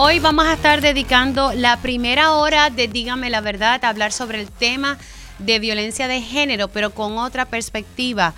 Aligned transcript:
Hoy 0.00 0.20
vamos 0.20 0.46
a 0.46 0.52
estar 0.52 0.80
dedicando 0.80 1.52
la 1.54 1.76
primera 1.78 2.34
hora 2.34 2.70
de 2.70 2.86
Dígame 2.86 3.30
la 3.30 3.40
verdad 3.40 3.84
a 3.84 3.88
hablar 3.88 4.12
sobre 4.12 4.40
el 4.40 4.48
tema 4.48 4.96
de 5.40 5.58
violencia 5.58 6.06
de 6.06 6.22
género, 6.22 6.68
pero 6.68 6.90
con 6.90 7.18
otra 7.18 7.46
perspectiva. 7.46 8.32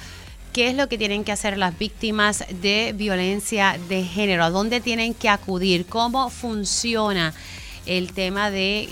¿Qué 0.55 0.71
es 0.71 0.75
lo 0.75 0.89
que 0.89 0.97
tienen 0.97 1.23
que 1.23 1.33
hacer 1.33 1.59
las 1.59 1.79
víctimas 1.79 2.47
de 2.63 2.95
violencia 2.97 3.79
de 3.91 4.05
género? 4.05 4.45
¿A 4.45 4.49
dónde 4.49 4.81
tienen 4.81 5.13
que 5.13 5.29
acudir? 5.29 5.85
¿Cómo 5.85 6.31
funciona 6.31 7.35
el 7.85 8.15
tema 8.15 8.51
de 8.51 8.89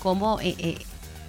cómo 0.00 0.40
eh, 0.40 0.56
eh, 0.58 0.78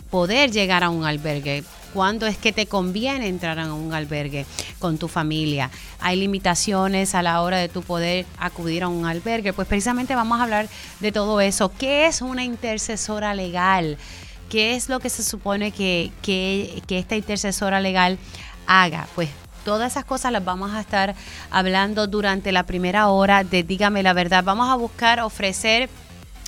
poder 0.10 0.50
llegar 0.50 0.84
a 0.84 0.90
un 0.90 1.06
albergue? 1.06 1.64
¿Cuándo 1.94 2.28
es 2.28 2.38
que 2.38 2.52
te 2.52 2.68
conviene 2.68 3.28
entrar 3.28 3.60
a 3.60 3.74
un 3.74 3.94
albergue 3.94 4.46
con 4.78 4.98
tu 4.98 5.08
familia? 5.08 5.72
¿Hay 6.00 6.18
limitaciones 6.18 7.16
a 7.16 7.24
la 7.24 7.42
hora 7.42 7.58
de 7.58 7.68
tu 7.68 7.82
poder 7.82 8.26
acudir 8.38 8.84
a 8.84 8.88
un 8.88 9.06
albergue? 9.06 9.54
Pues 9.54 9.68
precisamente 9.68 10.16
vamos 10.16 10.40
a 10.40 10.44
hablar 10.44 10.68
de 11.00 11.12
todo 11.12 11.42
eso. 11.42 11.72
¿Qué 11.78 12.06
es 12.06 12.22
una 12.22 12.44
intercesora 12.44 13.34
legal? 13.34 13.98
¿Qué 14.50 14.76
es 14.76 14.90
lo 14.90 15.00
que 15.00 15.10
se 15.10 15.24
supone 15.24 15.72
que, 15.72 16.12
que, 16.22 16.82
que 16.88 17.00
esta 17.00 17.16
intercesora 17.16 17.80
legal 17.80 18.18
haga? 18.68 19.08
Pues 19.16 19.30
todas 19.66 19.92
esas 19.92 20.06
cosas 20.06 20.32
las 20.32 20.46
vamos 20.46 20.72
a 20.74 20.82
estar 20.82 21.16
hablando 21.52 22.08
durante 22.08 22.52
la 22.52 22.64
primera 22.64 23.10
hora 23.10 23.44
de 23.44 23.64
Dígame 23.64 24.04
la 24.04 24.14
verdad. 24.14 24.44
Vamos 24.44 24.70
a 24.70 24.76
buscar 24.76 25.20
ofrecer 25.20 25.90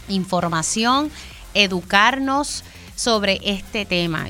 información, 0.07 1.11
educarnos 1.53 2.63
sobre 3.01 3.39
este 3.43 3.83
tema. 3.83 4.27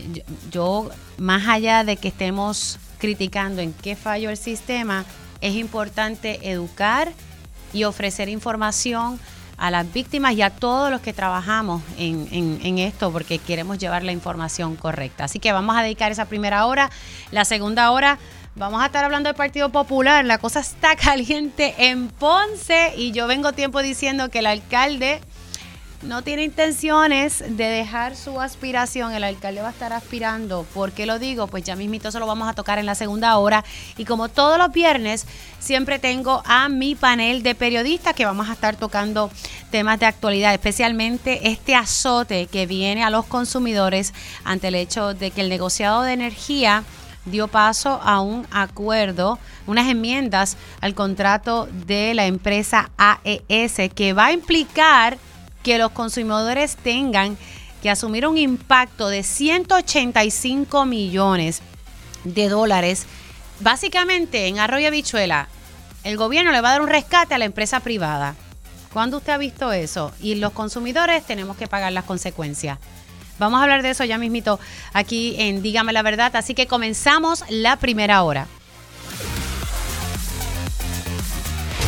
Yo, 0.50 0.90
más 1.18 1.46
allá 1.50 1.84
de 1.84 1.98
que 1.98 2.08
estemos 2.08 2.80
criticando 3.00 3.62
en 3.62 3.74
qué 3.74 3.98
falló 3.98 4.30
el 4.30 4.38
sistema, 4.38 5.04
es 5.42 5.56
importante 5.56 6.50
educar 6.50 7.12
y 7.74 7.84
ofrecer 7.84 8.30
información 8.30 9.20
a 9.58 9.72
las 9.72 9.92
víctimas 9.92 10.36
y 10.36 10.42
a 10.42 10.52
todos 10.52 10.90
los 10.90 11.02
que 11.02 11.12
trabajamos 11.12 11.82
en, 11.98 12.30
en, 12.64 12.78
esto 12.78 13.12
porque 13.12 13.40
queremos 13.40 13.78
llevar 13.78 14.04
la 14.04 14.14
información 14.14 14.78
correcta. 14.78 15.26
Así 15.26 15.40
que 15.40 15.52
vamos 15.52 15.76
a 15.76 15.84
dedicar 15.84 16.14
esa 16.14 16.26
primera 16.26 16.66
hora. 16.66 16.90
La 17.32 17.44
segunda 17.44 17.92
hora 17.92 18.20
vamos 18.56 18.82
a 18.82 18.86
estar 18.86 19.04
hablando 19.04 19.28
del 19.28 19.36
Partido 19.36 19.68
Popular. 19.68 20.24
La 20.24 20.38
cosa 20.38 20.62
está 20.62 20.96
caliente 20.96 21.76
en 21.78 22.08
Ponce 22.08 22.94
y 22.96 23.12
yo 23.12 23.28
vengo 23.28 23.52
tiempo 23.52 23.82
diciendo 23.82 24.30
que 24.30 24.40
el 24.40 24.46
alcalde 24.46 25.20
no 26.02 26.24
tiene 26.24 26.44
intenciones 26.44 27.40
de 27.40 27.66
dejar 27.66 28.16
su 28.16 28.42
aspiración, 28.42 29.14
el 29.14 29.24
alcalde 29.24 29.62
va 29.62 29.68
a 29.68 29.72
estar 29.72 29.94
aspirando. 29.94 30.66
¿Por 30.74 30.92
qué 30.92 31.06
lo 31.06 31.20
digo? 31.20 31.48
Pues 31.48 31.64
ya 31.64 31.76
mismito 31.76 32.12
se 32.12 32.20
lo 32.20 32.26
vamos 32.26 32.50
a 32.50 32.54
tocar 32.54 32.80
en 32.80 32.86
la 32.86 32.96
segunda 32.96 33.38
hora. 33.38 33.64
Y 33.98 34.06
como 34.06 34.30
todos 34.30 34.58
los 34.58 34.72
viernes, 34.72 35.28
siempre 35.60 36.00
tengo 36.00 36.42
a 36.46 36.70
mi 36.70 36.96
panel 36.96 37.44
de 37.44 37.54
periodistas 37.54 38.16
que 38.16 38.26
vamos 38.26 38.50
a 38.50 38.54
estar 38.54 38.76
tocando 38.76 39.30
temas 39.70 40.00
de 40.00 40.08
actualidad, 40.08 40.54
especialmente 40.54 41.50
este 41.50 41.76
azote 41.76 42.48
que 42.48 42.66
viene 42.66 43.04
a 43.04 43.10
los 43.10 43.26
consumidores 43.26 44.14
ante 44.44 44.70
el 44.70 44.76
hecho 44.76 45.14
de 45.14 45.32
que 45.32 45.42
el 45.42 45.50
negociado 45.50 46.02
de 46.02 46.14
energía 46.14 46.84
dio 47.26 47.48
paso 47.48 48.00
a 48.04 48.22
un 48.22 48.48
acuerdo, 48.50 49.38
unas 49.68 49.88
enmiendas 49.88 50.58
al 50.82 50.96
contrato 50.96 51.68
de 51.86 52.16
la 52.16 52.26
empresa 52.26 52.90
AES 52.98 53.92
que 53.94 54.14
va 54.14 54.28
a 54.28 54.32
implicar 54.32 55.20
que 55.64 55.78
los 55.78 55.92
consumidores 55.92 56.76
tengan 56.76 57.38
que 57.82 57.90
asumir 57.90 58.28
un 58.28 58.38
impacto 58.38 59.10
de 59.10 59.24
185 59.24 60.86
millones 60.86 61.62
de 62.24 62.50
dólares, 62.50 63.06
básicamente 63.60 64.48
en 64.48 64.60
Arroyo 64.60 64.92
Bichuela, 64.92 65.48
el 66.04 66.18
gobierno 66.18 66.52
le 66.52 66.62
va 66.62 66.70
a 66.70 66.72
dar 66.74 66.82
un 66.82 66.88
rescate 66.88 67.34
a 67.34 67.38
la 67.38 67.46
empresa 67.46 67.80
privada. 67.80 68.36
¿Cuándo 68.94 69.18
usted 69.18 69.34
ha 69.34 69.38
visto 69.38 69.72
eso? 69.72 70.12
Y 70.20 70.36
los 70.36 70.52
consumidores 70.52 71.24
tenemos 71.26 71.58
que 71.58 71.68
pagar 71.68 71.94
las 71.94 72.04
consecuencias. 72.04 72.78
Vamos 73.40 73.60
a 73.60 73.64
hablar 73.64 73.82
de 73.82 73.92
eso 73.92 74.04
ya 74.04 74.18
mismito 74.18 74.60
aquí 74.94 75.36
en 75.40 75.62
Dígame 75.62 75.94
la 75.94 76.04
Verdad. 76.04 76.36
Así 76.36 76.54
que 76.54 76.68
comenzamos 76.68 77.44
la 77.50 77.78
primera 77.78 78.22
hora. 78.24 78.48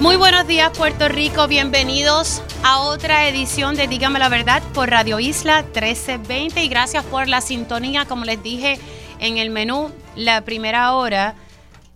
Muy 0.00 0.16
buenos 0.16 0.46
días 0.46 0.76
Puerto 0.76 1.08
Rico, 1.08 1.48
bienvenidos 1.48 2.42
a 2.62 2.80
otra 2.80 3.28
edición 3.28 3.76
de 3.76 3.88
Dígame 3.88 4.18
la 4.18 4.28
Verdad 4.28 4.62
por 4.74 4.90
Radio 4.90 5.18
Isla 5.18 5.62
1320 5.62 6.62
y 6.62 6.68
gracias 6.68 7.02
por 7.04 7.28
la 7.28 7.40
sintonía, 7.40 8.04
como 8.04 8.26
les 8.26 8.42
dije 8.42 8.78
en 9.20 9.38
el 9.38 9.48
menú, 9.48 9.90
la 10.14 10.42
primera 10.42 10.92
hora. 10.92 11.34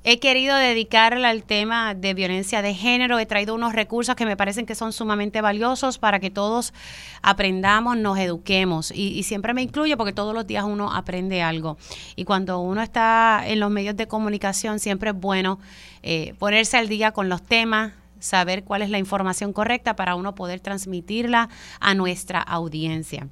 He 0.02 0.18
querido 0.18 0.56
dedicarla 0.56 1.28
al 1.28 1.44
tema 1.44 1.94
de 1.94 2.14
violencia 2.14 2.62
de 2.62 2.72
género. 2.72 3.18
He 3.18 3.26
traído 3.26 3.54
unos 3.54 3.74
recursos 3.74 4.14
que 4.14 4.24
me 4.24 4.34
parecen 4.34 4.64
que 4.64 4.74
son 4.74 4.94
sumamente 4.94 5.42
valiosos 5.42 5.98
para 5.98 6.20
que 6.20 6.30
todos 6.30 6.72
aprendamos, 7.20 7.98
nos 7.98 8.18
eduquemos. 8.18 8.92
Y, 8.92 9.22
siempre 9.24 9.52
me 9.52 9.60
incluyo 9.60 9.98
porque 9.98 10.14
todos 10.14 10.34
los 10.34 10.46
días 10.46 10.64
uno 10.64 10.90
aprende 10.90 11.42
algo. 11.42 11.76
Y 12.16 12.24
cuando 12.24 12.60
uno 12.60 12.80
está 12.80 13.42
en 13.44 13.60
los 13.60 13.70
medios 13.70 13.94
de 13.94 14.08
comunicación, 14.08 14.78
siempre 14.78 15.10
es 15.10 15.16
bueno 15.16 15.58
eh, 16.02 16.34
ponerse 16.38 16.78
al 16.78 16.88
día 16.88 17.12
con 17.12 17.28
los 17.28 17.42
temas, 17.42 17.92
saber 18.20 18.64
cuál 18.64 18.80
es 18.80 18.88
la 18.88 18.98
información 18.98 19.52
correcta 19.52 19.96
para 19.96 20.14
uno 20.14 20.34
poder 20.34 20.60
transmitirla 20.60 21.50
a 21.78 21.94
nuestra 21.94 22.40
audiencia. 22.40 23.28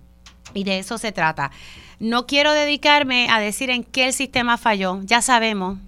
Y 0.53 0.65
de 0.65 0.81
eso 0.81 0.99
se 0.99 1.13
trata. 1.13 1.51
No 1.99 2.27
quiero 2.27 2.53
dedicarme 2.53 3.29
a 3.31 3.41
decir 3.41 3.71
en 3.71 3.85
qué 3.85 4.09
el 4.09 4.13
sistema 4.13 4.59
falló. 4.59 5.01
Ya 5.03 5.23
sabemos 5.23 5.79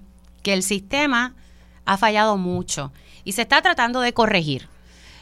que 0.42 0.52
el 0.52 0.62
sistema 0.62 1.34
ha 1.84 1.96
fallado 1.96 2.36
mucho 2.36 2.92
y 3.24 3.32
se 3.32 3.42
está 3.42 3.62
tratando 3.62 4.00
de 4.00 4.12
corregir. 4.12 4.68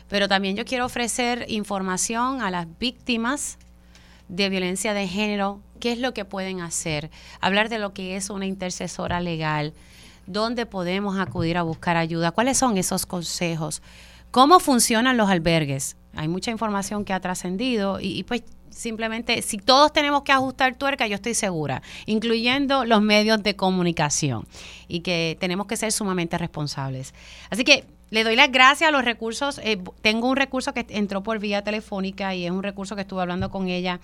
Pero 0.09 0.29
también 0.29 0.57
yo 0.57 0.65
quiero 0.65 0.87
ofrecer 0.87 1.45
información 1.49 2.41
a 2.41 2.51
las 2.51 2.67
víctimas 2.79 3.59
de 4.29 4.49
violencia 4.49 4.95
de 4.95 5.07
género, 5.07 5.61
qué 5.81 5.93
es 5.93 5.99
lo 5.99 6.15
que 6.15 6.25
pueden 6.25 6.61
hacer, 6.61 7.11
hablar 7.41 7.69
de 7.69 7.79
lo 7.79 7.93
que 7.93 8.17
es 8.17 8.31
una 8.31 8.47
intercesora 8.47 9.21
legal, 9.21 9.73
dónde 10.27 10.67
podemos 10.67 11.19
acudir 11.19 11.57
a 11.57 11.63
buscar 11.63 11.97
ayuda, 11.97 12.31
cuáles 12.31 12.59
son 12.59 12.77
esos 12.77 13.07
consejos, 13.07 13.83
cómo 14.31 14.61
funcionan 14.61 15.17
los 15.17 15.31
albergues. 15.31 15.97
Hay 16.15 16.29
mucha 16.29 16.51
información 16.51 17.05
que 17.05 17.13
ha 17.13 17.21
trascendido 17.21 18.01
y, 18.01 18.19
y 18.19 18.25
pues 18.25 18.43
simplemente, 18.79 19.43
si 19.43 19.59
todos 19.59 19.93
tenemos 19.93 20.23
que 20.23 20.33
ajustar 20.33 20.77
tuerca, 20.77 21.07
yo 21.07 21.17
estoy 21.17 21.35
segura, 21.35 21.83
incluyendo 22.07 22.85
los 22.85 23.03
medios 23.03 23.43
de 23.43 23.57
comunicación, 23.57 24.47
y 24.87 25.01
que 25.01 25.37
tenemos 25.41 25.67
que 25.67 25.77
ser 25.77 25.93
sumamente 25.93 26.39
responsables. 26.39 27.13
Así 27.51 27.65
que 27.65 27.85
le 28.11 28.25
doy 28.25 28.37
las 28.37 28.51
gracias 28.51 28.89
a 28.89 28.93
los 28.93 29.05
recursos. 29.05 29.61
Eh, 29.63 29.79
tengo 30.01 30.29
un 30.29 30.37
recurso 30.37 30.73
que 30.73 30.87
entró 30.91 31.23
por 31.23 31.39
vía 31.41 31.63
telefónica 31.63 32.35
y 32.35 32.47
es 32.47 32.51
un 32.51 32.63
recurso 32.63 32.95
que 32.95 33.03
estuve 33.03 33.21
hablando 33.21 33.51
con 33.51 33.69
ella 33.69 34.01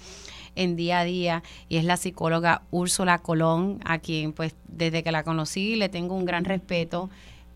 en 0.57 0.77
día 0.77 1.01
a 1.01 1.05
día 1.05 1.43
y 1.69 1.79
es 1.79 1.85
la 1.85 1.97
psicóloga 1.97 2.63
Úrsula 2.71 3.19
Colón, 3.19 3.81
a 3.85 3.99
quien 3.99 4.33
pues 4.33 4.55
desde 4.69 5.03
que 5.03 5.13
la 5.13 5.25
conocí 5.25 5.77
le 5.77 5.89
tengo 5.89 6.15
un 6.15 6.25
gran 6.25 6.45
respeto 6.45 7.09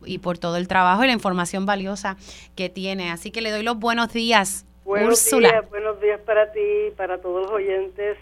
y 0.04 0.18
por 0.18 0.38
todo 0.38 0.56
el 0.56 0.68
trabajo 0.68 1.04
y 1.04 1.08
la 1.08 1.12
información 1.12 1.66
valiosa 1.66 2.16
que 2.54 2.68
tiene. 2.68 3.10
Así 3.10 3.30
que 3.30 3.42
le 3.42 3.50
doy 3.50 3.62
los 3.62 3.78
buenos 3.78 4.12
días 4.12 4.64
Buenos 4.88 5.30
días, 5.30 5.68
buenos 5.68 6.00
días 6.00 6.18
para 6.24 6.50
ti, 6.50 6.60
para 6.96 7.20
todos 7.20 7.42
los 7.42 7.52
oyentes. 7.52 8.16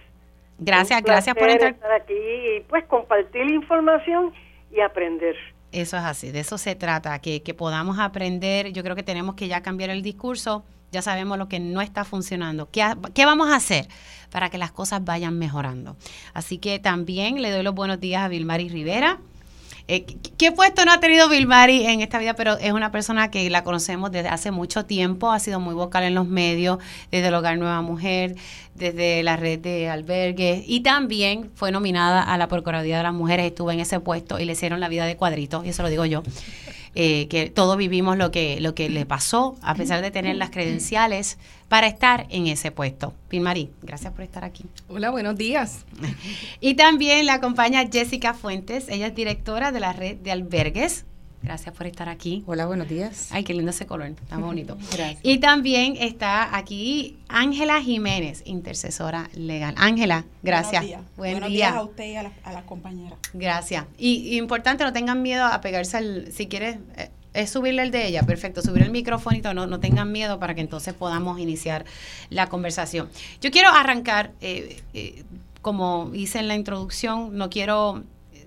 Gracias, 0.59 1.01
gracias 1.01 1.37
por 1.37 1.49
estar 1.49 1.93
aquí 1.93 2.13
y 2.13 2.61
pues 2.69 2.85
compartir 2.87 3.49
información 3.49 4.35
y 4.73 4.81
aprender. 4.81 5.37
Eso 5.71 5.97
es 5.97 6.03
así, 6.03 6.33
de 6.33 6.41
eso 6.41 6.59
se 6.59 6.75
trata, 6.75 7.21
que, 7.21 7.41
que 7.45 7.55
podamos 7.55 8.01
aprender. 8.01 8.73
Yo 8.73 8.83
creo 8.83 8.97
que 8.97 9.05
tenemos 9.05 9.37
que 9.37 9.47
ya 9.47 9.63
cambiar 9.63 9.91
el 9.91 10.03
discurso, 10.03 10.65
ya 10.91 11.03
sabemos 11.03 11.39
lo 11.39 11.49
que 11.49 11.61
no 11.61 11.83
está 11.83 12.03
funcionando. 12.03 12.69
¿Qué, 12.73 12.85
¿Qué, 13.15 13.25
vamos 13.25 13.49
a 13.51 13.55
hacer 13.55 13.87
para 14.33 14.51
que 14.51 14.59
las 14.59 14.73
cosas 14.73 15.05
vayan 15.05 15.39
mejorando? 15.39 15.97
Así 16.35 16.59
que 16.59 16.81
también 16.81 17.43
le 17.43 17.53
doy 17.53 17.63
los 17.63 17.77
buenos 17.77 18.01
días 18.01 18.23
a 18.25 18.29
Vilmari 18.29 18.69
Rivera. 18.71 19.21
Eh, 19.89 20.05
¿Qué 20.37 20.51
puesto 20.51 20.85
no 20.85 20.93
ha 20.93 20.99
tenido 20.99 21.29
Vilmari 21.29 21.87
en 21.87 22.01
esta 22.01 22.19
vida? 22.19 22.35
Pero 22.35 22.59
es 22.59 22.73
una 22.73 22.91
persona 22.91 23.31
que 23.31 23.49
la 23.51 23.63
conocemos 23.63 24.11
desde 24.11 24.29
hace 24.29 24.51
mucho 24.51 24.85
tiempo, 24.85 25.31
ha 25.31 25.39
sido 25.39 25.61
muy 25.61 25.75
vocal 25.75 26.03
en 26.03 26.15
los 26.15 26.27
medios, 26.27 26.79
desde 27.13 27.29
el 27.29 27.35
Hogar 27.35 27.57
Nueva 27.57 27.83
Mujer, 27.83 28.35
desde 28.75 29.23
la 29.23 29.37
red 29.37 29.61
de 29.61 29.89
albergues 29.89 30.65
y 30.67 30.81
también 30.81 31.51
fue 31.55 31.71
nominada 31.71 32.23
a 32.23 32.37
la 32.37 32.49
Procuraduría 32.49 32.97
de 32.99 33.05
las 33.05 33.15
Mujeres, 33.15 33.47
estuvo 33.47 33.71
en 33.71 33.81
ese 33.81 34.01
puesto 34.01 34.41
y 34.41 34.45
le 34.45 34.53
hicieron 34.53 34.81
la 34.81 34.89
vida 34.89 35.07
de 35.07 35.17
cuadritos, 35.17 35.65
y 35.65 35.69
eso 35.69 35.83
lo 35.83 35.89
digo 35.89 36.05
yo. 36.05 36.23
Eh, 36.99 37.29
que 37.29 37.51
todos 37.51 37.77
vivimos 37.77 38.17
lo 38.17 38.31
que, 38.31 38.59
lo 38.61 38.75
que 38.75 38.89
le 38.89 39.05
pasó, 39.05 39.57
a 39.61 39.75
pesar 39.75 40.01
de 40.01 40.11
tener 40.11 40.35
las 40.37 40.49
credenciales 40.49 41.37
para 41.69 41.87
estar 41.87 42.27
en 42.31 42.47
ese 42.47 42.71
puesto. 42.71 43.13
Pilmarí, 43.29 43.71
gracias 43.83 44.15
por 44.15 44.23
estar 44.23 44.45
aquí. 44.45 44.65
Hola, 44.89 45.11
buenos 45.11 45.37
días. 45.37 45.85
Y 46.61 46.75
también 46.75 47.27
la 47.27 47.35
acompaña 47.35 47.87
Jessica 47.93 48.33
Fuentes, 48.33 48.89
ella 48.89 49.09
es 49.09 49.15
directora 49.15 49.73
de 49.73 49.81
la 49.81 49.93
red 49.93 50.17
de 50.17 50.33
albergues 50.33 51.05
Gracias 51.47 51.77
por 51.77 51.87
estar 51.87 52.09
aquí. 52.09 52.43
Hola, 52.47 52.67
buenos 52.67 52.89
días. 52.89 53.29
Ay, 53.31 53.45
qué 53.45 53.55
lindo 53.55 53.71
ese 53.71 53.87
color, 53.87 54.09
está 54.09 54.37
bonito. 54.37 54.77
Gracias. 54.93 55.21
Y 55.23 55.39
también 55.39 55.95
está 55.97 56.57
aquí 56.57 57.19
Ángela 57.29 57.81
Jiménez, 57.81 58.43
intercesora 58.47 59.31
legal. 59.33 59.73
Ángela, 59.79 60.25
gracias. 60.43 60.83
Buenos 60.83 60.91
días. 60.91 61.15
Buenos 61.17 61.49
días 61.51 61.73
a 61.73 61.83
usted 61.85 62.05
y 62.05 62.17
a 62.17 62.53
las 62.53 62.65
compañeras. 62.65 63.17
Gracias. 63.33 63.85
Y, 63.97 64.37
importante, 64.37 64.83
no 64.83 64.93
tengan 64.93 65.23
miedo 65.23 65.45
a 65.45 65.61
pegarse 65.61 65.99
al, 65.99 66.33
si 66.33 66.49
quieres, 66.49 66.79
eh, 66.97 67.11
es 67.33 67.49
subirle 67.49 67.83
el 67.83 67.93
de 67.93 68.09
ella, 68.09 68.25
perfecto, 68.25 68.61
subir 68.61 68.83
el 68.83 68.91
micrófono, 68.91 69.55
no, 69.55 69.69
no 69.69 69.79
tengan 69.79 70.11
miedo 70.11 70.41
para 70.41 70.57
que 70.57 70.63
entonces 70.63 70.95
podamos 70.95 71.39
iniciar 71.39 71.85
la 72.29 72.49
conversación. 72.49 73.09
Yo 73.41 73.53
quiero 73.53 73.69
arrancar, 73.69 74.33
eh, 74.41 74.83
eh, 74.95 75.23
como 75.63 76.11
hice 76.13 76.41
en 76.41 76.49
la 76.49 76.57
introducción, 76.57 77.39
no 77.39 77.51
quiero 77.51 78.03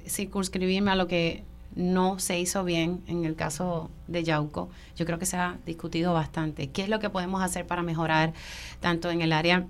circunscribirme 0.06 0.92
a 0.92 0.96
lo 0.96 1.08
que 1.08 1.44
no 1.80 2.20
se 2.20 2.38
hizo 2.38 2.66
bien 2.66 3.02
en 3.08 3.24
el 3.24 3.36
caso 3.36 3.90
de 4.08 4.26
Yauco. 4.26 4.70
Yo 4.98 5.06
creo 5.06 5.18
que 5.18 5.26
se 5.26 5.38
ha 5.38 5.58
discutido 5.66 6.14
bastante. 6.14 6.70
¿Qué 6.70 6.84
es 6.84 6.90
lo 6.90 7.00
que 7.00 7.10
podemos 7.10 7.42
hacer 7.42 7.66
para 7.66 7.84
mejorar 7.84 8.34
tanto 8.82 9.10
en 9.10 9.22
el 9.22 9.32
área 9.32 9.66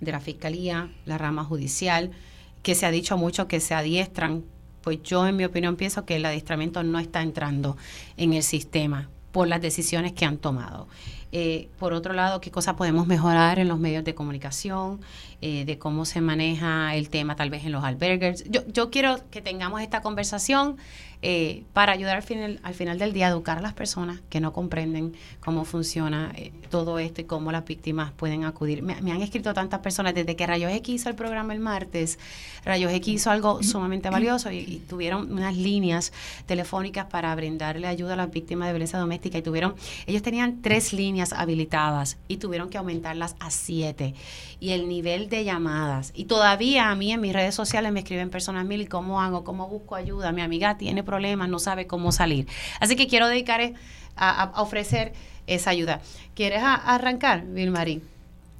de 0.00 0.12
la 0.12 0.18
fiscalía, 0.18 0.90
la 1.06 1.16
rama 1.16 1.44
judicial, 1.44 2.10
que 2.64 2.74
se 2.74 2.86
ha 2.86 2.90
dicho 2.90 3.16
mucho 3.16 3.46
que 3.46 3.60
se 3.60 3.72
adiestran? 3.72 4.44
Pues 4.82 5.00
yo, 5.04 5.28
en 5.28 5.36
mi 5.36 5.44
opinión, 5.44 5.76
pienso 5.76 6.04
que 6.04 6.16
el 6.16 6.26
adiestramiento 6.26 6.82
no 6.82 6.98
está 6.98 7.22
entrando 7.22 7.76
en 8.16 8.32
el 8.32 8.42
sistema 8.42 9.08
por 9.30 9.46
las 9.46 9.62
decisiones 9.62 10.12
que 10.12 10.24
han 10.24 10.38
tomado. 10.38 10.88
Eh, 11.30 11.68
por 11.78 11.92
otro 11.92 12.14
lado, 12.14 12.40
qué 12.40 12.50
cosas 12.50 12.74
podemos 12.74 13.06
mejorar 13.06 13.60
en 13.60 13.68
los 13.68 13.78
medios 13.78 14.04
de 14.04 14.14
comunicación, 14.14 15.00
eh, 15.46 15.66
de 15.66 15.76
cómo 15.76 16.06
se 16.06 16.22
maneja 16.22 16.94
el 16.94 17.10
tema 17.10 17.36
tal 17.36 17.50
vez 17.50 17.66
en 17.66 17.72
los 17.72 17.84
albergues. 17.84 18.44
Yo, 18.48 18.66
yo 18.66 18.90
quiero 18.90 19.18
que 19.30 19.42
tengamos 19.42 19.82
esta 19.82 20.00
conversación 20.00 20.78
eh, 21.26 21.64
para 21.72 21.92
ayudar 21.92 22.16
al 22.16 22.22
final, 22.22 22.60
al 22.62 22.74
final 22.74 22.98
del 22.98 23.14
día 23.14 23.28
a 23.28 23.30
educar 23.30 23.56
a 23.56 23.62
las 23.62 23.72
personas 23.72 24.20
que 24.28 24.40
no 24.40 24.52
comprenden 24.52 25.14
cómo 25.40 25.64
funciona 25.64 26.34
eh, 26.36 26.52
todo 26.68 26.98
esto 26.98 27.22
y 27.22 27.24
cómo 27.24 27.50
las 27.50 27.64
víctimas 27.64 28.12
pueden 28.12 28.44
acudir. 28.44 28.82
Me, 28.82 28.92
han 28.92 29.22
escrito 29.22 29.54
tantas 29.54 29.80
personas 29.80 30.14
desde 30.14 30.36
que 30.36 30.46
Rayos 30.46 30.70
X 30.72 30.96
hizo 30.96 31.08
el 31.08 31.14
programa 31.14 31.54
el 31.54 31.60
martes. 31.60 32.18
Rayos 32.62 32.92
X 32.92 33.14
hizo 33.14 33.30
algo 33.30 33.62
sumamente 33.62 34.10
valioso 34.10 34.52
y, 34.52 34.82
tuvieron 34.86 35.32
unas 35.32 35.56
líneas 35.56 36.12
telefónicas 36.44 37.06
para 37.06 37.34
brindarle 37.34 37.86
ayuda 37.86 38.12
a 38.12 38.16
las 38.16 38.30
víctimas 38.30 38.68
de 38.68 38.74
violencia 38.74 38.98
doméstica 38.98 39.38
y 39.38 39.42
tuvieron, 39.42 39.76
ellos 40.06 40.20
tenían 40.20 40.60
tres 40.60 40.92
líneas 40.92 41.32
habilitadas 41.32 42.18
y 42.28 42.36
tuvieron 42.36 42.68
que 42.68 42.76
aumentarlas 42.76 43.34
a 43.40 43.50
siete. 43.50 44.14
Y 44.60 44.72
el 44.72 44.88
nivel 44.88 45.30
de 45.30 45.33
llamadas. 45.42 46.12
Y 46.14 46.26
todavía 46.26 46.90
a 46.90 46.94
mí 46.94 47.12
en 47.12 47.20
mis 47.20 47.32
redes 47.32 47.54
sociales 47.54 47.90
me 47.90 48.00
escriben 48.00 48.30
personas, 48.30 48.64
mil, 48.66 48.88
¿cómo 48.88 49.20
hago? 49.20 49.42
¿Cómo 49.42 49.66
busco 49.66 49.96
ayuda? 49.96 50.30
Mi 50.30 50.42
amiga 50.42 50.76
tiene 50.76 51.02
problemas 51.02 51.48
no 51.48 51.58
sabe 51.58 51.86
cómo 51.86 52.12
salir. 52.12 52.46
Así 52.78 52.94
que 52.94 53.08
quiero 53.08 53.26
dedicar 53.26 53.60
eh, 53.60 53.74
a, 54.16 54.52
ofrecer 54.56 55.12
esa 55.46 55.70
ayuda. 55.70 56.00
¿Quieres 56.34 56.62
arrancar, 56.62 57.44
Vilmarín? 57.44 58.02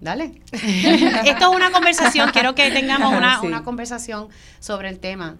Dale. 0.00 0.40
Esto 0.52 1.50
es 1.50 1.56
una 1.56 1.70
conversación, 1.70 2.30
quiero 2.30 2.54
que 2.54 2.70
tengamos 2.70 3.14
una, 3.14 3.42
una 3.42 3.62
conversación 3.62 4.28
sobre 4.58 4.88
el 4.88 4.98
tema. 4.98 5.36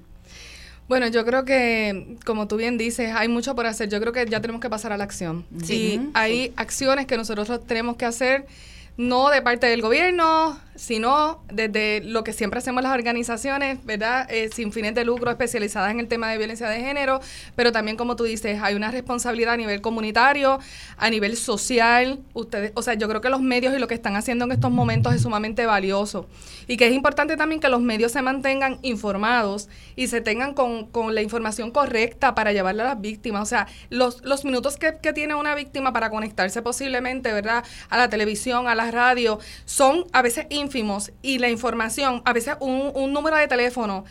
Bueno, 0.87 1.07
yo 1.09 1.25
creo 1.25 1.45
que, 1.45 2.17
como 2.27 2.47
tú 2.47 2.57
bien 2.57 2.77
dices, 2.77 3.15
hay 3.15 3.29
mucho 3.29 3.55
por 3.55 3.67
hacer. 3.67 3.89
Yo 3.89 4.01
creo 4.01 4.13
que 4.13 4.27
ya 4.27 4.41
tenemos 4.41 4.61
que 4.61 4.69
pasar 4.69 4.93
a 4.93 4.99
la 4.99 5.05
acción. 5.05 5.47
Sí. 5.65 6.11
hay 6.13 6.53
acciones 6.57 7.07
que 7.07 7.17
nosotros 7.17 7.67
tenemos 7.67 7.97
que 7.97 8.05
hacer, 8.05 8.47
no 8.97 9.31
de 9.31 9.43
parte 9.43 9.67
del 9.67 9.83
gobierno, 9.83 10.59
sino 10.77 11.43
desde 11.53 12.01
lo 12.05 12.25
que 12.25 12.33
siempre 12.33 12.59
hacemos 12.59 12.83
las 12.83 12.93
organizaciones, 12.93 13.85
¿verdad? 13.85 14.27
Eh, 14.31 14.51
sin 14.53 14.73
fines 14.73 14.95
de 14.95 15.05
lucro 15.05 15.31
especializadas 15.31 15.91
en 15.91 16.01
el 16.01 16.09
tema 16.09 16.31
de 16.31 16.39
violencia 16.39 16.69
de 16.69 16.81
género, 16.81 17.21
pero 17.55 17.73
también 17.73 17.97
como 17.97 18.17
tú 18.17 18.25
dices, 18.25 18.61
hay 18.63 18.75
una 18.75 18.91
responsabilidad 18.91 19.55
a 19.55 19.57
nivel 19.57 19.81
comunitario, 19.81 20.59
a 20.97 21.11
nivel 21.11 21.37
social, 21.37 22.21
ustedes, 22.35 22.73
o 22.75 22.83
sea, 22.83 22.95
yo 22.95 23.09
creo 23.09 23.21
que 23.21 23.29
los 23.29 23.41
medios 23.41 23.75
y 23.75 23.79
lo 23.79 23.87
que 23.87 23.95
están 23.95 24.17
haciendo 24.17 24.45
en 24.45 24.53
estos 24.53 24.71
momentos 24.71 25.15
es 25.15 25.23
sumamente 25.23 25.67
valioso 25.67 26.27
y 26.67 26.77
que 26.77 26.87
es 26.87 26.93
importante 26.93 27.37
también 27.37 27.61
que 27.61 27.69
los 27.69 27.81
medios 27.81 28.13
se 28.13 28.23
mantengan 28.23 28.79
informados 28.83 29.69
y 29.97 30.09
se 30.09 30.21
tengan 30.21 30.55
con, 30.55 30.87
con 30.87 31.15
la 31.15 31.23
información 31.23 31.71
correcta 31.71 32.35
para 32.35 32.53
llevarle 32.53 32.83
a 32.83 32.87
las 32.87 33.01
víctimas, 33.01 33.43
o 33.43 33.47
sea, 33.47 33.69
los, 33.91 34.25
los 34.25 34.45
minutos 34.45 34.77
que, 34.77 34.99
que 35.01 35.13
tiene 35.13 35.35
una 35.35 35.55
víctima 35.55 35.93
para 35.93 36.11
conectarse 36.11 36.63
posiblemente, 36.63 37.33
¿verdad? 37.33 37.65
A 37.91 37.99
la 37.99 38.09
televisión, 38.09 38.67
a 38.67 38.75
radio, 38.91 39.39
son 39.65 40.07
a 40.13 40.23
veces 40.23 40.47
ínfimos 40.51 41.13
y 41.23 41.39
la 41.39 41.51
información, 41.51 42.23
a 42.25 42.33
veces 42.33 42.57
un, 42.61 42.93
un 42.95 43.13
número 43.13 43.37
de 43.37 43.49
teléfono 43.49 44.05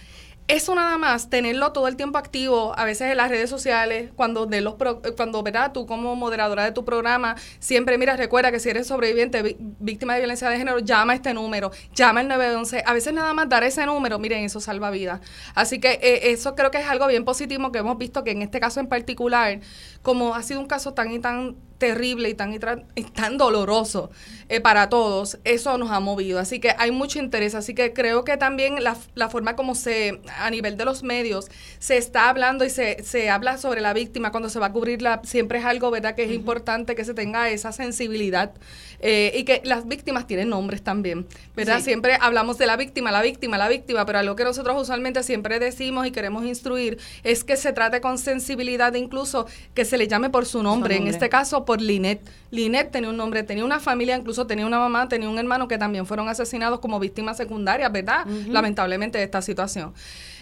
eso 0.47 0.75
nada 0.75 0.97
más, 0.97 1.29
tenerlo 1.29 1.71
todo 1.71 1.87
el 1.87 1.95
tiempo 1.95 2.17
activo, 2.17 2.77
a 2.77 2.83
veces 2.83 3.09
en 3.09 3.17
las 3.17 3.29
redes 3.29 3.49
sociales, 3.49 4.11
cuando 4.15 4.45
de 4.45 4.59
los 4.59 4.75
cuando 5.15 5.41
¿verdad? 5.41 5.71
tú 5.71 5.85
como 5.85 6.15
moderadora 6.15 6.65
de 6.65 6.71
tu 6.73 6.83
programa, 6.83 7.35
siempre 7.59 7.97
mira, 7.97 8.17
recuerda 8.17 8.51
que 8.51 8.59
si 8.59 8.69
eres 8.69 8.87
sobreviviente, 8.87 9.55
víctima 9.79 10.13
de 10.15 10.19
violencia 10.19 10.49
de 10.49 10.57
género, 10.57 10.79
llama 10.79 11.13
a 11.13 11.15
este 11.15 11.33
número, 11.33 11.71
llama 11.95 12.19
al 12.19 12.27
911. 12.27 12.83
A 12.85 12.93
veces 12.93 13.13
nada 13.13 13.33
más 13.33 13.47
dar 13.47 13.63
ese 13.63 13.85
número, 13.85 14.19
miren, 14.19 14.43
eso 14.43 14.59
salva 14.59 14.91
vidas. 14.91 15.21
Así 15.55 15.79
que 15.79 15.99
eh, 16.01 16.31
eso 16.31 16.55
creo 16.55 16.71
que 16.71 16.79
es 16.79 16.87
algo 16.87 17.07
bien 17.07 17.23
positivo 17.23 17.71
que 17.71 17.79
hemos 17.79 17.97
visto 17.97 18.23
que 18.25 18.31
en 18.31 18.41
este 18.41 18.59
caso 18.59 18.81
en 18.81 18.87
particular, 18.87 19.61
como 20.01 20.35
ha 20.35 20.43
sido 20.43 20.59
un 20.59 20.67
caso 20.67 20.93
tan 20.93 21.11
y 21.11 21.19
tan 21.19 21.55
terrible 21.83 22.29
y 22.29 22.33
tan, 22.33 22.53
y 22.95 23.03
tan 23.03 23.37
doloroso 23.37 24.09
eh, 24.47 24.61
para 24.61 24.87
todos, 24.87 25.37
eso 25.43 25.77
nos 25.77 25.91
ha 25.91 25.99
movido. 25.99 26.39
Así 26.39 26.61
que 26.61 26.73
hay 26.77 26.91
mucho 26.91 27.19
interés. 27.19 27.55
Así 27.55 27.75
que 27.75 27.91
creo 27.91 28.23
que 28.23 28.37
también 28.37 28.81
la, 28.81 28.95
la 29.15 29.27
forma 29.27 29.57
como 29.57 29.75
se, 29.75 30.21
a 30.37 30.49
nivel 30.49 30.77
de 30.77 30.85
los 30.85 31.03
medios, 31.03 31.49
se 31.79 31.97
está 31.97 32.29
hablando 32.29 32.63
y 32.63 32.69
se, 32.69 33.03
se 33.03 33.29
habla 33.29 33.57
sobre 33.57 33.81
la 33.81 33.91
víctima 33.91 34.31
cuando 34.31 34.49
se 34.49 34.59
va 34.59 34.67
a 34.67 34.71
cubrirla, 34.71 35.19
siempre 35.25 35.59
es 35.59 35.65
algo, 35.65 35.91
¿verdad?, 35.91 36.15
que 36.15 36.23
es 36.23 36.31
importante 36.31 36.95
que 36.95 37.03
se 37.03 37.13
tenga 37.13 37.49
esa 37.49 37.73
sensibilidad 37.73 38.53
eh, 39.01 39.33
y 39.35 39.43
que 39.43 39.61
las 39.65 39.85
víctimas 39.85 40.25
tienen 40.27 40.47
nombres 40.47 40.81
también, 40.81 41.27
¿verdad? 41.57 41.81
Siempre 41.81 42.17
hablamos 42.21 42.57
de 42.57 42.65
la 42.65 42.77
víctima, 42.77 43.11
la 43.11 43.21
víctima, 43.21 43.57
la 43.57 43.67
víctima, 43.67 44.05
pero 44.05 44.19
algo 44.19 44.37
que 44.37 44.45
nosotros 44.45 44.81
usualmente 44.81 45.23
siempre 45.23 45.59
decimos 45.59 46.07
y 46.07 46.11
queremos 46.11 46.45
instruir 46.45 46.97
es 47.23 47.43
que 47.43 47.57
se 47.57 47.73
trate 47.73 47.99
con 47.99 48.17
sensibilidad, 48.17 48.93
incluso 48.93 49.45
que 49.73 49.83
se 49.83 49.97
le 49.97 50.07
llame 50.07 50.29
por 50.29 50.45
su 50.45 50.63
nombre, 50.63 50.95
en 50.95 51.07
este 51.07 51.27
caso 51.27 51.65
por 51.65 51.72
Linet. 51.81 52.21
Linet 52.51 52.91
tenía 52.91 53.09
un 53.09 53.17
nombre, 53.17 53.43
tenía 53.43 53.65
una 53.65 53.79
familia, 53.79 54.15
incluso 54.15 54.47
tenía 54.47 54.65
una 54.65 54.79
mamá, 54.79 55.07
tenía 55.07 55.29
un 55.29 55.37
hermano 55.37 55.67
que 55.67 55.77
también 55.77 56.05
fueron 56.05 56.29
asesinados 56.29 56.79
como 56.79 56.99
víctimas 56.99 57.37
secundarias, 57.37 57.91
¿verdad? 57.91 58.25
Lamentablemente 58.49 59.17
de 59.17 59.23
esta 59.23 59.41
situación. 59.41 59.93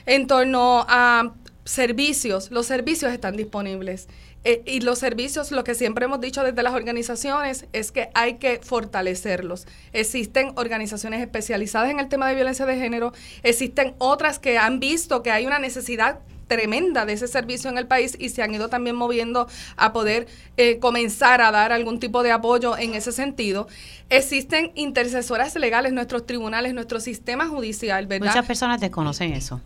En 0.05 0.27
torno 0.27 0.85
a 0.87 1.31
servicios, 1.63 2.51
los 2.51 2.65
servicios 2.65 3.11
están 3.11 3.37
disponibles. 3.37 4.07
Eh, 4.43 4.63
y 4.65 4.81
los 4.81 4.97
servicios, 4.97 5.51
lo 5.51 5.63
que 5.63 5.75
siempre 5.75 6.05
hemos 6.05 6.19
dicho 6.19 6.43
desde 6.43 6.63
las 6.63 6.73
organizaciones 6.73 7.67
es 7.73 7.91
que 7.91 8.09
hay 8.15 8.35
que 8.35 8.59
fortalecerlos. 8.63 9.67
Existen 9.93 10.53
organizaciones 10.55 11.21
especializadas 11.21 11.91
en 11.91 11.99
el 11.99 12.09
tema 12.09 12.27
de 12.27 12.35
violencia 12.35 12.65
de 12.65 12.75
género, 12.77 13.13
existen 13.43 13.93
otras 13.99 14.39
que 14.39 14.57
han 14.57 14.79
visto 14.79 15.21
que 15.21 15.29
hay 15.29 15.45
una 15.45 15.59
necesidad 15.59 16.19
tremenda 16.51 17.05
de 17.05 17.13
ese 17.13 17.29
servicio 17.29 17.69
en 17.69 17.77
el 17.77 17.87
país 17.87 18.17
y 18.19 18.27
se 18.27 18.43
han 18.43 18.53
ido 18.53 18.67
también 18.67 18.97
moviendo 18.97 19.47
a 19.77 19.93
poder 19.93 20.27
eh, 20.57 20.79
comenzar 20.79 21.39
a 21.39 21.49
dar 21.49 21.71
algún 21.71 21.97
tipo 21.97 22.23
de 22.23 22.33
apoyo 22.33 22.77
en 22.77 22.93
ese 22.93 23.13
sentido. 23.13 23.69
Existen 24.09 24.73
intercesoras 24.75 25.55
legales, 25.55 25.93
nuestros 25.93 26.25
tribunales, 26.25 26.73
nuestro 26.73 26.99
sistema 26.99 27.47
judicial, 27.47 28.05
¿verdad? 28.05 28.27
Muchas 28.27 28.45
personas 28.45 28.81
desconocen 28.81 29.31
eso. 29.31 29.61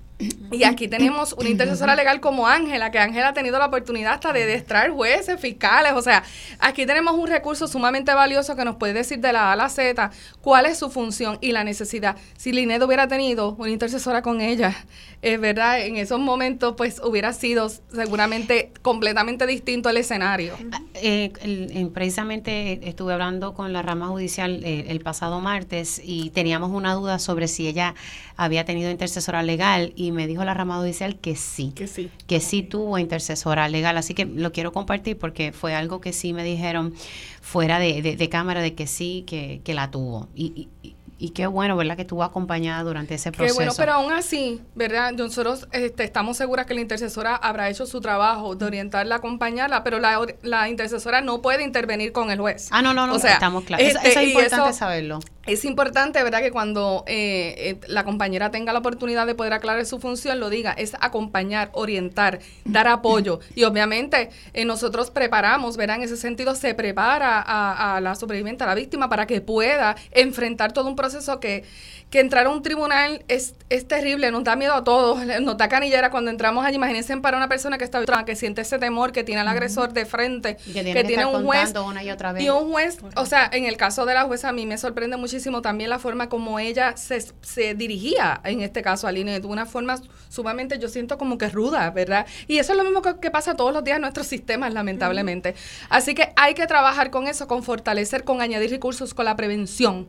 Y 0.51 0.63
aquí 0.63 0.87
tenemos 0.87 1.33
una 1.33 1.49
intercesora 1.49 1.93
legal 1.93 2.21
como 2.21 2.47
Ángela, 2.47 2.89
que 2.89 2.99
Ángela 2.99 3.29
ha 3.29 3.33
tenido 3.33 3.59
la 3.59 3.65
oportunidad 3.65 4.13
hasta 4.13 4.31
de 4.31 4.45
destraer 4.45 4.91
jueces, 4.91 5.39
fiscales, 5.41 5.91
o 5.93 6.01
sea, 6.01 6.23
aquí 6.59 6.85
tenemos 6.85 7.15
un 7.15 7.27
recurso 7.27 7.67
sumamente 7.67 8.13
valioso 8.13 8.55
que 8.55 8.63
nos 8.63 8.77
puede 8.77 8.93
decir 8.93 9.19
de 9.19 9.33
la 9.33 9.49
A 9.49 9.53
a 9.53 9.55
la 9.57 9.69
Z 9.69 10.11
cuál 10.41 10.67
es 10.67 10.79
su 10.79 10.89
función 10.89 11.37
y 11.41 11.51
la 11.51 11.65
necesidad. 11.65 12.15
Si 12.37 12.53
Linet 12.53 12.81
hubiera 12.81 13.09
tenido 13.09 13.55
una 13.55 13.69
intercesora 13.69 14.21
con 14.21 14.39
ella, 14.39 14.73
es 15.21 15.39
verdad, 15.41 15.81
en 15.81 15.97
esos 15.97 16.19
momentos 16.19 16.75
pues 16.77 17.01
hubiera 17.03 17.33
sido 17.33 17.67
seguramente 17.69 18.71
completamente 18.81 19.45
distinto 19.47 19.89
el 19.89 19.97
escenario. 19.97 20.53
Eh, 20.93 21.89
precisamente 21.93 22.87
estuve 22.87 23.13
hablando 23.13 23.53
con 23.53 23.73
la 23.73 23.81
rama 23.81 24.07
judicial 24.07 24.63
eh, 24.63 24.85
el 24.87 25.01
pasado 25.01 25.41
martes 25.41 25.99
y 26.03 26.29
teníamos 26.29 26.71
una 26.71 26.93
duda 26.93 27.19
sobre 27.19 27.47
si 27.47 27.67
ella 27.67 27.95
había 28.37 28.65
tenido 28.65 28.91
intercesora 28.91 29.43
legal 29.43 29.93
y 29.95 30.11
me 30.11 30.27
dijo 30.27 30.43
la 30.43 30.53
rama 30.53 30.77
judicial 30.77 31.17
que 31.17 31.35
sí, 31.35 31.71
que 31.75 31.87
sí, 31.87 32.09
que 32.27 32.39
sí 32.39 32.63
tuvo 32.63 32.97
intercesora 32.97 33.67
legal. 33.69 33.97
Así 33.97 34.13
que 34.13 34.25
lo 34.25 34.51
quiero 34.51 34.71
compartir 34.71 35.17
porque 35.17 35.51
fue 35.51 35.75
algo 35.75 36.01
que 36.01 36.13
sí 36.13 36.33
me 36.33 36.43
dijeron 36.43 36.93
fuera 37.41 37.79
de, 37.79 38.29
cámara 38.29 38.61
de 38.61 38.73
que 38.73 38.87
sí, 38.87 39.23
que, 39.27 39.73
la 39.73 39.91
tuvo. 39.91 40.27
Y, 40.35 40.69
y 40.81 40.94
qué 41.33 41.47
bueno, 41.47 41.77
¿verdad? 41.77 41.95
Que 41.95 42.01
estuvo 42.01 42.23
acompañada 42.23 42.83
durante 42.83 43.15
ese 43.15 43.31
proceso. 43.31 43.53
Qué 43.53 43.57
bueno, 43.57 43.73
pero 43.77 43.93
aún 43.93 44.11
así, 44.11 44.61
¿verdad? 44.75 45.13
Nosotros 45.13 45.67
este, 45.71 46.03
estamos 46.03 46.37
seguras 46.37 46.65
que 46.65 46.73
la 46.73 46.81
intercesora 46.81 47.35
habrá 47.35 47.69
hecho 47.69 47.85
su 47.85 48.01
trabajo 48.01 48.55
de 48.55 48.65
orientarla, 48.65 49.15
acompañarla, 49.15 49.83
pero 49.83 49.99
la, 49.99 50.25
la 50.43 50.69
intercesora 50.69 51.21
no 51.21 51.41
puede 51.41 51.63
intervenir 51.63 52.11
con 52.11 52.31
el 52.31 52.39
juez. 52.39 52.67
Ah, 52.71 52.81
no, 52.81 52.93
no, 52.93 53.07
no, 53.07 53.15
o 53.15 53.19
sea, 53.19 53.33
estamos 53.33 53.63
claros. 53.63 53.87
eso, 53.87 53.99
es 54.03 54.27
importante 54.27 54.73
saberlo. 54.73 55.19
Es 55.45 55.63
importante, 55.63 56.21
¿verdad? 56.23 56.41
Que 56.41 56.51
cuando 56.51 57.03
eh, 57.07 57.53
eh, 57.57 57.79
la 57.87 58.03
compañera 58.03 58.49
tenga 58.49 58.73
la 58.73 58.79
oportunidad 58.79 59.27
de 59.27 59.35
poder 59.35 59.53
aclarar 59.53 59.85
su 59.85 59.99
función, 59.99 60.39
lo 60.39 60.49
diga, 60.49 60.71
es 60.71 60.95
acompañar, 60.99 61.69
orientar, 61.73 62.39
dar 62.65 62.87
apoyo. 62.87 63.39
Y 63.53 63.63
obviamente 63.63 64.31
eh, 64.53 64.65
nosotros 64.65 65.11
preparamos, 65.11 65.77
¿verdad? 65.77 65.97
En 65.97 66.01
ese 66.01 66.17
sentido 66.17 66.55
se 66.55 66.73
prepara 66.73 67.39
a, 67.41 67.95
a 67.95 68.01
la 68.01 68.15
sobreviviente, 68.15 68.63
a 68.63 68.67
la 68.67 68.75
víctima, 68.75 69.07
para 69.07 69.27
que 69.27 69.39
pueda 69.39 69.95
enfrentar 70.11 70.73
todo 70.73 70.89
un 70.89 70.95
proceso 70.95 71.04
que, 71.39 71.63
que 72.09 72.19
entrar 72.19 72.45
a 72.45 72.49
un 72.49 72.61
tribunal 72.61 73.23
es, 73.27 73.55
es 73.69 73.87
terrible, 73.87 74.31
nos 74.31 74.43
da 74.43 74.55
miedo 74.55 74.73
a 74.73 74.83
todos, 74.83 75.25
nos 75.41 75.57
da 75.57 75.67
canillera 75.67 76.09
cuando 76.11 76.31
entramos 76.31 76.65
allí. 76.65 76.75
Imagínense 76.75 77.15
para 77.17 77.37
una 77.37 77.47
persona 77.47 77.77
que 77.77 77.83
está 77.83 78.03
que 78.25 78.35
siente 78.35 78.61
ese 78.61 78.77
temor, 78.77 79.11
que 79.11 79.23
tiene 79.23 79.41
al 79.41 79.47
agresor 79.47 79.93
de 79.93 80.05
frente, 80.05 80.57
que, 80.57 81.03
tiene, 81.03 81.25
un 81.25 81.43
juez. 81.45 81.73
Una 81.75 82.03
y, 82.03 82.11
otra 82.11 82.33
vez. 82.33 82.43
y 82.43 82.49
un 82.49 82.71
juez, 82.71 82.97
o 83.15 83.25
sea, 83.25 83.49
en 83.51 83.65
el 83.65 83.77
caso 83.77 84.05
de 84.05 84.13
la 84.13 84.23
jueza, 84.23 84.49
a 84.49 84.51
mí 84.51 84.65
me 84.65 84.77
sorprende 84.77 85.17
muchísimo 85.17 85.61
también 85.61 85.89
la 85.89 85.99
forma 85.99 86.29
como 86.29 86.59
ella 86.59 86.95
se, 86.97 87.21
se 87.41 87.73
dirigía, 87.73 88.41
en 88.43 88.61
este 88.61 88.81
caso, 88.81 89.07
a 89.07 89.09
Aline, 89.09 89.39
de 89.39 89.47
una 89.47 89.65
forma 89.65 89.99
sumamente, 90.29 90.77
yo 90.79 90.87
siento 90.87 91.17
como 91.17 91.37
que 91.37 91.49
ruda, 91.49 91.89
¿verdad? 91.91 92.25
Y 92.47 92.59
eso 92.59 92.73
es 92.73 92.77
lo 92.77 92.83
mismo 92.83 93.01
que, 93.01 93.31
pasa 93.31 93.55
todos 93.55 93.73
los 93.73 93.83
días 93.83 93.95
en 93.95 94.01
nuestros 94.01 94.27
sistemas, 94.27 94.73
lamentablemente. 94.73 95.55
Así 95.89 96.13
que 96.13 96.31
hay 96.35 96.53
que 96.53 96.67
trabajar 96.67 97.09
con 97.09 97.27
eso, 97.27 97.47
con 97.47 97.63
fortalecer, 97.63 98.23
con 98.23 98.41
añadir 98.41 98.69
recursos, 98.69 99.13
con 99.13 99.25
la 99.25 99.35
prevención. 99.35 100.07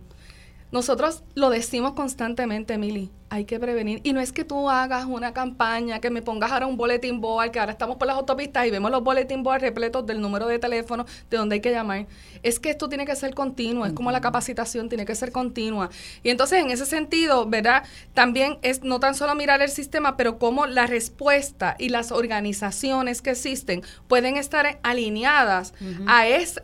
Nosotros 0.72 1.22
lo 1.34 1.50
decimos 1.50 1.92
constantemente, 1.92 2.74
Emily 2.74 3.10
hay 3.28 3.44
que 3.44 3.58
prevenir. 3.58 4.00
Y 4.04 4.12
no 4.12 4.20
es 4.20 4.32
que 4.32 4.44
tú 4.44 4.70
hagas 4.70 5.04
una 5.04 5.32
campaña, 5.32 6.00
que 6.00 6.10
me 6.10 6.22
pongas 6.22 6.52
ahora 6.52 6.66
un 6.66 6.76
boletín 6.76 7.20
board, 7.20 7.50
que 7.50 7.58
ahora 7.58 7.72
estamos 7.72 7.96
por 7.96 8.06
las 8.06 8.16
autopistas 8.16 8.66
y 8.66 8.70
vemos 8.70 8.90
los 8.90 9.02
boletín 9.02 9.42
board 9.42 9.60
repletos 9.60 10.06
del 10.06 10.20
número 10.20 10.46
de 10.46 10.58
teléfono 10.58 11.06
de 11.28 11.36
donde 11.36 11.54
hay 11.54 11.60
que 11.60 11.70
llamar. 11.70 12.06
Es 12.42 12.60
que 12.60 12.70
esto 12.70 12.88
tiene 12.88 13.04
que 13.04 13.16
ser 13.16 13.34
continuo, 13.34 13.86
es 13.86 13.92
como 13.92 14.12
la 14.12 14.20
capacitación 14.20 14.88
tiene 14.88 15.04
que 15.04 15.14
ser 15.14 15.32
continua. 15.32 15.90
Y 16.22 16.30
entonces, 16.30 16.62
en 16.62 16.70
ese 16.70 16.86
sentido, 16.86 17.46
¿verdad? 17.46 17.84
También 18.14 18.58
es 18.62 18.82
no 18.82 19.00
tan 19.00 19.14
solo 19.14 19.34
mirar 19.34 19.60
el 19.62 19.70
sistema, 19.70 20.16
pero 20.16 20.38
cómo 20.38 20.66
la 20.66 20.86
respuesta 20.86 21.74
y 21.78 21.88
las 21.88 22.12
organizaciones 22.12 23.22
que 23.22 23.30
existen 23.30 23.82
pueden 24.06 24.36
estar 24.36 24.78
alineadas 24.82 25.74
a, 26.06 26.26
es, 26.28 26.60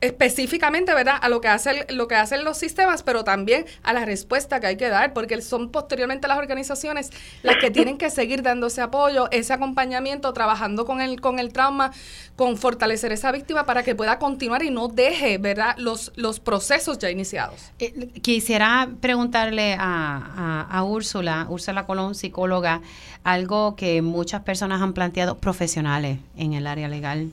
específicamente, 0.00 0.94
¿verdad? 0.94 1.16
A 1.20 1.28
lo 1.28 1.40
que, 1.40 1.48
hace, 1.48 1.86
lo 1.90 2.08
que 2.08 2.14
hacen 2.14 2.44
los 2.44 2.56
sistemas, 2.56 3.02
pero 3.02 3.24
también 3.24 3.66
a 3.82 3.92
la 3.92 4.04
respuesta 4.04 4.60
que 4.60 4.68
hay 4.68 4.76
que 4.76 4.88
dar, 4.88 5.12
porque 5.12 5.40
son 5.42 5.70
posteriores 5.70 5.97
las 6.06 6.38
organizaciones 6.38 7.10
las 7.42 7.56
que 7.56 7.70
tienen 7.70 7.98
que 7.98 8.10
seguir 8.10 8.42
dándose 8.42 8.80
apoyo, 8.80 9.28
ese 9.30 9.52
acompañamiento, 9.52 10.32
trabajando 10.32 10.84
con 10.84 11.00
el, 11.00 11.20
con 11.20 11.38
el 11.38 11.52
trauma, 11.52 11.92
con 12.36 12.56
fortalecer 12.56 13.12
esa 13.12 13.32
víctima 13.32 13.66
para 13.66 13.82
que 13.82 13.94
pueda 13.94 14.18
continuar 14.18 14.62
y 14.62 14.70
no 14.70 14.88
deje, 14.88 15.38
¿verdad?, 15.38 15.74
los, 15.78 16.12
los 16.16 16.40
procesos 16.40 16.98
ya 16.98 17.10
iniciados. 17.10 17.72
Eh, 17.78 18.08
quisiera 18.22 18.88
preguntarle 19.00 19.76
a, 19.78 20.66
a 20.70 20.84
Úrsula, 20.84 21.46
Úrsula 21.48 21.86
Colón, 21.86 22.14
psicóloga, 22.14 22.80
algo 23.24 23.76
que 23.76 24.02
muchas 24.02 24.42
personas 24.42 24.80
han 24.80 24.92
planteado, 24.92 25.38
profesionales 25.38 26.18
en 26.36 26.52
el 26.52 26.66
área 26.66 26.88
legal, 26.88 27.30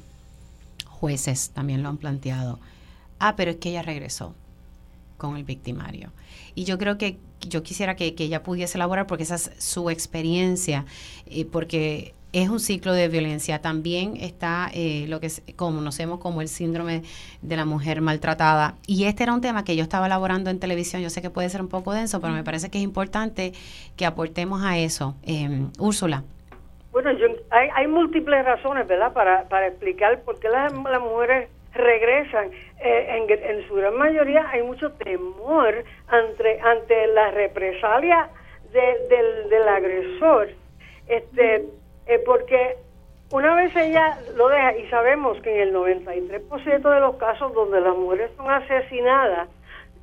jueces 0.89 1.51
también 1.51 1.83
lo 1.83 1.89
han 1.89 1.97
planteado. 1.97 2.59
Ah, 3.19 3.35
pero 3.35 3.51
es 3.51 3.57
que 3.57 3.69
ella 3.69 3.81
regresó 3.81 4.33
con 5.17 5.37
el 5.37 5.43
victimario. 5.43 6.11
Y 6.55 6.63
yo 6.65 6.77
creo 6.77 6.97
que 6.97 7.17
yo 7.47 7.63
quisiera 7.63 7.95
que, 7.95 8.15
ella 8.17 8.43
pudiese 8.43 8.77
elaborar 8.77 9.07
porque 9.07 9.23
esa 9.23 9.35
es 9.35 9.51
su 9.57 9.89
experiencia, 9.89 10.85
eh, 11.27 11.45
porque 11.45 12.13
es 12.33 12.49
un 12.49 12.59
ciclo 12.59 12.93
de 12.93 13.07
violencia. 13.07 13.61
También 13.61 14.17
está 14.17 14.69
eh, 14.73 15.05
lo 15.07 15.19
que 15.21 15.27
es, 15.27 15.41
conocemos 15.55 16.19
como 16.19 16.41
el 16.41 16.49
síndrome 16.49 17.03
de 17.41 17.55
la 17.55 17.63
mujer 17.63 18.01
maltratada. 18.01 18.75
Y 18.87 19.05
este 19.05 19.23
era 19.23 19.33
un 19.33 19.41
tema 19.41 19.63
que 19.63 19.75
yo 19.75 19.83
estaba 19.83 20.07
elaborando 20.07 20.49
en 20.49 20.59
televisión. 20.59 21.01
Yo 21.01 21.09
sé 21.09 21.21
que 21.21 21.29
puede 21.29 21.49
ser 21.49 21.61
un 21.61 21.69
poco 21.69 21.93
denso, 21.93 22.19
pero 22.19 22.33
me 22.33 22.43
parece 22.43 22.69
que 22.69 22.77
es 22.77 22.83
importante 22.83 23.53
que 23.95 24.05
aportemos 24.05 24.63
a 24.63 24.77
eso. 24.77 25.15
Eh, 25.23 25.67
Úrsula. 25.79 26.23
Bueno, 26.91 27.09
hay, 27.51 27.69
hay 27.73 27.87
múltiples 27.87 28.43
razones, 28.45 28.87
¿verdad?, 28.87 29.13
para, 29.13 29.47
para 29.49 29.67
explicar 29.67 30.21
por 30.21 30.39
qué 30.39 30.49
las, 30.49 30.73
las 30.73 31.01
mujeres 31.01 31.49
regresan. 31.75 32.51
Eh, 32.79 33.27
en, 33.27 33.67
su 33.67 33.75
gran 33.75 33.95
mayoría 33.95 34.49
hay 34.49 34.63
mucho 34.63 34.91
temor 34.93 35.83
ante, 36.07 36.59
ante 36.61 37.07
la 37.07 37.31
represalia 37.31 38.29
del, 38.71 39.49
del 39.49 39.67
agresor, 39.67 40.49
este, 41.07 41.65
eh, 42.07 42.19
porque 42.25 42.75
una 43.31 43.55
vez 43.55 43.75
ella 43.75 44.17
lo 44.35 44.49
deja, 44.49 44.77
y 44.77 44.87
sabemos 44.89 45.39
que 45.41 45.53
en 45.53 45.69
el 45.69 45.73
93% 45.73 46.93
de 46.93 46.99
los 46.99 47.15
casos 47.15 47.53
donde 47.53 47.81
las 47.81 47.95
mujeres 47.95 48.31
son 48.35 48.51
asesinadas, 48.51 49.49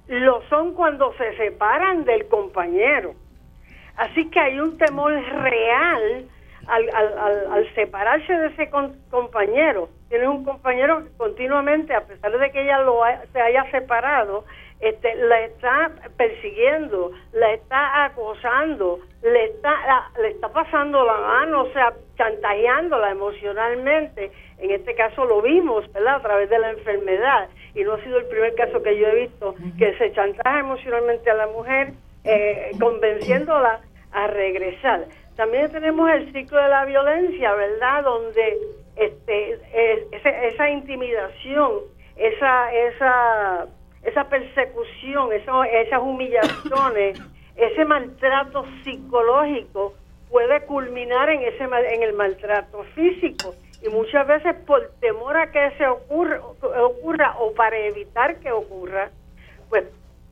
lo 0.09 0.43
son 0.49 0.75
cuando 0.75 1.13
se 1.15 1.37
separan 1.37 2.05
del 2.05 2.27
compañero. 2.27 3.15
Así 3.97 4.29
que 4.31 4.41
hay 4.41 4.59
un 4.59 4.79
temor 4.79 5.13
real 5.13 6.27
al, 6.67 6.89
al, 6.95 7.53
al, 7.53 7.75
separarse 7.75 8.33
de 8.33 8.47
ese 8.49 8.71
compañero. 9.11 9.89
Tienes 10.09 10.29
un 10.29 10.45
compañero 10.45 11.05
que 11.05 11.17
continuamente, 11.17 11.95
a 11.95 12.03
pesar 12.03 12.37
de 12.39 12.51
que 12.51 12.63
ella 12.63 12.81
lo 12.81 13.01
se 13.33 13.41
haya 13.41 13.71
separado, 13.71 14.45
este, 14.83 15.15
la 15.15 15.41
está 15.43 15.93
persiguiendo, 16.17 17.13
la 17.33 17.53
está 17.53 18.05
acosando, 18.05 18.99
le 19.23 19.45
está, 19.45 20.11
le 20.21 20.31
está 20.31 20.49
pasando 20.49 21.05
la 21.05 21.19
mano, 21.19 21.63
o 21.63 21.73
sea, 21.73 21.95
chantajeándola 22.17 23.13
emocionalmente. 23.13 24.33
En 24.59 24.73
este 24.73 24.95
caso 24.97 25.25
lo 25.25 25.41
vimos, 25.41 25.91
¿verdad? 25.93 26.17
A 26.17 26.23
través 26.23 26.51
de 26.51 26.59
la 26.59 26.71
enfermedad. 26.71 27.49
Y 27.75 27.85
no 27.85 27.95
ha 27.95 28.03
sido 28.03 28.19
el 28.19 28.27
primer 28.27 28.55
caso 28.57 28.83
que 28.83 28.99
yo 28.99 29.07
he 29.07 29.21
visto 29.21 29.55
que 29.79 29.97
se 29.99 30.13
chantaje 30.13 30.59
emocionalmente 30.59 31.31
a 31.31 31.35
la 31.35 31.47
mujer, 31.47 31.93
eh, 32.25 32.73
convenciéndola 32.81 33.81
a 34.11 34.27
regresar. 34.27 35.05
También 35.37 35.71
tenemos 35.71 36.11
el 36.11 36.33
ciclo 36.33 36.63
de 36.63 36.69
la 36.69 36.85
violencia, 36.85 37.55
¿verdad? 37.55 38.05
Donde 38.05 38.59
este, 38.97 39.59
esa, 40.49 40.71
intimidación, 40.71 41.71
esa, 42.17 42.73
esa, 42.73 43.67
esa 44.03 44.29
persecución, 44.29 45.33
esas 45.33 46.01
humillaciones, 46.01 47.21
ese 47.57 47.85
maltrato 47.85 48.65
psicológico 48.85 49.95
puede 50.31 50.63
culminar 50.63 51.31
en, 51.31 51.43
ese, 51.43 51.65
en 51.65 52.03
el 52.03 52.13
maltrato 52.15 52.85
físico. 52.95 53.55
Y 53.83 53.89
muchas 53.89 54.27
veces 54.27 54.55
por 54.67 54.93
temor 55.01 55.37
a 55.37 55.51
que 55.51 55.73
se 55.77 55.87
ocurra, 55.87 56.41
ocurra 56.41 57.37
o 57.39 57.53
para 57.55 57.77
evitar 57.79 58.39
que 58.39 58.53
ocurra, 58.53 59.11
pues, 59.69 59.85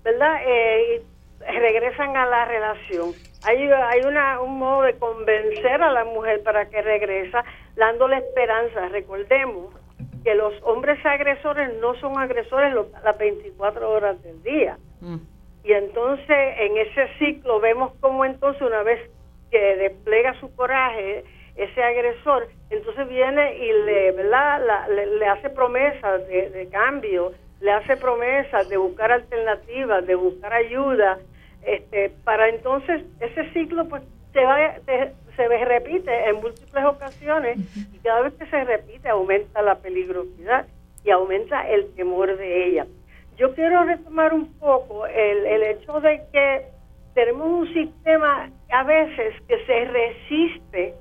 ¿verdad? 0.05 0.41
Eh, 0.47 1.03
regresan 1.41 2.17
a 2.17 2.27
la 2.27 2.45
relación. 2.45 3.13
Hay, 3.45 3.71
hay 3.71 4.01
una, 4.03 4.41
un 4.41 4.59
modo 4.59 4.83
de 4.83 4.99
convencer 4.99 5.83
a 5.83 5.93
la 5.93 6.05
mujer 6.05 6.43
para 6.43 6.69
que 6.69 6.83
regresa, 6.83 7.45
dándole 7.77 8.19
esperanza. 8.19 8.89
Recordemos 8.89 9.75
que 10.25 10.35
los 10.35 10.53
hombres 10.63 11.05
agresores 11.05 11.75
no 11.81 11.95
son 11.97 12.19
agresores 12.19 12.75
las 13.03 13.19
24 13.19 13.91
horas 13.91 14.23
del 14.23 14.43
día. 14.43 14.77
Mm. 15.01 15.17
Y 15.65 15.73
entonces 15.73 16.55
en 16.59 16.77
ese 16.77 17.09
ciclo 17.19 17.61
vemos 17.61 17.93
como 18.01 18.25
entonces 18.25 18.63
una 18.63 18.83
vez 18.83 19.11
que 19.51 19.77
despliega 19.77 20.39
su 20.41 20.55
coraje, 20.55 21.25
ese 21.57 21.83
agresor, 21.83 22.49
entonces 22.71 23.09
viene 23.09 23.57
y 23.59 23.73
le, 23.85 24.13
¿verdad? 24.13 24.89
le, 24.89 25.27
hace 25.27 25.51
promesas 25.51 26.27
de, 26.29 26.49
de 26.51 26.69
cambio, 26.69 27.33
le 27.61 27.73
hace 27.73 27.97
promesas 27.97 28.69
de 28.69 28.77
buscar 28.77 29.13
alternativas, 29.13 30.07
de 30.07 30.15
buscar 30.15 30.53
ayuda, 30.53 31.19
este, 31.63 32.11
para 32.25 32.49
entonces 32.49 33.03
ese 33.21 33.51
ciclo 33.53 33.89
pues 33.89 34.03
se, 34.33 34.45
va, 34.45 34.75
se, 35.37 35.65
repite 35.65 36.29
en 36.29 36.37
múltiples 36.37 36.85
ocasiones 36.85 37.59
y 37.93 37.99
cada 37.99 38.23
vez 38.23 38.35
que 38.35 38.47
se 38.47 38.65
repite 38.65 39.09
aumenta 39.09 39.63
la 39.63 39.77
peligrosidad 39.77 40.67
y 41.05 41.11
aumenta 41.11 41.69
el 41.69 41.93
temor 41.95 42.37
de 42.37 42.67
ella. 42.69 42.87
Yo 43.37 43.55
quiero 43.55 43.85
retomar 43.85 44.35
un 44.35 44.53
poco 44.59 45.07
el, 45.07 45.47
el 45.47 45.63
hecho 45.63 46.01
de 46.01 46.23
que 46.33 46.67
tenemos 47.15 47.47
un 47.47 47.75
sistema 47.75 48.51
a 48.71 48.83
veces 48.85 49.35
que 49.49 49.65
se 49.65 49.85
resiste 49.87 50.95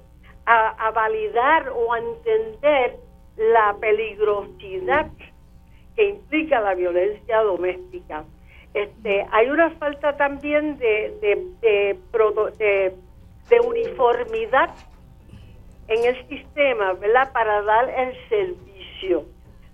a, 0.46 0.88
a 0.88 0.92
validar 0.92 1.70
o 1.70 1.94
a 1.94 2.00
entender 2.00 2.96
la 3.38 3.76
peligrosidad 3.80 5.08
que 5.96 6.10
implica 6.10 6.62
la 6.62 6.76
violencia 6.76 7.42
doméstica. 7.42 8.24
Este, 8.74 9.26
hay 9.32 9.50
una 9.50 9.72
falta 9.72 10.16
también 10.16 10.78
de, 10.78 11.18
de, 11.22 11.98
de, 13.50 13.60
uniformidad 13.62 14.70
en 15.88 16.06
el 16.06 16.28
sistema, 16.28 16.94
¿verdad? 16.94 17.32
Para 17.34 17.64
dar 17.64 17.90
el 17.90 18.30
servicio. 18.30 19.26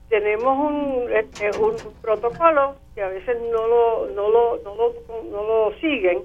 tenemos 0.09 0.57
un, 0.57 1.11
este, 1.11 1.51
un 1.59 1.75
protocolo 2.01 2.75
que 2.93 3.01
a 3.01 3.09
veces 3.09 3.37
no 3.51 3.67
lo, 3.67 4.07
no 4.07 4.29
lo, 4.29 4.57
no 4.63 4.75
lo, 4.75 4.93
no 5.29 5.43
lo 5.43 5.73
siguen, 5.79 6.23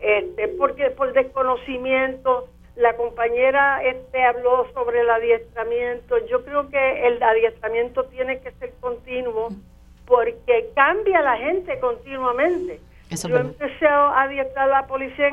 este, 0.00 0.48
porque 0.48 0.90
por 0.90 1.12
desconocimiento, 1.12 2.48
la 2.74 2.96
compañera 2.96 3.82
este 3.82 4.22
habló 4.24 4.66
sobre 4.72 5.00
el 5.00 5.10
adiestramiento. 5.10 6.16
Yo 6.26 6.44
creo 6.44 6.68
que 6.68 7.06
el 7.08 7.22
adiestramiento 7.22 8.04
tiene 8.04 8.40
que 8.40 8.52
ser 8.52 8.72
continuo 8.80 9.48
porque 10.08 10.70
cambia 10.74 11.20
la 11.20 11.36
gente 11.36 11.78
continuamente. 11.78 12.80
Yo 13.10 13.36
empecé 13.36 13.86
a 13.86 14.22
adiestrar 14.22 14.70
a 14.70 14.80
la 14.80 14.86
policía 14.86 15.30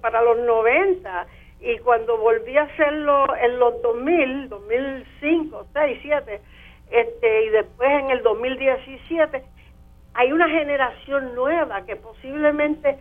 para 0.00 0.22
los 0.22 0.38
90 0.38 1.26
y 1.60 1.78
cuando 1.78 2.16
volví 2.18 2.56
a 2.56 2.62
hacerlo 2.62 3.26
en 3.36 3.58
los 3.58 3.82
2000, 3.82 4.48
2005, 4.48 5.66
6, 5.72 5.98
7, 6.02 6.40
este, 6.90 7.44
y 7.44 7.48
después 7.50 7.90
en 7.90 8.10
el 8.10 8.22
2017, 8.22 9.42
hay 10.14 10.32
una 10.32 10.48
generación 10.48 11.34
nueva 11.34 11.84
que 11.84 11.96
posiblemente 11.96 12.98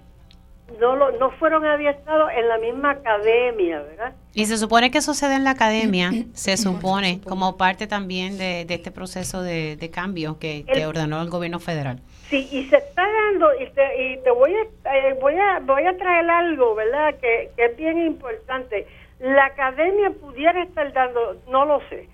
no, 0.79 0.96
lo, 0.96 1.12
no 1.17 1.32
fueron 1.32 1.65
adiestrados 1.65 2.32
en 2.36 2.48
la 2.48 2.58
misma 2.58 2.91
academia, 2.91 3.82
¿verdad? 3.82 4.13
Y 4.34 4.46
se 4.46 4.58
supone 4.58 4.89
que 4.91 5.01
sucede 5.01 5.36
en 5.36 5.43
la 5.43 5.51
academia, 5.51 6.12
se 6.34 6.58
supone, 6.58 7.22
como 7.22 7.58
parte 7.58 7.86
también 7.88 8.38
de, 8.38 8.65
este 8.67 8.91
proceso 8.91 9.41
de, 9.41 9.91
cambio 9.93 10.39
que, 10.39 10.65
ordenó 10.88 11.22
el 11.22 11.29
gobierno 11.29 11.60
federal. 11.60 12.00
Sí, 12.29 12.48
y 12.51 12.65
se 12.65 12.77
está 12.77 13.03
dando, 13.03 13.53
y 13.60 13.70
te, 13.72 14.03
y 14.03 14.17
te 14.24 14.32
voy, 14.32 14.53
a, 14.55 14.96
eh, 14.96 15.17
voy, 15.22 15.36
a, 15.36 15.60
voy 15.60 15.86
a 15.86 15.96
traer 15.98 16.29
algo, 16.29 16.74
¿verdad?, 16.74 17.15
que, 17.20 17.51
es 17.55 17.77
bien 17.77 18.00
importante. 18.00 18.88
La 19.20 19.46
academia 19.46 20.10
pudiera 20.10 20.63
estar 20.63 20.91
dando, 20.93 21.38
no 21.48 21.65
lo 21.65 21.79
sé, 21.89 22.10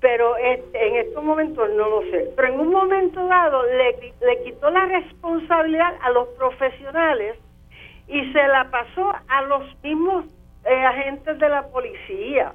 pero 0.00 0.36
este, 0.36 0.88
en 0.88 0.96
estos 0.96 1.24
momentos 1.24 1.70
no 1.70 1.88
lo 1.88 2.02
sé. 2.10 2.30
Pero 2.36 2.48
en 2.48 2.60
un 2.60 2.70
momento 2.70 3.26
dado 3.26 3.62
le, 3.64 4.12
le 4.20 4.44
quitó 4.44 4.70
la 4.70 4.84
responsabilidad 4.86 5.94
a 6.02 6.10
los 6.10 6.28
profesionales 6.36 7.36
y 8.12 8.30
se 8.32 8.46
la 8.48 8.70
pasó 8.70 9.10
a 9.26 9.42
los 9.42 9.82
mismos 9.82 10.26
eh, 10.66 10.84
agentes 10.84 11.38
de 11.38 11.48
la 11.48 11.66
policía, 11.68 12.52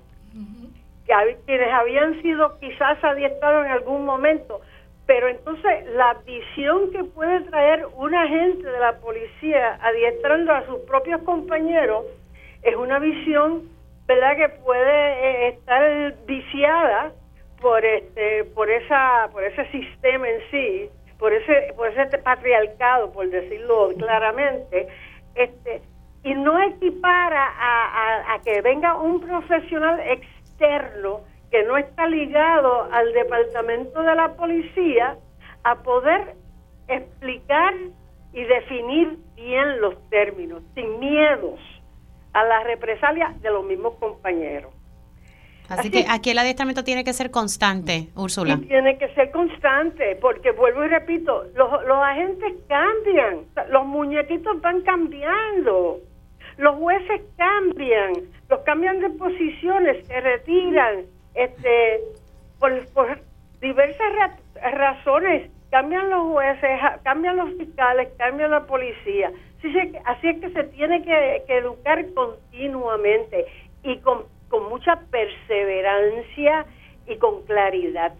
que, 1.08 1.38
quienes 1.48 1.74
habían 1.74 2.22
sido 2.22 2.60
quizás 2.60 3.04
adiestrados 3.04 3.66
en 3.66 3.72
algún 3.72 4.06
momento. 4.06 4.62
Pero 5.08 5.28
entonces 5.30 5.86
la 5.96 6.16
visión 6.26 6.92
que 6.92 7.04
puede 7.06 7.42
traer 7.50 7.88
un 7.96 8.14
agente 8.14 8.70
de 8.70 8.80
la 8.80 9.00
policía 9.00 9.80
adiestrando 9.82 10.54
a 10.54 10.66
sus 10.68 10.80
propios 10.82 11.22
compañeros 11.24 12.06
es 12.62 12.76
una 12.76 13.00
visión, 13.00 13.64
¿verdad?, 14.06 14.36
que 14.36 14.50
puede 14.64 14.92
eh, 14.92 15.48
estar 15.50 16.14
viciada 16.28 17.14
por 17.62 17.84
este 17.84 18.44
por 18.54 18.70
esa 18.70 19.30
por 19.32 19.44
ese 19.44 19.66
sistema 19.72 20.30
en 20.30 20.40
sí, 20.52 20.90
por 21.18 21.34
ese 21.34 21.74
por 21.76 21.88
ese 21.88 22.18
patriarcado, 22.20 23.12
por 23.12 23.28
decirlo 23.30 23.94
claramente, 23.98 24.88
y 26.28 26.34
no 26.36 26.62
equipara 26.62 27.54
a, 27.58 28.34
a, 28.34 28.42
que 28.42 28.60
venga 28.62 29.00
un 29.00 29.22
profesional 29.22 29.98
externo 30.02 31.22
que 31.50 31.64
no 31.64 31.78
está 31.78 32.06
ligado 32.06 32.92
al 32.92 33.14
departamento 33.14 34.02
de 34.02 34.14
la 34.14 34.34
policía 34.34 35.16
a 35.64 35.76
poder 35.84 36.36
explicar 36.90 37.74
y 38.34 38.44
definir 38.44 39.18
bien 39.38 39.80
los 39.80 39.96
términos, 40.10 40.64
sin 40.76 41.00
miedos 41.00 41.62
a 42.34 42.44
la 42.44 42.62
represalia 42.64 43.34
de 43.40 43.50
los 43.50 43.64
mismos 43.64 43.96
compañeros. 43.96 44.74
Así, 45.70 45.90
que 45.90 46.06
aquí 46.10 46.32
el 46.32 46.38
adiestramiento 46.38 46.84
tiene 46.84 47.04
que 47.04 47.14
ser 47.14 47.32
constante, 47.32 48.10
Úrsula. 48.16 48.58
tiene 48.68 48.98
que 48.98 49.14
ser 49.14 49.32
constante, 49.32 50.18
porque 50.22 50.52
vuelvo 50.52 50.84
y 50.84 50.88
repito, 50.88 51.44
los, 51.56 51.72
los 51.86 51.98
agentes 51.98 52.54
cambian, 52.68 53.46
los 53.70 53.86
muñequitos 53.86 54.62
van 54.62 54.82
cambiando, 54.82 56.00
los 56.58 56.76
jueces 56.76 57.22
cambian, 57.38 58.14
los 58.50 58.60
cambian 58.62 59.00
de 59.00 59.10
posiciones, 59.12 60.06
se 60.08 60.22
retiran, 60.22 61.06
este, 61.36 62.02
por, 62.60 63.20
diversas 63.62 64.38
razones, 64.74 65.52
cambian 65.70 66.10
los 66.10 66.24
jueces, 66.32 66.80
cambian 67.04 67.38
los 67.38 67.54
fiscales, 67.58 68.10
cambian 68.18 68.52
la 68.52 68.66
policía. 68.66 69.32
Así, 70.06 70.28
es 70.28 70.40
que 70.40 70.50
se 70.52 70.64
tiene 70.66 71.04
que, 71.04 71.44
que 71.48 71.58
educar 71.58 72.06
continuamente 72.14 73.46
y 73.84 73.98
con 74.00 74.26
con 74.50 74.70
mucha 74.70 75.00
perseverancia 75.12 76.66
y 77.08 77.16
con 77.18 77.44
claridad. 77.44 78.14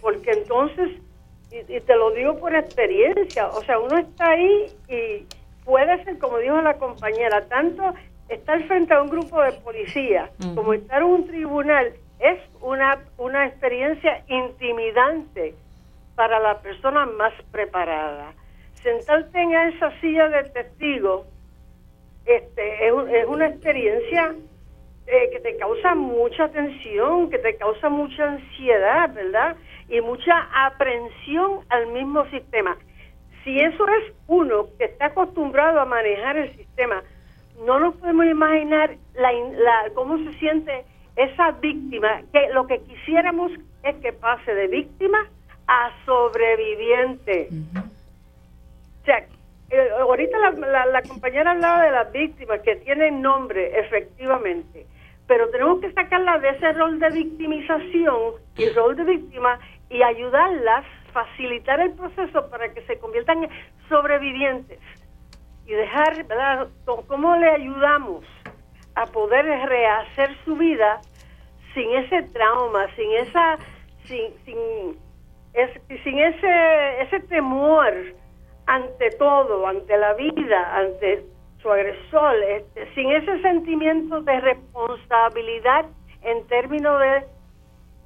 Porque 0.00 0.30
entonces, 0.30 0.90
y, 1.50 1.80
te 1.80 1.96
lo 1.96 2.10
digo 2.12 2.38
por 2.38 2.54
experiencia, 2.54 3.48
o 3.48 3.62
sea, 3.64 3.78
uno 3.78 3.98
está 3.98 4.30
ahí 4.30 4.66
y 4.88 5.26
puede 5.64 6.04
ser, 6.04 6.18
como 6.18 6.38
dijo 6.38 6.60
la 6.60 6.74
compañera, 6.74 7.42
tanto 7.48 7.94
estar 8.28 8.62
frente 8.64 8.94
a 8.94 9.02
un 9.02 9.10
grupo 9.10 9.40
de 9.42 9.52
policía 9.52 10.30
como 10.54 10.72
estar 10.72 11.02
en 11.02 11.08
un 11.08 11.26
tribunal 11.26 11.92
es 12.20 12.38
una, 12.60 12.98
una 13.18 13.46
experiencia 13.46 14.24
intimidante 14.28 15.54
para 16.14 16.38
la 16.40 16.60
persona 16.60 17.06
más 17.06 17.32
preparada. 17.50 18.32
Sentarte 18.82 19.40
en 19.40 19.52
esa 19.52 19.90
silla 20.00 20.28
de 20.28 20.44
testigo 20.44 21.26
este, 22.24 22.88
es, 22.88 22.94
es 23.12 23.26
una 23.26 23.48
experiencia 23.48 24.34
eh, 25.06 25.30
que 25.32 25.40
te 25.40 25.56
causa 25.58 25.94
mucha 25.94 26.48
tensión, 26.48 27.28
que 27.28 27.38
te 27.38 27.56
causa 27.56 27.90
mucha 27.90 28.24
ansiedad, 28.24 29.12
¿verdad? 29.12 29.56
Y 29.88 30.00
mucha 30.00 30.48
aprensión 30.66 31.60
al 31.68 31.88
mismo 31.88 32.24
sistema. 32.30 32.76
Si 33.44 33.60
eso 33.60 33.86
es 33.88 34.14
uno 34.26 34.66
que 34.78 34.86
está 34.86 35.06
acostumbrado 35.06 35.80
a 35.80 35.84
manejar 35.84 36.36
el 36.36 36.56
sistema, 36.56 37.02
no 37.64 37.78
nos 37.78 37.94
podemos 37.96 38.26
imaginar 38.26 38.96
la, 39.14 39.32
la, 39.32 39.90
cómo 39.94 40.18
se 40.18 40.32
siente 40.38 40.84
esa 41.16 41.52
víctima, 41.52 42.22
que 42.32 42.48
lo 42.52 42.66
que 42.66 42.80
quisiéramos 42.80 43.52
es 43.82 43.94
que 43.96 44.12
pase 44.12 44.54
de 44.54 44.66
víctima 44.66 45.28
a 45.66 45.90
sobreviviente. 46.04 47.48
O 49.02 49.04
sea, 49.04 49.18
eh, 49.70 49.88
ahorita 50.00 50.38
la, 50.38 50.86
la, 50.86 51.02
compañera 51.02 51.52
hablaba 51.52 51.82
de 51.82 51.90
las 51.92 52.10
víctimas 52.10 52.60
que 52.60 52.76
tienen 52.76 53.22
nombre, 53.22 53.78
efectivamente 53.78 54.86
pero 55.26 55.48
tenemos 55.50 55.80
que 55.80 55.92
sacarla 55.92 56.38
de 56.38 56.50
ese 56.50 56.72
rol 56.72 56.98
de 56.98 57.10
victimización 57.10 58.34
y 58.56 58.68
rol 58.70 58.96
de 58.96 59.04
víctima 59.04 59.58
y 59.88 60.02
ayudarlas, 60.02 60.84
facilitar 61.14 61.80
el 61.80 61.92
proceso 61.92 62.50
para 62.50 62.74
que 62.74 62.82
se 62.82 62.98
conviertan 62.98 63.44
en 63.44 63.50
sobrevivientes 63.88 64.78
y 65.64 65.72
dejar, 65.72 66.24
¿verdad? 66.24 66.68
¿Cómo 66.84 67.36
le 67.36 67.48
ayudamos 67.48 68.24
a 68.96 69.06
poder 69.06 69.46
rehacer 69.46 70.36
su 70.44 70.56
vida 70.56 71.00
sin 71.72 71.90
ese 71.94 72.22
trauma, 72.34 72.86
sin 72.96 73.10
esa, 73.12 73.56
sin, 74.04 74.34
sin, 74.44 74.98
sin 76.02 76.18
ese, 76.18 77.02
ese 77.02 77.20
temor 77.20 77.94
ante 78.66 79.10
todo, 79.12 79.66
ante 79.66 79.96
la 79.96 80.14
vida, 80.14 80.76
ante 80.76 81.24
su 81.62 81.70
agresor, 81.70 82.36
este, 82.48 82.92
sin 82.94 83.10
ese 83.10 83.40
sentimiento 83.40 84.20
de 84.20 84.40
responsabilidad 84.40 85.86
en 86.22 86.46
términos 86.46 87.00
de 87.00 87.33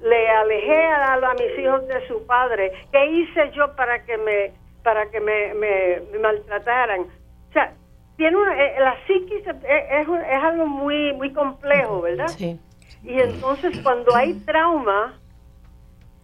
le 0.01 0.29
alejé 0.29 0.85
a, 0.85 1.13
a, 1.13 1.33
mis 1.33 1.59
hijos 1.59 1.87
de 1.87 2.07
su 2.07 2.25
padre, 2.25 2.71
¿qué 2.91 3.05
hice 3.05 3.51
yo 3.51 3.75
para 3.75 4.03
que 4.03 4.17
me 4.17 4.53
para 4.83 5.09
que 5.09 5.19
me, 5.19 5.53
me, 5.55 6.19
maltrataran? 6.19 7.01
O 7.01 7.53
sea, 7.53 7.73
tiene 8.15 8.37
eh, 8.57 8.75
la 8.79 8.95
psiquis 9.05 9.45
es, 9.45 9.55
es, 9.63 10.07
es, 10.07 10.43
algo 10.43 10.65
muy 10.65 11.13
muy 11.13 11.33
complejo, 11.33 12.01
¿verdad? 12.01 12.27
Sí. 12.29 12.59
Y 13.03 13.19
entonces 13.19 13.77
cuando 13.81 14.15
hay 14.15 14.33
trauma, 14.45 15.19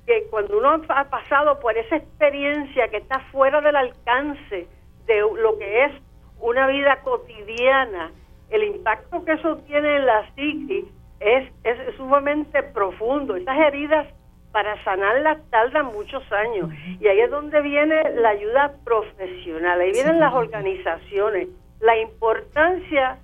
que 0.05 0.27
cuando 0.29 0.57
uno 0.57 0.81
ha 0.89 1.03
pasado 1.05 1.59
por 1.59 1.77
esa 1.77 1.97
experiencia 1.97 2.87
que 2.89 2.97
está 2.97 3.19
fuera 3.31 3.61
del 3.61 3.75
alcance 3.75 4.67
de 5.05 5.19
lo 5.19 5.57
que 5.57 5.85
es 5.85 5.91
una 6.39 6.67
vida 6.67 7.01
cotidiana, 7.03 8.11
el 8.49 8.63
impacto 8.63 9.23
que 9.25 9.33
eso 9.33 9.57
tiene 9.67 9.97
en 9.97 10.05
la 10.05 10.29
psique 10.35 10.85
es, 11.19 11.51
es 11.63 11.95
sumamente 11.95 12.63
profundo. 12.63 13.35
Esas 13.35 13.57
heridas 13.57 14.07
para 14.51 14.81
sanarlas 14.85 15.37
tardan 15.49 15.87
muchos 15.87 16.23
años. 16.31 16.69
Y 16.99 17.07
ahí 17.07 17.19
es 17.19 17.29
donde 17.29 17.61
viene 17.61 18.09
la 18.11 18.29
ayuda 18.29 18.73
profesional, 18.85 19.81
ahí 19.81 19.91
vienen 19.91 20.19
las 20.19 20.33
organizaciones, 20.33 21.49
la 21.81 21.97
importancia 21.97 23.17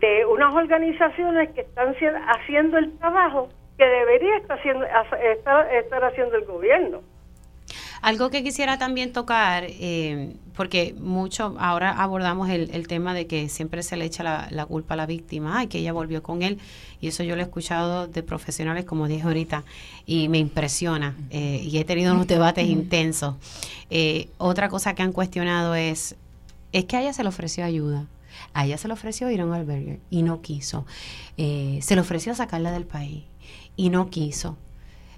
de 0.00 0.24
unas 0.24 0.54
organizaciones 0.54 1.50
que 1.50 1.60
están 1.60 1.94
haciendo 2.28 2.78
el 2.78 2.96
trabajo 2.98 3.48
que 3.76 3.84
debería 3.84 4.38
estar 4.38 4.58
haciendo, 4.58 4.86
estar, 4.86 5.74
estar 5.74 6.04
haciendo 6.04 6.36
el 6.36 6.44
gobierno. 6.46 7.02
Algo 8.06 8.30
que 8.30 8.44
quisiera 8.44 8.78
también 8.78 9.12
tocar, 9.12 9.64
eh, 9.66 10.36
porque 10.54 10.94
mucho, 10.96 11.56
ahora 11.58 11.90
abordamos 11.90 12.48
el, 12.48 12.86
tema 12.86 13.14
de 13.14 13.26
que 13.26 13.48
siempre 13.48 13.82
se 13.82 13.96
le 13.96 14.04
echa 14.04 14.48
la, 14.48 14.66
culpa 14.66 14.94
a 14.94 14.96
la 14.96 15.06
víctima, 15.06 15.58
ay, 15.58 15.66
que 15.66 15.78
ella 15.78 15.92
volvió 15.92 16.22
con 16.22 16.44
él, 16.44 16.60
y 17.00 17.08
eso 17.08 17.24
yo 17.24 17.34
lo 17.34 17.42
he 17.42 17.44
escuchado 17.44 18.06
de 18.06 18.22
profesionales, 18.22 18.84
como 18.84 19.08
dije 19.08 19.24
ahorita, 19.24 19.64
y 20.06 20.28
me 20.28 20.38
impresiona, 20.38 21.16
eh, 21.30 21.60
y 21.64 21.78
he 21.78 21.84
tenido 21.84 22.14
unos 22.14 22.28
debates 22.28 22.68
intensos. 22.68 23.34
Eh, 23.90 24.28
otra 24.38 24.68
cosa 24.68 24.94
que 24.94 25.02
han 25.02 25.10
cuestionado 25.10 25.74
es, 25.74 26.14
es 26.70 26.84
que 26.84 26.96
a 26.96 27.00
ella 27.00 27.12
se 27.12 27.24
le 27.24 27.30
ofreció 27.30 27.64
ayuda. 27.64 28.06
A 28.54 28.66
ella 28.66 28.78
se 28.78 28.86
le 28.86 28.94
ofreció 28.94 29.28
ir 29.32 29.40
a 29.40 29.46
un 29.46 29.52
albergue 29.52 29.98
y 30.10 30.22
no 30.22 30.42
quiso. 30.42 30.86
se 31.36 31.94
le 31.96 32.00
ofreció 32.00 32.36
sacarla 32.36 32.70
del 32.70 32.86
país 32.86 33.24
y 33.74 33.90
no 33.90 34.10
quiso. 34.10 34.56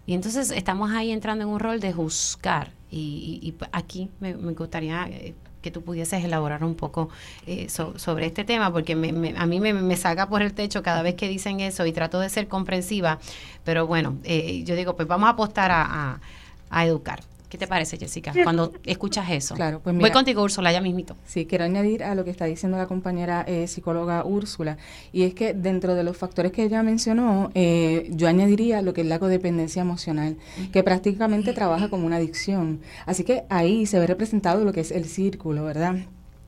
Y 0.08 0.14
entonces 0.14 0.50
estamos 0.52 0.90
ahí 0.90 1.10
entrando 1.12 1.44
en 1.44 1.50
un 1.50 1.60
rol 1.60 1.80
de 1.80 1.92
juzgar 1.92 2.70
y, 2.90 3.52
aquí 3.72 4.08
me, 4.20 4.32
gustaría 4.32 5.06
eh, 5.06 5.34
que 5.60 5.70
tú 5.70 5.82
pudieses 5.82 6.24
elaborar 6.24 6.64
un 6.64 6.76
poco 6.76 7.10
eh, 7.46 7.68
sobre 7.68 8.24
este 8.24 8.42
tema, 8.42 8.72
porque 8.72 8.94
a 8.94 9.46
mí 9.46 9.60
me, 9.60 9.96
saca 9.98 10.26
por 10.26 10.40
el 10.40 10.54
techo 10.54 10.82
cada 10.82 11.02
vez 11.02 11.14
que 11.14 11.28
dicen 11.28 11.60
eso 11.60 11.84
y 11.84 11.92
trato 11.92 12.20
de 12.20 12.30
ser 12.30 12.48
comprensiva, 12.48 13.18
pero 13.64 13.86
bueno, 13.86 14.16
eh, 14.24 14.62
yo 14.64 14.76
digo, 14.76 14.96
pues 14.96 15.06
vamos 15.06 15.26
a 15.26 15.32
apostar 15.32 15.70
a 15.70 16.86
educar. 16.86 17.20
¿Qué 17.48 17.56
te 17.56 17.66
parece, 17.66 17.96
Jessica, 17.96 18.34
cuando 18.44 18.74
escuchas 18.84 19.30
eso? 19.30 19.54
Claro, 19.54 19.80
pues 19.80 19.96
Voy 19.96 20.10
contigo, 20.10 20.42
Úrsula, 20.42 20.70
ya 20.70 20.82
mismito. 20.82 21.16
Sí, 21.26 21.46
quiero 21.46 21.64
añadir 21.64 22.04
a 22.04 22.14
lo 22.14 22.24
que 22.24 22.30
está 22.30 22.44
diciendo 22.44 22.76
la 22.76 22.86
compañera 22.86 23.42
eh, 23.48 23.66
psicóloga 23.66 24.22
Úrsula, 24.24 24.76
y 25.12 25.22
es 25.22 25.32
que 25.32 25.54
dentro 25.54 25.94
de 25.94 26.04
los 26.04 26.16
factores 26.16 26.52
que 26.52 26.64
ella 26.64 26.82
mencionó, 26.82 27.50
eh, 27.54 28.08
yo 28.10 28.28
añadiría 28.28 28.82
lo 28.82 28.92
que 28.92 29.00
es 29.00 29.06
la 29.06 29.18
codependencia 29.18 29.80
emocional, 29.80 30.36
que 30.72 30.82
prácticamente 30.82 31.54
trabaja 31.54 31.88
como 31.88 32.06
una 32.06 32.16
adicción. 32.16 32.80
Así 33.06 33.24
que 33.24 33.44
ahí 33.48 33.86
se 33.86 33.98
ve 33.98 34.06
representado 34.06 34.64
lo 34.64 34.72
que 34.72 34.80
es 34.80 34.90
el 34.90 35.06
círculo, 35.06 35.64
¿verdad? 35.64 35.96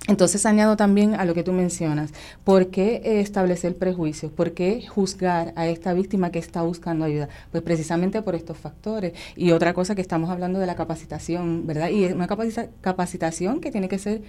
Entonces 0.08 0.46
añado 0.46 0.76
también 0.76 1.14
a 1.14 1.24
lo 1.24 1.34
que 1.34 1.42
tú 1.42 1.52
mencionas, 1.52 2.12
¿por 2.42 2.68
qué 2.68 3.20
establecer 3.20 3.76
prejuicios? 3.76 4.32
¿Por 4.32 4.54
qué 4.54 4.86
juzgar 4.88 5.52
a 5.56 5.66
esta 5.68 5.92
víctima 5.92 6.30
que 6.30 6.38
está 6.38 6.62
buscando 6.62 7.04
ayuda? 7.04 7.28
Pues 7.52 7.62
precisamente 7.62 8.22
por 8.22 8.34
estos 8.34 8.56
factores. 8.56 9.12
Y 9.36 9.52
otra 9.52 9.74
cosa 9.74 9.94
que 9.94 10.00
estamos 10.00 10.30
hablando 10.30 10.58
de 10.58 10.66
la 10.66 10.74
capacitación, 10.74 11.66
¿verdad? 11.66 11.90
Y 11.90 12.04
es 12.04 12.14
una 12.14 12.26
capacitación 12.26 13.60
que 13.60 13.70
tiene 13.70 13.88
que 13.88 13.98
ser 13.98 14.22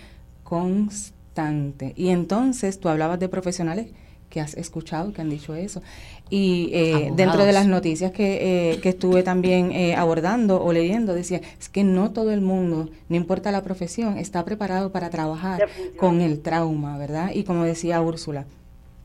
constante. 0.43 1.93
Y 1.95 2.09
entonces 2.09 2.79
tú 2.79 2.89
hablabas 2.89 3.19
de 3.19 3.29
profesionales 3.29 3.87
que 4.31 4.41
has 4.41 4.55
escuchado 4.55 5.13
que 5.13 5.21
han 5.21 5.29
dicho 5.29 5.53
eso. 5.53 5.83
Y 6.31 6.71
eh, 6.73 7.11
dentro 7.15 7.45
de 7.45 7.51
las 7.51 7.67
noticias 7.67 8.11
que, 8.11 8.71
eh, 8.71 8.79
que 8.79 8.89
estuve 8.89 9.21
también 9.21 9.71
eh, 9.73 9.95
abordando 9.95 10.63
o 10.63 10.73
leyendo, 10.73 11.13
decía, 11.13 11.41
es 11.59 11.69
que 11.69 11.83
no 11.83 12.11
todo 12.11 12.31
el 12.31 12.41
mundo, 12.41 12.89
no 13.09 13.15
importa 13.15 13.51
la 13.51 13.61
profesión, 13.61 14.17
está 14.17 14.43
preparado 14.45 14.91
para 14.91 15.09
trabajar 15.09 15.67
con 15.97 16.21
el 16.21 16.39
trauma, 16.39 16.97
¿verdad? 16.97 17.31
Y 17.35 17.43
como 17.43 17.65
decía 17.65 18.01
Úrsula, 18.01 18.45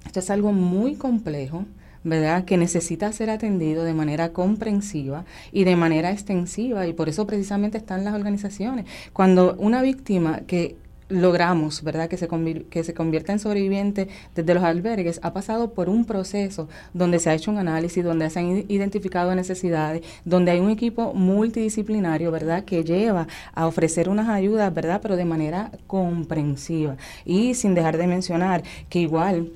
esto 0.06 0.20
es 0.20 0.30
algo 0.30 0.52
muy 0.52 0.94
complejo. 0.94 1.66
¿verdad? 2.04 2.44
Que 2.44 2.56
necesita 2.56 3.10
ser 3.10 3.30
atendido 3.30 3.82
de 3.82 3.92
manera 3.92 4.28
comprensiva 4.28 5.24
y 5.50 5.64
de 5.64 5.74
manera 5.74 6.12
extensiva 6.12 6.86
y 6.86 6.92
por 6.92 7.08
eso 7.08 7.26
precisamente 7.26 7.78
están 7.78 8.04
las 8.04 8.14
organizaciones. 8.14 8.86
Cuando 9.12 9.56
una 9.58 9.82
víctima 9.82 10.42
que 10.46 10.76
logramos, 11.08 11.82
¿verdad?, 11.82 12.08
que 12.08 12.16
se, 12.16 12.28
que 12.70 12.84
se 12.84 12.94
convierta 12.94 13.32
en 13.32 13.38
sobreviviente 13.38 14.08
desde 14.34 14.54
los 14.54 14.64
albergues, 14.64 15.20
ha 15.22 15.32
pasado 15.32 15.72
por 15.72 15.88
un 15.88 16.04
proceso 16.04 16.68
donde 16.94 17.18
se 17.18 17.30
ha 17.30 17.34
hecho 17.34 17.50
un 17.50 17.58
análisis, 17.58 18.04
donde 18.04 18.28
se 18.30 18.40
han 18.40 18.64
identificado 18.68 19.34
necesidades, 19.34 20.02
donde 20.24 20.50
hay 20.50 20.60
un 20.60 20.70
equipo 20.70 21.14
multidisciplinario, 21.14 22.30
¿verdad?, 22.30 22.64
que 22.64 22.84
lleva 22.84 23.28
a 23.54 23.66
ofrecer 23.66 24.08
unas 24.08 24.28
ayudas, 24.28 24.72
¿verdad?, 24.74 25.00
pero 25.02 25.16
de 25.16 25.24
manera 25.24 25.70
comprensiva. 25.86 26.96
Y 27.24 27.54
sin 27.54 27.74
dejar 27.74 27.96
de 27.96 28.06
mencionar 28.06 28.62
que 28.88 29.00
igual 29.00 29.50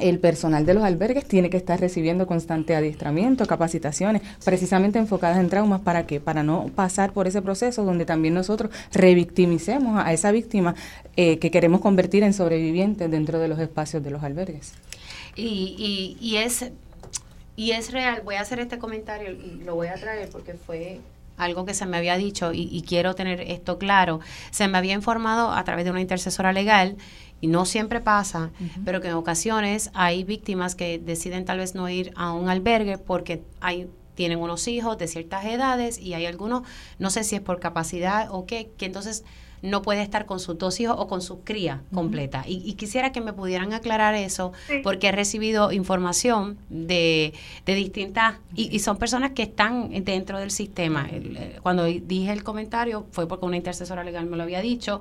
el 0.00 0.18
personal 0.18 0.64
de 0.64 0.74
los 0.74 0.84
albergues 0.84 1.26
tiene 1.26 1.50
que 1.50 1.58
estar 1.58 1.78
recibiendo 1.78 2.26
constante 2.26 2.74
adiestramiento, 2.74 3.46
capacitaciones, 3.46 4.22
precisamente 4.44 4.98
enfocadas 4.98 5.38
en 5.38 5.50
traumas. 5.50 5.82
¿Para 5.82 6.06
qué? 6.06 6.18
Para 6.18 6.42
no 6.42 6.70
pasar 6.74 7.12
por 7.12 7.26
ese 7.26 7.42
proceso 7.42 7.84
donde 7.84 8.06
también 8.06 8.34
nosotros 8.34 8.70
revictimicemos 8.92 10.02
a 10.02 10.12
esa 10.12 10.32
víctima 10.32 10.74
eh, 11.16 11.38
que 11.38 11.50
queremos 11.50 11.80
convertir 11.80 12.22
en 12.22 12.32
sobreviviente 12.32 13.08
dentro 13.08 13.38
de 13.38 13.48
los 13.48 13.58
espacios 13.58 14.02
de 14.02 14.10
los 14.10 14.22
albergues. 14.22 14.72
Y, 15.36 16.16
y, 16.20 16.36
es, 16.36 16.70
y 17.56 17.72
es 17.72 17.92
real, 17.92 18.22
voy 18.24 18.36
a 18.36 18.40
hacer 18.40 18.60
este 18.60 18.78
comentario 18.78 19.30
y 19.30 19.62
lo 19.64 19.74
voy 19.74 19.88
a 19.88 19.94
traer 19.94 20.28
porque 20.30 20.54
fue 20.54 21.00
algo 21.38 21.64
que 21.64 21.74
se 21.74 21.86
me 21.86 21.96
había 21.96 22.16
dicho 22.16 22.52
y, 22.52 22.68
y 22.70 22.82
quiero 22.82 23.14
tener 23.14 23.40
esto 23.40 23.78
claro. 23.78 24.20
Se 24.50 24.68
me 24.68 24.78
había 24.78 24.94
informado 24.94 25.52
a 25.52 25.64
través 25.64 25.84
de 25.84 25.90
una 25.90 26.00
intercesora 26.00 26.52
legal 26.52 26.96
y 27.42 27.48
no 27.48 27.66
siempre 27.66 28.00
pasa, 28.00 28.52
pero 28.84 29.00
que 29.00 29.08
en 29.08 29.14
ocasiones 29.14 29.90
hay 29.92 30.22
víctimas 30.22 30.74
que 30.76 30.98
deciden 30.98 31.44
tal 31.44 31.58
vez 31.58 31.74
no 31.74 31.88
ir 31.88 32.12
a 32.14 32.32
un 32.32 32.48
albergue 32.48 32.96
porque 32.96 33.42
hay 33.60 33.90
tienen 34.14 34.38
unos 34.38 34.68
hijos 34.68 34.96
de 34.98 35.08
ciertas 35.08 35.44
edades 35.46 35.98
y 35.98 36.14
hay 36.14 36.26
algunos, 36.26 36.62
no 36.98 37.10
sé 37.10 37.24
si 37.24 37.34
es 37.36 37.40
por 37.40 37.60
capacidad 37.60 38.28
o 38.30 38.46
qué, 38.46 38.70
que 38.76 38.86
entonces 38.86 39.24
no 39.62 39.82
puede 39.82 40.02
estar 40.02 40.26
con 40.26 40.40
sus 40.40 40.58
dos 40.58 40.80
hijos 40.80 40.96
o 40.98 41.06
con 41.06 41.22
su 41.22 41.44
cría 41.44 41.80
completa. 41.94 42.42
Y, 42.46 42.74
quisiera 42.74 43.12
que 43.12 43.20
me 43.20 43.32
pudieran 43.32 43.72
aclarar 43.72 44.14
eso, 44.14 44.52
porque 44.82 45.08
he 45.08 45.12
recibido 45.12 45.72
información 45.72 46.58
de, 46.68 47.32
de 47.64 47.74
distintas, 47.74 48.40
y, 48.54 48.78
son 48.80 48.98
personas 48.98 49.30
que 49.30 49.42
están 49.42 49.90
dentro 50.04 50.38
del 50.38 50.50
sistema. 50.50 51.06
Eh, 51.10 51.58
cuando 51.62 51.84
dije 51.84 52.32
el 52.32 52.42
comentario 52.42 53.06
fue 53.12 53.28
porque 53.28 53.46
una 53.46 53.56
intercesora 53.56 54.02
legal 54.02 54.26
me 54.26 54.36
lo 54.36 54.42
había 54.42 54.60
dicho. 54.60 55.00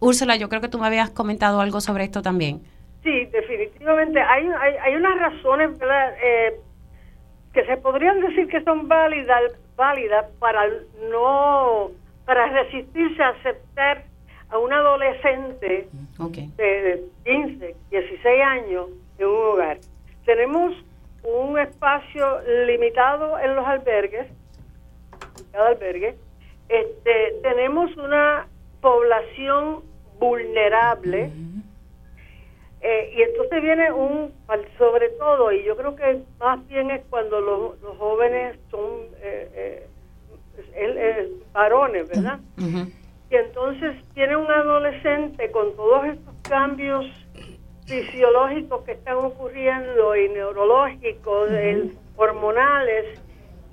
Úrsula, 0.00 0.36
yo 0.36 0.48
creo 0.48 0.60
que 0.60 0.68
tú 0.68 0.78
me 0.78 0.86
habías 0.86 1.10
comentado 1.10 1.60
algo 1.60 1.80
sobre 1.80 2.04
esto 2.04 2.22
también. 2.22 2.62
Sí, 3.02 3.26
definitivamente. 3.26 4.20
Hay, 4.20 4.46
hay, 4.46 4.74
hay 4.82 4.94
unas 4.94 5.18
razones, 5.18 5.70
eh, 6.22 6.60
que 7.52 7.64
se 7.64 7.76
podrían 7.76 8.20
decir 8.20 8.48
que 8.48 8.62
son 8.62 8.88
válidas, 8.88 9.42
válidas 9.76 10.26
para 10.38 10.66
no 11.10 11.90
para 12.28 12.46
resistirse 12.50 13.22
a 13.22 13.28
aceptar 13.28 14.04
a 14.50 14.58
un 14.58 14.70
adolescente 14.70 15.88
de 16.58 17.04
15, 17.24 17.74
16 17.90 18.42
años 18.44 18.90
en 19.16 19.26
un 19.26 19.46
hogar. 19.46 19.78
Tenemos 20.26 20.74
un 21.22 21.58
espacio 21.58 22.42
limitado 22.66 23.38
en 23.38 23.56
los 23.56 23.66
albergues, 23.66 24.26
cada 25.52 25.68
albergue. 25.68 26.16
Este, 26.68 27.34
tenemos 27.42 27.96
una 27.96 28.46
población 28.82 29.82
vulnerable 30.18 31.32
eh, 32.82 33.14
y 33.16 33.22
entonces 33.22 33.62
viene 33.62 33.90
un, 33.90 34.34
sobre 34.76 35.08
todo, 35.18 35.50
y 35.50 35.64
yo 35.64 35.78
creo 35.78 35.96
que 35.96 36.20
más 36.38 36.68
bien 36.68 36.90
es 36.90 37.00
cuando 37.08 37.40
los, 37.40 37.80
los 37.80 37.96
jóvenes 37.96 38.58
son 38.70 39.06
eh, 39.22 39.50
eh, 39.54 39.86
él, 40.74 41.42
varones, 41.52 42.08
¿verdad? 42.08 42.38
Y 43.30 43.36
entonces 43.36 43.96
tiene 44.14 44.36
un 44.36 44.50
adolescente 44.50 45.50
con 45.50 45.76
todos 45.76 46.06
estos 46.06 46.34
cambios 46.42 47.04
fisiológicos 47.86 48.84
que 48.84 48.92
están 48.92 49.16
ocurriendo 49.16 50.16
y 50.16 50.28
neurológicos, 50.30 51.50
hormonales, 52.16 53.20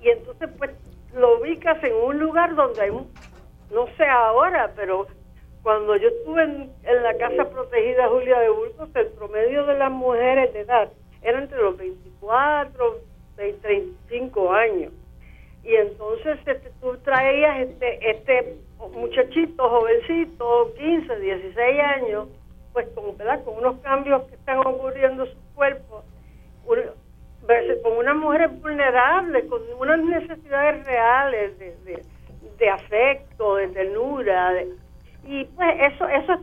y 0.02 0.10
entonces 0.10 0.50
pues 0.58 0.71
lo 1.15 1.39
ubicas 1.39 1.82
en 1.84 1.93
un 1.95 2.19
lugar 2.19 2.56
donde 2.56 2.82
hay, 2.82 2.91
no 2.91 3.88
sé 3.98 4.06
ahora, 4.06 4.71
pero 4.76 5.08
cuando 5.63 5.95
yo 5.95 6.10
estuve 6.10 6.43
en, 6.43 7.04
la 7.04 7.17
casa 7.17 7.50
protegida 7.50 8.08
Julia 8.10 8.39
de 8.39 8.50
Burgos, 8.50 8.89
el 8.93 9.08
promedio 9.08 9.65
de 9.65 9.78
las 9.78 9.91
mujeres 9.91 10.54
de 10.54 10.62
edad 10.62 10.91
era 11.21 11.39
entre 11.39 11.58
los 11.58 11.78
24 11.78 13.00
y 13.48 13.52
35 13.54 14.54
años 14.54 14.91
y 15.65 15.75
entonces 15.75 16.38
este, 16.45 16.71
tú 16.80 16.95
traías 17.04 17.60
este 17.67 18.12
este 18.12 18.58
muchachito 18.93 19.67
jovencito 19.67 20.73
15 20.78 21.19
16 21.19 21.80
años 21.82 22.28
pues 22.71 22.88
con 22.89 23.17
¿verdad? 23.17 23.43
con 23.43 23.58
unos 23.58 23.80
cambios 23.82 24.23
que 24.25 24.36
están 24.36 24.60
ocurriendo 24.60 25.25
en 25.25 25.32
su 25.32 25.54
cuerpo 25.56 26.04
con 26.65 27.97
unas 27.97 28.15
mujeres 28.15 28.62
vulnerables 28.62 29.45
con 29.45 29.62
unas 29.80 29.99
necesidades 29.99 30.86
reales 30.86 31.58
de, 31.58 32.04
de, 32.58 32.69
afecto 32.69 33.56
de 33.56 33.67
ternura 33.69 34.54
y 35.25 35.45
pues 35.45 35.75
eso 35.80 36.08
eso 36.08 36.34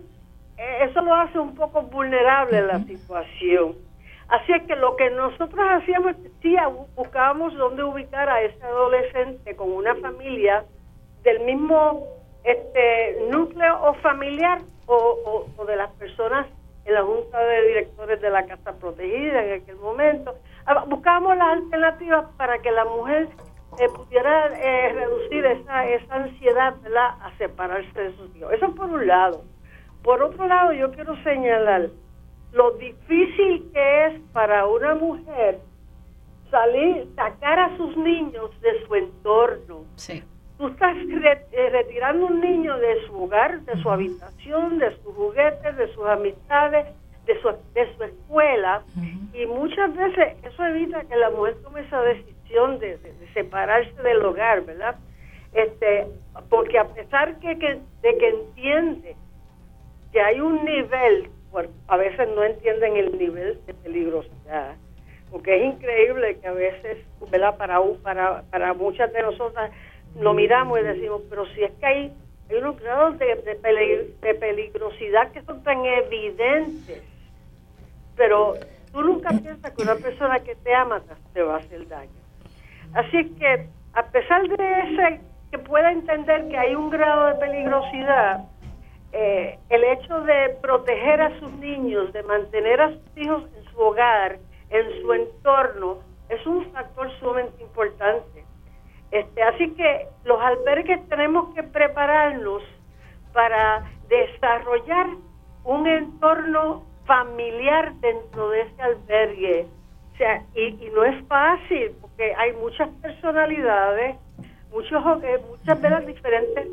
eso 0.59 1.01
lo 1.01 1.15
hace 1.15 1.39
un 1.39 1.55
poco 1.55 1.83
vulnerable 1.83 2.61
la 2.63 2.83
situación 2.85 3.77
Así 4.33 4.51
es 4.51 4.63
que 4.63 4.77
lo 4.77 4.97
que 4.97 5.11
nosotros 5.11 5.61
hacíamos, 5.73 6.17
sí, 6.41 6.57
buscábamos 6.97 7.53
dónde 7.53 7.85
ubicar 7.85 8.31
a 8.31 8.41
ese 8.41 8.65
adolescente 8.65 9.55
con 9.55 9.71
una 9.71 9.95
familia 9.97 10.65
del 11.23 11.41
mismo 11.41 12.07
este 12.43 13.27
núcleo 13.31 13.79
o 13.83 13.93
familiar 13.97 14.63
o, 14.87 15.45
de 15.67 15.77
las 15.77 15.91
personas 15.93 16.47
en 16.87 16.95
la 16.95 17.03
junta 17.03 17.39
de 17.41 17.67
directores 17.69 18.23
de 18.23 18.31
la 18.31 18.47
casa 18.47 18.73
protegida 18.81 19.45
en 19.45 19.61
aquel 19.61 19.77
momento. 19.77 20.35
Ah, 20.65 20.83
buscábamos 20.89 21.37
las 21.37 21.49
alternativas 21.49 22.25
para 22.39 22.57
que 22.61 22.71
la 22.71 22.87
mujer 22.87 23.29
eh, 23.81 23.89
pudiera 23.95 24.47
eh, 24.47 24.95
reducir 24.95 25.45
esa, 25.45 25.87
esa 25.91 26.15
ansiedad 26.15 26.75
¿verdad? 26.83 27.11
a 27.21 27.37
separarse 27.37 28.01
de 28.01 28.17
sus 28.17 28.35
hijos. 28.35 28.51
Eso 28.55 28.75
por 28.75 28.87
un 28.87 29.07
lado. 29.07 29.45
Por 30.03 30.23
otro 30.23 30.47
lado, 30.49 30.73
yo 30.73 30.91
quiero 30.93 31.23
señalar 31.23 31.91
lo 32.53 32.73
difícil 32.73 33.71
que 33.73 34.07
es 34.07 34.21
para 34.33 34.67
una 34.67 34.95
mujer 34.95 35.59
salir, 36.51 37.09
sacar 37.17 37.59
a 37.59 37.77
sus 37.77 37.97
niños 37.97 38.51
de 38.61 38.87
su 38.87 38.95
entorno. 38.95 39.85
Sí. 39.97 40.23
Tú 40.59 40.69
estás 40.69 40.97
eh, 40.97 41.71
retirando 41.71 42.27
un 42.27 42.41
niño 42.41 42.79
de 42.79 43.07
su 43.07 43.25
hogar, 43.25 43.63
de 43.63 43.83
su 43.83 43.91
habitación, 43.91 44.79
de 44.79 44.95
sus 44.99 45.15
juguetes, 45.15 45.77
de 45.77 45.93
sus 45.95 46.07
amistades, 46.07 46.87
de 47.27 47.41
su, 47.41 47.49
de 47.73 47.97
su 47.97 48.05
escuela, 48.05 48.83
y 49.33 49.47
muchas 49.47 49.95
veces 49.97 50.37
eso 50.45 50.65
evita 50.67 51.05
que 51.05 51.17
la 51.17 51.31
mujer 51.31 51.57
tome 51.63 51.81
esa 51.81 52.03
decisión 52.03 52.79
de, 52.79 52.99
separarse 53.33 54.03
del 54.03 54.25
hogar, 54.25 54.63
¿verdad? 54.65 54.97
Este, 55.55 56.07
porque 56.51 56.79
a 56.79 56.85
pesar 56.89 57.39
que, 57.39 57.59
que, 57.59 57.81
de 58.03 58.19
que 58.19 58.29
entiende 58.29 59.17
que 60.13 60.21
hay 60.21 60.41
un 60.41 60.65
nivel, 60.65 61.31
a 61.89 61.97
veces 61.97 62.29
no 62.35 62.45
entienden 62.45 62.97
el 62.97 63.19
nivel 63.19 63.61
de 63.67 63.75
peligrosidad, 63.75 64.77
porque 65.31 65.57
es 65.57 65.75
increíble 65.75 66.39
que 66.41 66.49
a 66.49 66.53
veces, 66.53 66.99
¿verdad? 67.31 67.57
Para, 67.57 67.81
para, 68.03 68.43
para 68.51 68.75
muchas 68.75 69.13
de 69.13 69.23
nosotras 69.23 69.71
lo 70.19 70.35
miramos 70.35 70.79
y 70.81 70.83
decimos, 70.83 71.23
pero 71.29 71.47
si 71.55 71.63
es 71.63 71.73
que 71.73 71.87
hay, 71.87 72.13
hay 72.51 72.57
unos 72.57 72.79
grados 72.81 73.19
de, 73.19 73.37
de, 73.37 74.35
peligrosidad 74.35 75.33
que 75.33 75.43
son 75.43 75.63
tan 75.63 75.85
evidentes, 75.85 77.03
pero 78.17 78.55
tú 78.93 79.03
nunca 79.03 79.31
piensas 79.31 79.73
que 79.73 79.83
una 79.83 79.97
persona 79.97 80.41
que 80.41 80.55
te 80.57 80.75
ama 80.75 81.03
te 81.33 81.43
va 81.43 81.55
a 81.55 81.59
hacer 81.59 81.89
daño. 81.89 82.11
Así 82.95 83.31
que, 83.39 83.67
a 83.95 84.03
pesar 84.05 84.47
de 84.47 84.81
ese, 84.81 85.21
que 85.51 85.59
pueda 85.59 85.93
entender 85.93 86.49
que 86.49 86.59
hay 86.59 86.75
un 86.75 86.91
grado 86.91 87.27
de 87.29 87.35
peligrosidad, 87.35 88.45
eh, 89.13 89.59
el 89.69 89.85
hecho 89.85 90.21
de 90.23 90.57
proteger 90.63 91.21
a 91.21 91.39
sus 91.39 91.53
niños, 91.53 92.13
de 92.13 92.23
mantener 92.23 92.81
a 92.81 92.93
sus 92.93 93.17
hijos 93.17 93.45
en 93.57 93.65
su 93.71 93.79
hogar, 93.79 94.39
en 94.71 95.03
su 95.03 95.13
entorno, 95.13 95.99
es 96.29 96.47
un 96.47 96.65
factor 96.73 97.11
sumamente 97.19 97.63
importante. 97.63 98.45
Este, 99.11 99.43
así 99.43 99.71
que 99.75 100.07
los 100.25 100.41
albergues 100.41 101.07
tenemos 101.09 101.55
que 101.55 101.63
prepararnos 101.63 102.63
para 103.35 103.85
desarrollar 104.09 105.07
un 105.65 105.87
entorno 105.87 106.85
familiar 107.05 107.93
dentro 107.97 108.49
de 108.49 108.63
ese 108.63 108.83
albergue. 108.83 109.67
O 110.15 110.17
sea, 110.17 110.43
y, 110.55 110.73
no 110.95 111.05
es 111.05 111.23
fácil 111.27 111.93
porque 112.01 112.35
hay 112.35 112.55
muchas 112.55 112.89
personalidades, 113.03 114.17
muchos 114.71 115.03
muchas 115.49 115.83
de 115.83 115.91
las 115.91 116.07
diferentes 116.07 116.69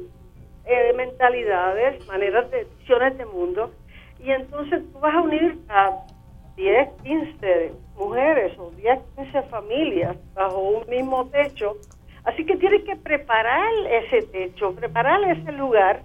eh, 0.69 0.93
mentalidades, 0.93 2.05
maneras 2.07 2.49
de 2.51 2.65
visiones 2.77 3.17
de 3.17 3.25
mundo, 3.25 3.71
y 4.19 4.31
entonces 4.31 4.83
tú 4.91 4.99
vas 4.99 5.15
a 5.15 5.21
unir 5.21 5.57
a 5.69 5.91
10, 6.55 6.89
15 7.03 7.71
mujeres 7.97 8.57
o 8.59 8.69
10, 8.71 8.99
15 9.15 9.41
familias 9.43 10.15
bajo 10.35 10.59
un 10.59 10.89
mismo 10.89 11.27
techo. 11.29 11.77
Así 12.25 12.45
que 12.45 12.57
tienes 12.57 12.83
que 12.83 12.95
preparar 12.97 13.71
ese 13.89 14.27
techo, 14.27 14.75
preparar 14.75 15.23
ese 15.23 15.51
lugar 15.53 16.01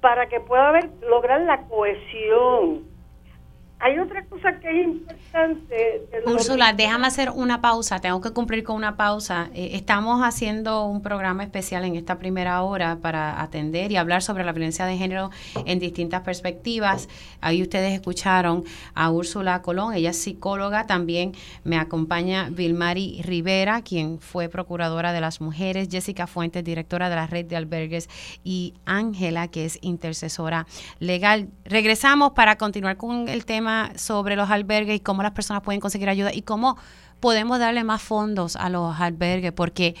para 0.00 0.26
que 0.28 0.40
pueda 0.40 0.68
haber, 0.68 0.90
lograr 1.08 1.40
la 1.42 1.62
cohesión 1.62 2.87
hay 3.80 3.98
otra 3.98 4.24
cosa 4.24 4.58
que 4.58 4.68
es 4.68 4.86
importante. 4.86 6.08
Úrsula, 6.26 6.72
déjame 6.72 7.06
hacer 7.06 7.30
una 7.30 7.60
pausa, 7.60 8.00
tengo 8.00 8.20
que 8.20 8.32
cumplir 8.32 8.64
con 8.64 8.74
una 8.74 8.96
pausa. 8.96 9.50
Eh, 9.54 9.70
estamos 9.74 10.20
haciendo 10.22 10.84
un 10.86 11.00
programa 11.00 11.44
especial 11.44 11.84
en 11.84 11.94
esta 11.94 12.18
primera 12.18 12.62
hora 12.62 12.98
para 13.00 13.40
atender 13.40 13.92
y 13.92 13.96
hablar 13.96 14.22
sobre 14.22 14.44
la 14.44 14.52
violencia 14.52 14.84
de 14.84 14.96
género 14.96 15.30
en 15.64 15.78
distintas 15.78 16.22
perspectivas. 16.22 17.08
Ahí 17.40 17.62
ustedes 17.62 17.92
escucharon 17.92 18.64
a 18.94 19.10
Úrsula 19.10 19.62
Colón, 19.62 19.94
ella 19.94 20.10
es 20.10 20.20
psicóloga, 20.20 20.86
también 20.86 21.32
me 21.62 21.78
acompaña 21.78 22.48
Vilmari 22.50 23.22
Rivera, 23.22 23.82
quien 23.82 24.18
fue 24.18 24.48
procuradora 24.48 25.12
de 25.12 25.20
las 25.20 25.40
mujeres, 25.40 25.88
Jessica 25.88 26.26
Fuentes, 26.26 26.64
directora 26.64 27.08
de 27.08 27.14
la 27.14 27.28
red 27.28 27.44
de 27.46 27.56
albergues, 27.56 28.08
y 28.42 28.74
Ángela, 28.86 29.48
que 29.48 29.66
es 29.66 29.78
intercesora 29.82 30.66
legal. 30.98 31.48
Regresamos 31.64 32.32
para 32.32 32.56
continuar 32.56 32.96
con 32.96 33.28
el 33.28 33.44
tema 33.44 33.67
sobre 33.96 34.36
los 34.36 34.50
albergues 34.50 34.96
y 34.96 35.00
cómo 35.00 35.22
las 35.22 35.32
personas 35.32 35.62
pueden 35.62 35.80
conseguir 35.80 36.08
ayuda 36.08 36.32
y 36.32 36.42
cómo 36.42 36.76
podemos 37.20 37.58
darle 37.58 37.84
más 37.84 38.02
fondos 38.02 38.56
a 38.56 38.68
los 38.68 39.00
albergues, 39.00 39.52
porque 39.52 39.94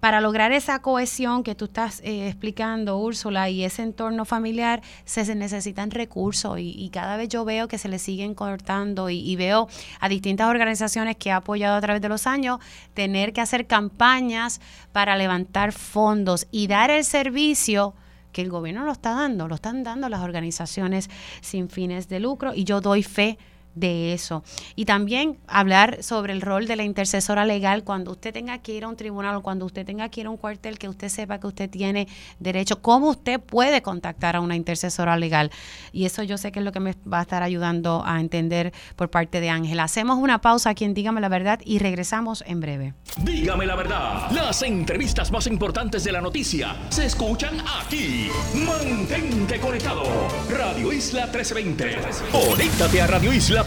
para 0.00 0.20
lograr 0.20 0.52
esa 0.52 0.80
cohesión 0.80 1.42
que 1.42 1.54
tú 1.54 1.64
estás 1.64 2.00
eh, 2.04 2.28
explicando, 2.28 2.98
Úrsula, 2.98 3.50
y 3.50 3.64
ese 3.64 3.82
entorno 3.82 4.24
familiar, 4.24 4.80
se, 5.04 5.34
necesitan 5.34 5.90
recursos 5.90 6.58
y, 6.60 6.88
cada 6.92 7.16
vez 7.16 7.28
yo 7.28 7.44
veo 7.44 7.68
que 7.68 7.78
se 7.78 7.88
le 7.88 7.98
siguen 7.98 8.34
cortando 8.34 9.10
y, 9.10 9.36
veo 9.36 9.68
a 10.00 10.08
distintas 10.08 10.48
organizaciones 10.48 11.16
que 11.16 11.30
ha 11.30 11.36
apoyado 11.36 11.76
a 11.76 11.80
través 11.80 12.00
de 12.00 12.08
los 12.08 12.26
años 12.26 12.60
tener 12.94 13.32
que 13.32 13.40
hacer 13.40 13.66
campañas 13.66 14.60
para 14.92 15.16
levantar 15.16 15.72
fondos 15.72 16.46
y 16.50 16.68
dar 16.68 16.90
el 16.90 17.04
servicio 17.04 17.94
que 18.36 18.42
el 18.42 18.50
gobierno 18.50 18.84
lo 18.84 18.92
está 18.92 19.14
dando, 19.14 19.48
lo 19.48 19.54
están 19.54 19.82
dando 19.82 20.10
las 20.10 20.20
organizaciones 20.20 21.08
sin 21.40 21.70
fines 21.70 22.06
de 22.10 22.20
lucro 22.20 22.52
y 22.52 22.64
yo 22.64 22.82
doy 22.82 23.02
fe 23.02 23.38
de 23.76 24.12
eso. 24.12 24.42
Y 24.74 24.86
también 24.86 25.38
hablar 25.46 26.02
sobre 26.02 26.32
el 26.32 26.40
rol 26.40 26.66
de 26.66 26.74
la 26.74 26.82
intercesora 26.82 27.44
legal 27.44 27.84
cuando 27.84 28.10
usted 28.10 28.32
tenga 28.32 28.58
que 28.58 28.72
ir 28.72 28.84
a 28.84 28.88
un 28.88 28.96
tribunal 28.96 29.36
o 29.36 29.42
cuando 29.42 29.64
usted 29.66 29.86
tenga 29.86 30.08
que 30.08 30.22
ir 30.22 30.26
a 30.26 30.30
un 30.30 30.36
cuartel, 30.36 30.78
que 30.78 30.88
usted 30.88 31.08
sepa 31.08 31.38
que 31.38 31.46
usted 31.46 31.70
tiene 31.70 32.08
derecho, 32.40 32.80
cómo 32.82 33.10
usted 33.10 33.38
puede 33.38 33.82
contactar 33.82 34.34
a 34.34 34.40
una 34.40 34.56
intercesora 34.56 35.16
legal. 35.16 35.52
Y 35.92 36.06
eso 36.06 36.22
yo 36.24 36.38
sé 36.38 36.50
que 36.50 36.58
es 36.58 36.64
lo 36.64 36.72
que 36.72 36.80
me 36.80 36.94
va 37.10 37.20
a 37.20 37.22
estar 37.22 37.42
ayudando 37.42 38.02
a 38.04 38.18
entender 38.18 38.72
por 38.96 39.10
parte 39.10 39.40
de 39.40 39.50
Ángela. 39.50 39.84
Hacemos 39.84 40.18
una 40.18 40.40
pausa 40.40 40.70
aquí 40.70 40.84
en 40.84 40.94
Dígame 40.94 41.20
la 41.20 41.28
Verdad 41.28 41.60
y 41.64 41.78
regresamos 41.78 42.42
en 42.46 42.60
breve. 42.60 42.94
Dígame 43.22 43.66
la 43.66 43.76
verdad, 43.76 44.30
las 44.30 44.62
entrevistas 44.62 45.30
más 45.30 45.46
importantes 45.46 46.02
de 46.04 46.12
la 46.12 46.20
noticia 46.20 46.76
se 46.88 47.06
escuchan 47.06 47.62
aquí. 47.78 48.30
Mantente 48.54 49.60
conectado. 49.60 50.02
Radio 50.50 50.92
Isla 50.92 51.26
1320. 51.26 51.98
Conéctate 52.32 53.02
a 53.02 53.06
Radio 53.06 53.32
Isla 53.32 53.65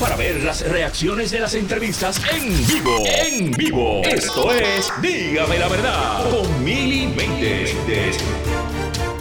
Para 0.00 0.16
ver 0.16 0.42
las 0.42 0.66
reacciones 0.66 1.30
de 1.32 1.40
las 1.40 1.52
entrevistas 1.52 2.18
en 2.32 2.66
vivo. 2.66 2.96
En 3.06 3.50
vivo. 3.50 4.00
Esto 4.04 4.50
es 4.50 4.90
Dígame 5.02 5.58
la 5.58 5.68
verdad 5.68 6.30
con 6.30 6.64
Mili 6.64 7.08
Méndez. 7.08 7.74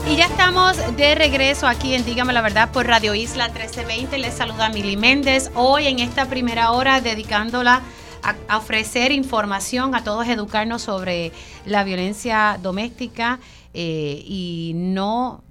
Y 0.09 0.15
ya 0.15 0.27
estamos 0.27 0.77
de 0.95 1.13
regreso 1.15 1.67
aquí 1.67 1.93
en 1.93 2.05
Dígame 2.05 2.31
la 2.31 2.39
Verdad 2.39 2.71
por 2.71 2.87
Radio 2.87 3.13
Isla 3.13 3.49
1320. 3.49 4.17
Les 4.17 4.33
saluda 4.33 4.69
Mili 4.69 4.95
Méndez. 4.95 5.51
Hoy 5.55 5.87
en 5.87 5.99
esta 5.99 6.27
primera 6.27 6.71
hora 6.71 7.01
dedicándola 7.01 7.81
a, 8.23 8.57
ofrecer 8.57 9.11
información 9.11 9.93
a 9.93 10.05
todos, 10.05 10.25
educarnos 10.25 10.83
sobre 10.83 11.33
la 11.65 11.83
violencia 11.83 12.57
doméstica 12.61 13.39
eh, 13.73 14.23
y 14.25 14.71
no 14.73 15.43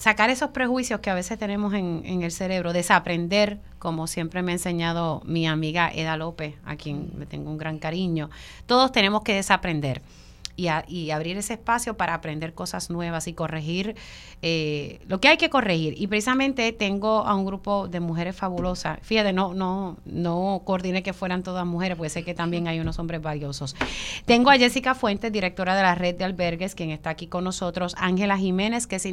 sacar 0.00 0.30
esos 0.30 0.50
prejuicios 0.50 1.00
que 1.00 1.10
a 1.10 1.14
veces 1.14 1.38
tenemos 1.38 1.74
en, 1.74 2.22
el 2.22 2.32
cerebro, 2.32 2.72
desaprender, 2.72 3.60
como 3.78 4.06
siempre 4.06 4.40
me 4.42 4.52
ha 4.52 4.54
enseñado 4.54 5.20
mi 5.26 5.46
amiga 5.46 5.90
Eda 5.94 6.16
López, 6.16 6.54
a 6.64 6.76
quien 6.76 7.12
le 7.18 7.26
tengo 7.26 7.50
un 7.50 7.58
gran 7.58 7.78
cariño. 7.78 8.30
Todos 8.64 8.92
tenemos 8.92 9.20
que 9.22 9.34
desaprender 9.34 10.00
y, 10.60 11.10
abrir 11.10 11.36
ese 11.36 11.54
espacio 11.54 11.96
para 11.96 12.14
aprender 12.14 12.54
cosas 12.54 12.90
nuevas 12.90 13.26
y 13.26 13.32
corregir 13.32 13.96
eh, 14.42 15.00
lo 15.06 15.20
que 15.20 15.28
hay 15.28 15.36
que 15.36 15.50
corregir. 15.50 15.94
Y 15.96 16.06
precisamente 16.06 16.72
tengo 16.72 17.26
a 17.26 17.34
un 17.34 17.44
grupo 17.44 17.88
de 17.88 18.00
mujeres 18.00 18.36
fabulosas. 18.36 18.98
Fíjate, 19.02 19.32
no, 19.32 19.54
no, 19.54 19.96
no 20.04 20.62
coordiné 20.64 21.02
que 21.02 21.12
fueran 21.12 21.42
todas 21.42 21.66
mujeres, 21.66 21.96
porque 21.96 22.10
sé 22.10 22.24
que 22.24 22.34
también 22.34 22.68
hay 22.68 22.80
unos 22.80 22.98
hombres 22.98 23.22
valiosos. 23.22 23.74
Tengo 24.26 24.50
a 24.50 24.56
Jessica 24.56 24.94
Fuentes, 24.94 25.32
directora 25.32 25.74
de 25.76 25.82
la 25.82 25.94
red 25.94 26.14
de 26.14 26.24
albergues, 26.24 26.74
quien 26.74 26.90
está 26.90 27.10
aquí 27.10 27.26
con 27.26 27.44
nosotros. 27.44 27.94
Ángela 27.98 28.36
Jiménez, 28.36 28.86
que 28.86 28.96
es 28.96 29.06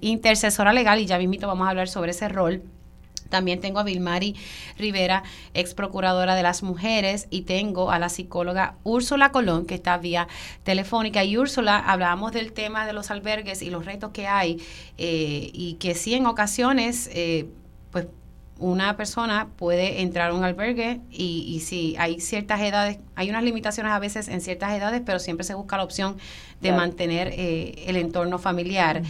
intercesora 0.00 0.72
legal, 0.72 1.00
y 1.00 1.06
ya 1.06 1.18
mismito 1.18 1.46
vamos 1.46 1.66
a 1.66 1.70
hablar 1.70 1.88
sobre 1.88 2.10
ese 2.10 2.28
rol 2.28 2.62
también 3.28 3.60
tengo 3.60 3.78
a 3.78 3.82
Vilmari 3.82 4.34
Rivera, 4.78 5.22
ex 5.54 5.74
procuradora 5.74 6.34
de 6.34 6.42
las 6.42 6.62
mujeres, 6.62 7.26
y 7.30 7.42
tengo 7.42 7.90
a 7.90 7.98
la 7.98 8.08
psicóloga 8.08 8.76
Úrsula 8.84 9.32
Colón, 9.32 9.66
que 9.66 9.74
está 9.74 9.98
vía 9.98 10.28
telefónica. 10.64 11.24
Y 11.24 11.36
Úrsula, 11.36 11.78
hablábamos 11.78 12.32
del 12.32 12.52
tema 12.52 12.86
de 12.86 12.92
los 12.92 13.10
albergues 13.10 13.62
y 13.62 13.70
los 13.70 13.84
retos 13.84 14.10
que 14.12 14.26
hay, 14.26 14.62
eh, 14.96 15.50
y 15.52 15.74
que 15.74 15.94
sí 15.94 16.14
en 16.14 16.26
ocasiones, 16.26 17.10
eh, 17.12 17.46
pues 17.90 18.06
una 18.58 18.96
persona 18.96 19.48
puede 19.56 20.02
entrar 20.02 20.30
a 20.30 20.34
un 20.34 20.42
albergue 20.42 21.00
y, 21.10 21.44
y 21.46 21.60
si 21.60 21.94
hay 21.96 22.20
ciertas 22.20 22.60
edades, 22.60 22.98
hay 23.14 23.30
unas 23.30 23.44
limitaciones 23.44 23.92
a 23.92 23.98
veces 24.00 24.28
en 24.28 24.40
ciertas 24.40 24.72
edades, 24.72 25.00
pero 25.04 25.20
siempre 25.20 25.44
se 25.44 25.54
busca 25.54 25.76
la 25.76 25.84
opción 25.84 26.16
de 26.60 26.72
mantener 26.72 27.28
eh, 27.28 27.84
el 27.86 27.96
entorno 27.96 28.38
familiar 28.38 29.02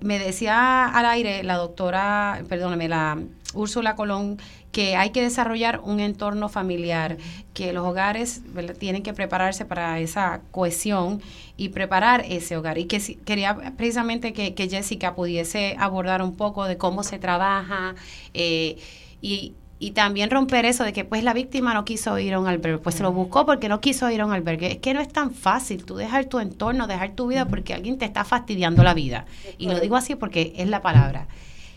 me 0.00 0.18
decía 0.18 0.86
al 0.86 1.06
aire 1.06 1.42
la 1.42 1.56
doctora, 1.56 2.42
perdóname, 2.48 2.88
la 2.88 3.18
Úrsula 3.54 3.96
Colón, 3.96 4.38
que 4.72 4.96
hay 4.96 5.10
que 5.10 5.22
desarrollar 5.22 5.80
un 5.82 6.00
entorno 6.00 6.48
familiar, 6.48 7.16
que 7.54 7.72
los 7.72 7.86
hogares 7.86 8.42
tienen 8.78 9.02
que 9.02 9.14
prepararse 9.14 9.64
para 9.64 9.98
esa 10.00 10.42
cohesión 10.50 11.22
y 11.56 11.70
preparar 11.70 12.24
ese 12.28 12.56
hogar. 12.56 12.78
Y 12.78 12.84
que 12.84 13.00
quería 13.24 13.56
precisamente 13.76 14.32
que, 14.32 14.68
Jessica 14.68 15.14
pudiese 15.14 15.76
abordar 15.78 16.22
un 16.22 16.36
poco 16.36 16.64
de 16.64 16.76
cómo 16.76 17.02
se 17.02 17.18
trabaja 17.18 17.94
eh, 18.34 18.76
y, 19.22 19.54
y 19.80 19.92
también 19.92 20.30
romper 20.30 20.64
eso 20.64 20.82
de 20.82 20.92
que 20.92 21.04
pues 21.04 21.22
la 21.22 21.32
víctima 21.32 21.72
no 21.72 21.84
quiso 21.84 22.18
ir 22.18 22.34
a 22.34 22.40
un 22.40 22.48
albergue, 22.48 22.78
pues 22.78 22.96
se 22.96 23.02
lo 23.02 23.12
buscó 23.12 23.46
porque 23.46 23.68
no 23.68 23.80
quiso 23.80 24.10
ir 24.10 24.20
a 24.20 24.26
un 24.26 24.32
albergue. 24.32 24.72
Es 24.72 24.78
que 24.78 24.92
no 24.92 25.00
es 25.00 25.08
tan 25.08 25.32
fácil 25.32 25.84
tú 25.84 25.94
dejar 25.94 26.24
tu 26.24 26.40
entorno, 26.40 26.86
dejar 26.86 27.12
tu 27.12 27.28
vida 27.28 27.46
porque 27.46 27.74
alguien 27.74 27.96
te 27.96 28.04
está 28.04 28.24
fastidiando 28.24 28.82
la 28.82 28.94
vida. 28.94 29.26
Y 29.56 29.68
lo 29.68 29.78
digo 29.78 29.96
así 29.96 30.16
porque 30.16 30.52
es 30.56 30.68
la 30.68 30.82
palabra. 30.82 31.28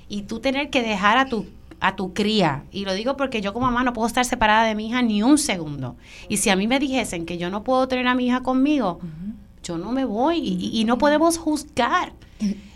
Y 0.10 0.24
tú 0.24 0.40
tener 0.40 0.70
que 0.70 0.82
dejar 0.82 1.18
a 1.18 1.26
tu 1.26 1.46
a 1.80 1.96
tu 1.96 2.14
cría. 2.14 2.64
Y 2.72 2.86
lo 2.86 2.94
digo 2.94 3.18
porque 3.18 3.42
yo 3.42 3.54
como 3.54 3.66
mamá 3.66 3.84
no 3.84 3.94
puedo 3.94 4.08
estar 4.08 4.24
separada 4.24 4.66
de 4.66 4.76
mi 4.76 4.88
hija 4.88 5.02
ni 5.02 5.24
un 5.24 5.38
segundo. 5.38 5.96
Y 6.30 6.38
si 6.38 6.50
a 6.50 6.56
mí 6.56 6.68
me 6.68 6.80
dijesen 6.80 7.26
que 7.26 7.38
yo 7.38 7.50
no 7.50 7.64
puedo 7.64 7.88
tener 7.88 8.08
a 8.08 8.16
mi 8.16 8.28
hija 8.28 8.42
conmigo, 8.42 9.00
yo 9.64 9.78
no 9.78 9.92
me 9.92 10.06
voy 10.06 10.38
y, 10.38 10.80
y, 10.80 10.86
no 10.86 10.98
podemos 10.98 11.38
juzgar. 11.38 12.14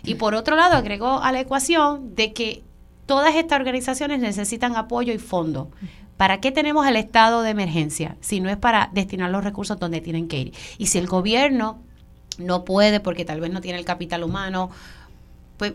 Y 0.04 0.16
por 0.16 0.34
otro 0.34 0.56
lado, 0.56 0.76
agregó 0.76 1.20
a 1.22 1.32
la 1.32 1.40
ecuación 1.40 2.14
de 2.14 2.32
que 2.32 2.62
todas 3.06 3.34
estas 3.34 3.58
organizaciones 3.58 4.20
necesitan 4.20 4.76
apoyo 4.76 5.12
y 5.12 5.18
fondo. 5.18 5.70
¿Para 6.16 6.40
qué 6.40 6.50
tenemos 6.50 6.86
el 6.86 6.96
estado 6.96 7.42
de 7.42 7.50
emergencia 7.50 8.16
si 8.20 8.40
no 8.40 8.48
es 8.48 8.56
para 8.56 8.90
destinar 8.92 9.30
los 9.30 9.44
recursos 9.44 9.78
donde 9.78 10.00
tienen 10.00 10.28
que 10.28 10.38
ir? 10.38 10.54
Y 10.78 10.86
si 10.86 10.98
el 10.98 11.06
gobierno 11.06 11.78
no 12.38 12.64
puede 12.64 13.00
porque 13.00 13.24
tal 13.24 13.40
vez 13.40 13.50
no 13.50 13.60
tiene 13.60 13.78
el 13.78 13.84
capital 13.84 14.24
humano, 14.24 14.70
pues 15.58 15.74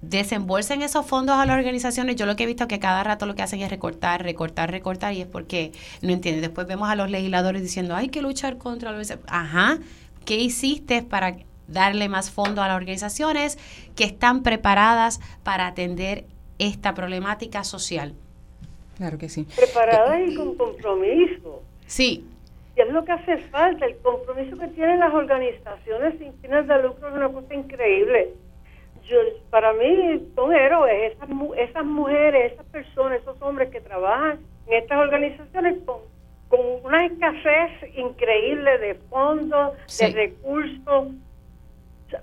desembolsen 0.00 0.82
esos 0.82 1.06
fondos 1.06 1.36
a 1.36 1.46
las 1.46 1.56
organizaciones. 1.56 2.16
Yo 2.16 2.26
lo 2.26 2.36
que 2.36 2.44
he 2.44 2.46
visto 2.46 2.64
es 2.64 2.68
que 2.68 2.78
cada 2.78 3.04
rato 3.04 3.26
lo 3.26 3.34
que 3.34 3.42
hacen 3.42 3.60
es 3.60 3.70
recortar, 3.70 4.22
recortar, 4.22 4.70
recortar 4.70 5.14
y 5.14 5.22
es 5.22 5.26
porque 5.26 5.72
no 6.02 6.12
entienden. 6.12 6.42
Después 6.42 6.66
vemos 6.66 6.88
a 6.88 6.96
los 6.96 7.10
legisladores 7.10 7.62
diciendo, 7.62 7.94
hay 7.94 8.08
que 8.08 8.22
luchar 8.22 8.58
contra 8.58 8.92
los... 8.92 9.12
Ajá, 9.26 9.78
¿qué 10.24 10.36
hiciste 10.36 11.02
para 11.02 11.36
darle 11.68 12.08
más 12.08 12.30
fondos 12.30 12.64
a 12.64 12.68
las 12.68 12.76
organizaciones 12.76 13.58
que 13.96 14.04
están 14.04 14.42
preparadas 14.42 15.20
para 15.42 15.66
atender 15.66 16.26
esta 16.58 16.94
problemática 16.94 17.64
social? 17.64 18.14
Claro 18.96 19.18
que 19.18 19.28
sí. 19.28 19.46
Preparadas 19.56 20.20
y 20.26 20.34
con 20.34 20.56
compromiso. 20.56 21.62
Sí. 21.86 22.24
Y 22.76 22.80
es 22.80 22.88
lo 22.88 23.04
que 23.04 23.12
hace 23.12 23.38
falta, 23.48 23.86
el 23.86 23.96
compromiso 23.98 24.56
que 24.58 24.68
tienen 24.68 24.98
las 25.00 25.12
organizaciones 25.12 26.18
sin 26.18 26.32
fines 26.34 26.66
de 26.66 26.82
lucro 26.82 27.08
es 27.08 27.14
una 27.14 27.28
cosa 27.28 27.54
increíble 27.54 28.32
yo, 29.08 29.18
para 29.50 29.72
mí 29.74 30.30
son 30.34 30.54
héroes, 30.54 31.12
esas, 31.12 31.28
esas 31.58 31.84
mujeres, 31.84 32.52
esas 32.52 32.66
personas, 32.66 33.20
esos 33.20 33.40
hombres 33.42 33.70
que 33.70 33.80
trabajan 33.80 34.38
en 34.66 34.82
estas 34.82 34.98
organizaciones 34.98 35.82
con, 35.84 35.98
con 36.48 36.60
una 36.84 37.06
escasez 37.06 37.96
increíble 37.96 38.78
de 38.78 38.94
fondos, 39.10 39.74
de 39.98 40.08
recursos. 40.08 41.12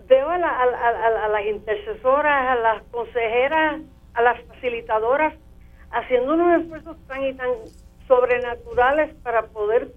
Veo 0.08 0.30
a, 0.30 0.36
a, 0.36 1.26
a, 1.26 1.28
las 1.28 1.46
intercesoras, 1.46 2.50
a 2.50 2.56
las 2.56 2.84
consejeras, 2.91 3.82
a 4.13 4.21
las 4.21 4.41
facilitadoras 4.45 5.34
haciendo 5.91 6.34
unos 6.34 6.62
esfuerzos 6.62 6.97
tan 7.08 7.24
y 7.26 7.34
tan 7.34 7.50
sobrenaturales 8.08 9.13
para 9.24 9.47
poder 9.47 9.91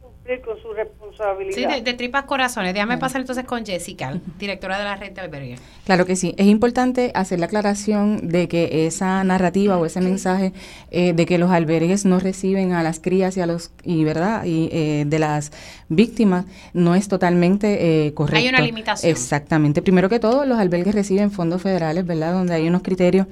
con 0.45 0.61
su 0.63 0.73
responsabilidad. 0.73 1.75
Sí, 1.75 1.83
de, 1.83 1.93
tripas 1.93 2.25
corazones. 2.25 2.73
Déjame 2.73 2.97
pasar 2.97 3.21
entonces 3.21 3.45
con 3.45 3.65
Jessica, 3.67 4.19
directora 4.39 4.79
de 4.79 4.85
la 4.85 4.97
red 4.97 5.13
de 5.13 5.21
albergue. 5.21 5.57
Claro 5.85 6.07
que 6.07 6.17
sí. 6.17 6.35
Es 6.39 6.47
importante 6.47 7.13
hacer 7.15 7.39
la 7.41 7.47
aclaración 7.47 8.29
de 8.29 8.49
que 8.49 8.87
esa 8.87 9.23
narrativa 9.23 9.77
o 9.77 9.85
ese 9.85 10.01
mensaje 10.01 10.55
eh, 10.91 11.13
de 11.13 11.27
que 11.27 11.37
los 11.37 11.51
albergues 11.51 12.07
no 12.07 12.21
reciben 12.21 12.73
a 12.73 12.83
las 12.83 13.01
crías 13.01 13.37
y 13.37 13.43
a 13.43 13.47
los 13.47 13.71
y 13.85 14.03
verdad 14.05 14.45
y 14.45 14.71
eh, 14.73 15.05
de 15.07 15.19
las 15.19 15.53
víctimas 15.91 16.47
no 16.73 16.95
es 16.95 17.09
totalmente 17.09 18.07
eh, 18.07 18.15
correcto. 18.15 18.39
Hay 18.39 18.49
una 18.49 18.61
limitación. 18.61 19.11
Exactamente. 19.11 19.83
Primero 19.83 20.09
que 20.09 20.21
todo, 20.21 20.47
los 20.47 20.59
albergues 20.59 20.95
reciben 20.95 21.33
fondos 21.33 21.61
federales, 21.61 22.07
¿verdad? 22.07 22.33
Donde 22.33 22.55
hay 22.55 22.67
unos 22.67 22.83
criterios 22.83 23.27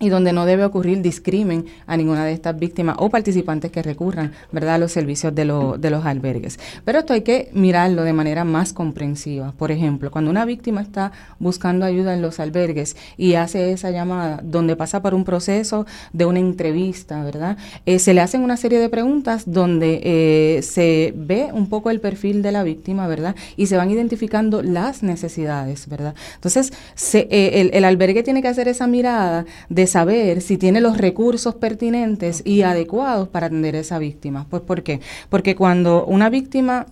y 0.00 0.08
donde 0.08 0.32
no 0.32 0.44
debe 0.44 0.64
ocurrir 0.64 1.02
discrimen 1.02 1.66
a 1.86 1.96
ninguna 1.96 2.24
de 2.24 2.32
estas 2.32 2.58
víctimas 2.58 2.96
o 2.98 3.10
participantes 3.10 3.70
que 3.70 3.80
recurran, 3.80 4.32
¿verdad?, 4.50 4.74
a 4.74 4.78
los 4.78 4.90
servicios 4.90 5.32
de, 5.32 5.44
de 5.78 5.90
los 5.90 6.04
albergues. 6.04 6.58
Pero 6.84 6.98
esto 6.98 7.12
hay 7.12 7.20
que 7.20 7.48
mirarlo 7.52 8.02
de 8.02 8.12
manera 8.12 8.42
más 8.42 8.72
comprensiva. 8.72 9.52
Por 9.56 9.70
ejemplo, 9.70 10.10
cuando 10.10 10.32
una 10.32 10.44
víctima 10.44 10.82
está 10.82 11.12
buscando 11.38 11.86
ayuda 11.86 12.12
en 12.12 12.22
los 12.22 12.40
albergues 12.40 12.96
y 13.16 13.34
hace 13.34 13.70
esa 13.70 13.92
llamada 13.92 14.40
donde 14.42 14.74
pasa 14.74 15.00
por 15.00 15.14
un 15.14 15.22
proceso 15.22 15.86
de 16.12 16.26
una 16.26 16.40
entrevista, 16.40 17.22
¿verdad?, 17.22 17.56
eh, 17.86 18.00
se 18.00 18.14
le 18.14 18.20
hacen 18.20 18.40
una 18.40 18.56
serie 18.56 18.80
de 18.80 18.88
preguntas 18.88 19.44
donde 19.46 20.00
eh, 20.02 20.62
se 20.62 21.14
ve 21.16 21.50
un 21.52 21.68
poco 21.68 21.90
el 21.90 22.00
perfil 22.00 22.42
de 22.42 22.50
la 22.50 22.64
víctima, 22.64 23.06
¿verdad?, 23.06 23.36
y 23.56 23.66
se 23.66 23.76
van 23.76 23.92
identificando 23.92 24.60
las 24.60 25.04
necesidades, 25.04 25.88
¿verdad? 25.88 26.16
Entonces, 26.34 26.72
eh, 27.14 27.50
el, 27.54 27.70
el 27.72 27.84
albergue 27.84 28.24
tiene 28.24 28.42
que 28.42 28.48
hacer 28.48 28.66
esa 28.66 28.88
mirada 28.88 29.46
de 29.68 29.83
saber 29.86 30.40
si 30.40 30.58
tiene 30.58 30.80
los 30.80 30.98
recursos 30.98 31.54
pertinentes 31.54 32.42
y 32.44 32.62
adecuados 32.62 33.28
para 33.28 33.46
atender 33.46 33.76
a 33.76 33.80
esa 33.80 33.98
víctima. 33.98 34.46
Pues 34.48 34.62
¿por 34.62 34.82
qué? 34.82 35.00
Porque 35.28 35.56
cuando 35.56 36.04
una 36.06 36.30
víctima 36.30 36.86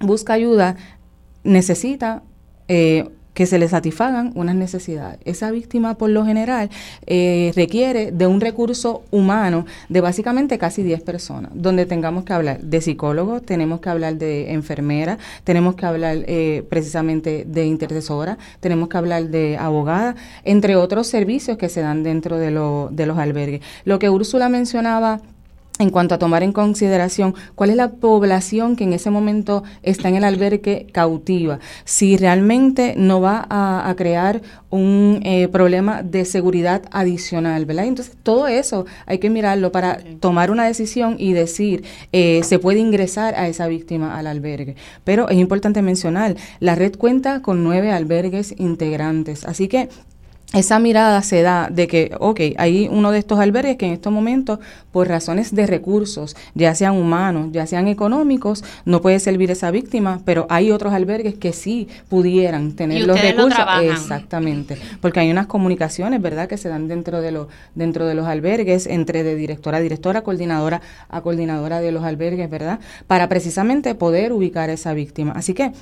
busca 0.00 0.32
ayuda, 0.32 0.76
necesita 1.44 2.22
eh, 2.68 3.08
que 3.36 3.44
se 3.44 3.58
le 3.58 3.68
satisfagan 3.68 4.32
unas 4.34 4.54
necesidades. 4.56 5.20
Esa 5.26 5.50
víctima, 5.50 5.98
por 5.98 6.08
lo 6.08 6.24
general, 6.24 6.70
eh, 7.06 7.52
requiere 7.54 8.10
de 8.10 8.26
un 8.26 8.40
recurso 8.40 9.02
humano 9.10 9.66
de 9.90 10.00
básicamente 10.00 10.56
casi 10.56 10.82
10 10.82 11.02
personas, 11.02 11.50
donde 11.54 11.84
tengamos 11.84 12.24
que 12.24 12.32
hablar 12.32 12.62
de 12.62 12.80
psicólogos, 12.80 13.42
tenemos 13.42 13.80
que 13.80 13.90
hablar 13.90 14.16
de 14.16 14.54
enfermera, 14.54 15.18
tenemos 15.44 15.74
que 15.74 15.84
hablar 15.84 16.16
eh, 16.26 16.64
precisamente 16.70 17.44
de 17.46 17.66
intercesora, 17.66 18.38
tenemos 18.60 18.88
que 18.88 18.96
hablar 18.96 19.28
de 19.28 19.58
abogada, 19.58 20.16
entre 20.42 20.74
otros 20.76 21.06
servicios 21.06 21.58
que 21.58 21.68
se 21.68 21.82
dan 21.82 22.02
dentro 22.02 22.38
de, 22.38 22.46
de 22.46 23.06
los 23.06 23.18
albergues. 23.18 23.60
Lo 23.84 23.98
que 23.98 24.08
Úrsula 24.08 24.48
mencionaba 24.48 25.20
en 25.78 25.90
cuanto 25.90 26.14
a 26.14 26.18
tomar 26.18 26.42
en 26.42 26.52
consideración 26.52 27.34
cuál 27.54 27.70
es 27.70 27.76
la 27.76 27.92
población 27.92 28.76
que 28.76 28.84
en 28.84 28.92
ese 28.92 29.10
momento 29.10 29.62
está 29.82 30.08
en 30.08 30.16
el 30.16 30.24
albergue 30.24 30.86
cautiva, 30.92 31.58
si 31.84 32.16
realmente 32.16 32.94
no 32.96 33.20
va 33.20 33.46
a, 33.48 33.94
crear 33.96 34.42
un 34.68 35.20
eh, 35.22 35.48
problema 35.48 36.02
de 36.02 36.26
seguridad 36.26 36.82
adicional, 36.90 37.64
¿verdad? 37.64 37.86
Entonces, 37.86 38.14
todo 38.22 38.46
eso 38.46 38.84
hay 39.06 39.18
que 39.18 39.30
mirarlo 39.30 39.72
para 39.72 39.98
tomar 40.20 40.50
una 40.50 40.66
decisión 40.66 41.16
y 41.18 41.32
decir, 41.32 41.84
eh, 42.12 42.42
se 42.42 42.58
puede 42.58 42.80
ingresar 42.80 43.34
a 43.36 43.48
esa 43.48 43.68
víctima 43.68 44.18
al 44.18 44.26
albergue. 44.26 44.76
Pero 45.04 45.30
es 45.30 45.38
importante 45.38 45.80
mencionar, 45.80 46.36
la 46.60 46.74
red 46.74 46.96
cuenta 46.96 47.40
con 47.40 47.64
nueve 47.64 47.90
albergues 47.90 48.54
integrantes, 48.58 49.44
así 49.44 49.68
que 49.68 49.88
esa 50.52 50.78
mirada 50.78 51.22
se 51.22 51.42
da 51.42 51.68
de 51.70 51.88
que, 51.88 52.12
ok, 52.20 52.40
hay 52.56 52.88
uno 52.90 53.10
de 53.10 53.18
estos 53.18 53.40
albergues 53.40 53.76
que 53.76 53.86
en 53.86 53.92
estos 53.92 54.12
momentos, 54.12 54.60
por 54.92 55.08
razones 55.08 55.54
de 55.54 55.66
recursos, 55.66 56.36
ya 56.54 56.74
sean 56.74 56.96
humanos, 56.96 57.48
ya 57.50 57.66
sean 57.66 57.88
económicos, 57.88 58.62
no 58.84 59.02
puede 59.02 59.18
servir 59.18 59.50
esa 59.50 59.70
víctima, 59.72 60.20
pero 60.24 60.46
hay 60.48 60.70
otros 60.70 60.92
albergues 60.92 61.34
que 61.34 61.52
sí 61.52 61.88
pudieran 62.08 62.72
tener 62.72 63.06
los 63.06 63.20
recursos. 63.20 63.58
Exactamente, 63.82 64.78
porque 65.00 65.20
hay 65.20 65.30
unas 65.30 65.46
comunicaciones, 65.46 66.22
¿verdad?, 66.22 66.48
que 66.48 66.56
se 66.56 66.68
dan 66.68 66.86
dentro 66.86 67.20
de, 67.20 67.32
los 67.32 67.48
dentro 67.74 68.06
de 68.06 68.14
los 68.14 68.26
albergues, 68.26 68.86
entre 68.86 69.24
de 69.24 69.34
directora 69.34 69.78
a 69.78 69.80
directora, 69.80 70.22
coordinadora 70.22 70.80
a 71.08 71.20
coordinadora 71.22 71.80
de 71.80 71.90
los 71.90 72.04
albergues, 72.04 72.48
¿verdad?, 72.48 72.78
para 73.08 73.28
precisamente 73.28 73.94
poder 73.96 74.32
ubicar 74.32 74.70
a 74.70 74.74
esa 74.74 74.94
víctima. 74.94 75.32
Así 75.32 75.54
que 75.54 75.72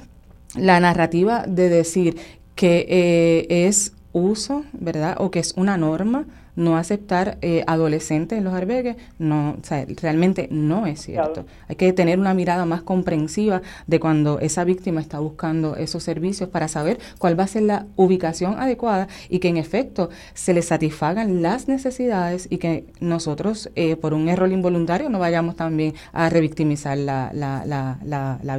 la 0.56 0.80
narrativa 0.80 1.44
de 1.46 1.68
decir 1.68 2.16
que 2.54 2.86
eh, 2.88 3.66
es 3.66 3.92
uso, 4.14 4.64
¿verdad? 4.72 5.16
O 5.18 5.30
que 5.30 5.40
es 5.40 5.52
una 5.56 5.76
norma 5.76 6.24
no 6.56 6.76
aceptar 6.76 7.38
eh, 7.42 7.64
adolescentes 7.66 8.38
en 8.38 8.44
los 8.44 8.54
albergues, 8.54 8.96
no, 9.18 9.56
o 9.60 9.64
sea, 9.64 9.84
realmente 10.00 10.48
no 10.50 10.86
es 10.86 11.02
cierto. 11.02 11.46
Hay 11.68 11.76
que 11.76 11.92
tener 11.92 12.18
una 12.18 12.32
mirada 12.32 12.64
más 12.64 12.82
comprensiva 12.82 13.62
de 13.86 14.00
cuando 14.00 14.38
esa 14.38 14.64
víctima 14.64 15.00
está 15.00 15.18
buscando 15.18 15.76
esos 15.76 16.02
servicios 16.02 16.48
para 16.48 16.68
saber 16.68 16.98
cuál 17.18 17.38
va 17.38 17.44
a 17.44 17.48
ser 17.48 17.64
la 17.64 17.86
ubicación 17.96 18.58
adecuada 18.58 19.08
y 19.28 19.40
que 19.40 19.48
en 19.48 19.56
efecto 19.56 20.10
se 20.34 20.54
le 20.54 20.62
satisfagan 20.62 21.42
las 21.42 21.68
necesidades 21.68 22.46
y 22.50 22.58
que 22.58 22.84
nosotros 23.00 23.70
eh, 23.74 23.96
por 23.96 24.14
un 24.14 24.28
error 24.28 24.50
involuntario 24.52 25.10
no 25.10 25.18
vayamos 25.18 25.56
también 25.56 25.94
a 26.12 26.28
revictimizar 26.28 26.96
la, 26.96 27.30
la, 27.34 27.64
la, 27.66 27.98
la, 28.42 28.56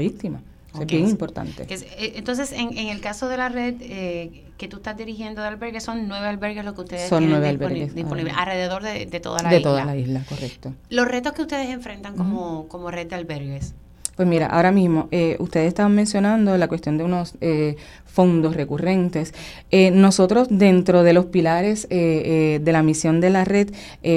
víctima. 0.80 1.06
Es 1.06 1.12
importante. 1.12 1.66
Eh, 1.70 2.14
entonces, 2.16 2.52
en, 2.52 2.78
en, 2.78 2.88
el 2.88 3.02
caso 3.02 3.28
de 3.30 3.38
la 3.38 3.50
red 3.50 3.76
eh, 3.82 4.46
que 4.58 4.68
tú 4.68 4.78
estás 4.78 4.98
dirigiendo 4.98 5.42
de 5.42 5.48
albergues, 5.48 5.84
son 5.84 6.08
nueve 6.08 6.28
albergues 6.28 6.66
lo 6.66 6.74
que 6.74 6.82
ustedes 6.82 7.10
son 7.10 7.28
tienen 7.28 7.94
disponibles 7.94 8.34
alrededor 8.38 8.84
de, 8.84 9.06
de, 9.06 9.20
toda 9.20 9.42
la 9.42 9.50
isla. 9.50 9.58
De 9.58 9.64
toda 9.64 9.86
la 9.86 9.96
isla, 9.96 10.24
correcto. 10.28 10.74
Los 10.90 11.08
retos 11.08 11.34
que 11.34 11.42
ustedes 11.42 11.70
enfrentan 11.70 12.16
como, 12.16 12.68
como 12.68 12.92
red 12.92 13.08
de 13.08 13.16
albergues. 13.16 13.74
Pues 14.16 14.28
mira, 14.28 14.48
ahora 14.48 14.72
mismo, 14.72 15.10
eh, 15.12 15.36
ustedes 15.40 15.68
estaban 15.68 15.94
mencionando 15.94 16.58
la 16.58 16.70
cuestión 16.70 16.98
de 16.98 17.04
unos 17.04 17.36
eh, 17.42 17.76
fondos 18.16 18.56
recurrentes. 18.56 19.34
Eh, 19.72 19.92
nosotros 19.92 20.48
dentro 20.50 21.04
de 21.04 21.12
los 21.12 21.26
pilares 21.26 21.86
eh, 21.90 21.90
eh, 21.90 22.60
de 22.64 22.72
la 22.72 22.82
misión 22.82 23.20
de 23.20 23.30
la 23.30 23.44
red, 23.44 23.70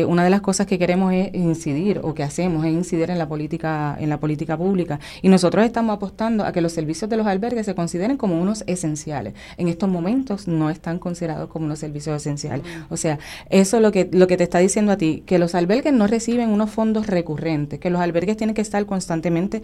una 0.06 0.22
de 0.22 0.30
las 0.30 0.40
cosas 0.40 0.66
que 0.66 0.78
queremos 0.78 1.12
es 1.12 1.34
incidir 1.34 2.00
o 2.04 2.14
que 2.14 2.22
hacemos 2.22 2.64
es 2.64 2.72
incidir 2.72 3.10
en 3.10 3.18
la 3.18 3.26
política 3.26 3.96
en 3.98 4.08
la 4.08 4.20
política 4.20 4.56
pública 4.56 5.00
y 5.22 5.28
nosotros 5.28 5.64
estamos 5.64 5.96
apostando 5.96 6.44
a 6.44 6.52
que 6.52 6.60
los 6.60 6.72
servicios 6.72 7.10
de 7.10 7.16
los 7.16 7.26
albergues 7.26 7.66
se 7.66 7.74
consideren 7.74 8.16
como 8.16 8.40
unos 8.40 8.62
esenciales. 8.66 9.34
En 9.56 9.66
estos 9.66 9.88
momentos 9.88 10.46
no 10.46 10.70
están 10.70 10.98
considerados 10.98 11.48
como 11.48 11.64
unos 11.66 11.80
servicios 11.80 12.14
esenciales. 12.16 12.64
O 12.90 12.96
sea, 12.96 13.18
eso 13.50 13.78
es 13.78 13.82
lo 13.82 13.90
que 13.90 14.08
lo 14.12 14.26
que 14.28 14.36
te 14.36 14.44
está 14.44 14.58
diciendo 14.58 14.92
a 14.92 14.96
ti, 14.96 15.24
que 15.26 15.38
los 15.38 15.54
albergues 15.56 15.92
no 15.92 16.06
reciben 16.06 16.50
unos 16.50 16.70
fondos 16.70 17.06
recurrentes, 17.08 17.80
que 17.80 17.90
los 17.90 18.00
albergues 18.00 18.36
tienen 18.36 18.54
que 18.54 18.62
estar 18.62 18.84
constantemente 18.86 19.62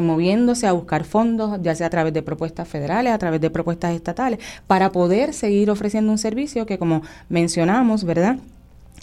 moviéndose 0.00 0.66
a 0.68 0.72
buscar 0.72 1.02
fondos, 1.04 1.58
ya 1.62 1.74
sea 1.74 1.88
a 1.88 1.90
través 1.90 2.12
de 2.12 2.22
propuestas 2.22 2.68
federales, 2.68 3.12
a 3.12 3.18
través 3.18 3.40
de 3.40 3.50
propuestas 3.50 3.71
estatales 3.72 4.38
para 4.66 4.92
poder 4.92 5.34
seguir 5.34 5.70
ofreciendo 5.70 6.12
un 6.12 6.18
servicio 6.18 6.66
que, 6.66 6.78
como 6.78 7.02
mencionamos, 7.28 8.04
¿verdad? 8.04 8.36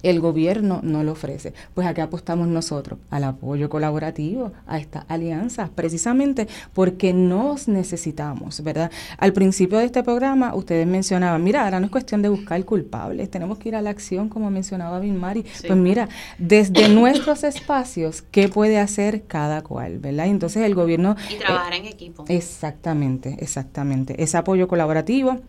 El 0.03 0.19
gobierno 0.19 0.79
no 0.83 1.03
lo 1.03 1.13
ofrece. 1.13 1.53
Pues 1.73 1.87
a 1.87 1.93
qué 1.93 2.01
apostamos 2.01 2.47
nosotros? 2.47 2.99
Al 3.09 3.23
apoyo 3.23 3.69
colaborativo, 3.69 4.51
a 4.67 4.79
estas 4.79 5.05
alianzas, 5.07 5.69
precisamente 5.69 6.47
porque 6.73 7.13
nos 7.13 7.67
necesitamos, 7.67 8.63
¿verdad? 8.63 8.91
Al 9.17 9.33
principio 9.33 9.77
de 9.77 9.85
este 9.85 10.03
programa 10.03 10.55
ustedes 10.55 10.87
mencionaban, 10.87 11.43
mira, 11.43 11.63
ahora 11.63 11.79
no 11.79 11.85
es 11.85 11.91
cuestión 11.91 12.21
de 12.21 12.29
buscar 12.29 12.63
culpables, 12.65 13.29
tenemos 13.29 13.57
que 13.57 13.69
ir 13.69 13.75
a 13.75 13.81
la 13.81 13.89
acción, 13.89 14.29
como 14.29 14.49
mencionaba 14.49 14.99
Binmari. 14.99 15.45
Pues 15.65 15.77
mira, 15.77 16.09
desde 16.37 16.89
nuestros 16.89 17.43
espacios, 17.43 18.21
¿qué 18.21 18.49
puede 18.49 18.79
hacer 18.79 19.23
cada 19.25 19.61
cual, 19.61 19.99
¿verdad? 19.99 20.27
Entonces 20.27 20.63
el 20.63 20.75
gobierno... 20.75 21.15
Y 21.29 21.35
trabajar 21.35 21.73
en 21.73 21.85
equipo. 21.85 22.25
Exactamente, 22.27 23.37
exactamente. 23.39 24.21
Ese 24.21 24.37
apoyo 24.37 24.67
colaborativo 24.67 25.39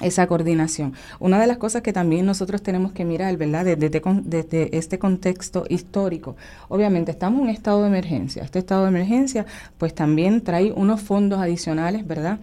esa 0.00 0.26
coordinación. 0.26 0.92
Una 1.20 1.40
de 1.40 1.46
las 1.46 1.56
cosas 1.56 1.82
que 1.82 1.92
también 1.92 2.26
nosotros 2.26 2.62
tenemos 2.62 2.92
que 2.92 3.04
mirar, 3.04 3.36
¿verdad? 3.36 3.64
Desde, 3.64 4.76
este 4.76 4.98
contexto 4.98 5.64
histórico, 5.68 6.36
obviamente 6.68 7.10
estamos 7.10 7.38
en 7.38 7.44
un 7.44 7.50
estado 7.50 7.82
de 7.82 7.88
emergencia. 7.88 8.42
Este 8.42 8.58
estado 8.58 8.82
de 8.82 8.88
emergencia, 8.88 9.46
pues 9.78 9.94
también 9.94 10.42
trae 10.42 10.72
unos 10.72 11.00
fondos 11.00 11.40
adicionales, 11.40 12.06
¿verdad? 12.06 12.38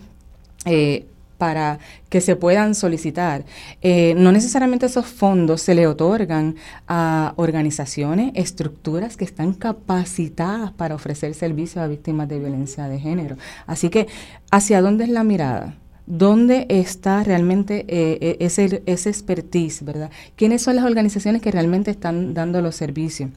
Eh, 0.66 1.06
para 1.38 1.80
que 2.10 2.22
se 2.22 2.36
puedan 2.36 2.74
solicitar. 2.74 3.44
Eh, 3.82 4.14
no 4.16 4.32
necesariamente 4.32 4.86
esos 4.86 5.06
fondos 5.06 5.62
se 5.62 5.76
le 5.76 5.88
otorgan 5.88 6.56
a 6.88 7.34
organizaciones, 7.36 8.32
estructuras 8.36 9.18
que 9.18 9.26
están 9.26 9.54
capacitadas 9.54 10.72
para 10.72 10.96
ofrecer 10.96 11.34
servicios 11.34 11.84
a 11.84 11.88
víctimas 11.88 12.30
de 12.30 12.40
violencia 12.40 12.88
de 12.88 13.00
género. 13.00 13.36
Así 13.68 13.90
que, 13.90 14.08
¿hacia 14.52 14.82
dónde 14.82 15.04
es 15.04 15.10
la 15.10 15.24
mirada? 15.24 15.76
¿Dónde 16.06 16.66
está 16.70 17.24
realmente 17.24 17.86
eh, 17.88 18.18
eh, 18.22 18.38
ese, 18.40 18.84
ese 18.86 19.10
expertise, 19.10 19.84
verdad? 19.84 20.12
¿Quiénes 20.36 20.62
son 20.62 20.76
las 20.76 20.86
organizaciones 20.86 21.42
que 21.42 21.52
realmente 21.52 21.92
están 21.92 22.34
dando 22.34 22.62
los 22.62 22.76
servicios? 22.76 23.30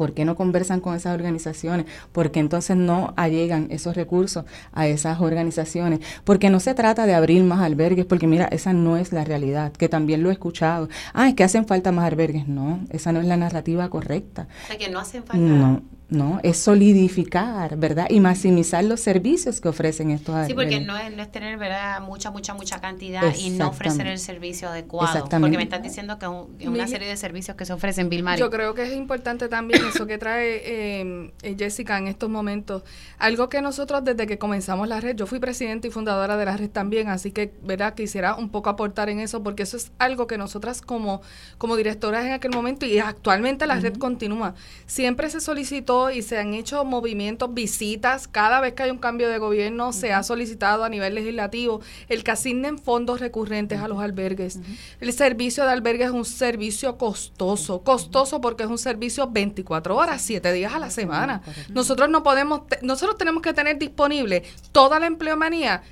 ¿Por 0.00 0.14
qué 0.14 0.24
no 0.24 0.34
conversan 0.34 0.80
con 0.80 0.96
esas 0.96 1.14
organizaciones? 1.14 1.84
¿Por 2.12 2.30
qué 2.30 2.40
entonces 2.40 2.74
no 2.74 3.12
allegan 3.16 3.66
esos 3.68 3.94
recursos 3.94 4.46
a 4.72 4.86
esas 4.86 5.20
organizaciones? 5.20 6.00
Porque 6.24 6.48
no 6.48 6.58
se 6.58 6.72
trata 6.72 7.04
de 7.04 7.12
abrir 7.12 7.44
más 7.44 7.60
albergues, 7.60 8.06
porque 8.06 8.26
mira, 8.26 8.46
esa 8.46 8.72
no 8.72 8.96
es 8.96 9.12
la 9.12 9.26
realidad, 9.26 9.72
que 9.72 9.90
también 9.90 10.22
lo 10.22 10.30
he 10.30 10.32
escuchado. 10.32 10.88
Ah, 11.12 11.28
es 11.28 11.34
que 11.34 11.44
hacen 11.44 11.66
falta 11.66 11.92
más 11.92 12.06
albergues. 12.06 12.48
No, 12.48 12.80
esa 12.88 13.12
no 13.12 13.20
es 13.20 13.26
la 13.26 13.36
narrativa 13.36 13.90
correcta. 13.90 14.48
O 14.64 14.66
sea, 14.68 14.78
que 14.78 14.88
no 14.88 15.00
hacen 15.00 15.22
falta. 15.22 15.44
No, 15.44 15.82
¿no? 16.10 16.40
Es 16.42 16.58
solidificar, 16.58 17.76
¿verdad? 17.76 18.06
Y 18.10 18.20
maximizar 18.20 18.84
los 18.84 19.00
servicios 19.00 19.60
que 19.60 19.68
ofrecen 19.68 20.10
estos 20.10 20.46
Sí, 20.46 20.54
porque 20.54 20.80
no 20.80 20.96
es, 20.96 21.14
no 21.14 21.22
es 21.22 21.30
tener, 21.30 21.56
¿verdad? 21.56 22.00
Mucha, 22.00 22.30
mucha, 22.30 22.54
mucha 22.54 22.80
cantidad 22.80 23.34
y 23.36 23.50
no 23.50 23.68
ofrecer 23.68 24.06
el 24.08 24.18
servicio 24.18 24.68
adecuado. 24.68 25.28
Porque 25.28 25.56
me 25.56 25.62
están 25.62 25.82
diciendo 25.82 26.18
que 26.18 26.26
es 26.58 26.68
una 26.68 26.88
serie 26.88 27.08
de 27.08 27.16
servicios 27.16 27.56
que 27.56 27.64
se 27.64 27.72
ofrecen, 27.72 28.08
Vilmar. 28.08 28.38
Yo 28.38 28.50
creo 28.50 28.74
que 28.74 28.82
es 28.82 28.92
importante 28.92 29.48
también 29.48 29.82
eso 29.86 30.06
que 30.06 30.18
trae 30.18 30.62
eh, 30.64 31.32
eh, 31.42 31.56
Jessica 31.56 31.98
en 31.98 32.08
estos 32.08 32.28
momentos. 32.28 32.82
Algo 33.18 33.48
que 33.48 33.62
nosotros 33.62 34.04
desde 34.04 34.26
que 34.26 34.38
comenzamos 34.38 34.88
la 34.88 35.00
red, 35.00 35.16
yo 35.16 35.26
fui 35.26 35.38
presidenta 35.38 35.86
y 35.86 35.90
fundadora 35.90 36.36
de 36.36 36.44
la 36.44 36.56
red 36.56 36.70
también, 36.70 37.08
así 37.08 37.30
que, 37.30 37.52
¿verdad? 37.62 37.94
Quisiera 37.94 38.34
un 38.34 38.50
poco 38.50 38.70
aportar 38.70 39.08
en 39.10 39.20
eso, 39.20 39.42
porque 39.42 39.62
eso 39.62 39.76
es 39.76 39.92
algo 39.98 40.26
que 40.26 40.38
nosotras 40.38 40.82
como, 40.82 41.22
como 41.58 41.76
directoras 41.76 42.24
en 42.26 42.32
aquel 42.32 42.50
momento 42.50 42.86
y 42.86 42.98
actualmente 42.98 43.66
la 43.66 43.76
red 43.76 43.94
continúa. 43.94 44.54
Siempre 44.86 45.30
se 45.30 45.40
solicitó 45.40 45.99
y 46.08 46.22
se 46.22 46.38
han 46.38 46.54
hecho 46.54 46.84
movimientos, 46.86 47.52
visitas. 47.52 48.26
Cada 48.26 48.60
vez 48.60 48.72
que 48.72 48.84
hay 48.84 48.90
un 48.90 48.98
cambio 48.98 49.28
de 49.28 49.36
gobierno, 49.36 49.92
se 49.92 50.14
ha 50.14 50.22
solicitado 50.22 50.84
a 50.84 50.88
nivel 50.88 51.14
legislativo 51.14 51.82
el 52.08 52.24
que 52.24 52.30
asignen 52.30 52.78
fondos 52.78 53.20
recurrentes 53.20 53.80
a 53.80 53.88
los 53.88 53.98
albergues. 53.98 54.58
El 55.00 55.12
servicio 55.12 55.64
de 55.64 55.72
albergue 55.72 56.04
es 56.04 56.10
un 56.10 56.24
servicio 56.24 56.96
costoso. 56.96 57.82
Costoso 57.82 58.40
porque 58.40 58.62
es 58.62 58.70
un 58.70 58.78
servicio 58.78 59.28
24 59.28 59.94
horas, 59.94 60.22
7 60.22 60.52
días 60.52 60.72
a 60.72 60.78
la 60.78 60.90
semana. 60.90 61.42
Nosotros 61.68 62.08
no 62.08 62.22
podemos, 62.22 62.62
nosotros 62.80 63.18
tenemos 63.18 63.42
que 63.42 63.52
tener 63.52 63.78
disponible 63.78 64.44
toda 64.72 64.98
la 64.98 65.06
empleomanía 65.06 65.82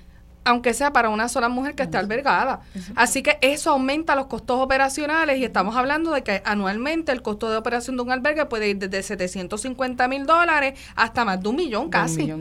aunque 0.45 0.72
sea 0.72 0.93
para 0.93 1.09
una 1.11 1.28
sola 1.28 1.49
mujer 1.49 1.74
que 1.74 1.82
esté 1.82 1.99
albergada. 1.99 2.61
Así 2.95 3.22
que 3.22 3.39
eso 3.43 3.70
aumenta 3.70 4.14
los 4.14 4.26
costos 4.26 4.61
operacionales 4.61 5.39
y 5.39 5.45
estamos 5.45 5.76
hablando 5.76 6.12
de 6.12 6.22
que 6.22 6.43
anualmente 6.45 7.12
el 7.12 7.22
costo 7.22 7.51
de 7.51 7.57
operación 7.57 7.97
de 7.97 8.03
un 8.03 8.11
albergue 8.11 8.47
puede 8.47 8.70
ir 8.70 8.78
desde 8.78 9.03
750 9.03 10.09
mil 10.09 10.26
dólares 10.26 10.78
hasta 10.97 11.24
más 11.24 11.43
de 11.43 11.49
un 11.49 11.57
millón 11.57 11.91
casi. 11.91 12.32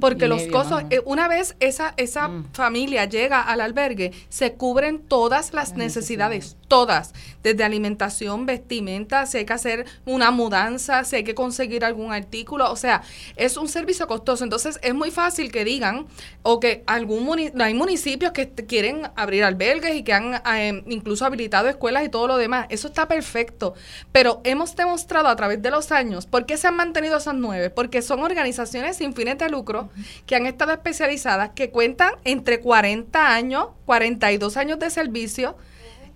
porque 0.00 0.26
los 0.26 0.42
costos, 0.44 0.82
eh, 0.90 1.00
una 1.04 1.28
vez 1.28 1.54
esa, 1.60 1.94
esa 1.96 2.28
mm. 2.28 2.48
familia 2.52 3.04
llega 3.04 3.40
al 3.40 3.60
albergue, 3.60 4.12
se 4.28 4.54
cubren 4.54 5.00
todas 5.00 5.52
las 5.52 5.76
necesidades, 5.76 6.56
todas, 6.68 7.12
desde 7.42 7.64
alimentación, 7.64 8.46
vestimenta, 8.46 9.26
si 9.26 9.38
hay 9.38 9.44
que 9.44 9.52
hacer 9.52 9.86
una 10.04 10.30
mudanza, 10.30 11.04
si 11.04 11.16
hay 11.16 11.24
que 11.24 11.34
conseguir 11.34 11.84
algún 11.84 12.12
artículo, 12.12 12.70
o 12.70 12.76
sea, 12.76 13.02
es 13.36 13.56
un 13.56 13.68
servicio 13.68 14.06
costoso. 14.06 14.42
Entonces 14.42 14.80
es 14.82 14.94
muy 14.94 15.10
fácil 15.10 15.52
que 15.52 15.64
digan 15.64 16.06
o 16.42 16.58
que 16.58 16.82
algún 16.86 17.24
municipio 17.24 17.41
hay 17.58 17.74
municipios 17.74 18.32
que 18.32 18.50
quieren 18.50 19.02
abrir 19.16 19.44
albergues 19.44 19.94
y 19.94 20.02
que 20.02 20.12
han 20.12 20.34
eh, 20.34 20.82
incluso 20.86 21.24
habilitado 21.24 21.68
escuelas 21.68 22.04
y 22.04 22.08
todo 22.08 22.28
lo 22.28 22.36
demás. 22.36 22.66
Eso 22.68 22.88
está 22.88 23.08
perfecto. 23.08 23.74
Pero 24.12 24.40
hemos 24.44 24.76
demostrado 24.76 25.28
a 25.28 25.36
través 25.36 25.62
de 25.62 25.70
los 25.70 25.92
años 25.92 26.26
por 26.26 26.46
qué 26.46 26.56
se 26.56 26.68
han 26.68 26.76
mantenido 26.76 27.16
esas 27.16 27.34
nueve. 27.34 27.70
Porque 27.70 28.02
son 28.02 28.20
organizaciones 28.20 28.96
sin 28.96 29.14
fines 29.14 29.38
de 29.38 29.48
lucro 29.48 29.90
que 30.26 30.36
han 30.36 30.46
estado 30.46 30.72
especializadas, 30.72 31.50
que 31.50 31.70
cuentan 31.70 32.12
entre 32.24 32.60
40 32.60 33.34
años, 33.34 33.68
42 33.86 34.56
años 34.56 34.78
de 34.78 34.90
servicio 34.90 35.56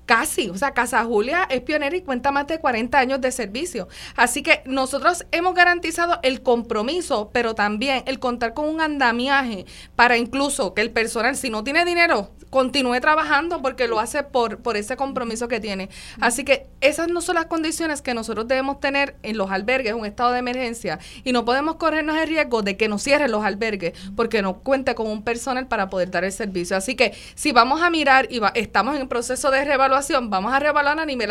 Casi, 0.07 0.49
o 0.51 0.57
sea, 0.57 0.73
Casa 0.73 1.05
Julia 1.05 1.49
es 1.51 1.63
pionera 1.63 1.97
y 1.97 2.03
cuenta 2.03 2.31
más 2.31 2.47
de 2.47 2.61
40 2.61 2.97
años 2.97 3.21
de 3.21 3.33
servicio. 3.33 3.89
Así 4.15 4.43
que 4.43 4.63
nosotros 4.65 5.27
hemos 5.33 5.55
garantizado 5.55 6.21
el 6.23 6.43
compromiso, 6.43 7.31
pero 7.33 7.57
también 7.57 8.05
el 8.07 8.21
contar 8.21 8.55
con 8.55 8.69
un 8.69 8.81
andamiaje 8.81 9.67
para 9.97 10.17
incluso 10.17 10.75
que 10.75 10.83
el 10.83 10.93
personal, 10.93 11.37
si 11.37 11.51
no 11.51 11.65
tiene 11.65 11.85
dinero, 11.85 12.31
continúe 12.57 12.99
trabajando 13.03 13.61
porque 13.61 13.87
lo 13.87 14.01
hace 14.01 14.23
por, 14.23 14.61
por 14.61 14.79
ese 14.79 14.97
compromiso 14.97 15.47
que 15.47 15.61
tiene. 15.61 15.91
Así 16.23 16.43
que 16.43 16.69
esas 16.81 17.09
no 17.09 17.21
son 17.21 17.35
las 17.35 17.45
condiciones 17.45 18.01
que 18.01 18.15
nosotros 18.15 18.49
debemos 18.49 18.81
tener 18.81 19.15
en 19.23 19.37
los 19.37 19.51
albergues, 19.51 19.93
un 19.93 20.07
estado 20.07 20.33
de 20.33 20.39
emergencia, 20.39 20.99
y 21.23 21.33
no 21.33 21.45
podemos 21.45 21.77
corrernos 21.77 22.17
el 22.17 22.29
riesgo 22.29 22.63
de 22.63 22.79
que 22.79 22.89
nos 22.89 23.03
cierren 23.03 23.31
los 23.31 23.45
albergues 23.45 23.93
porque 24.17 24.41
no 24.41 24.61
cuente 24.61 24.95
con 24.95 25.07
un 25.07 25.23
personal 25.23 25.67
para 25.67 25.91
poder 25.91 26.11
dar 26.11 26.25
el 26.25 26.33
servicio. 26.33 26.79
Así 26.79 26.95
que 26.95 27.13
si 27.35 27.53
vamos 27.53 27.83
a 27.83 27.91
mirar 27.91 28.27
y 28.31 28.41
estamos 28.55 28.95
en 28.95 29.03
el 29.03 29.09
proceso 29.09 29.51
de 29.51 29.63
reevaluación, 29.63 30.31
vamos 30.31 30.55
a 30.55 30.59
reevaluar 30.59 30.99
a 30.99 31.05
nivel 31.05 31.31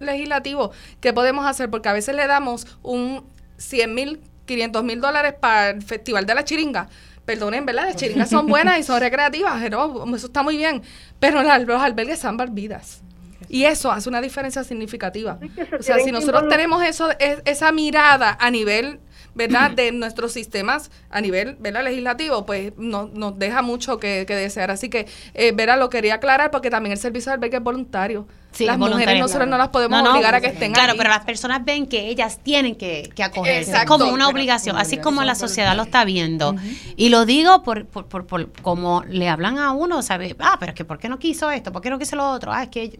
legislativo 0.00 0.70
qué 1.00 1.14
podemos 1.14 1.46
hacer, 1.46 1.70
porque 1.70 1.88
a 1.88 1.94
veces 1.94 2.14
le 2.14 2.26
damos 2.26 2.66
un 2.82 3.24
100 3.56 3.94
mil, 3.94 4.20
500 4.44 4.84
mil 4.84 5.00
dólares 5.00 5.32
para 5.40 5.70
el 5.70 5.82
Festival 5.82 6.26
de 6.26 6.34
la 6.34 6.44
Chiringa. 6.44 6.90
Perdonen, 7.28 7.66
¿verdad? 7.66 7.84
Las 7.84 7.96
chiringas 8.00 8.30
son 8.30 8.46
buenas 8.46 8.78
y 8.78 8.82
son 8.82 8.98
recreativas, 8.98 9.60
pero 9.60 10.06
eso 10.16 10.26
está 10.28 10.42
muy 10.42 10.56
bien. 10.56 10.82
Pero 11.20 11.42
los 11.42 11.82
albergues 11.82 12.20
salvan 12.20 12.54
vidas. 12.54 13.02
Y 13.50 13.64
eso 13.64 13.92
hace 13.92 14.08
una 14.08 14.22
diferencia 14.22 14.64
significativa. 14.64 15.38
O 15.78 15.82
sea, 15.82 15.98
si 15.98 16.10
nosotros 16.10 16.48
tenemos 16.48 16.82
eso, 16.82 17.10
esa 17.18 17.70
mirada 17.70 18.36
a 18.40 18.50
nivel 18.50 19.00
¿verdad? 19.34 19.70
de 19.76 19.92
nuestros 19.92 20.32
sistemas 20.32 20.90
a 21.10 21.20
nivel 21.20 21.56
¿verdad? 21.58 21.84
legislativo, 21.84 22.46
pues 22.46 22.72
no, 22.76 23.10
nos 23.12 23.38
deja 23.38 23.62
mucho 23.62 23.98
que, 23.98 24.24
desear. 24.24 24.70
Así 24.70 24.88
que, 24.88 25.06
eh, 25.34 25.54
lo 25.78 25.90
quería 25.90 26.14
aclarar 26.14 26.50
porque 26.50 26.70
también 26.70 26.92
el 26.92 26.98
servicio 26.98 27.30
de 27.30 27.34
albergue 27.34 27.58
es 27.58 27.62
voluntario. 27.62 28.26
las 28.58 28.78
mujeres 28.78 29.20
nosotros 29.20 29.48
no 29.48 29.58
las 29.58 29.68
podemos 29.68 30.06
obligar 30.08 30.34
a 30.34 30.40
que 30.40 30.48
estén 30.48 30.72
Claro, 30.72 30.94
pero 30.96 31.10
las 31.10 31.24
personas 31.24 31.64
ven 31.64 31.86
que 31.86 32.08
ellas 32.08 32.40
tienen 32.42 32.74
que, 32.74 33.10
que 33.14 33.22
acogerse 33.22 33.84
como 33.86 34.06
una 34.12 34.28
obligación, 34.28 34.76
así 34.76 34.98
como 34.98 35.22
la 35.22 35.34
sociedad 35.34 35.76
lo 35.76 35.82
está 35.82 36.04
viendo. 36.04 36.54
Y 36.96 37.10
lo 37.10 37.26
digo 37.26 37.62
por, 37.62 37.86
por, 37.86 38.26
por, 38.26 38.52
como 38.62 39.04
le 39.08 39.28
hablan 39.28 39.58
a 39.58 39.72
uno, 39.72 40.02
¿sabe? 40.02 40.34
Ah, 40.38 40.56
pero 40.58 40.70
es 40.70 40.76
que 40.76 40.84
¿por 40.84 40.98
qué 40.98 41.08
no 41.08 41.18
quiso 41.18 41.50
esto? 41.50 41.72
¿Por 41.72 41.82
qué 41.82 41.90
no 41.90 41.98
quiso 41.98 42.16
lo 42.16 42.30
otro? 42.30 42.52
Ah, 42.52 42.64
es 42.64 42.68
que 42.68 42.98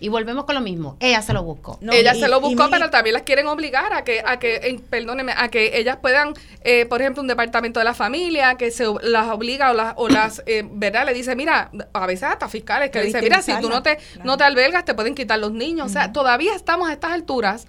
Y 0.00 0.08
volvemos 0.08 0.44
con 0.44 0.54
lo 0.54 0.60
mismo. 0.60 0.96
Ella 1.00 1.22
se 1.22 1.32
lo 1.32 1.42
buscó. 1.42 1.78
ella 1.92 2.14
se 2.14 2.28
lo 2.28 2.40
buscó, 2.40 2.68
pero 2.70 2.90
también 2.90 3.14
las 3.14 3.22
quieren 3.22 3.46
obligar 3.46 3.92
a 3.92 4.04
que, 4.04 4.22
a 4.24 4.38
que 4.38 4.80
perdóneme, 4.90 5.32
a 5.36 5.48
que 5.48 5.78
ellas 5.78 5.98
puedan, 6.00 6.34
eh, 6.62 6.86
por 6.86 7.00
ejemplo, 7.00 7.22
un 7.22 7.28
departamento 7.28 7.80
de 7.80 7.84
la 7.84 7.94
familia 7.94 8.56
que 8.56 8.70
se 8.70 8.84
las 9.02 9.28
obliga 9.28 9.70
o 9.70 9.74
las, 9.74 9.94
o 9.96 10.08
las 10.08 10.42
eh, 10.46 10.64
¿verdad? 10.70 11.06
Le 11.06 11.14
dice, 11.14 11.34
mira, 11.34 11.70
a 11.92 12.06
veces 12.06 12.24
hasta 12.24 12.48
fiscales 12.48 12.90
que 12.90 13.02
dicen, 13.02 13.22
mira, 13.22 13.42
si 13.42 13.52
tú 13.60 13.68
no 13.68 13.82
te, 13.82 13.98
no 14.24 14.36
te 14.36 14.44
albergas, 14.44 14.84
te 14.84 14.94
pueden 14.94 15.14
quitar 15.14 15.38
los 15.38 15.52
niños. 15.52 15.86
O 15.86 15.92
sea, 15.92 16.12
todavía 16.12 16.54
estamos 16.54 16.88
a 16.88 16.92
estas 16.92 17.12
alturas, 17.12 17.66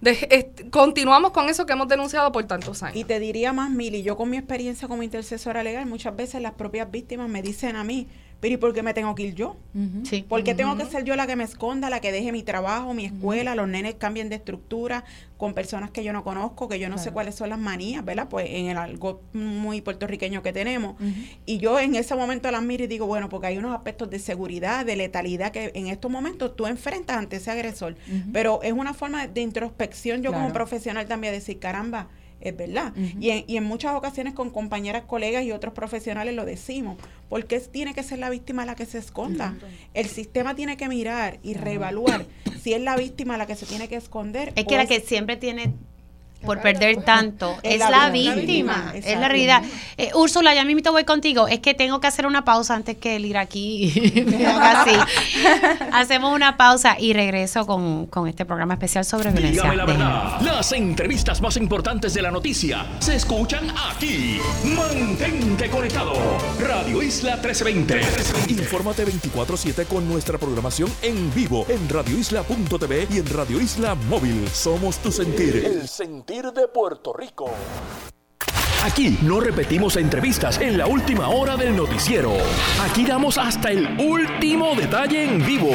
de, 0.00 0.50
continuamos 0.70 1.32
con 1.32 1.48
eso 1.48 1.66
que 1.66 1.72
hemos 1.72 1.88
denunciado 1.88 2.32
por 2.32 2.44
tantos 2.44 2.82
años. 2.82 2.96
Y 2.96 3.04
te 3.04 3.18
diría 3.18 3.52
más, 3.52 3.70
Mili, 3.70 4.02
yo 4.02 4.16
con 4.16 4.30
mi 4.30 4.36
experiencia 4.36 4.88
como 4.88 5.02
intercesora 5.02 5.62
legal, 5.62 5.86
muchas 5.86 6.14
veces 6.16 6.42
las 6.42 6.52
propias 6.52 6.90
víctimas 6.90 7.28
me 7.28 7.42
dicen 7.42 7.76
a 7.76 7.84
mí, 7.84 8.08
pero 8.42 8.54
¿y 8.54 8.56
por 8.56 8.74
qué 8.74 8.82
me 8.82 8.92
tengo 8.92 9.14
que 9.14 9.22
ir 9.22 9.36
yo? 9.36 9.54
sí. 10.02 10.26
¿Por 10.28 10.42
qué 10.42 10.52
tengo 10.52 10.76
que 10.76 10.84
ser 10.86 11.04
yo 11.04 11.14
la 11.14 11.28
que 11.28 11.36
me 11.36 11.44
esconda, 11.44 11.88
la 11.90 12.00
que 12.00 12.10
deje 12.10 12.32
mi 12.32 12.42
trabajo, 12.42 12.92
mi 12.92 13.04
escuela, 13.04 13.54
los 13.54 13.68
nenes 13.68 13.94
cambien 13.94 14.28
de 14.28 14.34
estructura 14.34 15.04
con 15.36 15.54
personas 15.54 15.92
que 15.92 16.02
yo 16.02 16.12
no 16.12 16.24
conozco, 16.24 16.68
que 16.68 16.80
yo 16.80 16.88
no 16.88 16.98
sé 16.98 17.12
cuáles 17.12 17.36
son 17.36 17.50
las 17.50 17.60
manías, 17.60 18.04
¿verdad? 18.04 18.28
Pues 18.28 18.48
en 18.50 18.66
el 18.66 18.76
algo 18.78 19.20
muy 19.32 19.80
puertorriqueño 19.80 20.42
que 20.42 20.52
tenemos. 20.52 20.96
Y 21.46 21.58
yo 21.58 21.78
en 21.78 21.94
ese 21.94 22.16
momento 22.16 22.50
las 22.50 22.64
miro 22.64 22.82
y 22.82 22.88
digo, 22.88 23.06
bueno, 23.06 23.28
porque 23.28 23.46
hay 23.46 23.58
unos 23.58 23.76
aspectos 23.76 24.10
de 24.10 24.18
seguridad, 24.18 24.84
de 24.84 24.96
letalidad 24.96 25.52
que 25.52 25.70
en 25.76 25.86
estos 25.86 26.10
momentos 26.10 26.56
tú 26.56 26.66
enfrentas 26.66 27.18
ante 27.18 27.36
ese 27.36 27.52
agresor. 27.52 27.94
Pero 28.32 28.60
es 28.64 28.72
una 28.72 28.92
forma 28.92 29.28
de 29.28 29.40
introspección 29.40 30.20
yo 30.20 30.32
como 30.32 30.52
profesional 30.52 31.06
también 31.06 31.32
decir, 31.32 31.60
caramba, 31.60 32.08
es 32.42 32.56
verdad. 32.56 32.92
y, 32.96 33.30
en, 33.30 33.44
y, 33.46 33.56
en, 33.56 33.64
muchas 33.64 33.94
ocasiones 33.94 34.34
con 34.34 34.50
compañeras, 34.50 35.04
colegas 35.06 35.44
y 35.44 35.52
otros 35.52 35.74
profesionales 35.74 36.34
lo 36.34 36.44
decimos. 36.44 36.98
porque 37.28 37.60
tiene 37.60 37.94
que 37.94 38.02
ser 38.02 38.18
la 38.18 38.30
víctima 38.30 38.66
la 38.66 38.74
que 38.74 38.86
se 38.86 38.98
esconda? 38.98 39.56
El 39.94 40.06
sistema 40.06 40.54
tiene 40.54 40.76
que 40.76 40.88
mirar 40.88 41.38
y 41.42 41.54
reevaluar 41.54 42.26
si 42.60 42.74
es 42.74 42.80
la 42.80 42.96
víctima 42.96 43.36
la 43.36 43.46
que 43.46 43.56
se 43.56 43.66
tiene 43.66 43.88
que 43.88 43.96
esconder. 43.96 44.52
Es 44.56 44.66
que 44.66 44.76
la 44.76 44.86
que 44.86 45.00
siempre 45.00 45.36
tiene 45.36 45.72
por 46.44 46.60
perder 46.60 47.02
tanto. 47.04 47.56
Es, 47.62 47.78
la, 47.78 48.10
víctima, 48.10 48.92
es 48.94 49.18
la 49.18 49.28
realidad. 49.28 49.62
Eh, 49.96 50.10
Úrsula, 50.14 50.54
ya 50.54 50.64
mismo 50.64 50.92
voy 50.92 51.04
contigo. 51.04 51.48
Es 51.48 51.60
que 51.60 51.74
tengo 51.74 52.00
que 52.00 52.06
hacer 52.06 52.26
una 52.26 52.44
pausa 52.44 52.74
antes 52.74 52.96
que 52.96 53.16
el 53.16 53.24
ir 53.24 53.36
aquí 53.36 53.92
así. 54.60 54.90
Hacemos 55.92 56.34
una 56.34 56.56
pausa 56.56 56.96
y 56.98 57.12
regreso 57.12 57.66
con, 57.66 58.08
este 58.28 58.44
programa 58.44 58.74
especial 58.74 59.04
sobre 59.04 59.30
violencia. 59.30 59.62
Dígame 59.62 59.76
la 59.76 59.84
verdad. 59.84 60.40
Las 60.40 60.72
entrevistas 60.72 61.40
más 61.40 61.56
importantes 61.56 62.14
de 62.14 62.22
la 62.22 62.30
noticia 62.30 62.86
se 63.00 63.16
escuchan 63.16 63.68
aquí. 63.90 64.38
Mantente 64.64 65.68
conectado. 65.68 66.14
Radio 66.60 67.02
Isla 67.02 67.36
1320. 67.36 68.00
Infórmate 68.48 69.06
24-7 69.06 69.86
con 69.86 70.08
nuestra 70.08 70.38
programación 70.38 70.92
en 71.02 71.32
vivo 71.34 71.66
en 71.68 71.88
radioisla.tv 71.88 73.08
y 73.10 73.18
en 73.18 73.26
Radio 73.26 73.60
Isla 73.60 73.94
Móvil. 73.94 74.48
Somos 74.48 74.98
tu 74.98 75.10
sentir. 75.12 75.64
El 75.64 75.88
sentir 75.88 76.31
de 76.40 76.66
Puerto 76.66 77.12
Rico. 77.12 77.50
Aquí 78.84 79.18
no 79.22 79.38
repetimos 79.38 79.96
entrevistas 79.96 80.58
en 80.58 80.78
la 80.78 80.86
última 80.86 81.28
hora 81.28 81.56
del 81.56 81.76
noticiero. 81.76 82.32
Aquí 82.82 83.04
damos 83.04 83.36
hasta 83.36 83.70
el 83.70 84.00
último 84.00 84.74
detalle 84.74 85.24
en 85.24 85.44
vivo. 85.44 85.70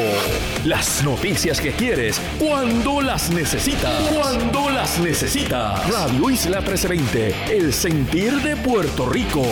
Las 0.66 1.04
noticias 1.04 1.62
que 1.62 1.72
quieres 1.74 2.20
cuando 2.40 3.02
las 3.02 3.30
necesitas. 3.30 4.02
Cuando 4.12 4.70
las 4.72 5.00
necesitas. 5.00 5.90
Radio 5.90 6.30
Isla 6.32 6.60
1320, 6.60 7.56
el 7.56 7.72
sentir 7.72 8.34
de 8.42 8.56
Puerto 8.58 9.08
Rico. 9.08 9.44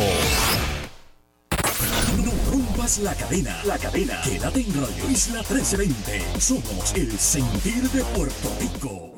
No 2.24 2.52
rompas 2.52 2.98
la 2.98 3.14
cadena. 3.14 3.62
La 3.64 3.78
cadena. 3.78 4.22
Quédate 4.24 4.62
en 4.62 4.74
Radio 4.74 5.10
Isla 5.10 5.44
1320. 5.48 6.42
Somos 6.42 6.94
el 6.96 7.18
sentir 7.20 7.90
de 7.92 8.04
Puerto 8.04 8.52
Rico. 8.60 9.15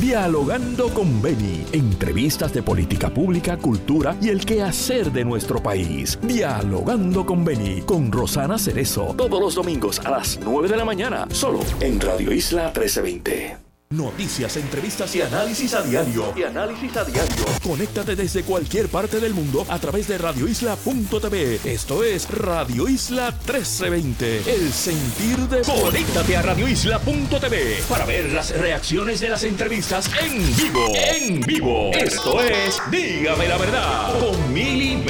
Dialogando 0.00 0.88
con 0.88 1.20
Beni. 1.22 1.64
Entrevistas 1.72 2.52
de 2.52 2.62
política 2.62 3.08
pública, 3.08 3.56
cultura 3.56 4.16
y 4.20 4.28
el 4.28 4.44
quehacer 4.44 5.12
de 5.12 5.24
nuestro 5.24 5.62
país. 5.62 6.18
Dialogando 6.22 7.24
con 7.24 7.44
Beni. 7.44 7.82
Con 7.82 8.10
Rosana 8.10 8.58
Cerezo. 8.58 9.14
Todos 9.16 9.40
los 9.40 9.54
domingos 9.54 10.00
a 10.04 10.10
las 10.10 10.38
9 10.44 10.68
de 10.68 10.76
la 10.76 10.84
mañana. 10.84 11.26
Solo 11.30 11.60
en 11.80 12.00
Radio 12.00 12.32
Isla 12.32 12.72
1320. 12.74 13.63
Noticias, 13.94 14.56
entrevistas 14.56 15.14
y 15.14 15.22
análisis 15.22 15.72
a 15.72 15.82
diario. 15.82 16.32
Y 16.36 16.42
análisis 16.42 16.96
a 16.96 17.04
diario. 17.04 17.44
Conéctate 17.62 18.16
desde 18.16 18.42
cualquier 18.42 18.88
parte 18.88 19.20
del 19.20 19.34
mundo 19.34 19.64
a 19.68 19.78
través 19.78 20.08
de 20.08 20.18
radioisla.tv. 20.18 21.60
Esto 21.64 22.02
es 22.02 22.28
Radio 22.28 22.88
Isla 22.88 23.30
1320. 23.30 24.38
El 24.52 24.72
sentir 24.72 25.38
de. 25.48 25.62
Conéctate 25.62 26.36
a 26.36 26.42
radioisla.tv 26.42 27.84
para 27.88 28.04
ver 28.04 28.32
las 28.32 28.50
reacciones 28.58 29.20
de 29.20 29.28
las 29.28 29.44
entrevistas 29.44 30.10
en 30.20 30.56
vivo. 30.56 30.86
En 30.94 31.40
vivo. 31.42 31.90
Esto 31.92 32.42
es 32.42 32.82
Dígame 32.90 33.46
la 33.46 33.58
verdad 33.58 34.18
con 34.18 34.52
Mili 34.52 35.00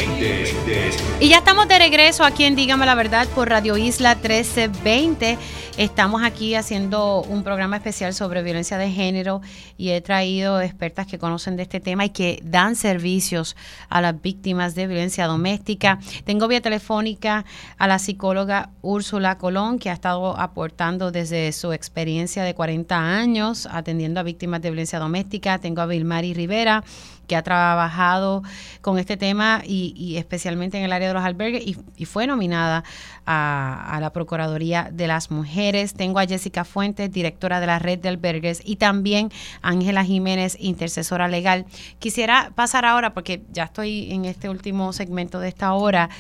Y 1.21 1.29
ya 1.31 1.39
estamos 1.39 1.69
de 1.69 1.79
regreso 1.79 2.23
aquí 2.23 2.45
en 2.45 2.55
Dígame 2.55 2.85
la 2.85 2.95
verdad 2.95 3.27
por 3.29 3.49
Radio 3.49 3.79
Isla 3.79 4.17
1320. 4.17 5.39
Estamos 5.77 6.23
aquí 6.23 6.55
haciendo 6.55 7.23
un 7.23 7.43
programa 7.43 7.77
especial 7.77 8.15
sobre 8.15 8.45
violencia 8.45 8.74
de 8.79 8.91
género 8.91 9.41
y 9.77 9.91
he 9.91 10.01
traído 10.01 10.61
expertas 10.61 11.07
que 11.07 11.19
conocen 11.19 11.57
de 11.57 11.63
este 11.65 11.81
tema 11.81 12.05
y 12.05 12.11
que 12.11 12.41
dan 12.45 12.77
servicios 12.77 13.57
a 13.89 14.01
las 14.01 14.21
víctimas 14.21 14.75
de 14.75 14.87
violencia 14.87 15.27
doméstica. 15.27 15.99
Tengo 16.25 16.49
vía 16.49 16.61
telefónica 16.61 17.45
a 17.79 17.87
la 17.87 17.99
psicóloga 17.99 18.71
Úrsula 18.83 19.39
Colón, 19.39 19.79
que 19.79 19.91
ha 19.91 19.95
estado 19.95 20.39
aportando 20.39 21.11
desde 21.11 21.53
su 21.53 21.73
experiencia 21.73 22.45
de 22.45 22.55
40 22.55 22.97
años 22.97 23.69
atendiendo 23.71 24.21
a 24.21 24.23
víctimas 24.23 24.63
de 24.63 24.71
violencia 24.71 24.99
doméstica. 24.99 25.59
Tengo 25.59 25.83
a 25.83 25.87
Vilmari 25.87 26.35
Rivera 26.35 26.85
que 27.27 27.37
ha 27.37 27.43
trabajado 27.43 28.43
con 28.81 28.99
este 28.99 29.17
tema 29.17 29.63
y, 29.65 30.17
especialmente 30.17 30.79
en 30.79 30.85
el 30.85 30.93
área 30.93 31.09
de 31.09 31.15
los 31.15 31.25
albergues 31.25 31.63
y, 31.65 32.05
fue 32.05 32.27
nominada 32.27 32.85
a, 33.27 33.99
la 34.01 34.11
Procuraduría 34.13 34.91
de 34.93 35.07
las 35.07 35.31
Mujeres. 35.31 35.95
Tengo 35.95 36.19
a 36.19 36.27
Jessica 36.27 36.65
Fuentes, 36.65 37.11
directora 37.11 37.61
de 37.61 37.67
la 37.67 37.79
red 37.79 37.99
de 37.99 38.09
albergues, 38.09 38.61
y 38.65 38.77
también 38.77 39.31
Ángela 39.63 40.05
Jiménez, 40.05 40.57
intercesora 40.61 41.29
legal. 41.29 41.67
Quisiera 41.99 42.53
pasar 42.55 42.85
ahora, 42.85 43.15
porque 43.15 43.43
ya 43.51 43.65
estoy 43.65 44.13
en 44.13 44.25
este 44.27 44.49
último 44.49 44.93
segmento 44.93 45.41
de 45.41 45.49
esta 45.49 45.73
hora, 45.73 46.11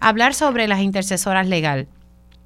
hablar 0.00 0.34
sobre 0.34 0.68
las 0.68 0.80
intercesoras 0.80 1.46
legal. 1.48 1.88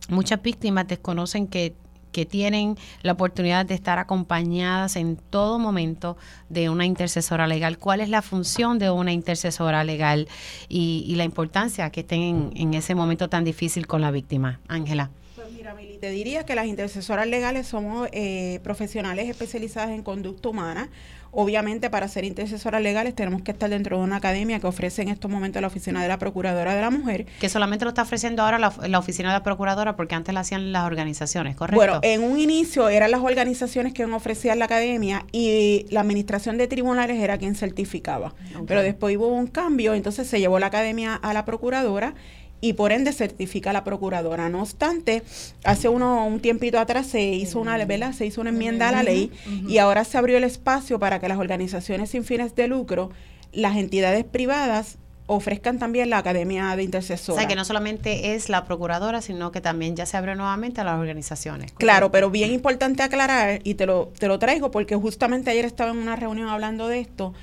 Muchas 0.08 0.40
víctimas 0.40 0.86
desconocen 0.86 1.48
que 1.48 1.74
que 2.16 2.24
tienen 2.24 2.78
la 3.02 3.12
oportunidad 3.12 3.66
de 3.66 3.74
estar 3.74 3.98
acompañadas 3.98 4.96
en 4.96 5.16
todo 5.16 5.58
momento 5.58 6.16
de 6.48 6.70
una 6.70 6.86
intercesora 6.86 7.46
legal. 7.46 7.76
¿Cuál 7.76 8.00
es 8.00 8.08
la 8.08 8.22
función 8.22 8.78
de 8.78 8.88
una 8.88 9.12
intercesora 9.12 9.84
legal 9.84 10.26
y, 10.66 11.14
la 11.14 11.24
importancia 11.24 11.90
que 11.90 12.00
estén 12.00 12.52
en, 12.56 12.72
ese 12.72 12.94
momento 12.94 13.28
tan 13.28 13.44
difícil 13.44 13.86
con 13.86 14.00
la 14.00 14.10
víctima? 14.10 14.60
Ángela. 14.66 15.10
Pues 15.34 15.52
mira, 15.52 15.76
te 16.00 16.08
diría 16.08 16.46
que 16.46 16.54
las 16.54 16.64
intercesoras 16.64 17.26
legales 17.26 17.66
somos 17.66 18.08
eh, 18.12 18.60
profesionales 18.62 19.28
especializadas 19.28 19.90
en 19.90 20.02
conducta 20.02 20.48
humana 20.48 20.88
obviamente 21.36 21.90
para 21.90 22.08
ser 22.08 22.24
intercesoras 22.24 22.82
legales 22.82 23.14
tenemos 23.14 23.42
que 23.42 23.52
estar 23.52 23.70
dentro 23.70 23.98
de 23.98 24.04
una 24.04 24.16
academia 24.16 24.58
que 24.58 24.66
ofrece 24.66 25.02
en 25.02 25.08
estos 25.08 25.30
momentos 25.30 25.60
la 25.60 25.68
Oficina 25.68 26.02
de 26.02 26.08
la 26.08 26.18
Procuradora 26.18 26.74
de 26.74 26.80
la 26.80 26.90
Mujer. 26.90 27.26
Que 27.38 27.48
solamente 27.48 27.84
lo 27.84 27.90
está 27.90 28.02
ofreciendo 28.02 28.42
ahora 28.42 28.58
la, 28.58 28.72
la 28.88 28.98
Oficina 28.98 29.28
de 29.28 29.34
la 29.34 29.42
Procuradora 29.42 29.96
porque 29.96 30.14
antes 30.14 30.34
la 30.34 30.40
hacían 30.40 30.72
las 30.72 30.84
organizaciones, 30.84 31.54
¿correcto? 31.54 31.76
Bueno, 31.76 32.00
en 32.02 32.24
un 32.24 32.40
inicio 32.40 32.88
eran 32.88 33.10
las 33.10 33.20
organizaciones 33.20 33.92
que 33.92 34.04
ofrecían 34.04 34.58
la 34.58 34.64
academia 34.64 35.26
y 35.30 35.86
la 35.90 36.00
administración 36.00 36.56
de 36.56 36.66
tribunales 36.66 37.22
era 37.22 37.36
quien 37.38 37.54
certificaba. 37.54 38.34
Pero 38.66 38.82
después 38.82 39.16
hubo 39.16 39.28
un 39.28 39.46
cambio, 39.46 39.94
entonces 39.94 40.26
se 40.26 40.40
llevó 40.40 40.58
la 40.58 40.66
academia 40.66 41.14
a 41.14 41.34
la 41.34 41.44
Procuradora 41.44 42.14
y 42.60 42.72
por 42.72 42.92
ende 42.92 43.12
certifica 43.12 43.72
la 43.72 43.84
procuradora. 43.84 44.48
No 44.48 44.62
obstante, 44.62 45.22
hace 45.64 45.88
uno 45.88 46.26
un 46.26 46.40
tiempito 46.40 46.78
atrás 46.78 47.06
se 47.06 47.22
hizo 47.22 47.60
una, 47.60 47.76
¿verdad? 47.84 48.12
Se 48.12 48.26
hizo 48.26 48.40
una 48.40 48.50
enmienda 48.50 48.88
a 48.88 48.92
la 48.92 49.02
ley 49.02 49.30
y 49.68 49.78
ahora 49.78 50.04
se 50.04 50.18
abrió 50.18 50.36
el 50.36 50.44
espacio 50.44 50.98
para 50.98 51.20
que 51.20 51.28
las 51.28 51.38
organizaciones 51.38 52.10
sin 52.10 52.24
fines 52.24 52.54
de 52.54 52.68
lucro, 52.68 53.10
las 53.52 53.76
entidades 53.76 54.24
privadas 54.24 54.98
ofrezcan 55.26 55.78
también 55.78 56.08
la 56.08 56.18
Academia 56.18 56.74
de 56.76 56.82
Intercesores. 56.84 57.36
O 57.36 57.40
sea, 57.40 57.48
que 57.48 57.56
no 57.56 57.64
solamente 57.64 58.34
es 58.34 58.48
la 58.48 58.64
procuradora, 58.64 59.20
sino 59.20 59.50
que 59.50 59.60
también 59.60 59.96
ya 59.96 60.06
se 60.06 60.16
abre 60.16 60.36
nuevamente 60.36 60.80
a 60.80 60.84
las 60.84 60.98
organizaciones. 60.98 61.72
Claro, 61.72 62.10
pero 62.12 62.30
bien 62.30 62.52
importante 62.52 63.02
aclarar, 63.02 63.60
y 63.64 63.74
te 63.74 63.86
lo, 63.86 64.12
te 64.18 64.28
lo 64.28 64.38
traigo 64.38 64.70
porque 64.70 64.94
justamente 64.94 65.50
ayer 65.50 65.64
estaba 65.64 65.90
en 65.90 65.98
una 65.98 66.16
reunión 66.16 66.48
hablando 66.48 66.86
de 66.88 67.00
esto, 67.00 67.34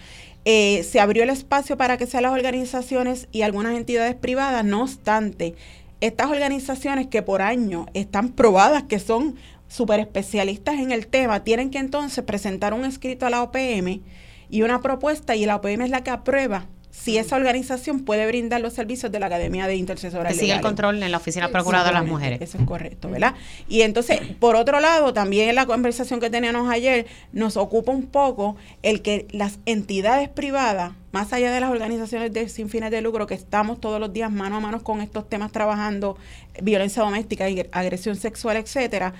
eh, 0.45 0.83
se 0.83 0.99
abrió 0.99 1.23
el 1.23 1.29
espacio 1.29 1.77
para 1.77 1.97
que 1.97 2.05
sean 2.05 2.23
las 2.23 2.33
organizaciones 2.33 3.27
y 3.31 3.43
algunas 3.43 3.75
entidades 3.75 4.15
privadas, 4.15 4.65
no 4.65 4.81
obstante, 4.81 5.55
estas 6.01 6.29
organizaciones 6.29 7.07
que 7.07 7.21
por 7.21 7.41
año 7.41 7.85
están 7.93 8.29
probadas 8.29 8.83
que 8.83 8.99
son 8.99 9.35
súper 9.69 10.01
especialistas 10.01 10.75
en 10.75 10.91
el 10.91 11.07
tema, 11.07 11.43
tienen 11.43 11.69
que 11.69 11.79
entonces 11.79 12.23
presentar 12.23 12.73
un 12.73 12.83
escrito 12.85 13.25
a 13.25 13.29
la 13.29 13.41
OPM 13.41 14.01
y 14.49 14.61
una 14.61 14.81
propuesta 14.81 15.35
y 15.35 15.45
la 15.45 15.55
OPM 15.55 15.81
es 15.81 15.89
la 15.89 16.03
que 16.03 16.11
aprueba 16.11 16.67
si 16.93 17.17
esa 17.17 17.35
organización 17.35 18.01
puede 18.01 18.27
brindar 18.27 18.61
los 18.61 18.73
servicios 18.73 19.11
de 19.11 19.19
la 19.19 19.25
Academia 19.25 19.65
de 19.65 19.75
Intercesoras 19.75 20.31
que 20.31 20.39
sigue 20.39 20.53
el 20.53 20.61
control 20.61 21.01
en 21.01 21.11
la 21.11 21.17
Oficina 21.17 21.49
Procuradora 21.49 21.89
de 21.89 21.93
las 21.95 22.05
Mujeres. 22.05 22.39
Eso 22.39 22.59
es 22.59 22.65
correcto, 22.65 23.09
¿verdad? 23.09 23.33
Y 23.67 23.81
entonces, 23.81 24.21
por 24.39 24.55
otro 24.55 24.79
lado, 24.79 25.11
también 25.11 25.49
en 25.49 25.55
la 25.55 25.65
conversación 25.65 26.19
que 26.19 26.29
teníamos 26.29 26.69
ayer, 26.69 27.07
nos 27.31 27.57
ocupa 27.57 27.91
un 27.91 28.05
poco 28.05 28.57
el 28.83 29.01
que 29.01 29.27
las 29.31 29.57
entidades 29.65 30.29
privadas, 30.29 30.93
más 31.11 31.33
allá 31.33 31.51
de 31.51 31.59
las 31.59 31.71
organizaciones 31.71 32.31
de, 32.31 32.47
sin 32.47 32.69
fines 32.69 32.91
de 32.91 33.01
lucro, 33.01 33.25
que 33.25 33.33
estamos 33.33 33.81
todos 33.81 33.99
los 33.99 34.13
días 34.13 34.31
mano 34.31 34.57
a 34.57 34.59
mano 34.59 34.83
con 34.83 35.01
estos 35.01 35.27
temas 35.27 35.51
trabajando, 35.51 36.15
violencia 36.61 37.01
doméstica, 37.01 37.49
y 37.49 37.67
agresión 37.71 38.15
sexual, 38.17 38.57
etcétera, 38.57 39.15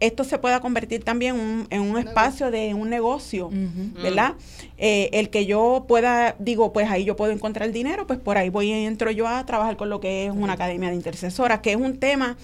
esto 0.00 0.24
se 0.24 0.38
pueda 0.38 0.60
convertir 0.60 1.04
también 1.04 1.66
en 1.70 1.80
un 1.82 1.98
espacio 1.98 2.50
de 2.50 2.74
un 2.74 2.88
negocio, 2.90 3.50
¿verdad? 4.02 4.34
Eh, 4.78 5.10
el 5.12 5.28
que 5.28 5.46
yo 5.46 5.84
pueda, 5.86 6.34
digo, 6.38 6.72
pues 6.72 6.90
ahí 6.90 7.04
yo 7.04 7.16
puedo 7.16 7.32
encontrar 7.32 7.70
dinero, 7.70 8.06
pues 8.06 8.18
por 8.18 8.38
ahí 8.38 8.48
voy 8.48 8.72
y 8.72 8.84
entro 8.86 9.10
yo 9.10 9.28
a 9.28 9.44
trabajar 9.44 9.76
con 9.76 9.90
lo 9.90 10.00
que 10.00 10.26
es 10.26 10.32
una 10.32 10.54
academia 10.54 10.88
de 10.88 10.96
intercesoras, 10.96 11.60
que 11.60 11.72
es 11.72 11.76
un 11.76 11.98
tema 11.98 12.36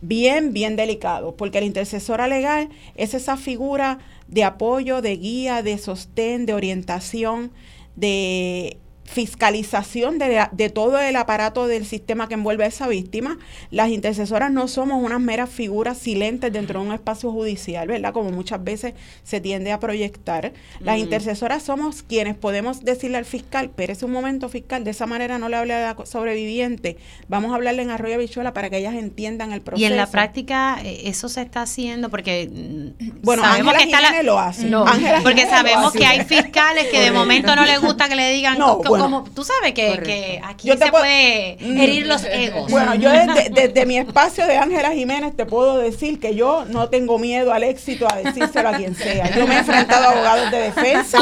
bien, 0.00 0.52
bien 0.52 0.76
delicado, 0.76 1.34
porque 1.36 1.60
la 1.60 1.66
intercesora 1.66 2.28
legal 2.28 2.68
es 2.94 3.14
esa 3.14 3.36
figura 3.36 3.98
de 4.28 4.44
apoyo, 4.44 5.02
de 5.02 5.16
guía, 5.16 5.62
de 5.62 5.78
sostén, 5.78 6.46
de 6.46 6.54
orientación, 6.54 7.50
de 7.96 8.78
fiscalización 9.04 10.18
de, 10.18 10.46
de, 10.52 10.70
todo 10.70 10.98
el 10.98 11.16
aparato 11.16 11.66
del 11.66 11.84
sistema 11.84 12.28
que 12.28 12.34
envuelve 12.34 12.64
a 12.64 12.68
esa 12.68 12.88
víctima. 12.88 13.38
Las 13.70 13.90
intercesoras 13.90 14.50
no 14.50 14.68
somos 14.68 15.02
unas 15.02 15.20
meras 15.20 15.50
figuras 15.50 15.98
silentes 15.98 16.52
dentro 16.52 16.80
de 16.80 16.86
un 16.86 16.94
espacio 16.94 17.30
judicial, 17.30 17.88
¿verdad? 17.88 18.12
Como 18.12 18.30
muchas 18.30 18.62
veces 18.62 18.94
se 19.22 19.40
tiende 19.40 19.72
a 19.72 19.80
proyectar. 19.80 20.52
Las 20.80 20.98
intercesoras 20.98 21.62
somos 21.62 22.02
quienes 22.02 22.36
podemos 22.36 22.84
decirle 22.84 23.18
al 23.18 23.24
fiscal, 23.24 23.70
pero 23.74 23.92
es 23.92 24.02
un 24.02 24.12
momento 24.12 24.48
fiscal, 24.48 24.84
de 24.84 24.92
esa 24.92 25.06
manera 25.06 25.38
no 25.38 25.48
le 25.48 25.56
hable 25.56 25.74
a 25.74 25.94
la 25.94 26.06
sobreviviente, 26.06 26.96
vamos 27.28 27.52
a 27.52 27.56
hablarle 27.56 27.82
en 27.82 27.90
arroyo 27.90 28.18
bichuela 28.18 28.52
para 28.52 28.70
que 28.70 28.78
ellas 28.78 28.94
entiendan 28.94 29.52
el 29.52 29.60
proceso. 29.60 29.82
Y 29.82 29.86
en 29.86 29.96
la 29.96 30.06
práctica 30.06 30.78
eh, 30.82 31.02
eso 31.04 31.28
se 31.28 31.42
está 31.42 31.62
haciendo 31.62 32.08
porque 32.08 32.48
mm, 32.50 33.20
bueno, 33.22 33.42
sabemos 33.42 33.74
que 33.74 33.84
está 33.84 34.00
la... 34.00 34.22
lo 34.22 34.38
hace. 34.38 34.66
No, 34.66 34.84
porque 35.22 35.46
sabemos 35.46 35.92
que 35.92 36.06
hay 36.06 36.24
fiscales 36.24 36.86
que 36.90 37.00
de 37.00 37.10
momento 37.10 37.54
no 37.56 37.64
les 37.64 37.80
gusta 37.80 38.08
que 38.08 38.16
le 38.16 38.30
digan 38.32 38.58
no, 38.58 38.80
como 38.98 39.24
tú 39.24 39.44
sabes 39.44 39.72
que, 39.72 40.40
aquí 40.44 40.68
se 40.68 40.90
puede 40.90 41.56
mm. 41.60 41.80
herir 41.80 42.06
los 42.06 42.24
egos. 42.24 42.70
Bueno, 42.70 42.94
yo 42.94 43.10
desde, 43.52 43.86
mi 43.86 43.98
espacio 43.98 44.46
de 44.46 44.56
Ángela 44.56 44.92
Jiménez 44.92 45.36
te 45.36 45.46
puedo 45.46 45.78
decir 45.78 46.20
que 46.20 46.34
yo 46.34 46.64
no 46.66 46.88
tengo 46.88 47.18
miedo 47.18 47.52
al 47.52 47.62
éxito 47.62 48.06
a 48.10 48.16
decírselo 48.16 48.68
a 48.68 48.76
quien 48.76 48.94
sea. 48.94 49.34
Yo 49.34 49.46
me 49.46 49.54
he 49.54 49.58
enfrentado 49.58 50.06
a 50.06 50.12
abogados 50.12 50.50
de 50.50 50.58
defensa 50.58 51.18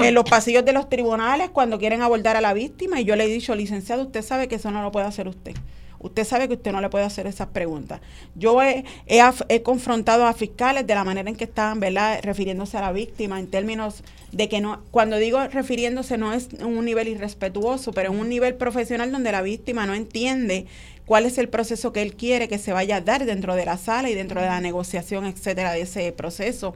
en 0.00 0.14
los 0.14 0.24
pasillos 0.28 0.64
de 0.64 0.72
los 0.72 0.88
tribunales 0.88 1.50
cuando 1.50 1.78
quieren 1.78 2.02
abordar 2.02 2.36
a 2.36 2.40
la 2.40 2.52
víctima 2.52 3.00
y 3.00 3.04
yo 3.04 3.16
le 3.16 3.24
he 3.24 3.28
dicho, 3.28 3.54
licenciado, 3.54 4.02
usted 4.02 4.22
sabe 4.22 4.48
que 4.48 4.56
eso 4.56 4.70
no 4.70 4.82
lo 4.82 4.92
puede 4.92 5.06
hacer 5.06 5.28
usted. 5.28 5.54
Usted 5.98 6.24
sabe 6.24 6.48
que 6.48 6.54
usted 6.54 6.72
no 6.72 6.80
le 6.80 6.88
puede 6.88 7.04
hacer 7.04 7.26
esas 7.26 7.48
preguntas. 7.48 8.00
Yo 8.34 8.62
he, 8.62 8.84
he, 9.06 9.62
confrontado 9.62 10.26
a 10.26 10.32
fiscales 10.32 10.86
de 10.86 10.94
la 10.94 11.04
manera 11.04 11.28
en 11.28 11.36
que 11.36 11.44
estaban, 11.44 11.80
¿verdad?, 11.80 12.20
refiriéndose 12.22 12.76
a 12.78 12.82
la 12.82 12.92
víctima 12.92 13.38
en 13.38 13.48
términos 13.48 14.02
de 14.32 14.48
que 14.48 14.60
no, 14.60 14.82
cuando 14.90 15.16
digo 15.16 15.46
refiriéndose 15.48 16.18
no 16.18 16.32
es 16.32 16.48
un 16.60 16.84
nivel 16.84 17.08
irrespetuoso, 17.08 17.92
pero 17.92 18.12
en 18.12 18.18
un 18.18 18.28
nivel 18.28 18.54
profesional 18.54 19.12
donde 19.12 19.32
la 19.32 19.42
víctima 19.42 19.86
no 19.86 19.94
entiende 19.94 20.66
cuál 21.06 21.24
es 21.24 21.38
el 21.38 21.48
proceso 21.48 21.92
que 21.92 22.02
él 22.02 22.14
quiere 22.14 22.48
que 22.48 22.58
se 22.58 22.72
vaya 22.72 22.96
a 22.96 23.00
dar 23.00 23.24
dentro 23.24 23.54
de 23.54 23.64
la 23.64 23.78
sala 23.78 24.10
y 24.10 24.14
dentro 24.14 24.40
de 24.40 24.48
la 24.48 24.60
negociación, 24.60 25.24
etcétera, 25.24 25.72
de 25.72 25.82
ese 25.82 26.12
proceso. 26.12 26.74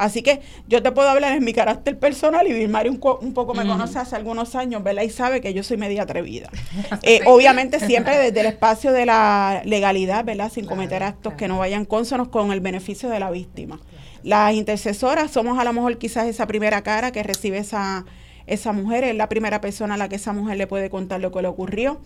Así 0.00 0.22
que 0.22 0.40
yo 0.66 0.82
te 0.82 0.92
puedo 0.92 1.10
hablar 1.10 1.34
en 1.34 1.44
mi 1.44 1.52
carácter 1.52 1.98
personal 1.98 2.46
y 2.46 2.54
Vilmari 2.54 2.88
un, 2.88 2.98
un 3.20 3.34
poco 3.34 3.52
me 3.52 3.66
conoce 3.66 3.98
hace 3.98 4.16
algunos 4.16 4.54
años, 4.54 4.82
¿verdad? 4.82 5.02
Y 5.02 5.10
sabe 5.10 5.42
que 5.42 5.52
yo 5.52 5.62
soy 5.62 5.76
media 5.76 6.02
atrevida. 6.02 6.48
Eh, 7.02 7.20
obviamente 7.26 7.80
siempre 7.80 8.16
desde 8.18 8.40
el 8.40 8.46
espacio 8.46 8.92
de 8.92 9.06
la 9.06 9.62
legalidad, 9.64 10.24
¿verdad? 10.24 10.50
Sin 10.52 10.66
cometer 10.66 11.02
actos 11.02 11.34
que 11.34 11.48
no 11.48 11.58
vayan 11.58 11.84
cónsonos 11.84 12.28
con 12.28 12.52
el 12.52 12.60
beneficio 12.60 13.08
de 13.08 13.18
la 13.18 13.30
víctima. 13.30 13.80
Las 14.22 14.54
intercesoras 14.54 15.30
somos 15.30 15.58
a 15.58 15.64
lo 15.64 15.72
mejor 15.72 15.98
quizás 15.98 16.26
esa 16.26 16.46
primera 16.46 16.82
cara 16.82 17.10
que 17.10 17.22
recibe 17.22 17.58
esa 17.58 18.04
esa 18.46 18.72
mujer, 18.72 19.04
es 19.04 19.14
la 19.14 19.28
primera 19.28 19.60
persona 19.60 19.94
a 19.94 19.96
la 19.96 20.08
que 20.08 20.16
esa 20.16 20.32
mujer 20.32 20.56
le 20.56 20.66
puede 20.66 20.90
contar 20.90 21.20
lo 21.20 21.30
que 21.30 21.40
le 21.40 21.46
ocurrió. 21.46 22.00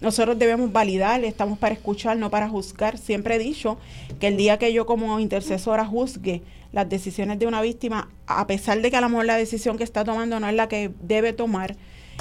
Nosotros 0.00 0.38
debemos 0.38 0.72
validar, 0.72 1.24
estamos 1.24 1.58
para 1.58 1.74
escuchar, 1.74 2.16
no 2.16 2.30
para 2.30 2.48
juzgar. 2.48 2.98
Siempre 2.98 3.34
he 3.34 3.38
dicho 3.38 3.78
que 4.20 4.28
el 4.28 4.36
día 4.36 4.58
que 4.58 4.72
yo 4.72 4.86
como 4.86 5.18
intercesora 5.18 5.84
juzgue 5.84 6.42
las 6.72 6.88
decisiones 6.88 7.38
de 7.38 7.46
una 7.46 7.60
víctima, 7.60 8.10
a 8.26 8.46
pesar 8.46 8.80
de 8.80 8.90
que 8.90 8.96
a 8.96 9.00
lo 9.00 9.08
mejor 9.08 9.26
la 9.26 9.36
decisión 9.36 9.78
que 9.78 9.84
está 9.84 10.04
tomando 10.04 10.38
no 10.40 10.48
es 10.48 10.54
la 10.54 10.68
que 10.68 10.90
debe 11.00 11.32
tomar, 11.32 11.76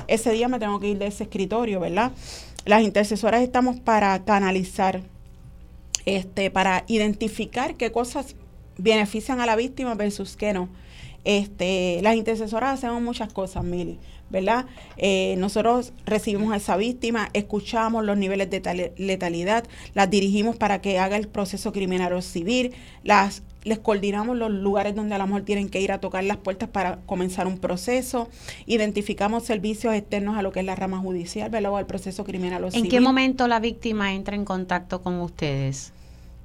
ese 0.08 0.32
día 0.32 0.48
me 0.48 0.60
tengo 0.60 0.80
que 0.80 0.89
ir 0.89 0.98
de 0.98 1.08
ese 1.08 1.24
escritorio, 1.24 1.80
¿verdad? 1.80 2.12
Las 2.66 2.84
intercesoras 2.84 3.41
estamos 3.41 3.80
para 3.80 4.24
canalizar, 4.24 5.02
este, 6.06 6.52
para 6.52 6.84
identificar 6.88 7.76
qué 7.76 7.91
cosas 7.91 8.36
benefician 8.78 9.41
a 9.41 9.45
la 9.45 9.56
víctima 9.56 9.95
versus 9.95 10.36
qué 10.38 10.54
no. 10.54 10.70
Este, 11.24 12.00
las 12.04 12.16
intercesoras 12.16 12.76
hacemos 12.76 13.02
muchas 13.02 13.34
cosas, 13.34 13.64
Mili, 13.64 14.00
¿verdad? 14.30 14.66
Eh, 14.95 15.36
nosotros 15.38 15.91
recibimos 16.06 16.54
a 16.54 16.58
esa 16.58 16.78
víctima, 16.78 17.30
escuchamos 17.34 18.06
los 18.06 18.18
niveles 18.18 18.50
de 18.50 18.93
letalidad, 18.98 19.66
las 19.93 20.10
dirigimos 20.10 20.56
para 20.56 20.80
que 20.80 21.00
haga 21.00 21.18
el 21.18 21.28
proceso 21.28 21.74
criminal 21.74 22.14
o 22.14 22.22
civil, 22.22 22.74
las 23.04 23.43
les 23.68 23.80
coordinamos 23.80 24.38
los 24.38 24.51
lugares 24.51 24.95
donde 24.95 25.15
a 25.15 25.18
lo 25.18 25.28
mejor 25.28 25.43
tienen 25.43 25.70
que 25.70 25.82
ir 25.82 25.91
a 25.91 25.99
tocar 25.99 26.24
las 26.24 26.38
puertas 26.38 26.70
para 26.70 26.99
comenzar 27.05 27.47
un 27.47 27.57
proceso, 27.57 28.30
identificamos 28.65 29.43
servicios 29.43 29.93
externos 29.93 30.38
a 30.38 30.41
lo 30.41 30.51
que 30.51 30.61
es 30.61 30.65
la 30.65 30.76
rama 30.76 30.99
judicial, 30.99 31.49
¿verdad? 31.49 31.72
O 31.72 31.78
al 31.78 31.86
proceso 31.86 32.24
criminal 32.24 32.63
o 32.63 32.72
civil. 32.72 32.86
¿En 32.86 32.91
qué 32.91 32.99
momento 32.99 33.47
la 33.47 33.59
víctima 33.59 34.13
entra 34.13 34.36
en 34.36 34.45
contacto 34.45 35.01
con 35.01 35.20
ustedes? 35.20 35.91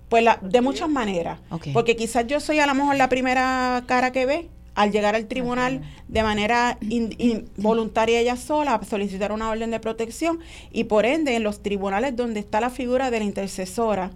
Pues 0.09 0.27
de 0.43 0.61
muchas 0.61 0.91
maneras, 0.91 1.39
porque 1.73 1.97
quizás 1.97 2.27
yo 2.27 2.39
soy 2.39 2.59
a 2.59 2.66
lo 2.66 2.75
mejor 2.75 2.97
la 2.97 3.09
primera 3.09 3.83
cara 3.87 4.12
que 4.12 4.27
ve, 4.27 4.49
al 4.75 4.91
llegar 4.91 5.14
al 5.14 5.27
tribunal 5.27 5.83
de 6.09 6.23
manera 6.23 6.77
involuntaria 6.81 8.20
ella 8.20 8.37
sola, 8.37 8.81
solicitar 8.89 9.33
una 9.33 9.49
orden 9.49 9.70
de 9.70 9.81
protección 9.81 10.41
y 10.70 10.85
por 10.85 11.07
ende 11.07 11.35
en 11.37 11.43
los 11.43 11.62
tribunales 11.62 12.14
donde 12.14 12.41
está 12.41 12.61
la 12.61 12.68
figura 12.70 13.11
de 13.11 13.20
la 13.20 13.25
intercesora, 13.25 14.11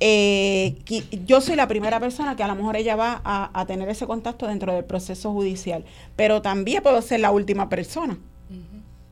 eh, 0.00 0.78
yo 1.26 1.42
soy 1.42 1.56
la 1.56 1.68
primera 1.68 2.00
persona 2.00 2.34
que 2.34 2.42
a 2.42 2.48
lo 2.48 2.54
mejor 2.54 2.76
ella 2.76 2.96
va 2.96 3.20
a, 3.22 3.66
tener 3.66 3.88
ese 3.90 4.06
contacto 4.06 4.46
dentro 4.46 4.72
del 4.72 4.84
proceso 4.84 5.32
judicial, 5.32 5.84
pero 6.16 6.40
también 6.40 6.82
puedo 6.82 7.00
ser 7.02 7.20
la 7.20 7.30
última 7.30 7.68
persona, 7.68 8.18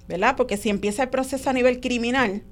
¿verdad? 0.09 0.35
Porque 0.37 0.57
si 0.57 0.71
empieza 0.71 1.03
el 1.03 1.11
proceso 1.11 1.51
a 1.51 1.53
nivel 1.53 1.81
criminal, 1.81 2.43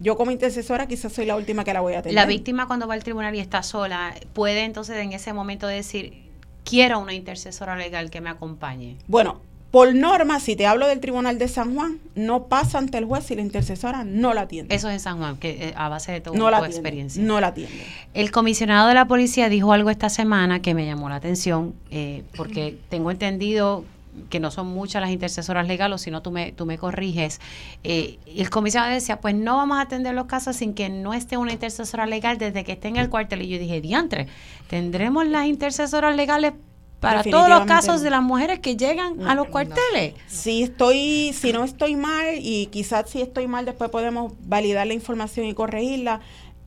yo 0.00 0.16
como 0.16 0.30
intercesora 0.30 0.86
quizás 0.86 1.12
soy 1.12 1.26
la 1.26 1.36
última 1.36 1.62
que 1.62 1.74
la 1.74 1.82
voy 1.82 1.92
a 1.92 2.02
tener. 2.02 2.14
La 2.14 2.24
víctima 2.24 2.66
cuando 2.66 2.88
va 2.88 2.94
al 2.94 3.04
tribunal 3.04 3.34
y 3.34 3.40
está 3.40 3.62
sola, 3.62 4.14
puede 4.32 4.64
entonces 4.64 4.96
en 4.96 5.12
ese 5.12 5.34
momento 5.34 5.66
decir, 5.66 6.30
quiero 6.64 6.98
una 6.98 7.12
intercesora 7.12 7.76
legal 7.76 8.10
que 8.10 8.22
me 8.22 8.30
acompañe. 8.30 8.96
Bueno, 9.06 9.42
por 9.70 9.94
norma, 9.94 10.40
si 10.40 10.56
te 10.56 10.66
hablo 10.66 10.88
del 10.88 11.00
Tribunal 11.00 11.38
de 11.38 11.46
San 11.46 11.74
Juan, 11.74 11.98
no 12.16 12.44
pasa 12.44 12.78
ante 12.78 12.98
el 12.98 13.04
juez 13.04 13.24
si 13.24 13.36
la 13.36 13.42
intercesora 13.42 14.04
no 14.04 14.34
la 14.34 14.42
atiende. 14.42 14.74
Eso 14.74 14.88
es 14.88 14.94
en 14.94 15.00
San 15.00 15.18
Juan, 15.18 15.36
que 15.36 15.68
eh, 15.68 15.74
a 15.76 15.88
base 15.88 16.10
de 16.10 16.20
tu, 16.20 16.34
no 16.34 16.50
la 16.50 16.58
experiencia. 16.66 17.22
No 17.22 17.40
la 17.40 17.48
atiende. 17.48 17.84
El 18.12 18.32
comisionado 18.32 18.88
de 18.88 18.94
la 18.94 19.06
policía 19.06 19.48
dijo 19.48 19.72
algo 19.72 19.90
esta 19.90 20.08
semana 20.08 20.60
que 20.60 20.74
me 20.74 20.86
llamó 20.86 21.08
la 21.08 21.16
atención, 21.16 21.74
eh, 21.90 22.24
porque 22.36 22.78
tengo 22.88 23.12
entendido 23.12 23.84
que 24.28 24.40
no 24.40 24.50
son 24.50 24.66
muchas 24.66 25.00
las 25.00 25.10
intercesoras 25.10 25.66
legales, 25.68 26.02
si 26.02 26.10
no 26.10 26.20
tú 26.20 26.32
me, 26.32 26.50
tú 26.52 26.66
me 26.66 26.76
corriges. 26.76 27.40
Eh, 27.84 28.18
y 28.26 28.40
el 28.40 28.50
comisionado 28.50 28.92
decía, 28.92 29.20
pues 29.20 29.34
no 29.34 29.56
vamos 29.56 29.78
a 29.78 29.82
atender 29.82 30.14
los 30.14 30.26
casos 30.26 30.56
sin 30.56 30.74
que 30.74 30.88
no 30.88 31.14
esté 31.14 31.36
una 31.36 31.52
intercesora 31.52 32.06
legal 32.06 32.38
desde 32.38 32.64
que 32.64 32.72
esté 32.72 32.88
en 32.88 32.96
el 32.96 33.08
cuartel. 33.08 33.42
Y 33.42 33.48
yo 33.48 33.58
dije, 33.58 33.80
diantre, 33.80 34.26
¿tendremos 34.68 35.26
las 35.26 35.46
intercesoras 35.46 36.16
legales 36.16 36.54
para 37.00 37.24
todos 37.24 37.48
los 37.48 37.64
casos 37.64 38.02
de 38.02 38.10
las 38.10 38.22
mujeres 38.22 38.60
que 38.60 38.76
llegan 38.76 39.26
a 39.26 39.34
los 39.34 39.48
cuarteles. 39.48 40.14
Si 40.26 40.62
estoy, 40.62 41.32
si 41.32 41.52
no 41.52 41.64
estoy 41.64 41.96
mal 41.96 42.34
y 42.38 42.66
quizás 42.66 43.08
si 43.08 43.22
estoy 43.22 43.46
mal 43.46 43.64
después 43.64 43.90
podemos 43.90 44.34
validar 44.44 44.86
la 44.86 44.94
información 44.94 45.46
y 45.46 45.54
corregirla 45.54 46.20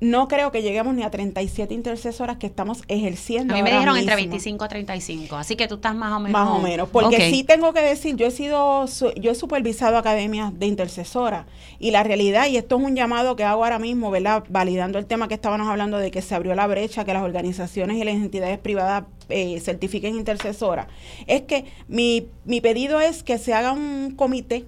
no 0.03 0.27
creo 0.27 0.51
que 0.51 0.61
lleguemos 0.61 0.93
ni 0.93 1.03
a 1.03 1.09
37 1.09 1.73
intercesoras 1.73 2.37
que 2.37 2.45
estamos 2.45 2.83
ejerciendo. 2.89 3.53
A 3.53 3.57
mí 3.57 3.63
me 3.63 3.71
dijeron 3.71 3.95
entre 3.97 4.15
25 4.15 4.65
a 4.65 4.67
35, 4.67 5.35
así 5.37 5.55
que 5.55 5.67
tú 5.67 5.75
estás 5.75 5.95
más 5.95 6.11
o 6.11 6.19
menos. 6.19 6.31
Más 6.31 6.49
o 6.49 6.59
menos, 6.59 6.89
porque 6.89 7.29
sí 7.31 7.43
tengo 7.43 7.73
que 7.73 7.81
decir, 7.81 8.15
yo 8.17 8.27
he 8.27 8.31
sido, 8.31 8.85
yo 9.15 9.31
he 9.31 9.35
supervisado 9.35 9.97
academias 9.97 10.57
de 10.59 10.65
intercesora 10.65 11.45
y 11.79 11.91
la 11.91 12.03
realidad, 12.03 12.47
y 12.47 12.57
esto 12.57 12.77
es 12.77 12.83
un 12.83 12.95
llamado 12.95 13.35
que 13.37 13.45
hago 13.45 13.63
ahora 13.63 13.79
mismo, 13.79 14.11
¿verdad? 14.11 14.43
Validando 14.49 14.99
el 14.99 15.05
tema 15.05 15.29
que 15.29 15.35
estábamos 15.35 15.69
hablando 15.69 15.97
de 15.97 16.11
que 16.11 16.21
se 16.21 16.35
abrió 16.35 16.53
la 16.53 16.67
brecha, 16.67 17.05
que 17.05 17.13
las 17.13 17.23
organizaciones 17.23 17.97
y 17.97 18.03
las 18.03 18.15
entidades 18.15 18.59
privadas 18.59 19.05
eh, 19.29 19.59
certifiquen 19.61 20.15
intercesora, 20.15 20.89
es 21.27 21.43
que 21.43 21.65
mi, 21.87 22.27
mi 22.43 22.59
pedido 22.59 22.99
es 22.99 23.23
que 23.23 23.37
se 23.37 23.53
haga 23.53 23.71
un 23.71 24.13
comité 24.15 24.65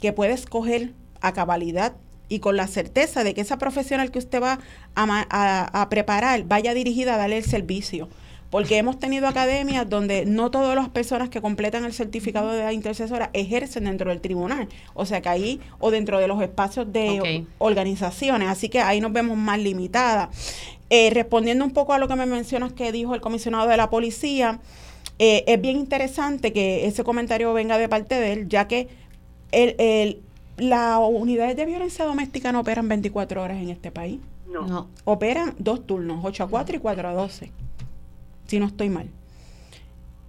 que 0.00 0.12
pueda 0.12 0.34
escoger 0.34 0.92
a 1.20 1.32
cabalidad 1.32 1.94
y 2.34 2.40
con 2.40 2.56
la 2.56 2.66
certeza 2.66 3.22
de 3.22 3.32
que 3.32 3.40
esa 3.40 3.58
profesional 3.58 4.10
que 4.10 4.18
usted 4.18 4.42
va 4.42 4.58
a, 4.96 5.86
preparar 5.88 6.44
vaya 6.44 6.74
dirigida 6.74 7.14
a 7.14 7.18
darle 7.18 7.38
el 7.38 7.44
servicio. 7.44 8.08
Porque 8.50 8.76
hemos 8.76 9.00
tenido 9.00 9.26
academias 9.26 9.88
donde 9.88 10.26
no 10.26 10.50
todas 10.50 10.76
las 10.76 10.88
personas 10.88 11.28
que 11.28 11.40
completan 11.40 11.84
el 11.84 11.92
certificado 11.92 12.52
de 12.52 12.62
la 12.62 12.72
intercesora 12.72 13.30
ejercen 13.32 13.84
dentro 13.84 14.10
del 14.10 14.20
tribunal. 14.20 14.68
O 14.94 15.06
sea 15.06 15.20
que 15.20 15.28
ahí, 15.28 15.60
o 15.80 15.90
dentro 15.90 16.20
de 16.20 16.28
los 16.28 16.40
espacios 16.40 16.92
de 16.92 17.46
organizaciones. 17.58 18.48
Así 18.48 18.68
que 18.68 18.80
ahí 18.80 19.00
nos 19.00 19.12
vemos 19.12 19.36
más 19.36 19.58
limitadas. 19.58 20.28
Eh, 20.90 21.10
respondiendo 21.10 21.64
un 21.64 21.72
poco 21.72 21.94
a 21.94 21.98
lo 21.98 22.06
que 22.06 22.14
me 22.14 22.26
mencionas 22.26 22.72
que 22.72 22.92
dijo 22.92 23.14
el 23.14 23.20
comisionado 23.20 23.68
de 23.68 23.76
la 23.76 23.90
policía, 23.90 24.60
eh, 25.18 25.44
es 25.48 25.60
bien 25.60 25.76
interesante 25.76 26.52
que 26.52 26.86
ese 26.86 27.02
comentario 27.02 27.52
venga 27.54 27.78
de 27.78 27.88
parte 27.88 28.14
de 28.16 28.32
él, 28.32 28.48
ya 28.48 28.68
que 28.68 28.88
el, 29.50 29.74
el 29.78 30.20
las 30.56 30.98
unidades 31.00 31.56
de 31.56 31.66
violencia 31.66 32.04
doméstica 32.04 32.52
no 32.52 32.60
operan 32.60 32.88
24 32.88 33.42
horas 33.42 33.58
en 33.58 33.70
este 33.70 33.90
país. 33.90 34.20
No. 34.46 34.88
Operan 35.04 35.54
dos 35.58 35.86
turnos, 35.86 36.24
8 36.24 36.44
a 36.44 36.48
4 36.48 36.76
y 36.76 36.78
4 36.78 37.08
a 37.08 37.12
12. 37.12 37.50
Si 38.46 38.58
no 38.58 38.66
estoy 38.66 38.88
mal. 38.88 39.08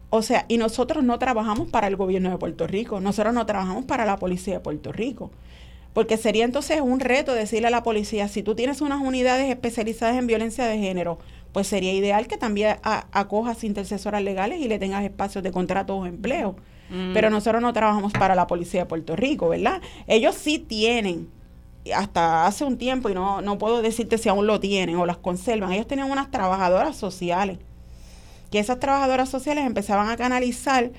O 0.10 0.22
sea, 0.22 0.46
y 0.48 0.58
nosotros 0.58 1.04
no 1.04 1.20
trabajamos 1.20 1.70
para 1.70 1.88
el 1.88 1.96
gobierno 1.96 2.30
de 2.30 2.38
Puerto 2.38 2.68
Rico, 2.68 3.00
nosotros 3.02 3.34
no 3.34 3.46
trabajamos 3.46 3.86
para 3.86 4.06
la 4.06 4.18
policía 4.18 4.56
de 4.56 4.60
Puerto 4.62 4.92
Rico. 4.92 5.32
Porque 5.94 6.18
sería 6.18 6.44
entonces 6.44 6.82
un 6.82 7.00
reto 7.00 7.34
decirle 7.34 7.68
a 7.68 7.72
la 7.72 7.84
policía, 7.84 8.28
si 8.28 8.44
tú 8.44 8.56
tienes 8.56 8.82
unas 8.82 9.02
unidades 9.02 9.50
especializadas 9.50 10.18
en 10.18 10.28
violencia 10.28 10.66
de 10.66 10.78
género, 10.78 11.20
pues 11.54 11.68
sería 11.68 11.94
ideal 11.94 12.28
que 12.28 12.38
también 12.38 12.78
acojas 12.84 13.64
intercesoras 13.64 14.22
legales 14.22 14.60
y 14.60 14.68
le 14.68 14.78
tengas 14.80 15.04
espacios 15.04 15.44
de 15.44 15.52
contrato 15.52 15.96
o 15.96 16.06
empleo. 16.06 16.56
Mm. 16.90 17.14
Pero 17.14 17.30
nosotros 17.30 17.62
no 17.62 17.74
trabajamos 17.74 18.14
para 18.14 18.36
la 18.36 18.48
policía 18.48 18.82
de 18.82 18.86
Puerto 18.86 19.16
Rico, 19.16 19.50
¿verdad? 19.50 19.82
Ellos 20.08 20.36
sí 20.36 20.60
tienen, 20.60 21.30
hasta 21.96 22.46
hace 22.46 22.64
un 22.64 22.78
tiempo, 22.78 23.10
y 23.10 23.14
no, 23.14 23.42
no 23.42 23.58
puedo 23.58 23.82
decirte 23.82 24.18
si 24.18 24.30
aún 24.30 24.48
lo 24.48 24.60
tienen 24.60 24.96
o 24.98 25.06
las 25.06 25.18
conservan, 25.18 25.72
ellos 25.72 25.88
tenían 25.88 26.12
unas 26.12 26.32
trabajadoras 26.32 26.96
sociales, 26.96 27.58
que 28.52 28.60
esas 28.60 28.80
trabajadoras 28.80 29.30
sociales 29.30 29.66
empezaban 29.66 30.10
a 30.10 30.18
canalizar 30.18 30.92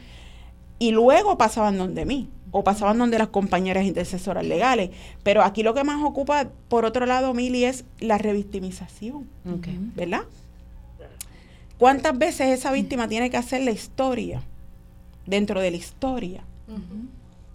y 0.79 0.91
luego 0.91 1.39
pasaban 1.39 1.79
donde 1.79 2.05
mí 2.05 2.29
o 2.51 2.65
pasaban 2.65 2.99
donde 2.99 3.19
las 3.19 3.29
compañeras 3.29 3.85
intercesoras 3.85 4.45
legales. 4.45 4.91
Pero 5.23 5.43
aquí 5.43 5.63
lo 5.63 5.75
que 5.75 5.85
más 5.85 6.03
ocupa, 6.03 6.49
por 6.69 6.85
otro 6.85 7.07
lado, 7.07 7.35
Mili, 7.35 7.65
es 7.65 7.85
la 8.01 8.19
revictimización, 8.19 9.29
¿verdad? 9.95 10.23
¿Cuántas 11.79 12.17
veces 12.17 12.59
esa 12.59 12.73
víctima 12.73 13.09
tiene 13.09 13.29
que 13.31 13.37
hacer 13.37 13.63
la 13.63 13.71
historia? 13.71 14.43
Dentro 15.27 15.61
de 15.61 15.71
la 15.71 15.77
historia. 15.77 16.45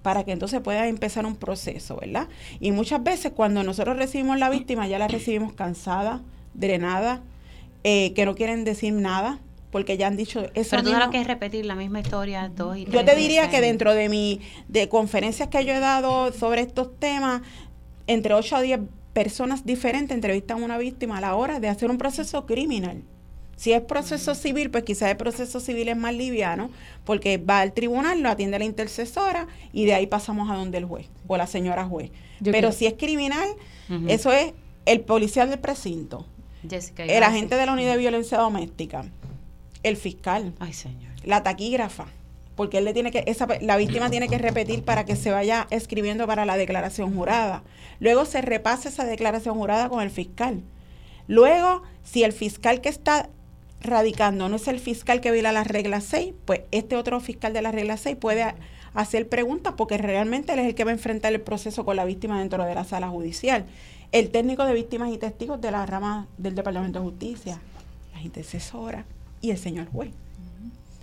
Para 0.01 0.24
que 0.24 0.32
entonces 0.32 0.61
pueda 0.61 0.88
empezar 0.88 1.26
un 1.26 1.36
proceso, 1.36 1.97
¿verdad? 1.97 2.28
Y 2.59 2.72
muchas 2.72 3.03
veces 3.03 3.34
cuando 3.36 3.63
nosotros 3.63 3.97
recibimos 3.97 4.39
la 4.39 4.49
víctima, 4.49 4.88
ya 4.88 4.97
la 4.97 5.07
recibimos 5.07 5.53
cansada, 5.53 6.22
drenada, 6.53 7.22
eh, 7.84 8.13
que 8.13 8.26
no 8.26 8.36
quieren 8.36 8.63
decir 8.63 8.93
nada, 8.93 9.39
porque 9.72 9.97
ya 9.97 10.07
han 10.07 10.17
dicho 10.17 10.45
eso. 10.53 10.72
Pero 10.72 10.84
tú 10.84 10.89
sabes 10.91 11.07
que 11.09 11.22
es 11.22 11.28
repetir 11.28 11.65
la 11.65 11.76
misma 11.76 11.99
historia 11.99 12.49
dos 12.49 12.78
y 12.78 12.86
Yo 12.86 13.05
te 13.05 13.15
diría 13.15 13.49
que 13.49 13.61
dentro 13.61 13.93
de 13.93 14.09
mi 14.09 14.41
de 14.67 14.89
conferencias 14.89 15.49
que 15.49 15.65
yo 15.65 15.74
he 15.74 15.80
dado 15.80 16.34
sobre 16.34 16.61
estos 16.61 16.99
temas, 16.99 17.41
entre 18.07 18.34
8 18.34 18.55
a 18.55 18.61
10 18.61 18.80
personas 19.13 19.65
diferentes 19.65 20.15
entrevistan 20.15 20.61
a 20.61 20.65
una 20.65 20.78
víctima 20.78 21.17
a 21.17 21.22
la 21.22 21.36
hora 21.36 21.59
de 21.59 21.69
hacer 21.69 21.89
un 21.89 21.97
proceso 21.97 22.45
criminal. 22.45 23.03
Si 23.62 23.74
es 23.74 23.82
proceso 23.84 24.34
civil, 24.34 24.72
pues 24.72 24.84
quizás 24.86 25.12
el 25.12 25.18
proceso 25.18 25.59
civil 25.59 25.88
es 25.88 25.95
más 25.95 26.16
liviano, 26.16 26.72
porque 27.05 27.38
va 27.38 27.59
al 27.59 27.74
tribunal, 27.74 28.20
lo 28.20 28.30
atiende 28.30 28.57
la 28.57 28.66
intercesora 28.66 29.45
y 29.72 29.86
de 29.86 29.93
ahí 29.93 30.07
pasamos 30.07 30.49
a 30.49 30.55
donde 30.55 30.80
el 30.80 30.86
juez 30.86 31.05
o 31.28 31.38
la 31.38 31.45
señora 31.45 31.86
juez. 31.86 32.09
Pero 32.43 32.72
si 32.72 32.88
es 32.88 32.95
criminal, 32.95 33.47
eso 34.07 34.32
es 34.32 34.55
el 34.88 35.01
policial 35.01 35.51
del 35.51 35.59
precinto, 35.59 36.26
el 36.97 37.22
agente 37.22 37.53
de 37.53 37.68
la 37.68 37.74
unidad 37.74 37.91
de 37.91 37.97
violencia 37.99 38.39
doméstica, 38.39 39.05
el 39.84 39.95
fiscal, 39.95 40.55
la 41.24 41.43
taquígrafa, 41.43 42.07
porque 42.55 42.80
él 42.80 42.86
le 42.86 42.93
tiene 42.95 43.12
que 43.12 43.26
esa, 43.28 43.47
la 43.62 43.78
víctima 43.78 44.09
tiene 44.09 44.28
que 44.28 44.39
repetir 44.39 44.82
para 44.84 45.05
que 45.05 45.16
se 45.16 45.30
vaya 45.30 45.68
escribiendo 45.70 46.26
para 46.26 46.45
la 46.45 46.57
declaración 46.57 47.14
jurada. 47.14 47.62
Luego 47.99 48.26
se 48.26 48.41
repasa 48.41 48.89
esa 48.89 49.05
declaración 49.05 49.53
jurada 49.53 49.88
con 49.88 50.01
el 50.01 50.09
fiscal. 50.09 50.64
Luego, 51.28 51.84
si 52.03 52.24
el 52.24 52.34
fiscal 52.34 52.82
que 52.82 52.89
está 52.89 53.30
radicando 53.82 54.47
no 54.49 54.55
es 54.55 54.67
el 54.67 54.79
fiscal 54.79 55.21
que 55.21 55.32
viola 55.32 55.51
la 55.51 55.63
regla 55.63 56.01
6, 56.01 56.34
pues 56.45 56.61
este 56.71 56.95
otro 56.95 57.19
fiscal 57.19 57.53
de 57.53 57.61
la 57.61 57.71
regla 57.71 57.97
6 57.97 58.15
puede 58.17 58.53
hacer 58.93 59.27
preguntas 59.27 59.73
porque 59.77 59.97
realmente 59.97 60.53
él 60.53 60.59
es 60.59 60.67
el 60.67 60.75
que 60.75 60.84
va 60.84 60.91
a 60.91 60.93
enfrentar 60.93 61.34
el 61.34 61.41
proceso 61.41 61.86
con 61.86 61.95
la 61.95 62.05
víctima 62.05 62.39
dentro 62.39 62.63
de 62.63 62.75
la 62.75 62.84
sala 62.84 63.09
judicial. 63.09 63.65
El 64.11 64.29
técnico 64.29 64.65
de 64.65 64.73
víctimas 64.73 65.11
y 65.11 65.17
testigos 65.17 65.61
de 65.61 65.71
la 65.71 65.86
rama 65.86 66.27
del 66.38 66.55
Departamento 66.55 66.99
de 66.99 67.05
Justicia, 67.05 67.61
la 68.13 68.21
intercesora 68.21 69.05
y 69.39 69.51
el 69.51 69.57
señor 69.57 69.88
juez. 69.91 70.11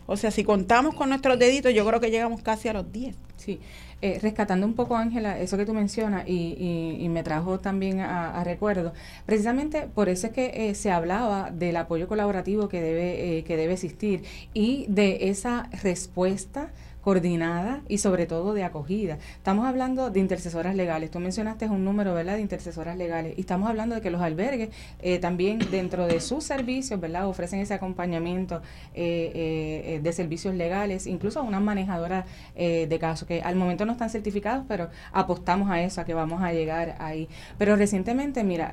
O 0.06 0.16
sea, 0.16 0.30
si 0.30 0.44
contamos 0.44 0.94
con 0.94 1.10
nuestros 1.10 1.38
deditos, 1.38 1.74
yo 1.74 1.86
creo 1.86 2.00
que 2.00 2.10
llegamos 2.10 2.42
casi 2.42 2.68
a 2.68 2.72
los 2.72 2.90
10. 2.92 3.14
Sí, 3.36 3.60
eh, 4.00 4.20
rescatando 4.22 4.64
un 4.64 4.74
poco, 4.74 4.96
Ángela, 4.96 5.40
eso 5.40 5.56
que 5.56 5.66
tú 5.66 5.74
mencionas 5.74 6.22
y, 6.28 6.96
y, 7.00 7.08
me 7.08 7.24
trajo 7.24 7.58
también 7.58 7.98
a, 7.98 8.44
recuerdo, 8.44 8.92
precisamente 9.26 9.88
por 9.92 10.08
eso 10.08 10.28
es 10.28 10.32
que 10.32 10.70
eh, 10.70 10.74
se 10.76 10.92
hablaba 10.92 11.50
del 11.50 11.76
apoyo 11.76 12.06
colaborativo 12.06 12.68
que 12.68 12.80
debe, 12.80 13.38
eh, 13.38 13.44
que 13.44 13.56
debe 13.56 13.72
existir 13.72 14.22
y 14.54 14.86
de 14.88 15.28
esa 15.30 15.68
respuesta 15.82 16.70
coordinada 17.00 17.82
y 17.88 17.98
sobre 17.98 18.26
todo 18.26 18.54
de 18.54 18.64
acogida. 18.64 19.18
Estamos 19.36 19.66
hablando 19.66 20.10
de 20.10 20.20
intercesoras 20.20 20.74
legales. 20.74 21.10
Tú 21.10 21.20
mencionaste 21.20 21.66
un 21.66 21.84
número, 21.84 22.14
¿verdad?, 22.14 22.34
de 22.34 22.40
intercesoras 22.40 22.96
legales. 22.96 23.34
Y 23.36 23.40
estamos 23.40 23.68
hablando 23.68 23.94
de 23.94 24.00
que 24.00 24.10
los 24.10 24.20
albergues 24.20 24.70
eh, 25.00 25.18
también 25.18 25.58
dentro 25.70 26.06
de 26.06 26.20
sus 26.20 26.44
servicios, 26.44 27.00
¿verdad?, 27.00 27.26
ofrecen 27.26 27.60
ese 27.60 27.74
acompañamiento 27.74 28.62
eh, 28.94 29.32
eh, 29.34 30.00
de 30.02 30.12
servicios 30.12 30.54
legales, 30.54 31.06
incluso 31.06 31.40
a 31.40 31.42
una 31.42 31.60
manejadora 31.60 32.26
de 32.56 32.98
casos 33.00 33.26
que 33.28 33.40
al 33.40 33.56
momento 33.56 33.86
no 33.86 33.92
están 33.92 34.10
certificados, 34.10 34.64
pero 34.66 34.88
apostamos 35.12 35.70
a 35.70 35.80
eso, 35.80 36.00
a 36.00 36.04
que 36.04 36.14
vamos 36.14 36.42
a 36.42 36.52
llegar 36.52 36.96
ahí. 36.98 37.28
Pero 37.56 37.76
recientemente, 37.76 38.42
mira, 38.42 38.72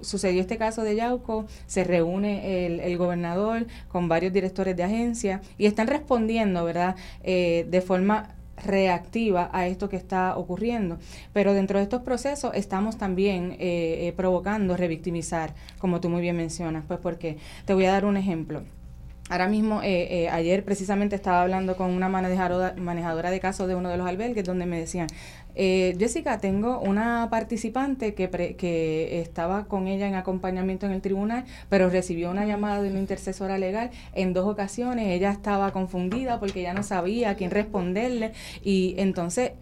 sucedió 0.00 0.40
este 0.40 0.56
caso 0.58 0.82
de 0.82 0.96
Yauco, 0.96 1.46
se 1.66 1.84
reúne 1.84 2.66
el, 2.66 2.80
el 2.80 2.96
gobernador 2.96 3.66
con 3.88 4.08
varios 4.08 4.32
directores 4.32 4.76
de 4.76 4.84
agencia 4.84 5.40
y 5.56 5.66
están 5.66 5.88
respondiendo, 5.88 6.64
¿verdad? 6.64 6.96
Eh, 7.22 7.66
de 7.68 7.80
forma 7.80 8.34
reactiva 8.64 9.50
a 9.52 9.66
esto 9.66 9.88
que 9.88 9.96
está 9.96 10.36
ocurriendo. 10.36 10.98
Pero 11.32 11.54
dentro 11.54 11.78
de 11.78 11.84
estos 11.84 12.02
procesos 12.02 12.52
estamos 12.54 12.98
también 12.98 13.52
eh, 13.52 14.08
eh, 14.08 14.14
provocando 14.16 14.76
revictimizar, 14.76 15.54
como 15.78 16.00
tú 16.00 16.08
muy 16.08 16.20
bien 16.20 16.36
mencionas, 16.36 16.84
pues 16.86 16.98
porque 17.00 17.38
te 17.66 17.74
voy 17.74 17.84
a 17.86 17.92
dar 17.92 18.04
un 18.04 18.16
ejemplo. 18.16 18.62
Ahora 19.30 19.46
mismo, 19.46 19.80
ayer 19.80 20.64
precisamente 20.64 21.14
estaba 21.14 21.42
hablando 21.42 21.76
con 21.76 21.90
una 21.90 22.08
manejadora, 22.08 22.74
manejadora 22.78 23.30
de 23.30 23.40
casos 23.40 23.68
de 23.68 23.74
uno 23.74 23.90
de 23.90 23.98
los 23.98 24.08
albergues 24.08 24.42
donde 24.42 24.64
me 24.64 24.80
decían, 24.80 25.06
Eh, 25.60 25.96
Jessica, 25.98 26.38
tengo 26.38 26.78
una 26.78 27.26
participante 27.30 28.14
que, 28.14 28.30
que 28.56 29.20
estaba 29.20 29.64
con 29.64 29.88
ella 29.88 30.06
en 30.06 30.14
acompañamiento 30.14 30.86
en 30.86 30.92
el 30.92 31.02
tribunal, 31.02 31.46
pero 31.68 31.90
recibió 31.90 32.30
una 32.30 32.46
llamada 32.46 32.80
de 32.80 32.90
una 32.90 33.00
intercesora 33.00 33.58
legal 33.58 33.90
en 34.14 34.32
dos 34.34 34.46
ocasiones. 34.46 35.08
Ella 35.08 35.32
estaba 35.32 35.72
confundida 35.72 36.38
porque 36.38 36.62
ya 36.62 36.74
no 36.74 36.84
sabía 36.84 37.30
a 37.30 37.34
quién 37.34 37.50
responderle 37.50 38.34
y 38.62 38.94
entonces 38.98 39.52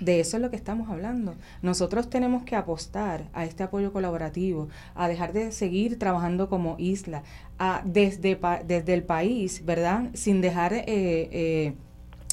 de 0.00 0.20
eso 0.20 0.36
es 0.36 0.42
lo 0.42 0.50
que 0.50 0.56
estamos 0.56 0.90
hablando. 0.90 1.34
Nosotros 1.62 2.10
tenemos 2.10 2.42
que 2.42 2.54
apostar 2.54 3.30
a 3.32 3.46
este 3.46 3.62
apoyo 3.62 3.94
colaborativo, 3.94 4.68
a 4.94 5.08
dejar 5.08 5.32
de 5.32 5.50
seguir 5.50 5.98
trabajando 5.98 6.50
como 6.50 6.76
isla, 6.78 7.22
a, 7.58 7.80
desde, 7.86 8.38
desde 8.66 8.92
el 8.92 9.02
país, 9.04 9.64
¿verdad? 9.64 10.10
Sin 10.12 10.42
dejar... 10.42 10.74
Eh, 10.74 10.84
eh, 10.86 11.74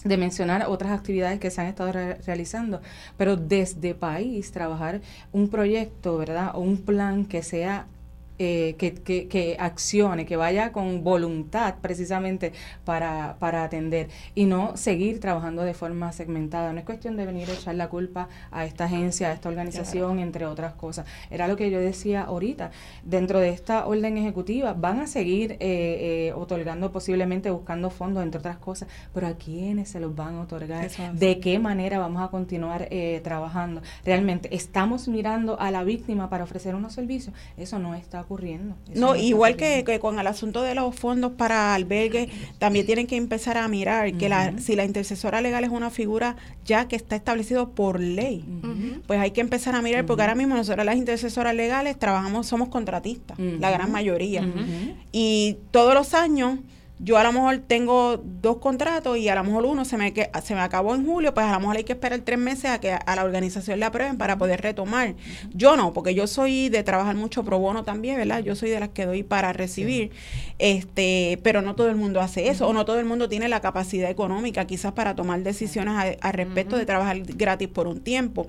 de 0.03 0.17
mencionar 0.17 0.65
otras 0.67 0.91
actividades 0.91 1.39
que 1.39 1.49
se 1.49 1.61
han 1.61 1.67
estado 1.67 1.91
realizando, 1.91 2.81
pero 3.17 3.37
desde 3.37 3.95
país 3.95 4.51
trabajar 4.51 5.01
un 5.31 5.49
proyecto, 5.49 6.17
¿verdad? 6.17 6.51
O 6.55 6.59
un 6.59 6.77
plan 6.77 7.25
que 7.25 7.43
sea 7.43 7.87
eh, 8.43 8.75
que, 8.77 8.93
que, 8.93 9.29
que, 9.29 9.55
accione, 9.57 10.25
que 10.25 10.35
vaya 10.35 10.73
con 10.73 11.01
voluntad 11.01 11.75
precisamente 11.81 12.51
para, 12.83 13.37
para 13.39 13.63
atender 13.63 14.09
y 14.35 14.43
no 14.43 14.75
seguir 14.75 15.21
trabajando 15.21 15.63
de 15.63 15.73
forma 15.73 16.11
segmentada. 16.11 16.73
No 16.73 16.79
es 16.79 16.85
cuestión 16.85 17.15
de 17.15 17.25
venir 17.25 17.49
a 17.49 17.53
echar 17.53 17.75
la 17.75 17.87
culpa 17.87 18.27
a 18.51 18.65
esta 18.65 18.83
agencia, 18.83 19.29
a 19.29 19.33
esta 19.33 19.47
organización, 19.47 20.19
entre 20.19 20.45
otras 20.45 20.73
cosas. 20.73 21.05
Era 21.31 21.47
lo 21.47 21.55
que 21.55 21.71
yo 21.71 21.79
decía 21.79 22.23
ahorita. 22.23 22.71
Dentro 23.03 23.39
de 23.39 23.47
esta 23.49 23.85
orden 23.85 24.17
ejecutiva 24.17 24.73
van 24.73 24.99
a 24.99 25.07
seguir 25.07 25.53
eh, 25.53 25.57
eh, 25.61 26.33
otorgando, 26.35 26.91
posiblemente 26.91 27.49
buscando 27.49 27.89
fondos, 27.91 28.23
entre 28.23 28.39
otras 28.39 28.57
cosas, 28.57 28.89
pero 29.13 29.27
¿a 29.27 29.35
quiénes 29.35 29.87
se 29.87 30.01
los 30.01 30.13
van 30.13 30.35
a 30.35 30.41
otorgar? 30.41 30.89
¿De 31.13 31.39
qué 31.39 31.59
manera 31.59 31.97
vamos 31.97 32.21
a 32.21 32.27
continuar 32.27 32.89
trabajando? 33.23 33.81
Realmente, 34.03 34.53
¿estamos 34.53 35.07
mirando 35.07 35.57
a 35.61 35.71
la 35.71 35.85
víctima 35.85 36.29
para 36.29 36.43
ofrecer 36.43 36.75
unos 36.75 36.91
servicios? 36.91 37.33
Eso 37.55 37.79
no 37.79 37.95
está 37.95 38.19
ocurriendo. 38.19 38.32
No, 38.95 39.15
igual 39.15 39.55
que, 39.55 39.99
con 39.99 40.19
el 40.19 40.27
asunto 40.27 40.61
de 40.61 40.75
los 40.75 40.95
fondos 40.95 41.33
para 41.33 41.73
albergue, 41.73 42.29
también 42.59 42.85
tienen 42.85 43.07
que 43.07 43.15
empezar 43.15 43.57
a 43.57 43.67
mirar 43.67 44.13
que 44.13 44.29
la, 44.29 44.57
si 44.59 44.75
la 44.75 44.85
intercesora 44.85 45.41
legal 45.41 45.63
es 45.63 45.69
una 45.69 45.89
figura 45.89 46.35
ya 46.65 46.87
que 46.87 46.95
está 46.95 47.15
establecido 47.15 47.71
por 47.71 47.99
ley, 47.99 48.45
pues 49.07 49.19
hay 49.19 49.31
que 49.31 49.41
empezar 49.41 49.75
a 49.75 49.81
mirar, 49.81 50.05
porque 50.05 50.21
ahora 50.21 50.35
mismo 50.35 50.55
nosotros 50.55 50.85
las 50.85 50.95
intercesoras 50.95 51.55
legales 51.55 51.97
trabajamos, 51.97 52.47
somos 52.47 52.69
contratistas, 52.69 53.37
la 53.37 53.71
gran 53.71 53.91
mayoría. 53.91 54.47
Y 55.11 55.57
todos 55.71 55.93
los 55.93 56.13
años 56.13 56.59
yo 57.03 57.17
a 57.17 57.23
lo 57.23 57.33
mejor 57.33 57.57
tengo 57.67 58.17
dos 58.17 58.57
contratos 58.57 59.17
y 59.17 59.27
a 59.27 59.35
lo 59.35 59.43
mejor 59.43 59.65
uno 59.65 59.83
se 59.83 59.97
me, 59.97 60.13
se 60.41 60.55
me 60.55 60.61
acabó 60.61 60.95
en 60.95 61.05
julio, 61.05 61.33
pues 61.33 61.45
a 61.45 61.53
lo 61.53 61.59
mejor 61.59 61.77
hay 61.77 61.83
que 61.83 61.93
esperar 61.93 62.21
tres 62.21 62.39
meses 62.39 62.71
a 62.71 62.79
que 62.79 62.93
a 62.93 63.15
la 63.15 63.25
organización 63.25 63.79
le 63.79 63.85
aprueben 63.85 64.17
para 64.17 64.37
poder 64.37 64.61
retomar. 64.61 65.15
Yo 65.53 65.75
no, 65.75 65.91
porque 65.91 66.15
yo 66.15 66.27
soy 66.27 66.69
de 66.69 66.81
trabajar 66.83 67.15
mucho 67.15 67.43
pro 67.43 67.59
bono 67.59 67.83
también, 67.83 68.15
¿verdad? 68.15 68.39
Yo 68.39 68.55
soy 68.55 68.69
de 68.69 68.79
las 68.79 68.89
que 68.89 69.05
doy 69.05 69.23
para 69.23 69.51
recibir, 69.51 70.11
este, 70.59 71.39
pero 71.43 71.61
no 71.61 71.75
todo 71.75 71.89
el 71.89 71.97
mundo 71.97 72.21
hace 72.21 72.47
eso, 72.47 72.67
o 72.67 72.73
no 72.73 72.85
todo 72.85 72.99
el 72.99 73.05
mundo 73.05 73.27
tiene 73.27 73.49
la 73.49 73.59
capacidad 73.59 74.09
económica 74.09 74.65
quizás 74.65 74.93
para 74.93 75.13
tomar 75.13 75.41
decisiones 75.43 76.17
al 76.21 76.33
respecto 76.33 76.77
de 76.77 76.85
trabajar 76.85 77.19
gratis 77.19 77.67
por 77.67 77.87
un 77.87 78.01
tiempo. 78.01 78.47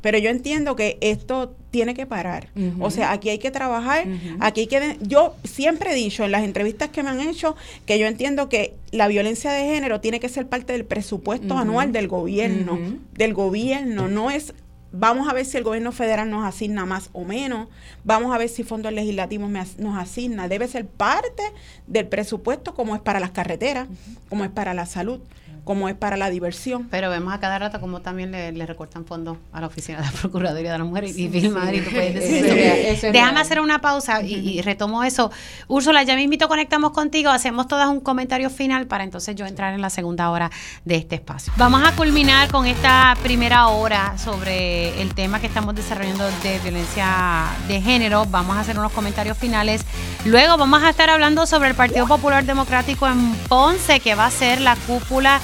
Pero 0.00 0.18
yo 0.18 0.30
entiendo 0.30 0.76
que 0.76 0.98
esto 1.00 1.54
tiene 1.70 1.94
que 1.94 2.06
parar. 2.06 2.48
O 2.80 2.90
sea, 2.90 3.12
aquí 3.12 3.28
hay 3.28 3.38
que 3.38 3.50
trabajar, 3.50 4.06
aquí 4.40 4.62
hay 4.62 4.66
que... 4.66 4.96
Yo 5.00 5.34
siempre 5.44 5.92
he 5.92 5.94
dicho 5.94 6.24
en 6.24 6.32
las 6.32 6.42
entrevistas 6.42 6.88
que 6.88 7.02
me 7.02 7.10
han 7.10 7.20
hecho 7.20 7.56
que 7.86 7.98
yo 7.98 8.06
entiendo 8.06 8.48
que 8.48 8.74
la 8.90 9.08
violencia 9.08 9.52
de 9.52 9.64
género 9.64 10.00
tiene 10.00 10.20
que 10.20 10.28
ser 10.28 10.46
parte 10.46 10.72
del 10.72 10.84
presupuesto 10.84 11.56
anual 11.58 11.92
del 11.92 12.08
gobierno, 12.08 12.78
del 13.14 13.34
gobierno, 13.34 14.08
no 14.08 14.30
es 14.30 14.54
vamos 14.92 15.28
a 15.28 15.32
ver 15.32 15.44
si 15.44 15.56
el 15.56 15.62
gobierno 15.62 15.92
federal 15.92 16.30
nos 16.30 16.44
asigna 16.44 16.84
más 16.84 17.10
o 17.12 17.24
menos, 17.24 17.68
vamos 18.04 18.34
a 18.34 18.38
ver 18.38 18.48
si 18.48 18.64
fondos 18.64 18.92
legislativos 18.92 19.48
nos 19.50 19.96
asigna, 19.96 20.48
debe 20.48 20.66
ser 20.66 20.86
parte 20.86 21.42
del 21.86 22.08
presupuesto 22.08 22.74
como 22.74 22.94
es 22.94 23.00
para 23.00 23.20
las 23.20 23.30
carreteras, 23.30 23.88
como 24.28 24.44
es 24.44 24.50
para 24.50 24.74
la 24.74 24.86
salud 24.86 25.20
como 25.64 25.88
es 25.88 25.94
para 25.94 26.16
la 26.16 26.30
diversión. 26.30 26.88
Pero 26.90 27.10
vemos 27.10 27.32
a 27.32 27.40
cada 27.40 27.58
rato 27.58 27.80
como 27.80 28.00
también 28.00 28.32
le, 28.32 28.66
recortan 28.66 29.04
fondos 29.04 29.38
a 29.52 29.60
la 29.60 29.66
Oficina 29.66 29.98
de 29.98 30.04
la 30.06 30.12
Procuraduría 30.20 30.72
de 30.72 30.78
la 30.78 30.84
Mujer 30.84 31.04
y, 31.04 31.28
filmar 31.28 31.74
y 31.74 31.80
tú 31.80 31.90
puedes 31.90 32.14
decir 32.14 32.46
eso. 32.46 33.06
Déjame 33.12 33.40
hacer 33.40 33.60
una 33.60 33.80
pausa 33.80 34.22
y, 34.22 34.60
retomo 34.62 35.04
eso. 35.04 35.30
Úrsula, 35.68 36.02
ya 36.02 36.16
mismito 36.16 36.48
conectamos 36.48 36.92
contigo, 36.92 37.30
hacemos 37.30 37.68
todas 37.68 37.88
un 37.88 38.00
comentario 38.00 38.50
final 38.50 38.86
para 38.86 39.04
entonces 39.04 39.34
yo 39.36 39.46
entrar 39.46 39.74
en 39.74 39.80
la 39.80 39.90
segunda 39.90 40.30
hora 40.30 40.50
de 40.84 40.96
este 40.96 41.16
espacio. 41.16 41.52
Vamos 41.56 41.82
a 41.84 41.94
culminar 41.96 42.50
con 42.50 42.66
esta 42.66 43.16
primera 43.22 43.68
hora 43.68 44.16
sobre 44.18 45.00
el 45.00 45.14
tema 45.14 45.40
que 45.40 45.46
estamos 45.46 45.74
desarrollando 45.74 46.24
de 46.42 46.58
violencia 46.60 47.46
de 47.68 47.80
género. 47.80 48.26
Vamos 48.26 48.56
a 48.56 48.60
hacer 48.60 48.78
unos 48.78 48.92
comentarios 48.92 49.36
finales. 49.36 49.84
Luego 50.24 50.56
vamos 50.56 50.82
a 50.82 50.90
estar 50.90 51.10
hablando 51.10 51.46
sobre 51.46 51.68
el 51.70 51.74
Partido 51.74 52.06
Popular 52.06 52.44
Democrático 52.44 53.08
en 53.08 53.34
Ponce, 53.48 54.00
que 54.00 54.14
va 54.14 54.26
a 54.26 54.30
ser 54.30 54.60
la 54.60 54.76
cúpula 54.76 55.40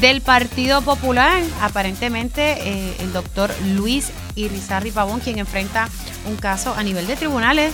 del 0.00 0.20
Partido 0.20 0.82
Popular, 0.82 1.42
aparentemente 1.60 2.56
eh, 2.60 2.96
el 3.00 3.12
doctor 3.12 3.50
Luis 3.74 4.10
Irizarri 4.34 4.90
Pavón, 4.90 5.20
quien 5.20 5.38
enfrenta 5.38 5.88
un 6.26 6.36
caso 6.36 6.74
a 6.76 6.82
nivel 6.82 7.06
de 7.06 7.16
tribunales, 7.16 7.72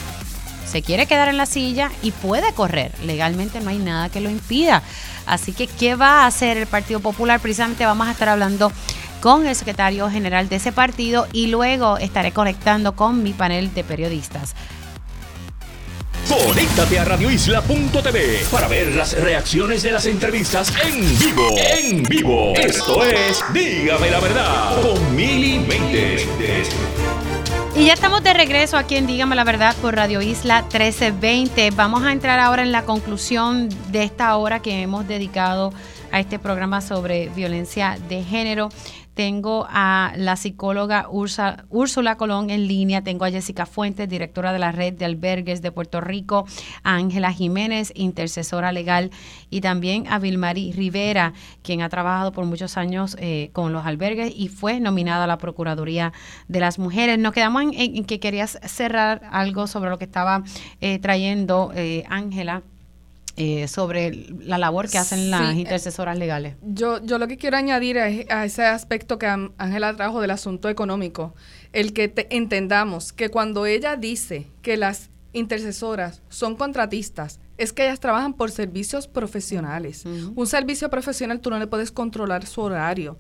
se 0.67 0.83
quiere 0.83 1.07
quedar 1.07 1.29
en 1.29 1.37
la 1.37 1.47
silla 1.47 1.91
y 2.03 2.13
puede 2.13 2.53
correr. 2.55 2.93
Legalmente 3.05 3.61
no 3.61 3.71
hay 3.71 3.79
nada 3.79 4.09
que 4.09 4.21
lo 4.21 4.31
impida. 4.31 4.83
Así 5.27 5.53
que, 5.53 5.67
¿qué 5.67 5.97
va 5.97 6.23
a 6.23 6.27
hacer 6.27 6.57
el 6.57 6.67
Partido 6.67 7.01
Popular? 7.01 7.41
Precisamente 7.41 7.85
vamos 7.85 8.09
a 8.09 8.13
estar 8.13 8.29
hablando 8.29 8.73
con 9.21 9.47
el 9.47 9.55
secretario 9.55 10.09
general 10.11 10.49
de 10.49 10.57
ese 10.57 10.73
partido 10.73 11.27
y 11.33 11.49
luego 11.49 11.99
estaré 11.99 12.33
conectando 12.33 12.97
con 12.97 13.23
mi 13.23 13.33
panel 13.33 13.73
de 13.75 13.85
periodistas. 13.85 14.55
Conéctate 16.29 16.99
a 16.99 17.05
radioisla.tv 17.05 18.47
para 18.51 18.69
ver 18.69 18.95
las 18.95 19.19
reacciones 19.21 19.83
de 19.83 19.93
las 19.93 20.07
entrevistas 20.07 20.73
en 20.85 21.19
vivo. 21.19 21.49
En 21.59 22.03
vivo. 22.05 22.53
Esto 22.57 23.05
es 23.05 23.45
Dígame 23.53 24.11
la 24.11 24.21
verdad 24.21 24.81
con 24.81 25.17
Mili 25.17 25.61
Y 27.77 27.85
ya 27.87 27.93
estamos 27.93 28.23
de 28.23 28.33
regreso 28.35 28.77
aquí 28.77 28.97
en 28.97 29.07
Dígame 29.07 29.37
la 29.37 29.45
Verdad 29.45 29.75
por 29.83 29.95
Radio 29.95 30.23
Isla 30.23 30.63
1320. 30.63 31.71
Vamos 31.73 32.03
a 32.05 32.13
entrar 32.13 32.39
ahora 32.39 32.63
en 32.63 32.73
la 32.73 32.85
conclusión 32.85 33.69
de 33.91 34.05
esta 34.05 34.37
hora 34.37 34.61
que 34.61 34.83
hemos 34.83 35.07
dedicado 35.09 35.73
a 36.13 36.21
este 36.21 36.39
programa 36.39 36.81
sobre 36.81 37.31
violencia 37.31 37.99
de 38.09 38.23
género. 38.23 38.69
Tengo 39.15 39.67
a 39.69 40.13
la 40.17 40.37
psicóloga 40.37 41.07
Úrsula 41.11 42.17
Colón 42.17 42.51
en 42.51 42.67
línea, 42.67 43.03
tengo 43.03 43.25
a 43.25 43.31
Jessica 43.31 43.67
Fuentes, 43.67 44.09
directora 44.09 44.53
de 44.53 44.59
la 44.59 44.73
red 44.73 44.95
de 44.95 45.05
albergues 45.05 45.61
de 45.63 45.71
Puerto 45.71 46.01
Rico, 46.01 46.47
a 46.83 46.95
Ángela 46.95 47.33
Jiménez, 47.33 47.93
intercesora 47.95 48.73
legal, 48.73 49.11
y 49.51 49.61
también 49.61 50.07
a 50.09 50.19
Vilmari 50.19 50.73
Rivera, 50.73 51.35
quien 51.63 51.83
ha 51.83 51.89
trabajado 51.89 52.33
por 52.33 52.47
muchos 52.47 52.77
años 52.77 53.17
eh, 53.21 53.51
con 53.53 53.73
los 53.73 53.85
albergues 53.85 54.33
y 54.35 54.49
fue 54.49 54.81
nominada 54.81 55.25
a 55.25 55.27
la 55.27 55.39
Procuraduría 55.39 56.13
de 56.49 56.61
las 56.61 56.79
Mujeres. 56.79 57.19
Nos 57.19 57.33
quedamos 57.33 57.63
en, 57.63 58.05
que 58.05 58.21
querías 58.21 58.59
cerrar 58.65 59.23
algo 59.31 59.67
sobre 59.67 59.91
lo 59.91 59.99
que 59.99 60.05
estaba 60.05 60.43
eh, 60.81 60.99
trayendo 60.99 61.73
eh, 61.75 62.05
Ángela. 62.09 62.63
Sobre 63.67 64.27
la 64.41 64.59
labor 64.59 64.89
que 64.89 64.99
hacen 64.99 65.31
las 65.31 65.55
intercesoras 65.55 66.19
legales. 66.19 66.57
Yo, 66.63 67.03
yo 67.05 67.19
lo 67.19 67.29
que 67.29 67.37
quiero 67.37 67.57
añadir 67.57 67.99
a, 67.99 68.45
ese 68.45 68.65
aspecto 68.65 69.19
que 69.19 69.27
Ángela 69.27 69.97
trajo 69.97 70.21
del 70.21 70.31
asunto 70.31 70.69
económico, 70.69 71.35
el 71.73 71.93
que 71.93 72.13
entendamos 72.31 73.13
que 73.13 73.31
cuando 73.31 73.67
ella 73.67 73.97
dice 73.97 74.47
que 74.63 74.77
las 74.77 75.11
intercesoras 75.33 76.23
son 76.29 76.57
contratistas, 76.57 77.41
es 77.59 77.73
que 77.73 77.85
ellas 77.85 78.01
trabajan 78.01 78.35
por 78.35 78.51
servicios 78.51 79.07
profesionales. 79.07 80.05
Un 80.05 80.47
servicio 80.47 80.91
profesional 80.91 81.41
tú 81.41 81.51
no 81.51 81.59
le 81.59 81.67
puedes 81.67 81.91
controlar 81.91 82.47
su 82.47 82.61
horario, 82.61 83.19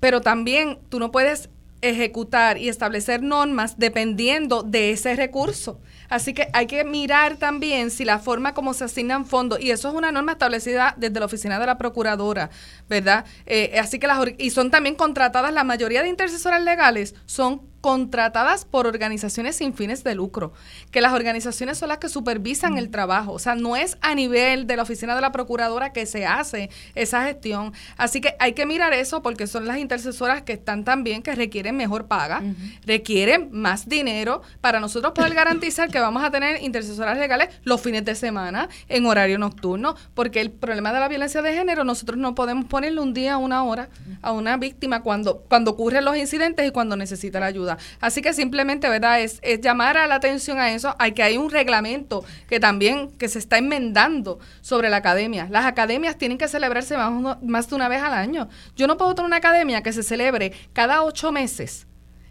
pero 0.00 0.20
también 0.20 0.78
tú 0.88 0.98
no 0.98 1.10
puedes 1.10 1.50
ejecutar 1.80 2.58
y 2.58 2.68
establecer 2.68 3.22
normas 3.22 3.78
dependiendo 3.78 4.62
de 4.62 4.90
ese 4.90 5.14
recurso. 5.14 5.80
Así 6.08 6.34
que 6.34 6.48
hay 6.52 6.66
que 6.66 6.84
mirar 6.84 7.36
también 7.36 7.90
si 7.90 8.04
la 8.04 8.18
forma 8.18 8.54
como 8.54 8.74
se 8.74 8.84
asignan 8.84 9.26
fondos, 9.26 9.60
y 9.60 9.70
eso 9.70 9.88
es 9.88 9.94
una 9.94 10.12
norma 10.12 10.32
establecida 10.32 10.94
desde 10.96 11.20
la 11.20 11.26
oficina 11.26 11.58
de 11.58 11.66
la 11.66 11.78
procuradora, 11.78 12.50
¿verdad? 12.88 13.24
Eh, 13.46 13.78
así 13.78 13.98
que 13.98 14.06
las, 14.06 14.18
y 14.38 14.50
son 14.50 14.70
también 14.70 14.94
contratadas, 14.94 15.52
la 15.52 15.64
mayoría 15.64 16.02
de 16.02 16.08
intercesoras 16.08 16.62
legales 16.62 17.14
son 17.26 17.62
contratadas 17.80 18.64
por 18.64 18.86
organizaciones 18.86 19.56
sin 19.56 19.74
fines 19.74 20.04
de 20.04 20.14
lucro, 20.14 20.52
que 20.90 21.00
las 21.00 21.12
organizaciones 21.12 21.78
son 21.78 21.88
las 21.88 21.98
que 21.98 22.08
supervisan 22.08 22.78
el 22.78 22.90
trabajo, 22.90 23.32
o 23.32 23.38
sea, 23.38 23.54
no 23.54 23.76
es 23.76 23.96
a 24.00 24.14
nivel 24.14 24.66
de 24.66 24.76
la 24.76 24.82
oficina 24.82 25.14
de 25.14 25.20
la 25.20 25.32
procuradora 25.32 25.92
que 25.92 26.06
se 26.06 26.26
hace 26.26 26.70
esa 26.94 27.24
gestión. 27.24 27.72
Así 27.96 28.20
que 28.20 28.34
hay 28.38 28.52
que 28.52 28.66
mirar 28.66 28.92
eso 28.92 29.22
porque 29.22 29.46
son 29.46 29.66
las 29.66 29.78
intercesoras 29.78 30.42
que 30.42 30.54
están 30.54 30.84
también, 30.84 31.22
que 31.22 31.34
requieren 31.34 31.76
mejor 31.76 32.06
paga, 32.06 32.42
requieren 32.84 33.48
más 33.52 33.88
dinero 33.88 34.42
para 34.60 34.80
nosotros 34.80 35.12
poder 35.12 35.34
garantizar 35.38 35.90
que 35.90 36.00
vamos 36.00 36.22
a 36.24 36.30
tener 36.30 36.62
intercesoras 36.62 37.18
legales 37.18 37.48
los 37.64 37.80
fines 37.80 38.04
de 38.04 38.14
semana, 38.14 38.68
en 38.88 39.06
horario 39.06 39.38
nocturno, 39.38 39.94
porque 40.14 40.40
el 40.40 40.50
problema 40.50 40.92
de 40.92 41.00
la 41.00 41.08
violencia 41.08 41.42
de 41.42 41.54
género, 41.54 41.84
nosotros 41.84 42.18
no 42.18 42.34
podemos 42.34 42.64
ponerle 42.66 43.00
un 43.00 43.14
día, 43.14 43.36
una 43.36 43.62
hora 43.64 43.88
a 44.22 44.32
una 44.32 44.56
víctima 44.56 45.02
cuando, 45.02 45.38
cuando 45.48 45.72
ocurren 45.72 46.04
los 46.04 46.16
incidentes 46.16 46.66
y 46.66 46.70
cuando 46.70 46.96
necesita 46.96 47.40
la 47.40 47.46
ayuda. 47.46 47.67
Así 48.00 48.22
que 48.22 48.32
simplemente, 48.32 48.88
¿verdad? 48.88 49.20
Es, 49.20 49.40
llamar 49.60 49.96
a 49.96 50.06
la 50.06 50.14
atención 50.14 50.58
a 50.58 50.72
eso, 50.72 50.94
hay 50.98 51.12
que 51.12 51.22
hay 51.22 51.36
un 51.36 51.50
reglamento 51.50 52.24
que 52.48 52.60
también 52.60 53.10
que 53.18 53.28
se 53.28 53.38
está 53.38 53.58
enmendando 53.58 54.38
sobre 54.60 54.88
la 54.88 54.98
academia. 54.98 55.48
Las 55.50 55.66
academias 55.66 56.16
tienen 56.16 56.38
que 56.38 56.48
celebrarse 56.48 56.96
más, 56.96 57.42
más 57.42 57.68
de 57.68 57.74
una 57.74 57.88
vez 57.88 58.02
al 58.02 58.14
año. 58.14 58.48
Yo 58.76 58.86
no 58.86 58.96
puedo 58.96 59.14
tener 59.14 59.26
una 59.26 59.36
academia 59.36 59.82
que 59.82 59.92
se 59.92 60.02
celebre 60.02 60.52
cada 60.72 61.02
ocho 61.02 61.32
meses 61.32 61.86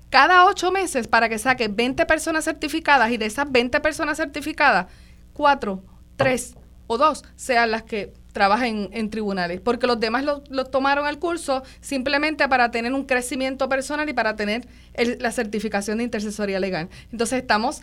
cada 0.09 0.45
ocho 0.45 0.71
meses 0.71 1.07
para 1.07 1.27
que 1.27 1.37
saque 1.37 1.67
20 1.67 2.05
personas 2.05 2.45
certificadas 2.45 3.11
y 3.11 3.17
de 3.17 3.25
esas 3.25 3.51
20 3.51 3.79
personas 3.81 4.17
certificadas, 4.17 4.87
cuatro, 5.33 5.83
tres 6.15 6.55
o 6.87 6.97
dos 6.97 7.25
sean 7.35 7.71
las 7.71 7.83
que 7.83 8.13
trabajen 8.37 8.89
en 8.91 9.09
tribunales, 9.09 9.59
porque 9.61 9.87
los 9.87 9.99
demás 9.99 10.23
lo, 10.23 10.65
tomaron 10.65 11.07
el 11.07 11.17
curso 11.17 11.63
simplemente 11.81 12.47
para 12.47 12.69
tener 12.69 12.93
un 12.93 13.03
crecimiento 13.03 13.67
personal 13.67 14.07
y 14.07 14.13
para 14.13 14.35
tener 14.35 14.67
la 14.93 15.31
certificación 15.31 15.97
de 15.97 16.03
intercesoría 16.03 16.59
legal. 16.59 16.87
Entonces 17.11 17.41
estamos 17.41 17.81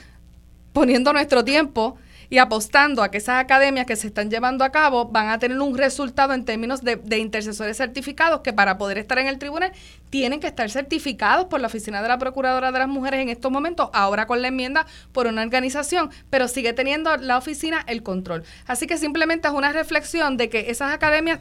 poniendo 0.73 1.13
nuestro 1.13 1.45
tiempo 1.45 1.99
y 2.31 2.39
apostando 2.39 3.03
a 3.03 3.11
que 3.11 3.19
esas 3.19 3.43
academias 3.43 3.85
que 3.85 3.97
se 3.97 4.07
están 4.07 4.31
llevando 4.31 4.63
a 4.63 4.71
cabo 4.71 5.07
van 5.07 5.29
a 5.29 5.41
tener 5.41 5.61
un 5.61 5.77
resultado 5.77 6.35
en 6.35 6.45
términos 6.45 6.83
de, 6.83 7.19
intercesores 7.19 7.77
certificados 7.77 8.43
que 8.43 8.53
para 8.53 8.79
poder 8.79 8.99
estar 8.99 9.19
en 9.19 9.27
el 9.27 9.39
tribunal 9.39 9.73
tienen 10.15 10.39
que 10.39 10.47
estar 10.47 10.71
certificados 10.71 11.47
por 11.47 11.61
la 11.61 11.67
Oficina 11.67 12.01
de 12.01 12.07
la 12.07 12.19
Procuradora 12.19 12.71
de 12.71 12.79
las 12.79 12.87
Mujeres 12.87 13.19
en 13.19 13.31
estos 13.31 13.51
momentos, 13.51 13.91
ahora 13.93 14.29
con 14.29 14.43
la 14.43 14.47
enmienda 14.47 14.87
por 15.11 15.27
una 15.27 15.43
organización, 15.43 16.09
pero 16.31 16.47
sigue 16.47 16.73
teniendo 16.73 17.17
la 17.17 17.37
oficina 17.37 17.85
el 17.89 18.05
control. 18.05 18.45
Así 18.65 18.87
que 18.87 18.97
simplemente 18.97 19.49
es 19.49 19.55
una 19.55 19.73
reflexión 19.73 20.37
de 20.37 20.49
que 20.49 20.71
esas 20.71 20.95
academias 20.95 21.41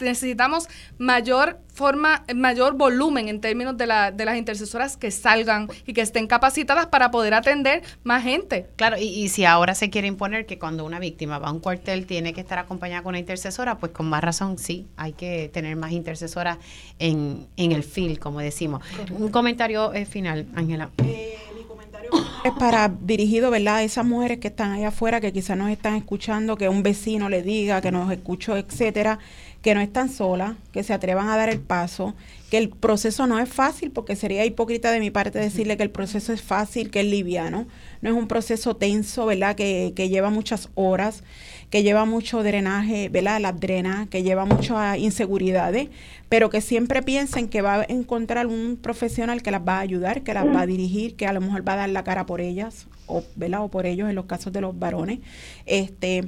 necesitamos 0.00 0.68
mayor 0.98 1.60
forma, 1.72 2.24
mayor 2.34 2.74
volumen 2.74 3.28
en 3.28 3.40
términos 3.40 3.76
de, 3.78 3.86
la, 3.86 4.10
de 4.10 4.24
las 4.26 4.36
intercesoras 4.36 4.98
que 4.98 5.10
salgan 5.10 5.68
y 5.86 5.94
que 5.94 6.02
estén 6.02 6.26
capacitadas 6.26 6.88
para 6.88 7.10
poder 7.10 7.32
atender 7.32 7.82
más 8.02 8.22
gente. 8.22 8.66
Claro, 8.76 8.98
y, 8.98 9.28
si 9.28 9.46
ahora 9.46 9.74
se 9.74 9.88
quiere 9.88 10.06
imponer 10.06 10.44
que 10.44 10.58
cuando 10.58 10.84
una 10.84 10.98
víctima 10.98 11.38
va 11.38 11.48
a 11.48 11.52
un 11.52 11.60
cuartel 11.60 12.04
tiene 12.04 12.34
que 12.34 12.42
estar 12.42 12.58
acompañada 12.58 13.02
con 13.02 13.10
una 13.10 13.18
intercesora, 13.18 13.78
pues 13.78 13.92
con 13.92 14.10
más 14.10 14.22
razón 14.22 14.58
sí, 14.58 14.88
hay 14.98 15.14
que 15.14 15.48
tener 15.48 15.74
más 15.76 15.92
intercesoras 15.92 16.58
en, 16.98 17.48
el 17.56 17.82
como 18.18 18.40
decimos. 18.40 18.82
Un 19.10 19.30
comentario 19.30 19.92
eh, 19.94 20.04
final, 20.04 20.46
Ángela. 20.54 20.90
Eh, 21.04 21.36
mi 21.56 21.62
comentario 21.64 22.10
es 22.44 22.52
para 22.58 22.88
dirigido, 22.88 23.50
¿verdad? 23.50 23.76
A 23.76 23.82
esas 23.82 24.04
mujeres 24.04 24.38
que 24.38 24.48
están 24.48 24.72
allá 24.72 24.88
afuera, 24.88 25.20
que 25.20 25.32
quizás 25.32 25.56
nos 25.56 25.70
están 25.70 25.94
escuchando, 25.94 26.56
que 26.56 26.68
un 26.68 26.82
vecino 26.82 27.28
le 27.28 27.42
diga, 27.42 27.80
que 27.80 27.92
nos 27.92 28.10
escuchó, 28.10 28.56
etcétera 28.56 29.18
que 29.62 29.74
no 29.74 29.80
están 29.80 30.08
solas, 30.08 30.56
que 30.72 30.82
se 30.82 30.94
atrevan 30.94 31.28
a 31.28 31.36
dar 31.36 31.50
el 31.50 31.60
paso, 31.60 32.14
que 32.50 32.56
el 32.56 32.70
proceso 32.70 33.26
no 33.26 33.38
es 33.38 33.48
fácil, 33.48 33.90
porque 33.90 34.16
sería 34.16 34.44
hipócrita 34.44 34.90
de 34.90 35.00
mi 35.00 35.10
parte 35.10 35.38
decirle 35.38 35.76
que 35.76 35.82
el 35.82 35.90
proceso 35.90 36.32
es 36.32 36.40
fácil, 36.40 36.90
que 36.90 37.00
es 37.00 37.06
liviano. 37.06 37.66
No 38.00 38.10
es 38.10 38.16
un 38.16 38.26
proceso 38.26 38.74
tenso, 38.74 39.26
¿verdad? 39.26 39.56
Que, 39.56 39.92
que 39.94 40.08
lleva 40.08 40.30
muchas 40.30 40.70
horas, 40.74 41.24
que 41.70 41.84
lleva 41.84 42.04
mucho 42.04 42.42
drenaje, 42.42 43.08
¿verdad? 43.08 43.40
La 43.40 43.52
drena, 43.52 44.08
que 44.10 44.24
lleva 44.24 44.44
muchas 44.44 44.98
inseguridades, 44.98 45.88
pero 46.28 46.50
que 46.50 46.60
siempre 46.60 47.02
piensen 47.02 47.48
que 47.48 47.62
va 47.62 47.82
a 47.82 47.86
encontrar 47.88 48.48
un 48.48 48.76
profesional 48.76 49.42
que 49.42 49.52
las 49.52 49.62
va 49.62 49.78
a 49.78 49.80
ayudar, 49.80 50.22
que 50.22 50.34
las 50.34 50.46
va 50.46 50.62
a 50.62 50.66
dirigir, 50.66 51.14
que 51.14 51.26
a 51.26 51.32
lo 51.32 51.40
mejor 51.40 51.66
va 51.66 51.74
a 51.74 51.76
dar 51.76 51.90
la 51.90 52.02
cara 52.02 52.26
por 52.26 52.40
ellas, 52.40 52.86
o, 53.06 53.22
¿verdad? 53.36 53.62
O 53.62 53.68
por 53.68 53.86
ellos 53.86 54.08
en 54.08 54.16
los 54.16 54.26
casos 54.26 54.52
de 54.52 54.60
los 54.60 54.78
varones. 54.78 55.20
Este 55.64 56.24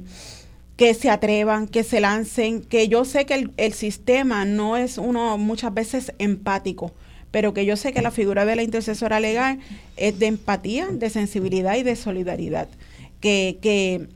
que 0.77 0.93
se 0.93 1.09
atrevan, 1.09 1.67
que 1.67 1.83
se 1.83 1.99
lancen, 1.99 2.61
que 2.61 2.87
yo 2.87 3.05
sé 3.05 3.25
que 3.25 3.47
el, 3.57 3.73
sistema 3.73 4.43
no 4.45 4.75
es 4.75 4.97
uno 4.97 5.37
muchas 5.37 5.73
veces 5.73 6.13
empático, 6.17 6.91
pero 7.31 7.53
que 7.53 7.65
yo 7.65 7.77
sé 7.77 7.93
que 7.93 8.01
la 8.01 8.11
figura 8.11 8.45
de 8.45 8.55
la 8.55 8.63
intercesora 8.63 9.19
legal 9.19 9.59
es 9.97 10.17
de 10.17 10.27
empatía, 10.27 10.87
de 10.87 11.09
sensibilidad 11.09 11.75
y 11.75 11.83
de 11.83 11.95
solidaridad. 11.95 12.67
Que, 13.19 13.59
que, 13.61 14.07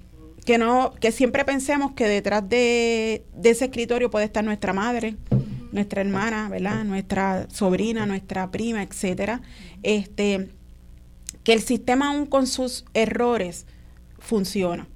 que, 0.47 0.57
no, 0.57 0.93
que 1.01 1.11
siempre 1.11 1.43
pensemos 1.43 1.91
que 1.91 2.07
detrás 2.07 2.47
de, 2.47 3.25
ese 3.43 3.65
escritorio 3.65 4.09
puede 4.09 4.23
estar 4.23 4.45
nuestra 4.45 4.71
madre, 4.71 5.17
nuestra 5.73 5.99
hermana, 5.99 6.47
¿verdad? 6.47 6.85
Nuestra 6.85 7.49
sobrina, 7.51 8.05
nuestra 8.05 8.49
prima, 8.49 8.81
etcétera. 8.81 9.41
Este, 9.83 10.47
que 11.43 11.51
el 11.51 11.61
sistema 11.61 12.11
aún 12.11 12.27
con 12.27 12.47
sus 12.47 12.85
errores 12.93 13.65
funciona 14.19 14.87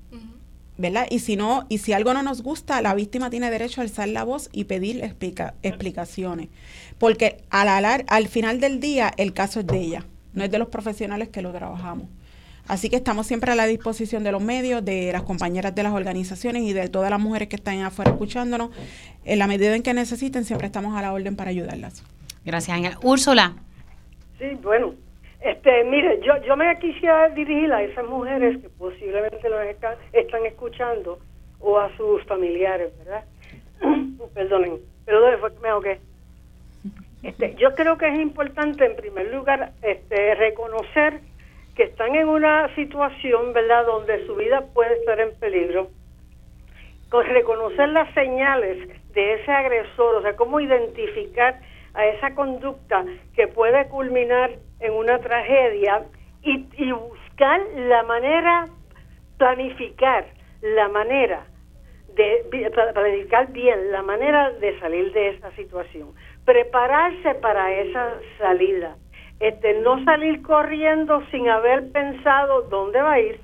¿verdad? 0.78 1.06
Y 1.12 1.20
si 1.20 1.36
no, 1.36 1.66
y 1.70 1.78
si 1.80 1.93
algo 1.93 2.14
no 2.14 2.24
nos 2.24 2.41
gusta, 2.41 2.82
la 2.82 2.95
víctima 2.95 3.30
tiene 3.30 3.52
derecho 3.52 3.82
a 3.82 3.84
alzar 3.84 4.08
la 4.08 4.24
voz 4.24 4.49
y 4.52 4.64
pedir 4.64 5.04
explicaciones. 5.04 6.47
Porque 6.97 7.43
al, 7.52 7.68
al 8.08 8.28
final 8.30 8.60
del 8.60 8.80
día 8.80 9.12
el 9.18 9.34
caso 9.34 9.60
es 9.60 9.68
de 9.68 9.80
ella, 9.80 10.06
no 10.34 10.43
es 10.43 10.49
de 10.49 10.58
los 10.58 10.70
profesionales 10.70 11.28
que 11.28 11.43
lo 11.43 11.52
trabajamos. 11.52 12.08
Así 12.72 12.89
que 12.89 12.95
estamos 12.95 13.28
siempre 13.28 13.51
a 13.51 13.55
la 13.55 13.65
disposición 13.65 14.24
de 14.24 14.32
los 14.32 14.41
medios, 14.41 14.86
de 14.86 15.11
las 15.11 15.24
compañeras 15.24 15.76
de 15.76 15.84
las 15.84 15.91
organizaciones 15.91 16.63
y 16.63 16.72
de 16.72 16.88
todas 16.88 17.09
las 17.09 17.19
mujeres 17.19 17.49
que 17.49 17.57
están 17.57 17.82
afuera 17.82 18.11
escuchándonos. 18.11 18.69
En 19.26 19.39
la 19.39 19.47
medida 19.47 19.76
en 19.76 19.84
que 19.84 19.93
necesiten, 19.93 20.45
siempre 20.45 20.67
estamos 20.67 20.95
a 20.95 21.01
la 21.01 21.11
orden 21.11 21.36
para 21.36 21.49
ayudarlas. 21.49 22.01
Gracias, 22.45 22.78
Ángel. 22.78 22.93
Úrsula. 23.03 23.55
Sí, 24.39 24.57
bueno, 24.63 24.93
este, 25.41 25.84
mire, 25.84 26.22
yo, 26.26 26.41
yo 26.47 26.55
me 26.55 26.74
quisiera 26.80 27.28
dirigir 27.32 27.74
a 27.74 27.84
esas 27.84 28.07
mujeres 28.07 28.61
que 28.61 28.69
posiblemente 28.69 29.49
nos 29.49 29.65
están, 29.65 29.95
están 30.13 30.45
escuchando 30.45 31.19
o 31.59 31.78
a 31.78 31.93
sus 31.97 32.24
familiares, 32.24 32.93
¿verdad? 32.99 33.26
Perdonen, 34.34 34.78
perdón, 35.03 35.39
fue 35.41 35.53
que 35.53 35.59
me 35.59 35.67
ahogué. 35.67 35.99
Este, 37.22 37.53
yo 37.55 37.76
creo 37.76 37.97
que 37.97 38.07
es 38.07 38.17
importante, 38.17 38.86
en 38.86 38.95
primer 38.95 39.30
lugar, 39.30 39.74
este, 39.82 40.36
reconocer 40.36 41.19
que 41.82 41.88
están 41.88 42.13
en 42.13 42.27
una 42.27 42.67
situación, 42.75 43.53
¿verdad?, 43.53 43.88
donde 43.88 44.23
su 44.27 44.36
vida 44.36 44.63
puede 44.71 44.99
estar 44.99 45.19
en 45.19 45.34
peligro. 45.39 45.88
Con 47.09 47.25
reconocer 47.25 47.89
las 47.89 48.13
señales 48.13 48.88
de 49.13 49.34
ese 49.34 49.51
agresor, 49.51 50.17
o 50.17 50.21
sea, 50.21 50.36
cómo 50.36 50.59
identificar 50.59 51.59
a 51.95 52.05
esa 52.05 52.36
conducta 52.36 53.03
que 53.34 53.47
puede 53.47 53.88
culminar 53.88 54.51
en 54.79 54.93
una 54.93 55.17
tragedia 55.21 56.03
y, 56.43 56.67
y 56.77 56.91
buscar 56.91 57.59
la 57.75 58.03
manera, 58.03 58.67
planificar 59.39 60.27
la 60.61 60.88
manera 60.88 61.47
de 62.13 62.69
planificar 62.93 63.51
bien 63.53 63.91
la 63.91 64.03
manera 64.03 64.51
de 64.51 64.79
salir 64.79 65.11
de 65.13 65.29
esa 65.29 65.49
situación, 65.55 66.13
prepararse 66.45 67.34
para 67.41 67.73
esa 67.73 68.19
salida, 68.38 68.97
este, 69.41 69.81
no 69.81 70.03
salir 70.05 70.41
corriendo 70.43 71.23
sin 71.31 71.49
haber 71.49 71.91
pensado 71.91 72.61
dónde 72.63 73.01
va 73.01 73.13
a 73.13 73.19
ir, 73.19 73.39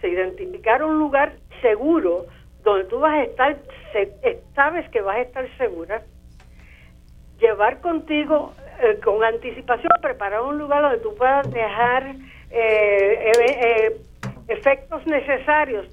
se 0.00 0.08
identificar 0.08 0.84
un 0.84 0.98
lugar 0.98 1.32
seguro 1.62 2.26
donde 2.62 2.84
tú 2.84 2.98
vas 2.98 3.14
a 3.14 3.22
estar, 3.22 3.56
sabes 4.54 4.88
que 4.90 5.00
vas 5.00 5.16
a 5.16 5.20
estar 5.22 5.48
segura, 5.56 6.02
llevar 7.40 7.80
contigo 7.80 8.52
eh, 8.82 9.00
con 9.02 9.24
anticipación, 9.24 9.90
preparar 10.02 10.42
un 10.42 10.58
lugar 10.58 10.82
donde 10.82 10.98
tú 10.98 11.14
puedas 11.16 11.50
dejar 11.50 12.14
eh, 12.50 13.32
eh, 13.38 13.96
efectos 14.48 15.06
necesarios, 15.06 15.86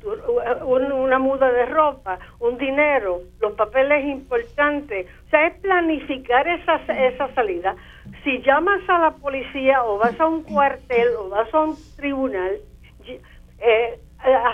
una 0.66 1.20
muda 1.20 1.52
de 1.52 1.66
ropa, 1.68 2.20
un 2.40 2.58
dinero, 2.58 3.22
los 3.40 3.54
papeles 3.54 4.06
importantes. 4.06 5.08
O 5.28 5.30
sea, 5.30 5.48
es 5.48 5.54
planificar 5.62 6.48
esa, 6.48 6.76
esa 6.76 7.34
salida. 7.34 7.76
Si 8.24 8.42
llamas 8.42 8.82
a 8.90 9.00
la 9.00 9.12
policía 9.12 9.84
o 9.84 9.98
vas 9.98 10.20
a 10.20 10.26
un 10.26 10.44
cuartel 10.44 11.10
o 11.18 11.30
vas 11.30 11.54
a 11.54 11.60
un 11.60 11.76
tribunal, 11.96 12.60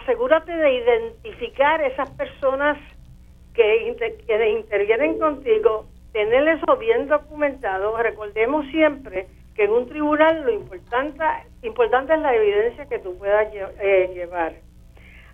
asegúrate 0.02 0.52
de 0.52 0.74
identificar 0.74 1.82
esas 1.82 2.10
personas 2.12 2.78
que, 3.54 3.96
que 4.28 4.50
intervienen 4.50 5.20
contigo 5.20 5.86
tener 6.12 6.48
eso 6.48 6.78
bien 6.78 7.08
documentado. 7.08 7.98
Recordemos 7.98 8.66
siempre 8.68 9.28
que 9.56 9.66
en 9.66 9.72
un 9.72 9.88
tribunal 9.88 10.44
lo 10.44 10.52
importante, 10.52 11.24
importante 11.62 12.14
es 12.14 12.20
la 12.20 12.36
evidencia 12.36 12.86
que 12.86 13.00
tú 13.00 13.18
puedas 13.18 13.48
eh, 13.54 14.12
llevar. 14.14 14.54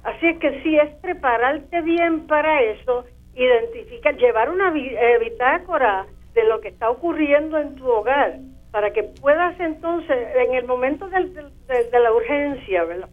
Así 0.04 0.28
es 0.28 0.40
que 0.40 0.62
si 0.62 0.78
es 0.78 0.94
prepararte 0.96 1.82
bien 1.82 2.28
para 2.28 2.62
eso, 2.62 3.06
identificar, 3.36 4.16
llevar 4.16 4.50
una 4.50 4.74
eh, 4.76 5.18
bitácora 5.20 6.06
de 6.38 6.44
lo 6.44 6.62
que 6.62 6.68
está 6.68 6.92
ocurriendo 6.92 7.58
en 7.58 7.76
tu 7.76 7.90
hogar 7.90 8.38
para 8.72 8.94
que 8.94 9.02
puedas 9.02 9.60
entonces, 9.60 10.36
en 10.36 10.54
el 10.54 10.68
momento 10.68 11.10
de, 11.10 11.20
de 11.26 12.00
la 12.00 12.14
urgencia, 12.14 12.84
¿verdad? 12.84 13.10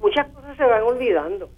Muchas 0.00 0.26
cosas 0.28 0.56
se 0.56 0.64
van 0.64 0.82
olvidando. 0.82 1.50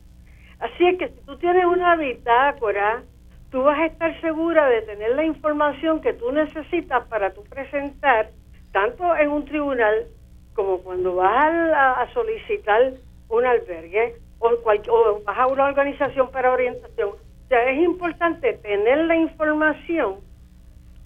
Así 0.59 0.89
es 0.89 0.99
que 0.99 1.09
si 1.11 1.21
tú 1.25 1.39
tienes 1.39 1.65
una 1.67 1.95
bitácora, 1.95 3.05
tú 3.53 3.63
vas 3.63 3.79
a 3.79 3.87
estar 3.87 4.21
segura 4.21 4.69
de 4.69 4.83
tener 4.83 5.15
la 5.15 5.25
información 5.25 6.01
que 6.01 6.15
tú 6.15 6.33
necesitas 6.33 7.07
para 7.07 7.33
tú 7.33 7.45
presentar, 7.45 8.31
tanto 8.73 9.17
en 9.17 9.31
un 9.31 9.45
tribunal 9.45 10.07
como 10.55 10.79
cuando 10.79 11.15
vas 11.15 11.53
a, 11.77 12.09
solicitar 12.13 12.95
un 13.29 13.47
albergue 13.47 14.17
o, 14.41 14.49
o 14.49 15.23
vas 15.25 15.39
a 15.39 15.47
una 15.47 15.67
organización 15.67 16.29
para 16.33 16.51
orientación. 16.51 17.11
O 17.11 17.49
sea, 17.49 17.71
es 17.71 17.79
importante 17.79 18.55
tener 18.55 18.99
la 19.07 19.15
información 19.15 20.27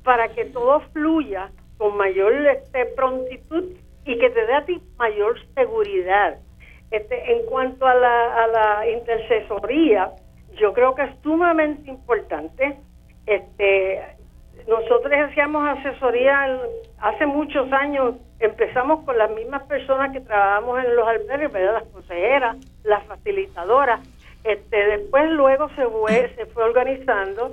para 0.05 0.29
que 0.29 0.47
todo 0.47 0.81
fluya 0.93 1.51
con 1.79 1.97
mayor 1.97 2.33
este, 2.47 2.87
prontitud 2.87 3.65
y 4.05 4.19
que 4.19 4.31
te 4.31 4.47
dé 4.47 4.55
a 4.55 4.65
ti 4.65 4.81
mayor 4.99 5.37
seguridad. 5.55 6.39
Este, 6.91 7.33
en 7.33 7.47
cuanto 7.47 7.87
a 7.87 7.95
la, 7.95 8.45
a 8.45 8.47
la 8.49 8.89
intercesoría, 8.91 10.13
yo 10.59 10.73
creo 10.73 10.95
que 10.95 11.03
es 11.03 11.11
sumamente 11.23 11.91
importante. 11.91 12.77
Este, 13.27 14.03
nosotros 14.69 15.13
hacíamos 15.29 15.67
asesoría 15.79 16.61
hace 17.01 17.27
muchos 17.27 17.73
años, 17.73 18.17
empezamos 18.39 19.05
con 19.05 19.17
las 19.17 19.31
mismas 19.31 19.63
personas 19.65 20.13
que 20.13 20.21
trabajamos 20.21 20.85
en 20.85 20.97
los 20.97 21.07
albergues, 21.07 21.53
las 21.53 21.85
consejeras, 21.85 22.57
las 22.85 23.05
facilitadoras. 23.07 24.01
Este, 24.45 24.77
después 24.77 25.31
luego 25.31 25.69
se 25.71 25.87
fue, 25.87 26.33
se 26.37 26.47
fue 26.47 26.65
organizando 26.65 27.53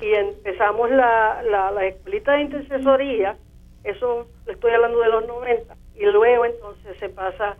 y 0.00 0.12
empezamos 0.14 0.90
la, 0.90 1.42
la, 1.42 1.70
la 1.70 1.86
escuelita 1.86 2.32
de 2.32 2.42
intercesoría, 2.42 3.36
eso 3.84 4.26
estoy 4.46 4.72
hablando 4.72 5.00
de 5.00 5.08
los 5.08 5.26
90, 5.26 5.76
y 5.96 6.06
luego 6.06 6.44
entonces 6.44 6.96
se 6.98 7.08
pasa 7.08 7.56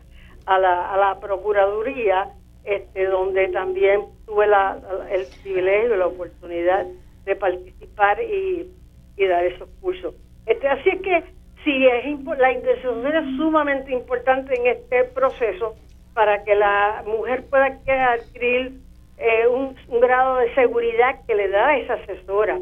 a 0.47 0.59
la, 0.59 0.93
a 0.93 0.97
la 0.97 1.21
Procuraduría, 1.21 2.31
este, 2.65 3.07
donde 3.07 3.49
también 3.49 4.07
tuve 4.27 4.47
la, 4.47 4.79
el 5.11 5.27
privilegio, 5.43 5.97
la 5.97 6.07
oportunidad 6.07 6.87
de 7.25 7.37
participar 7.37 8.23
y, 8.23 8.71
y 9.17 9.27
dar 9.27 9.45
esos 9.45 9.69
cursos. 9.81 10.15
Este, 10.47 10.69
así 10.69 10.91
es 10.91 11.01
que 11.03 11.25
sí, 11.65 11.87
es 11.87 12.39
la 12.39 12.53
intercesión 12.53 13.07
es 13.07 13.37
sumamente 13.37 13.93
importante 13.93 14.55
en 14.59 14.67
este 14.67 15.05
proceso 15.05 15.75
para 16.13 16.45
que 16.45 16.55
la 16.55 17.03
mujer 17.07 17.45
pueda 17.49 17.67
adquirir 18.13 18.84
eh, 19.19 19.47
un, 19.47 19.77
grado 20.01 20.37
de 20.37 20.55
seguridad 20.55 21.21
que 21.27 21.35
le 21.35 21.49
da 21.49 21.77
esa 21.77 21.95
asesora. 21.95 22.59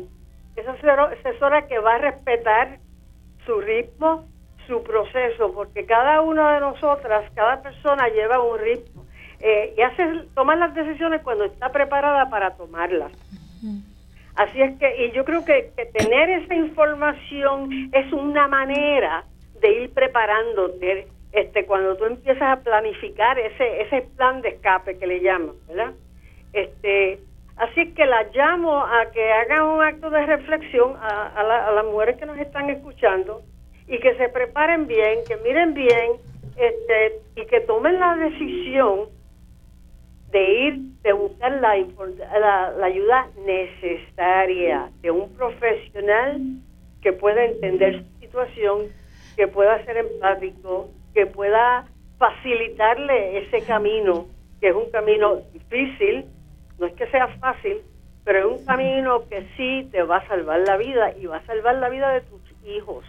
Esa 0.57 0.73
asesora 0.73 1.67
que 1.67 1.79
va 1.79 1.95
a 1.95 1.99
respetar 1.99 2.79
su 3.47 3.61
ritmo, 3.61 4.27
su 4.67 4.83
proceso, 4.83 5.53
porque 5.55 5.87
cada 5.87 6.21
una 6.21 6.55
de 6.55 6.61
nosotras, 6.61 7.31
cada 7.35 7.63
persona 7.63 8.09
lleva 8.09 8.43
un 8.43 8.59
ritmo 8.59 9.07
eh, 9.41 9.75
y 9.77 9.83
hace 9.83 10.05
tomar 10.35 10.59
las 10.59 10.75
decisiones 10.75 11.23
cuando 11.23 11.45
está 11.45 11.73
preparada 11.73 12.29
para 12.31 12.55
tomarlas. 12.57 13.13
Así 14.35 14.63
es 14.63 14.79
que, 14.79 15.07
y 15.07 15.13
yo 15.13 15.25
creo 15.25 15.45
que, 15.45 15.73
tener 15.93 16.31
esa 16.31 16.55
información 16.55 17.91
es 17.93 18.13
una 18.13 18.49
manera 18.49 19.25
de 19.61 19.83
ir 19.83 19.91
preparándote 19.93 21.09
este 21.33 21.65
cuando 21.67 21.97
tú 21.97 22.05
empiezas 22.05 22.43
a 22.43 22.63
planificar 22.63 23.39
ese 23.39 23.83
ese 23.83 24.03
plan 24.17 24.43
de 24.43 24.51
escape 24.51 24.99
que 24.99 25.07
le 25.07 25.21
llaman, 25.21 25.55
¿verdad? 25.67 25.93
Este, 26.53 27.19
así 27.57 27.93
que 27.95 28.07
la 28.07 28.25
llamo 28.35 28.79
a 28.85 29.11
que 29.13 29.33
hagan 29.33 29.63
un 29.63 29.83
acto 29.83 30.11
de 30.11 30.27
reflexión 30.27 30.97
a, 31.01 31.29
a 31.29 31.73
las 31.73 31.85
mujeres 31.85 32.19
que 32.19 32.27
nos 32.27 32.39
están 32.39 32.71
escuchando 32.71 33.43
y 33.89 33.99
que 33.99 34.15
se 34.17 34.29
preparen 34.29 34.87
bien, 34.87 35.21
que 35.27 35.37
miren 35.39 35.75
bien 35.75 36.13
este, 36.57 37.21
y 37.37 37.47
que 37.47 37.61
tomen 37.61 37.99
la 37.99 38.17
decisión 38.17 39.09
de 40.31 40.53
ir, 40.53 40.75
de 41.03 41.13
buscar 41.13 41.53
la, 41.61 41.77
la, 42.71 42.87
ayuda 42.87 43.29
necesaria 43.45 44.91
de 45.03 45.11
un 45.11 45.35
profesional 45.35 46.41
que 47.03 47.13
pueda 47.13 47.45
entender 47.45 48.03
su 48.03 48.21
situación, 48.21 48.87
que 49.37 49.47
pueda 49.49 49.85
ser 49.85 49.99
empático, 49.99 50.89
que 51.15 51.27
pueda 51.27 51.87
facilitarle 52.19 53.39
ese 53.39 53.67
camino, 53.67 54.27
que 54.61 54.69
es 54.69 54.75
un 54.75 54.91
camino 54.91 55.37
difícil, 55.53 56.27
no 56.83 56.89
es 56.89 56.95
que 56.95 57.07
sea 57.12 57.28
fácil, 57.39 57.76
pero 58.24 58.41
es 58.41 58.61
un 58.61 58.66
camino 58.66 59.22
que 59.28 59.49
sí 59.57 59.89
te 59.93 60.03
va 60.03 60.16
a 60.16 60.26
salvar 60.26 60.61
la 60.66 60.76
vida 60.76 61.16
y 61.16 61.26
va 61.26 61.37
a 61.37 61.47
salvar 61.47 61.76
la 61.76 61.89
vida 61.89 62.11
de 62.11 62.22
tus 62.22 62.41
hijos. 62.66 63.05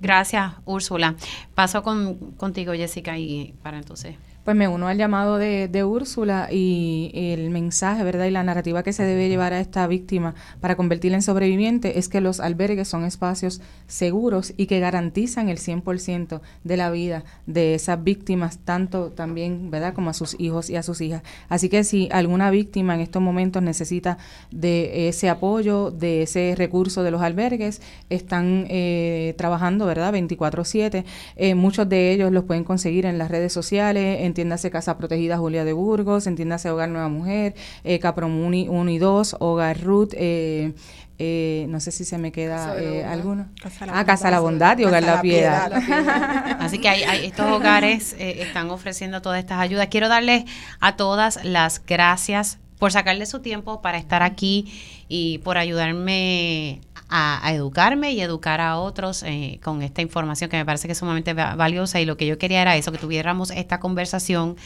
Gracias, 0.00 0.52
Úrsula. 0.64 1.14
Paso 1.54 1.82
con, 1.82 2.32
contigo, 2.38 2.72
Jessica, 2.72 3.18
y 3.18 3.52
para 3.62 3.76
entonces 3.76 4.16
pues 4.44 4.56
me 4.56 4.68
uno 4.68 4.88
al 4.88 4.98
llamado 4.98 5.38
de, 5.38 5.68
de 5.68 5.84
Úrsula 5.84 6.48
y 6.50 7.10
el 7.14 7.50
mensaje, 7.50 8.02
¿verdad? 8.04 8.26
Y 8.26 8.30
la 8.30 8.42
narrativa 8.42 8.82
que 8.82 8.92
se 8.92 9.04
debe 9.04 9.28
llevar 9.28 9.52
a 9.52 9.60
esta 9.60 9.86
víctima 9.86 10.34
para 10.60 10.76
convertirla 10.76 11.16
en 11.18 11.22
sobreviviente 11.22 11.98
es 11.98 12.08
que 12.08 12.20
los 12.20 12.40
albergues 12.40 12.88
son 12.88 13.04
espacios 13.04 13.60
seguros 13.86 14.54
y 14.56 14.66
que 14.66 14.80
garantizan 14.80 15.48
el 15.48 15.58
100% 15.58 16.40
de 16.64 16.76
la 16.76 16.90
vida 16.90 17.24
de 17.46 17.74
esas 17.74 18.02
víctimas, 18.02 18.58
tanto 18.58 19.10
también, 19.10 19.70
¿verdad?, 19.70 19.94
como 19.94 20.10
a 20.10 20.14
sus 20.14 20.38
hijos 20.38 20.70
y 20.70 20.76
a 20.76 20.82
sus 20.82 21.00
hijas. 21.00 21.22
Así 21.48 21.68
que 21.68 21.84
si 21.84 22.08
alguna 22.12 22.50
víctima 22.50 22.94
en 22.94 23.00
estos 23.00 23.22
momentos 23.22 23.62
necesita 23.62 24.18
de 24.50 25.08
ese 25.08 25.28
apoyo, 25.28 25.90
de 25.90 26.22
ese 26.22 26.54
recurso 26.56 27.02
de 27.02 27.10
los 27.10 27.22
albergues, 27.22 27.82
están 28.08 28.66
eh, 28.68 29.34
trabajando, 29.36 29.86
¿verdad?, 29.86 30.12
24/7. 30.12 31.04
Eh, 31.36 31.54
muchos 31.54 31.88
de 31.88 32.12
ellos 32.12 32.32
los 32.32 32.44
pueden 32.44 32.64
conseguir 32.64 33.06
en 33.06 33.18
las 33.18 33.30
redes 33.30 33.52
sociales, 33.52 34.20
entiéndase 34.30 34.70
Casa 34.70 34.96
Protegida 34.96 35.36
Julia 35.36 35.64
de 35.64 35.72
Burgos, 35.72 36.26
entiéndase 36.26 36.70
Hogar 36.70 36.88
Nueva 36.88 37.08
Mujer, 37.08 37.54
eh, 37.84 37.98
Capromuni 37.98 38.68
1 38.68 38.90
y 38.90 38.98
2, 38.98 39.36
Hogar 39.40 39.80
Ruth, 39.80 40.14
eh, 40.14 40.72
eh, 41.18 41.66
no 41.68 41.80
sé 41.80 41.90
si 41.90 42.04
se 42.06 42.16
me 42.16 42.32
queda 42.32 42.80
eh, 42.80 43.04
alguno. 43.04 43.48
ah, 43.92 44.04
Casa 44.06 44.30
La 44.30 44.40
Bondad 44.40 44.78
y 44.78 44.84
Hogar 44.84 45.02
La 45.02 45.20
Piedad. 45.20 45.70
Así 46.60 46.78
que 46.78 46.88
hay, 46.88 47.26
estos 47.26 47.46
hogares 47.50 48.16
están 48.18 48.70
ofreciendo 48.70 49.20
todas 49.20 49.38
estas 49.38 49.58
ayudas. 49.58 49.88
Quiero 49.88 50.08
darles 50.08 50.44
a 50.80 50.96
todas 50.96 51.44
las 51.44 51.84
gracias 51.84 52.58
por 52.78 52.90
sacarle 52.90 53.26
su 53.26 53.40
tiempo 53.40 53.82
para 53.82 53.98
estar 53.98 54.22
aquí 54.22 54.72
y 55.08 55.38
por 55.38 55.58
ayudarme 55.58 56.80
a, 57.10 57.40
educarme 57.52 58.12
y 58.12 58.20
educar 58.20 58.60
a 58.60 58.78
otros 58.78 59.22
eh, 59.24 59.58
con 59.62 59.82
esta 59.82 60.00
información 60.00 60.48
que 60.48 60.56
me 60.56 60.64
parece 60.64 60.88
que 60.88 60.92
es 60.92 60.98
sumamente 60.98 61.34
valiosa. 61.34 62.00
Y 62.00 62.06
lo 62.06 62.16
que 62.16 62.26
yo 62.26 62.38
quería 62.38 62.62
era 62.62 62.76
eso, 62.76 62.92
que 62.92 62.98
tuviéramos 62.98 63.50
esta 63.50 63.80
conversación 63.80 64.56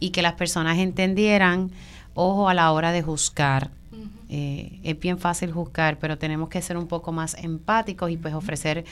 y 0.00 0.10
que 0.10 0.22
las 0.22 0.34
personas 0.34 0.78
entendieran, 0.78 1.70
ojo 2.14 2.48
a 2.48 2.54
la 2.54 2.72
hora 2.72 2.92
de 2.92 3.02
juzgar, 3.02 3.70
eh, 4.28 4.80
es 4.82 4.98
bien 4.98 5.18
fácil 5.18 5.52
juzgar, 5.52 5.98
pero 5.98 6.18
tenemos 6.18 6.48
que 6.48 6.60
ser 6.60 6.76
un 6.76 6.88
poco 6.88 7.12
más 7.12 7.34
empáticos 7.34 8.10
y 8.10 8.16
pues 8.16 8.34
ofrecer 8.34 8.84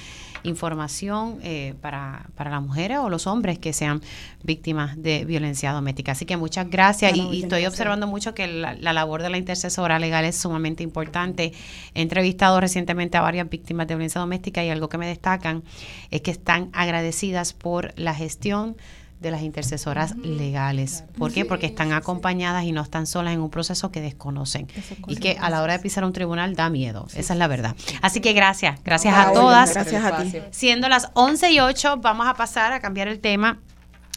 información 0.44 1.38
eh, 1.42 1.74
para, 1.80 2.26
para 2.36 2.50
las 2.50 2.62
mujeres 2.62 2.98
o 2.98 3.08
los 3.08 3.26
hombres 3.26 3.58
que 3.58 3.72
sean 3.72 4.00
víctimas 4.42 5.00
de 5.02 5.24
violencia 5.24 5.72
doméstica. 5.72 6.12
Así 6.12 6.24
que 6.24 6.36
muchas 6.36 6.70
gracias 6.70 7.16
y, 7.16 7.42
estoy 7.42 7.66
observando 7.66 8.06
mucho 8.06 8.34
que 8.34 8.46
la, 8.46 8.74
labor 8.74 9.22
de 9.22 9.30
la 9.30 9.38
intercesora 9.38 9.98
legal 9.98 10.24
es 10.24 10.36
sumamente 10.36 10.82
importante. 10.82 11.52
He 11.94 12.02
entrevistado 12.02 12.60
recientemente 12.60 13.16
a 13.16 13.20
varias 13.20 13.48
víctimas 13.48 13.88
de 13.88 13.94
violencia 13.94 14.20
doméstica 14.20 14.64
y 14.64 14.70
algo 14.70 14.88
que 14.88 14.98
me 14.98 15.06
destacan 15.06 15.64
es 16.10 16.20
que 16.20 16.30
están 16.30 16.70
agradecidas 16.72 17.52
por 17.52 17.92
la 17.98 18.14
gestión 18.14 18.76
de 19.24 19.30
las 19.30 19.42
intercesoras 19.42 20.16
legales. 20.18 21.04
¿Por 21.18 21.32
qué? 21.32 21.44
Porque 21.44 21.66
están 21.66 21.92
acompañadas 21.92 22.64
y 22.64 22.72
no 22.72 22.82
están 22.82 23.06
solas 23.06 23.34
en 23.34 23.40
un 23.40 23.50
proceso 23.50 23.90
que 23.90 24.00
desconocen 24.00 24.68
y 25.08 25.16
que 25.16 25.36
a 25.40 25.50
la 25.50 25.62
hora 25.62 25.72
de 25.72 25.78
pisar 25.80 26.04
un 26.04 26.12
tribunal 26.12 26.54
da 26.54 26.68
miedo. 26.70 27.06
Esa 27.16 27.32
es 27.32 27.38
la 27.38 27.48
verdad. 27.48 27.74
Así 28.02 28.20
que 28.20 28.34
gracias, 28.34 28.84
gracias 28.84 29.16
a 29.16 29.32
todas. 29.32 29.72
Gracias 29.74 30.04
a 30.04 30.22
ti. 30.22 30.32
Siendo 30.50 30.88
las 30.88 31.10
11 31.14 31.50
y 31.52 31.60
8, 31.60 31.96
vamos 32.02 32.26
a 32.28 32.34
pasar 32.34 32.72
a 32.72 32.80
cambiar 32.80 33.08
el 33.08 33.18
tema. 33.18 33.58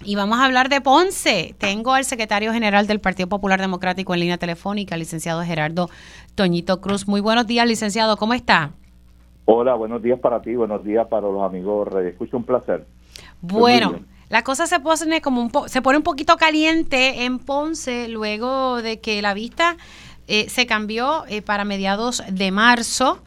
Y 0.03 0.15
vamos 0.15 0.37
a 0.37 0.45
hablar 0.45 0.69
de 0.69 0.79
Ponce. 0.79 1.55
Tengo 1.57 1.93
al 1.93 2.03
secretario 2.03 2.53
general 2.53 2.85
del 2.85 2.99
Partido 2.99 3.29
Popular 3.29 3.59
Democrático 3.59 4.13
en 4.13 4.19
línea 4.19 4.37
telefónica, 4.37 4.95
licenciado 4.95 5.41
Gerardo 5.43 5.89
Toñito 6.35 6.81
Cruz. 6.81 7.07
Muy 7.07 7.19
buenos 7.21 7.47
días, 7.47 7.65
licenciado. 7.65 8.17
¿Cómo 8.17 8.35
está? 8.35 8.73
Hola, 9.45 9.73
buenos 9.73 10.03
días 10.03 10.19
para 10.19 10.41
ti, 10.41 10.55
buenos 10.55 10.83
días 10.83 11.07
para 11.07 11.27
los 11.27 11.41
amigos. 11.41 11.87
Escucho 12.05 12.37
un 12.37 12.43
placer. 12.43 12.85
Bueno. 13.41 14.01
La 14.29 14.43
cosa 14.43 14.67
se 14.67 14.79
pone 14.79 15.21
como 15.21 15.41
un 15.41 15.51
se 15.69 15.81
pone 15.81 15.97
un 15.97 16.03
poquito 16.03 16.35
caliente 16.35 17.23
en 17.23 17.39
Ponce 17.39 18.09
luego 18.09 18.81
de 18.81 18.99
que 18.99 19.21
la 19.21 19.33
vista 19.33 19.77
eh, 20.27 20.49
se 20.49 20.65
cambió 20.65 21.23
eh, 21.27 21.41
para 21.41 21.63
mediados 21.63 22.21
de 22.29 22.51
marzo. 22.51 23.21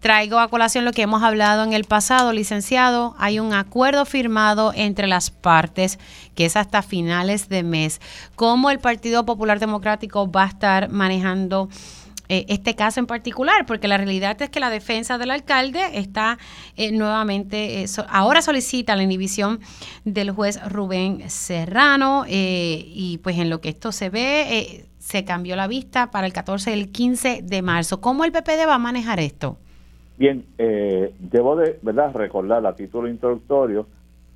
Traigo 0.00 0.38
a 0.38 0.48
colación 0.48 0.84
lo 0.84 0.92
que 0.92 1.02
hemos 1.02 1.22
hablado 1.22 1.64
en 1.64 1.72
el 1.72 1.84
pasado, 1.84 2.32
licenciado. 2.32 3.16
Hay 3.18 3.40
un 3.40 3.52
acuerdo 3.52 4.06
firmado 4.06 4.72
entre 4.74 5.08
las 5.08 5.30
partes 5.30 5.98
que 6.34 6.46
es 6.46 6.56
hasta 6.56 6.82
finales 6.82 7.48
de 7.48 7.64
mes. 7.64 8.00
¿Cómo 8.36 8.70
el 8.70 8.78
Partido 8.78 9.26
Popular 9.26 9.58
Democrático 9.58 10.30
va 10.30 10.44
a 10.44 10.48
estar 10.48 10.88
manejando 10.88 11.68
eh, 12.28 12.44
este 12.48 12.74
caso 12.74 13.00
en 13.00 13.06
particular, 13.06 13.64
porque 13.66 13.88
la 13.88 13.96
realidad 13.96 14.40
es 14.42 14.50
que 14.50 14.60
la 14.60 14.70
defensa 14.70 15.16
del 15.16 15.30
alcalde 15.30 15.80
está 15.94 16.38
eh, 16.76 16.92
nuevamente, 16.92 17.82
eh, 17.82 17.86
ahora 18.08 18.42
solicita 18.42 18.96
la 18.96 19.02
inhibición 19.02 19.60
del 20.04 20.30
juez 20.32 20.60
Rubén 20.70 21.28
Serrano 21.30 22.24
y 22.28 23.18
pues 23.22 23.38
en 23.38 23.48
lo 23.48 23.60
que 23.60 23.70
esto 23.70 23.92
se 23.92 24.10
ve, 24.10 24.86
se 24.98 25.24
cambió 25.24 25.56
la 25.56 25.68
vista 25.68 26.10
para 26.10 26.26
el 26.26 26.32
14 26.32 26.70
y 26.70 26.80
el 26.80 26.92
15 26.92 27.40
de 27.42 27.62
marzo. 27.62 28.00
¿Cómo 28.00 28.24
el 28.24 28.32
PPD 28.32 28.66
va 28.66 28.74
a 28.74 28.78
manejar 28.78 29.20
esto? 29.20 29.56
Bien, 30.18 30.44
debo 30.58 31.56
de 31.56 31.78
verdad 31.80 32.12
recordar 32.14 32.66
a 32.66 32.74
título 32.74 33.08
introductorio 33.08 33.86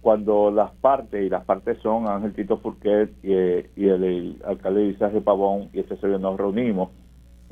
cuando 0.01 0.51
las 0.51 0.73
partes, 0.73 1.25
y 1.25 1.29
las 1.29 1.45
partes 1.45 1.79
son 1.79 2.09
Ángel 2.09 2.33
Tito 2.33 2.57
Furquet 2.57 3.11
y, 3.23 3.33
el, 3.33 4.37
alcalde 4.45 4.87
Isaac 4.87 5.13
Pavón 5.23 5.69
y 5.73 5.81
ese 5.81 5.97
señor 5.97 6.21
nos 6.21 6.37
reunimos 6.37 6.91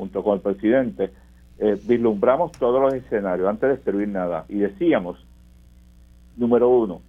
junto 0.00 0.22
con 0.22 0.36
el 0.36 0.40
presidente, 0.40 1.10
eh, 1.58 1.78
vislumbramos 1.86 2.52
todos 2.52 2.80
los 2.80 2.94
escenarios 2.94 3.46
antes 3.46 3.68
de 3.68 3.74
escribir 3.74 4.08
nada 4.08 4.46
y 4.48 4.60
decíamos, 4.60 5.22
número 6.38 6.70
uno, 6.70 7.02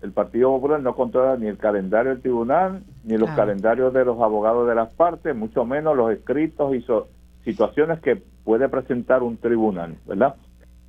el 0.00 0.12
Partido 0.12 0.48
Popular 0.48 0.80
no 0.80 0.94
controla 0.94 1.36
ni 1.36 1.48
el 1.48 1.58
calendario 1.58 2.12
del 2.12 2.22
tribunal, 2.22 2.82
ni 3.04 3.18
los 3.18 3.28
calendarios 3.32 3.92
de 3.92 4.06
los 4.06 4.18
abogados 4.22 4.66
de 4.66 4.74
las 4.74 4.90
partes, 4.94 5.36
mucho 5.36 5.66
menos 5.66 5.94
los 5.94 6.10
escritos 6.12 6.74
y 6.74 6.82
situaciones 7.44 8.00
que 8.00 8.22
puede 8.42 8.70
presentar 8.70 9.22
un 9.22 9.36
tribunal, 9.36 9.96
¿verdad? 10.06 10.36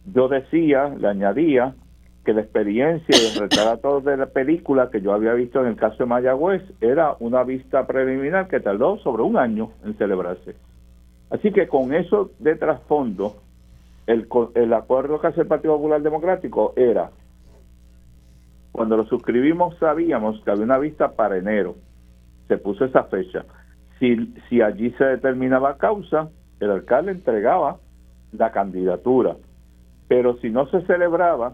Yo 0.06 0.30
decía, 0.30 0.88
le 0.88 1.10
añadía, 1.10 1.76
que 2.23 2.34
la 2.34 2.41
experiencia 2.41 3.15
y 3.18 3.34
el 3.34 3.41
retrato 3.41 3.99
de 3.99 4.15
la 4.15 4.28
película 4.28 4.90
que 4.91 5.02
yo 5.02 5.14
había 5.14 5.34
visto 5.34 5.60
en 5.60 5.68
el 5.68 5.76
caso 5.76 5.98
de 5.99 6.06
Mayagüez 6.06 6.61
era 6.80 7.15
una 7.19 7.44
vista 7.44 7.88
preliminar 7.88 8.48
que 8.48 8.60
tardó 8.60 8.98
sobre 8.99 9.23
un 9.23 9.38
año 9.38 9.72
en 9.84 9.95
celebrarse. 9.98 10.56
Así 11.32 11.52
que 11.52 11.68
con 11.68 11.94
eso 11.94 12.32
de 12.40 12.56
trasfondo, 12.56 13.38
el, 14.06 14.74
acuerdo 14.74 15.22
que 15.22 15.28
hace 15.28 15.41
el 15.41 15.48
Partido 15.48 15.78
Popular 15.78 16.02
Democrático 16.02 16.74
era, 16.76 17.10
cuando 18.74 18.98
lo 18.98 19.06
suscribimos 19.06 19.78
sabíamos 19.78 20.41
que 20.44 20.52
había 20.52 20.66
una 20.66 20.78
vista 20.78 21.14
para 21.14 21.38
enero, 21.38 21.76
se 22.49 22.58
puso 22.58 22.84
esa 22.84 23.06
fecha. 23.06 23.45
Si, 23.98 24.34
si 24.49 24.62
allí 24.62 24.91
se 24.91 25.06
determinaba 25.06 25.78
causa, 25.78 26.30
el 26.60 26.70
alcalde 26.70 27.12
entregaba 27.14 27.78
la 28.34 28.52
candidatura, 28.52 29.38
pero 30.10 30.38
si 30.40 30.49
no 30.49 30.68
se 30.68 30.82
celebraba, 30.82 31.53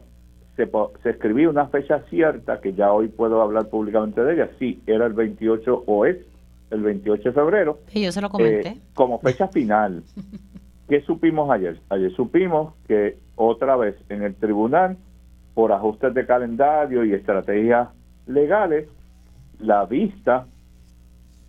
se, 0.55 0.67
se 1.03 1.09
escribía 1.11 1.51
una 1.51 1.67
fecha 1.67 1.99
cierta, 2.09 2.61
que 2.61 2.73
ya 2.73 2.91
hoy 2.91 3.09
puedo 3.09 3.43
hablar 3.43 3.69
públicamente 3.69 4.23
de 4.23 4.33
ella, 4.33 4.49
sí, 4.57 4.81
era 4.87 5.05
el 5.05 5.13
28 5.13 5.83
o 5.85 6.05
es 6.05 6.17
el 6.71 6.81
28 6.81 7.23
de 7.23 7.33
febrero. 7.33 7.79
Y 7.93 8.03
yo 8.03 8.11
se 8.11 8.21
lo 8.21 8.29
comenté. 8.29 8.69
Eh, 8.69 8.77
como 8.93 9.19
fecha 9.19 9.47
final. 9.47 10.03
¿Qué 10.89 11.01
supimos 11.01 11.49
ayer? 11.51 11.79
Ayer 11.89 12.13
supimos 12.13 12.73
que 12.87 13.17
otra 13.35 13.75
vez 13.75 13.95
en 14.09 14.23
el 14.23 14.35
tribunal, 14.35 14.97
por 15.53 15.71
ajustes 15.71 16.13
de 16.13 16.25
calendario 16.25 17.03
y 17.03 17.13
estrategias 17.13 17.89
legales, 18.25 18.87
la 19.59 19.85
vista 19.85 20.45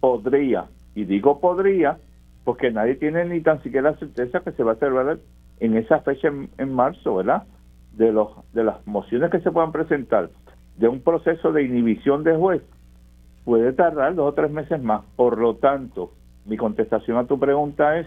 podría, 0.00 0.66
y 0.94 1.04
digo 1.04 1.40
podría, 1.40 1.98
porque 2.44 2.70
nadie 2.70 2.96
tiene 2.96 3.24
ni 3.26 3.40
tan 3.40 3.62
siquiera 3.62 3.92
la 3.92 3.96
certeza 3.98 4.40
que 4.40 4.52
se 4.52 4.62
va 4.62 4.72
a 4.72 4.76
celebrar 4.76 5.18
en 5.60 5.76
esa 5.76 6.00
fecha 6.00 6.28
en, 6.28 6.48
en 6.58 6.72
marzo, 6.72 7.16
¿verdad? 7.16 7.44
De, 7.92 8.12
los, 8.12 8.30
de 8.54 8.64
las 8.64 8.84
mociones 8.86 9.30
que 9.30 9.40
se 9.40 9.50
puedan 9.50 9.72
presentar, 9.72 10.30
de 10.76 10.88
un 10.88 11.00
proceso 11.00 11.52
de 11.52 11.64
inhibición 11.64 12.24
de 12.24 12.36
juez 12.36 12.62
puede 13.48 13.72
tardar 13.72 14.14
dos 14.14 14.28
o 14.28 14.34
tres 14.34 14.50
meses 14.50 14.82
más. 14.82 15.02
Por 15.16 15.38
lo 15.38 15.54
tanto, 15.54 16.12
mi 16.44 16.58
contestación 16.58 17.16
a 17.16 17.26
tu 17.26 17.38
pregunta 17.38 17.98
es, 17.98 18.06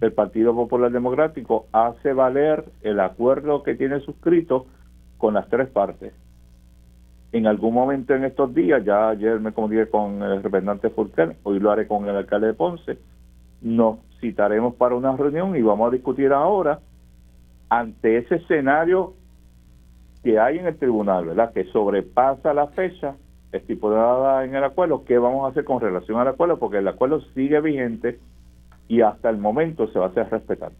el 0.00 0.12
Partido 0.12 0.54
Popular 0.54 0.92
Democrático 0.92 1.66
hace 1.72 2.12
valer 2.12 2.66
el 2.82 3.00
acuerdo 3.00 3.64
que 3.64 3.74
tiene 3.74 3.98
suscrito 3.98 4.66
con 5.18 5.34
las 5.34 5.48
tres 5.48 5.68
partes. 5.70 6.12
En 7.32 7.48
algún 7.48 7.74
momento 7.74 8.14
en 8.14 8.22
estos 8.22 8.54
días, 8.54 8.84
ya 8.84 9.08
ayer 9.08 9.40
me 9.40 9.50
comuniqué 9.50 9.88
con 9.88 10.22
el 10.22 10.40
representante 10.40 10.90
Furquer, 10.90 11.34
hoy 11.42 11.58
lo 11.58 11.72
haré 11.72 11.88
con 11.88 12.08
el 12.08 12.14
alcalde 12.14 12.46
de 12.46 12.54
Ponce, 12.54 12.96
nos 13.62 13.98
citaremos 14.20 14.76
para 14.76 14.94
una 14.94 15.16
reunión 15.16 15.56
y 15.56 15.62
vamos 15.62 15.88
a 15.88 15.96
discutir 15.96 16.32
ahora 16.32 16.78
ante 17.68 18.18
ese 18.18 18.36
escenario 18.36 19.14
que 20.22 20.38
hay 20.38 20.58
en 20.58 20.66
el 20.68 20.76
tribunal, 20.76 21.24
¿verdad? 21.24 21.52
Que 21.52 21.64
sobrepasa 21.72 22.54
la 22.54 22.68
fecha 22.68 23.16
estipulada 23.52 24.44
en 24.44 24.54
el 24.54 24.64
acuerdo, 24.64 25.04
qué 25.04 25.18
vamos 25.18 25.44
a 25.44 25.50
hacer 25.50 25.64
con 25.64 25.80
relación 25.80 26.18
al 26.18 26.28
acuerdo, 26.28 26.58
porque 26.58 26.78
el 26.78 26.88
acuerdo 26.88 27.20
sigue 27.34 27.60
vigente 27.60 28.20
y 28.88 29.00
hasta 29.02 29.30
el 29.30 29.38
momento 29.38 29.88
se 29.88 29.98
va 29.98 30.06
a 30.06 30.08
hacer 30.08 30.30
respetar. 30.30 30.72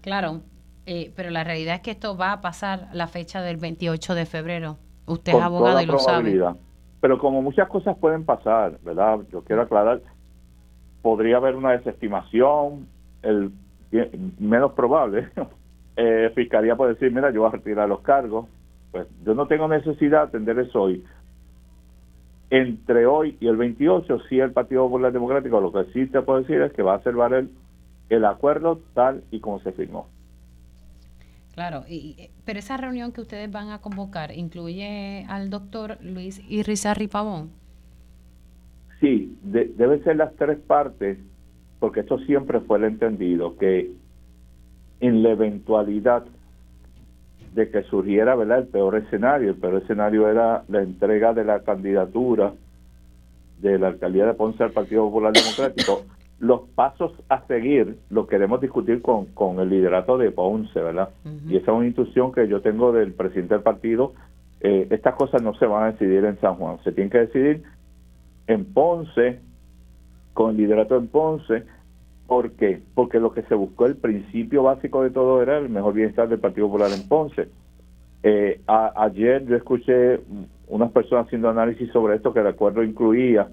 Claro, 0.00 0.40
eh, 0.86 1.12
pero 1.16 1.30
la 1.30 1.44
realidad 1.44 1.76
es 1.76 1.80
que 1.82 1.90
esto 1.92 2.16
va 2.16 2.32
a 2.32 2.40
pasar 2.40 2.88
la 2.92 3.06
fecha 3.06 3.42
del 3.42 3.56
28 3.56 4.14
de 4.14 4.26
febrero. 4.26 4.76
Usted 5.06 5.34
es 5.34 5.40
abogado 5.40 5.80
y 5.80 5.86
lo 5.86 5.98
sabe. 5.98 6.40
Pero 7.00 7.18
como 7.18 7.42
muchas 7.42 7.68
cosas 7.68 7.96
pueden 7.98 8.24
pasar, 8.24 8.78
¿verdad? 8.82 9.20
Yo 9.30 9.44
quiero 9.44 9.62
aclarar, 9.62 10.00
podría 11.02 11.36
haber 11.36 11.54
una 11.54 11.72
desestimación, 11.72 12.88
el 13.22 13.52
menos 14.38 14.72
probable, 14.72 15.28
eh, 15.96 16.32
Fiscalía 16.34 16.74
puede 16.74 16.94
decir, 16.94 17.12
mira, 17.12 17.30
yo 17.30 17.42
voy 17.42 17.48
a 17.48 17.52
retirar 17.52 17.88
los 17.88 18.00
cargos, 18.00 18.46
pues 18.90 19.06
yo 19.24 19.34
no 19.34 19.46
tengo 19.46 19.68
necesidad 19.68 20.22
de 20.22 20.28
atender 20.28 20.58
eso 20.58 20.82
hoy 20.82 21.04
entre 22.50 23.06
hoy 23.06 23.36
y 23.40 23.48
el 23.48 23.56
28, 23.56 24.20
sí 24.28 24.38
el 24.38 24.52
Partido 24.52 24.84
Popular 24.84 25.12
Democrático, 25.12 25.60
lo 25.60 25.72
que 25.72 25.90
sí 25.92 26.06
te 26.06 26.22
puedo 26.22 26.40
decir 26.40 26.60
es 26.60 26.72
que 26.72 26.82
va 26.82 26.94
a 26.94 26.96
hacer 26.96 27.14
valer 27.14 27.48
el 28.08 28.24
acuerdo 28.24 28.80
tal 28.94 29.24
y 29.30 29.40
como 29.40 29.60
se 29.60 29.72
firmó. 29.72 30.08
Claro, 31.54 31.84
y, 31.88 32.30
pero 32.44 32.58
esa 32.58 32.76
reunión 32.76 33.12
que 33.12 33.22
ustedes 33.22 33.50
van 33.50 33.70
a 33.70 33.80
convocar 33.80 34.30
incluye 34.30 35.24
al 35.28 35.48
doctor 35.48 35.98
Luis 36.02 36.42
Irrizarri 36.48 37.08
Pavón. 37.08 37.50
Sí, 39.00 39.36
deben 39.42 40.04
ser 40.04 40.16
las 40.16 40.34
tres 40.36 40.58
partes, 40.58 41.18
porque 41.80 42.00
esto 42.00 42.18
siempre 42.20 42.60
fue 42.60 42.78
el 42.78 42.84
entendido, 42.84 43.56
que 43.56 43.90
en 45.00 45.22
la 45.22 45.30
eventualidad 45.30 46.24
de 47.56 47.70
que 47.70 47.82
surgiera 47.84 48.36
¿verdad? 48.36 48.58
el 48.58 48.66
peor 48.66 48.96
escenario. 48.96 49.48
El 49.50 49.56
peor 49.56 49.82
escenario 49.82 50.28
era 50.28 50.62
la 50.68 50.82
entrega 50.82 51.32
de 51.32 51.44
la 51.44 51.60
candidatura 51.60 52.52
de 53.60 53.78
la 53.78 53.88
alcaldía 53.88 54.26
de 54.26 54.34
Ponce 54.34 54.62
al 54.62 54.72
Partido 54.72 55.04
Popular 55.06 55.32
Democrático. 55.32 56.02
Los 56.38 56.68
pasos 56.74 57.12
a 57.30 57.46
seguir 57.46 57.96
los 58.10 58.28
queremos 58.28 58.60
discutir 58.60 59.00
con, 59.00 59.24
con 59.32 59.58
el 59.58 59.70
liderato 59.70 60.18
de 60.18 60.30
Ponce, 60.30 60.78
¿verdad? 60.78 61.08
Y 61.48 61.56
esa 61.56 61.70
es 61.70 61.76
una 61.78 61.86
instrucción 61.86 62.30
que 62.30 62.46
yo 62.46 62.60
tengo 62.60 62.92
del 62.92 63.14
presidente 63.14 63.54
del 63.54 63.62
partido. 63.62 64.12
Eh, 64.60 64.86
estas 64.90 65.14
cosas 65.14 65.40
no 65.40 65.54
se 65.54 65.64
van 65.64 65.84
a 65.84 65.92
decidir 65.92 66.26
en 66.26 66.38
San 66.38 66.56
Juan, 66.56 66.76
se 66.84 66.92
tienen 66.92 67.08
que 67.08 67.20
decidir 67.20 67.62
en 68.48 68.66
Ponce, 68.66 69.40
con 70.34 70.50
el 70.50 70.56
liderato 70.58 70.98
en 70.98 71.08
Ponce, 71.08 71.64
¿Por 72.26 72.52
qué? 72.52 72.82
Porque 72.94 73.20
lo 73.20 73.32
que 73.32 73.42
se 73.42 73.54
buscó, 73.54 73.86
el 73.86 73.96
principio 73.96 74.64
básico 74.64 75.02
de 75.02 75.10
todo 75.10 75.42
era 75.42 75.58
el 75.58 75.68
mejor 75.68 75.94
bienestar 75.94 76.28
del 76.28 76.40
Partido 76.40 76.66
Popular 76.66 76.90
en 76.92 77.06
Ponce. 77.08 77.48
Eh, 78.22 78.60
ayer 78.66 79.46
yo 79.46 79.54
escuché 79.54 80.20
unas 80.68 80.90
personas 80.90 81.26
haciendo 81.26 81.48
análisis 81.48 81.90
sobre 81.92 82.16
esto 82.16 82.32
que 82.32 82.42
de 82.42 82.48
acuerdo 82.48 82.82
incluía 82.82 83.48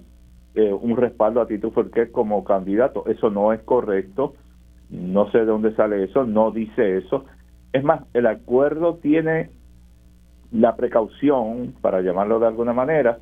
eh, 0.55 0.73
un 0.73 0.97
respaldo 0.97 1.41
a 1.41 1.47
Tito 1.47 1.69
Furquet 1.71 2.11
como 2.11 2.43
candidato. 2.43 3.05
Eso 3.07 3.29
no 3.29 3.53
es 3.53 3.61
correcto. 3.61 4.33
No 4.89 5.29
sé 5.31 5.39
de 5.39 5.45
dónde 5.45 5.75
sale 5.75 6.03
eso, 6.03 6.25
no 6.25 6.51
dice 6.51 6.97
eso. 6.97 7.25
Es 7.71 7.83
más, 7.83 8.03
el 8.13 8.25
acuerdo 8.25 8.95
tiene 8.95 9.49
la 10.51 10.75
precaución, 10.75 11.73
para 11.81 12.01
llamarlo 12.01 12.39
de 12.39 12.47
alguna 12.47 12.73
manera, 12.73 13.17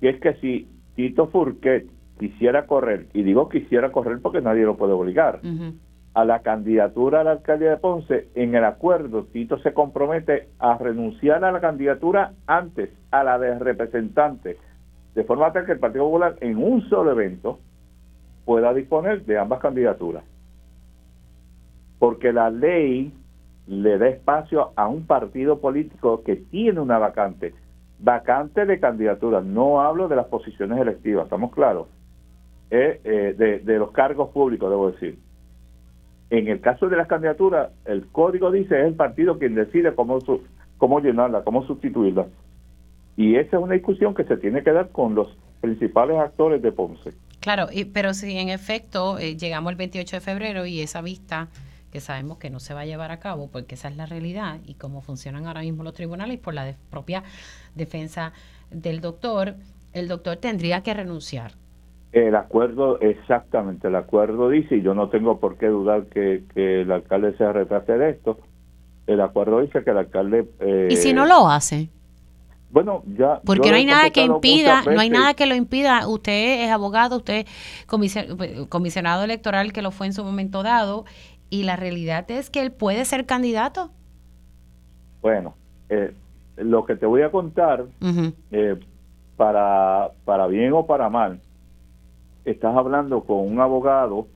que 0.00 0.10
es 0.10 0.20
que 0.20 0.34
si 0.34 0.68
Tito 0.94 1.26
Furquet 1.28 1.86
quisiera 2.22 2.66
correr, 2.66 3.08
y 3.14 3.24
digo 3.24 3.48
quisiera 3.48 3.90
correr 3.90 4.20
porque 4.22 4.40
nadie 4.40 4.62
lo 4.64 4.76
puede 4.76 4.92
obligar, 4.92 5.40
a 6.14 6.24
la 6.24 6.38
candidatura 6.40 7.20
a 7.20 7.24
la 7.24 7.32
alcaldía 7.32 7.70
de 7.70 7.76
Ponce, 7.78 8.28
en 8.36 8.54
el 8.54 8.64
acuerdo 8.64 9.24
Tito 9.24 9.58
se 9.58 9.72
compromete 9.72 10.50
a 10.60 10.78
renunciar 10.78 11.44
a 11.44 11.50
la 11.50 11.60
candidatura 11.60 12.32
antes 12.46 12.90
a 13.10 13.24
la 13.24 13.40
de 13.40 13.58
representante, 13.58 14.56
de 15.16 15.24
forma 15.24 15.52
tal 15.52 15.66
que 15.66 15.72
el 15.72 15.80
Partido 15.80 16.04
Popular 16.04 16.36
en 16.40 16.58
un 16.58 16.88
solo 16.88 17.10
evento 17.10 17.58
pueda 18.44 18.72
disponer 18.72 19.24
de 19.24 19.38
ambas 19.38 19.58
candidaturas. 19.58 20.22
Porque 21.98 22.32
la 22.32 22.50
ley 22.50 23.12
le 23.66 23.98
da 23.98 24.08
espacio 24.08 24.70
a 24.76 24.86
un 24.86 25.06
partido 25.06 25.58
político 25.58 26.22
que 26.22 26.36
tiene 26.36 26.78
una 26.78 26.98
vacante, 26.98 27.52
vacante 27.98 28.64
de 28.66 28.78
candidatura, 28.78 29.40
no 29.40 29.80
hablo 29.80 30.08
de 30.08 30.16
las 30.16 30.26
posiciones 30.26 30.78
electivas, 30.78 31.24
¿estamos 31.24 31.52
claros? 31.52 31.88
Eh, 32.74 33.60
de, 33.66 33.78
los 33.78 33.90
cargos 33.90 34.30
públicos, 34.30 34.70
debo 34.70 34.90
decir. 34.92 35.18
En 36.30 36.48
el 36.48 36.62
caso 36.62 36.88
de 36.88 36.96
las 36.96 37.06
candidaturas, 37.06 37.70
el 37.84 38.06
código 38.06 38.50
dice 38.50 38.80
es 38.80 38.86
el 38.86 38.94
partido 38.94 39.38
quien 39.38 39.54
decide 39.54 39.94
cómo, 39.94 40.18
cómo 40.78 41.00
llenarla, 41.00 41.44
cómo 41.44 41.66
sustituirla. 41.66 42.28
Y 43.14 43.36
esa 43.36 43.58
es 43.58 43.62
una 43.62 43.74
discusión 43.74 44.14
que 44.14 44.24
se 44.24 44.38
tiene 44.38 44.62
que 44.62 44.72
dar 44.72 44.88
con 44.88 45.14
los 45.14 45.36
principales 45.60 46.18
actores 46.18 46.62
de 46.62 46.72
Ponce. 46.72 47.10
Claro, 47.40 47.66
y, 47.70 47.84
pero 47.84 48.14
si 48.14 48.38
en 48.38 48.48
efecto 48.48 49.18
eh, 49.18 49.36
llegamos 49.36 49.70
el 49.70 49.76
28 49.76 50.16
de 50.16 50.20
febrero 50.20 50.64
y 50.64 50.80
esa 50.80 51.02
vista 51.02 51.48
que 51.92 52.00
sabemos 52.00 52.38
que 52.38 52.48
no 52.48 52.58
se 52.58 52.72
va 52.72 52.80
a 52.80 52.86
llevar 52.86 53.10
a 53.10 53.18
cabo 53.18 53.50
porque 53.52 53.74
esa 53.74 53.88
es 53.88 53.96
la 53.98 54.06
realidad 54.06 54.60
y 54.64 54.74
cómo 54.74 55.02
funcionan 55.02 55.46
ahora 55.46 55.60
mismo 55.60 55.84
los 55.84 55.92
tribunales 55.92 56.38
por 56.38 56.54
la 56.54 56.74
propia 56.88 57.22
defensa 57.74 58.32
del 58.70 59.02
doctor, 59.02 59.56
el 59.92 60.08
doctor 60.08 60.38
tendría 60.38 60.82
que 60.82 60.94
renunciar. 60.94 61.52
El 62.12 62.36
acuerdo, 62.36 63.00
exactamente, 63.00 63.88
el 63.88 63.96
acuerdo 63.96 64.50
dice, 64.50 64.76
y 64.76 64.82
yo 64.82 64.92
no 64.92 65.08
tengo 65.08 65.40
por 65.40 65.56
qué 65.56 65.68
dudar 65.68 66.04
que, 66.06 66.44
el 66.54 66.92
alcalde 66.92 67.34
se 67.38 67.50
retrase 67.50 67.96
de 67.96 68.10
esto, 68.10 68.38
el 69.06 69.20
acuerdo 69.22 69.60
dice 69.60 69.82
que 69.82 69.90
el 69.90 69.96
alcalde... 69.96 70.46
Eh, 70.60 70.88
¿Y 70.90 70.96
si 70.96 71.14
no 71.14 71.24
lo 71.24 71.48
hace? 71.48 71.88
Bueno, 72.70 73.02
ya... 73.16 73.40
Porque 73.44 73.70
no 73.70 73.76
hay 73.76 73.86
nada 73.86 74.10
que 74.10 74.24
impida, 74.24 74.82
no 74.82 75.00
hay 75.00 75.08
nada 75.08 75.32
que 75.32 75.46
lo 75.46 75.54
impida. 75.54 76.06
Usted 76.06 76.64
es 76.64 76.70
abogado, 76.70 77.16
usted 77.16 77.46
es 77.46 78.66
comisionado 78.68 79.24
electoral 79.24 79.72
que 79.72 79.80
lo 79.80 79.90
fue 79.90 80.06
en 80.06 80.12
su 80.12 80.22
momento 80.22 80.62
dado, 80.62 81.06
y 81.48 81.64
la 81.64 81.76
realidad 81.76 82.30
es 82.30 82.50
que 82.50 82.60
él 82.60 82.72
puede 82.72 83.06
ser 83.06 83.24
candidato. 83.24 83.90
Bueno, 85.22 85.54
eh, 85.88 86.14
lo 86.56 86.84
que 86.84 86.96
te 86.96 87.06
voy 87.06 87.22
a 87.22 87.30
contar, 87.30 87.86
eh, 88.50 88.78
para, 89.36 90.10
para 90.26 90.46
bien 90.46 90.72
o 90.74 90.86
para 90.86 91.08
mal, 91.08 91.40
estás 92.44 92.76
hablando 92.76 93.22
con 93.22 93.46
un 93.46 93.60
abogado 93.60 94.26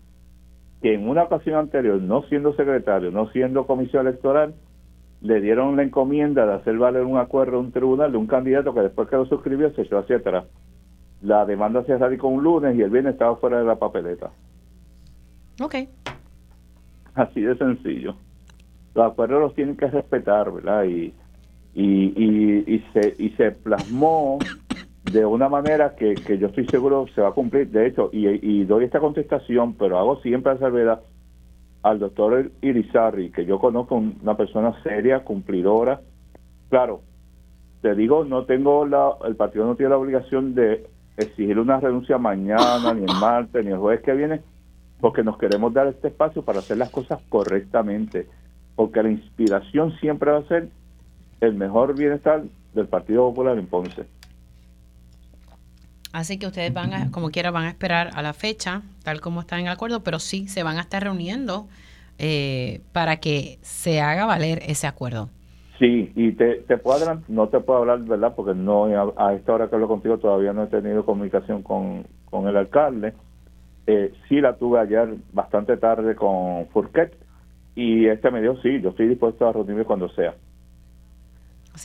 que 0.83 0.95
en 0.95 1.09
una 1.09 1.25
ocasión 1.25 1.57
anterior, 1.57 2.01
no 2.01 2.23
siendo 2.25 2.55
secretario, 2.55 3.11
no 3.11 3.29
siendo 3.31 3.67
comisión 3.67 4.07
electoral, 4.07 4.55
le 5.21 5.41
dieron 5.41 5.77
la 5.77 5.83
encomienda 5.83 6.47
de 6.47 6.55
hacer 6.55 6.77
valer 6.77 7.05
un 7.05 7.19
acuerdo 7.19 7.57
a 7.57 7.61
un 7.61 7.73
tribunal 7.73 8.13
de 8.13 8.19
un 8.19 8.27
candidato 8.27 8.75
que 8.75 8.81
después 8.81 9.09
que 9.09 9.17
lo 9.17 9.27
suscribió 9.27 9.73
se 9.75 9.83
echó 9.83 9.99
hacia 9.99 10.17
atrás. 10.17 10.45
La 11.23 11.47
demanda 11.47 11.83
se 11.85 11.97
radicó 11.97 12.29
un 12.29 12.45
lunes 12.45 12.77
y 12.77 12.83
el 12.83 12.91
viernes 12.91 13.15
estaba 13.15 13.37
fuera 13.37 13.59
de 13.59 13.65
la 13.65 13.77
papeleta. 13.77 14.31
Ok. 15.63 15.75
Así 17.15 17.41
de 17.41 17.57
sencillo. 17.57 18.15
Los 18.95 19.13
acuerdos 19.13 19.41
los 19.41 19.55
tienen 19.55 19.77
que 19.77 19.87
respetar, 19.87 20.53
¿verdad? 20.53 20.85
Y, 20.85 21.15
y, 21.75 22.75
y, 22.75 22.85
se, 22.93 23.15
y 23.19 23.31
se 23.31 23.53
plasmó 23.53 24.39
de 25.11 25.25
una 25.25 25.49
manera 25.49 25.95
que, 25.95 26.15
que, 26.15 26.39
yo 26.39 26.49
estoy 26.49 26.67
seguro 26.67 27.07
se 27.15 27.21
va 27.21 27.29
a 27.29 27.33
cumplir. 27.33 27.71
De 27.71 27.87
hecho, 27.87 28.11
y, 28.13 28.27
y 28.29 28.65
doy 28.65 28.85
esta 28.85 29.01
contestación, 29.01 29.75
pero 29.75 29.99
hago 29.99 30.21
siempre 30.21 30.55
la 30.55 30.59
salvedad 30.59 31.01
al 31.83 32.01
doctor 32.01 32.51
Irizarri, 32.63 33.31
que 33.31 33.45
yo 33.45 33.59
conozco 33.59 33.95
una 33.95 34.37
persona 34.37 34.75
seria, 34.83 35.21
cumplidora. 35.21 36.01
Claro, 36.69 37.03
te 37.81 37.95
digo, 37.95 38.25
no 38.25 38.45
tengo 38.45 38.85
la, 38.85 39.13
el 39.25 39.37
partido 39.37 39.67
no 39.67 39.77
tiene 39.77 39.91
la 39.91 39.99
obligación 39.99 40.55
de 40.57 40.87
exigir 41.17 41.59
una 41.59 41.79
renuncia 41.79 42.19
mañana, 42.19 42.93
ni 42.93 43.05
el 43.05 43.21
martes, 43.21 43.65
ni 43.65 43.71
el 43.71 43.79
jueves 43.79 44.03
que 44.03 44.15
viene, 44.15 44.41
porque 45.01 45.23
nos 45.23 45.39
queremos 45.39 45.73
dar 45.73 45.87
este 45.87 46.09
espacio 46.09 46.43
para 46.43 46.59
hacer 46.59 46.79
las 46.79 46.91
cosas 46.91 47.21
correctamente, 47.29 48.27
porque 48.75 49.05
la 49.05 49.11
inspiración 49.11 49.93
siempre 50.01 50.33
va 50.33 50.39
a 50.39 50.49
ser 50.49 50.69
el 51.41 51.55
mejor 51.55 51.97
bienestar 51.97 52.43
del 52.75 52.89
Partido 52.89 53.29
Popular 53.29 53.57
en 53.57 53.67
Ponce. 53.67 54.16
Así 56.17 56.39
que 56.39 56.47
ustedes 56.47 56.73
van 56.73 56.95
a, 56.95 57.11
como 57.11 57.29
quiera, 57.29 57.51
van 57.51 57.65
a 57.65 57.69
esperar 57.69 58.09
a 58.15 58.23
la 58.23 58.33
fecha, 58.33 58.81
tal 59.05 59.21
como 59.21 59.41
está 59.41 59.59
en 59.59 59.67
el 59.67 59.73
acuerdo, 59.73 60.03
pero 60.03 60.19
sí 60.19 60.49
se 60.49 60.63
van 60.63 60.79
a 60.79 60.81
estar 60.81 61.03
reuniendo 61.03 61.67
eh, 62.19 62.81
para 62.95 63.19
que 63.19 63.59
se 63.61 64.01
haga 64.01 64.25
valer 64.25 64.61
ese 64.67 64.87
acuerdo. 64.87 65.29
Sí, 65.79 66.13
y 66.17 66.33
te, 66.33 66.63
te 66.63 66.79
puedo 66.79 67.21
no 67.29 67.49
te 67.49 67.61
puedo 67.61 67.81
hablar, 67.81 67.99
¿verdad? 68.05 68.33
Porque 68.35 68.55
no 68.55 68.87
a, 69.15 69.35
esta 69.35 69.53
hora 69.53 69.69
que 69.69 69.75
hablo 69.75 69.89
contigo 69.89 70.17
todavía 70.17 70.55
no 70.55 70.63
he 70.63 70.69
tenido 70.69 71.05
comunicación 71.05 71.63
con, 71.63 72.07
con 72.31 72.49
el 72.49 72.57
alcalde. 72.57 73.13
Eh, 73.87 74.15
sí 74.27 74.41
la 74.41 74.57
tuve 74.57 74.81
ayer 74.81 75.17
bastante 75.35 75.77
tarde 75.77 76.15
con 76.15 76.67
Furquet 76.69 77.15
y 77.75 78.07
este 78.07 78.31
me 78.31 78.41
dijo, 78.41 78.57
sí, 78.63 78.81
yo 78.81 78.89
estoy 78.89 79.09
dispuesto 79.09 79.47
a 79.47 79.53
reunirme 79.53 79.85
cuando 79.85 80.09
sea. 80.09 80.35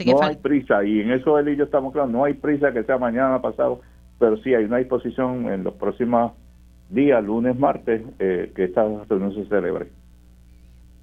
no 0.05 0.23
hay 0.23 0.37
prisa, 0.37 0.85
y 0.85 1.01
en 1.01 1.11
eso 1.11 1.37
él 1.37 1.49
y 1.49 1.57
yo 1.57 1.65
estamos 1.65 1.91
claros, 1.91 2.11
no 2.11 2.23
hay 2.23 2.35
prisa 2.35 2.71
que 2.71 2.83
sea 2.83 2.97
mañana, 2.97 3.41
pasado, 3.41 3.81
pero 4.21 4.37
sí 4.37 4.55
hay 4.55 4.63
una 4.63 4.77
disposición 4.77 5.51
en 5.51 5.65
los 5.65 5.73
próximos 5.73 6.31
días, 6.89 7.21
lunes, 7.21 7.59
martes, 7.59 8.01
eh, 8.19 8.53
que 8.55 8.63
esta 8.63 8.83
reunión 9.09 9.35
se 9.35 9.45
celebre. 9.49 9.89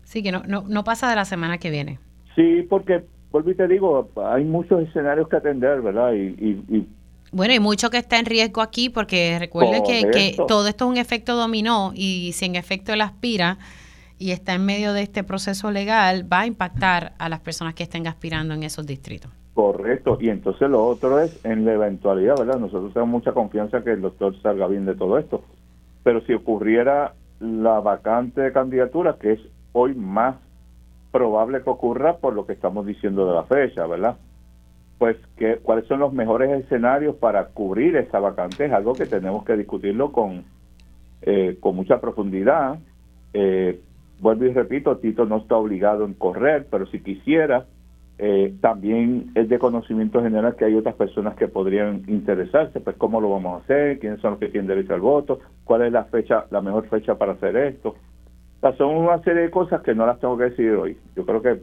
Sí, 0.05 0.23
que 0.23 0.33
no, 0.33 0.43
no, 0.47 0.65
no 0.67 0.85
pasa 0.85 1.11
de 1.11 1.17
la 1.17 1.27
semana 1.27 1.59
que 1.59 1.69
viene. 1.71 1.99
Sí, 2.35 2.67
porque, 2.71 3.05
vuelvo 3.31 3.51
y 3.51 3.55
te 3.55 3.69
digo, 3.69 4.09
hay 4.25 4.45
muchos 4.45 4.81
escenarios 4.89 5.29
que 5.29 5.37
atender, 5.37 5.83
¿verdad? 5.83 6.15
y, 6.15 6.65
y 6.71 6.89
bueno, 7.31 7.53
y 7.53 7.61
mucho 7.61 7.91
que 7.91 7.99
está 7.99 8.19
en 8.19 8.27
riesgo 8.27 8.63
aquí 8.63 8.89
porque 8.89 9.37
recuerde 9.39 9.83
que, 9.83 10.37
todo 10.47 10.67
esto 10.67 10.87
es 10.87 10.91
un 10.91 10.97
efecto 10.97 11.37
dominó 11.37 11.93
y 11.95 12.33
si 12.33 12.47
en 12.47 12.57
efecto 12.57 12.93
él 12.93 13.01
aspira 13.01 13.59
y 14.19 14.31
está 14.31 14.55
en 14.55 14.65
medio 14.65 14.93
de 14.93 15.03
este 15.03 15.23
proceso 15.23 15.71
legal, 15.71 16.31
va 16.31 16.41
a 16.41 16.47
impactar 16.47 17.13
a 17.19 17.29
las 17.29 17.41
personas 17.41 17.75
que 17.75 17.83
estén 17.83 18.07
aspirando 18.07 18.55
en 18.55 18.63
esos 18.63 18.87
distritos. 18.87 19.31
Correcto, 19.59 20.19
y 20.21 20.29
entonces 20.29 20.71
lo 20.71 20.87
otro 20.87 21.19
es 21.19 21.45
en 21.45 21.65
la 21.65 21.73
eventualidad, 21.73 22.37
¿verdad? 22.39 22.61
Nosotros 22.61 22.93
tenemos 22.93 23.11
mucha 23.11 23.33
confianza 23.33 23.83
que 23.83 23.91
el 23.91 24.01
doctor 24.01 24.41
salga 24.41 24.69
bien 24.69 24.87
de 24.87 24.95
todo 24.95 25.19
esto, 25.19 25.43
pero 26.05 26.21
si 26.21 26.33
ocurriera 26.33 27.15
la 27.41 27.81
vacante 27.81 28.41
de 28.41 28.53
candidatura, 28.53 29.17
que 29.21 29.33
es 29.33 29.41
hoy 29.73 29.97
más 29.97 30.37
probable 31.11 31.61
que 31.65 31.71
ocurra 31.71 32.19
por 32.19 32.35
lo 32.35 32.47
que 32.47 32.53
estamos 32.53 32.87
diciendo 32.87 33.27
de 33.27 33.35
la 33.35 33.43
fecha, 33.43 33.85
¿verdad? 33.89 34.17
pues 34.99 35.17
que, 35.37 35.57
cuáles 35.57 35.89
son 35.89 35.99
los 35.99 36.13
mejores 36.13 36.51
escenarios 36.65 37.17
para 37.17 37.47
cubrir 37.47 37.97
esa 37.97 38.21
vacante 38.21 38.67
es 38.67 38.73
algo 38.73 38.93
que 38.93 39.07
tenemos 39.07 39.45
que 39.45 39.57
discutirlo 39.57 40.13
con 40.13 40.45
eh, 41.23 41.57
con 41.59 41.75
mucha 41.75 42.01
profundidad 42.01 42.79
eh, 43.33 43.81
vuelvo 44.21 44.45
y 44.45 44.53
repito 44.53 44.99
Tito 44.99 45.25
no 45.25 45.39
está 45.39 45.57
obligado 45.57 46.05
en 46.05 46.15
correr 46.15 46.69
pero 46.71 46.87
si 46.87 47.01
quisiera 47.01 47.67
eh, 48.19 48.55
también 48.61 49.31
es 49.35 49.49
de 49.49 49.59
conocimiento 49.59 50.23
general 50.23 50.57
que 50.57 50.65
hay 50.65 50.75
otras 50.75 50.97
personas 50.97 51.37
que 51.37 51.49
podrían 51.49 52.03
interesarse 52.09 52.81
pues 52.81 52.97
cómo 52.97 53.21
lo 53.21 53.31
vamos 53.31 53.61
a 53.61 53.65
hacer 53.65 53.99
quiénes 54.01 54.21
son 54.21 54.33
los 54.33 54.41
que 54.41 54.49
tienen 54.49 54.67
derecho 54.67 54.95
al 54.95 55.01
voto 55.01 55.41
cuál 55.65 55.83
es 55.83 55.93
la 55.93 56.05
fecha 56.05 56.47
la 56.51 56.61
mejor 56.61 56.89
fecha 56.89 57.17
para 57.17 57.33
hacer 57.33 57.57
esto 57.57 57.95
son 58.77 58.97
una 58.97 59.23
serie 59.23 59.43
de 59.43 59.51
cosas 59.51 59.83
que 59.83 59.95
no 59.95 60.05
las 60.05 60.19
tengo 60.19 60.37
que 60.37 60.45
decidir 60.45 60.73
hoy 60.73 60.97
yo 61.15 61.25
creo 61.25 61.43
que 61.43 61.61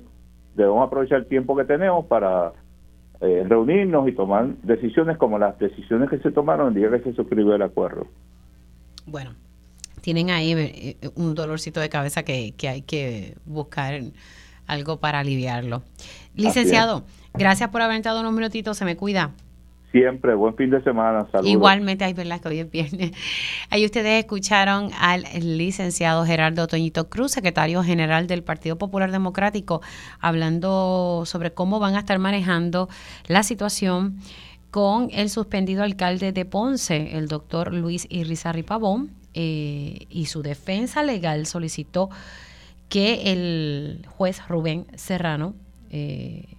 debemos 0.56 0.88
aprovechar 0.88 1.19
el 1.19 1.27
tiempo 1.27 1.56
que 1.56 1.65
tenemos 1.65 2.06
para 2.06 2.53
eh, 3.22 3.45
reunirnos 3.48 4.07
y 4.10 4.11
tomar 4.11 4.48
decisiones 4.64 5.18
como 5.18 5.40
las 5.40 5.57
decisiones 5.57 6.10
que 6.10 6.19
se 6.19 6.32
tomaron 6.32 6.69
el 6.69 6.73
día 6.73 6.90
que 6.90 7.03
se 7.03 7.15
suscribió 7.15 7.56
el 7.56 7.61
acuerdo. 7.61 8.07
Bueno, 9.06 9.32
tienen 10.02 10.32
ahí 10.32 10.53
eh, 10.53 10.98
un 11.15 11.34
dolorcito 11.34 11.80
de 11.80 11.90
cabeza 11.90 12.23
que, 12.23 12.53
que 12.57 12.68
hay 12.68 12.82
que 12.82 13.36
buscar 13.45 14.02
algo 14.68 14.99
para 14.99 15.19
aliviarlo. 15.19 15.84
Licenciado, 16.35 17.05
gracias 17.33 17.69
por 17.69 17.81
haber 17.81 17.97
entrado 17.97 18.19
unos 18.21 18.33
minutitos, 18.33 18.77
se 18.77 18.85
me 18.85 18.95
cuida. 18.95 19.31
Siempre, 19.91 20.35
buen 20.35 20.53
fin 20.57 20.69
de 20.71 20.83
semana, 20.83 21.25
saludos. 21.31 21.49
Igualmente, 21.49 22.03
hay 22.03 22.13
verdad 22.13 22.41
que 22.41 22.49
hoy 22.49 22.59
es 22.59 22.69
viernes. 22.69 23.11
Ahí 23.69 23.85
ustedes 23.85 24.19
escucharon 24.25 24.89
al 24.99 25.23
licenciado 25.39 26.25
Gerardo 26.25 26.67
Toñito 26.67 27.09
Cruz, 27.09 27.31
secretario 27.31 27.81
general 27.81 28.27
del 28.27 28.43
Partido 28.43 28.77
Popular 28.77 29.13
Democrático, 29.13 29.81
hablando 30.19 31.23
sobre 31.25 31.53
cómo 31.53 31.79
van 31.79 31.95
a 31.95 31.99
estar 31.99 32.19
manejando 32.19 32.89
la 33.27 33.41
situación 33.43 34.17
con 34.69 35.07
el 35.13 35.29
suspendido 35.29 35.83
alcalde 35.83 36.33
de 36.33 36.43
Ponce, 36.43 37.15
el 37.17 37.29
doctor 37.29 37.73
Luis 37.73 38.05
Irizarri 38.09 38.63
Pavón, 38.63 39.11
eh, 39.33 40.07
y 40.09 40.25
su 40.25 40.41
defensa 40.41 41.03
legal 41.03 41.45
solicitó 41.45 42.09
que 42.89 43.31
el 43.31 44.05
juez 44.09 44.45
Rubén 44.49 44.87
Serrano 44.95 45.55
eh, 45.97 46.57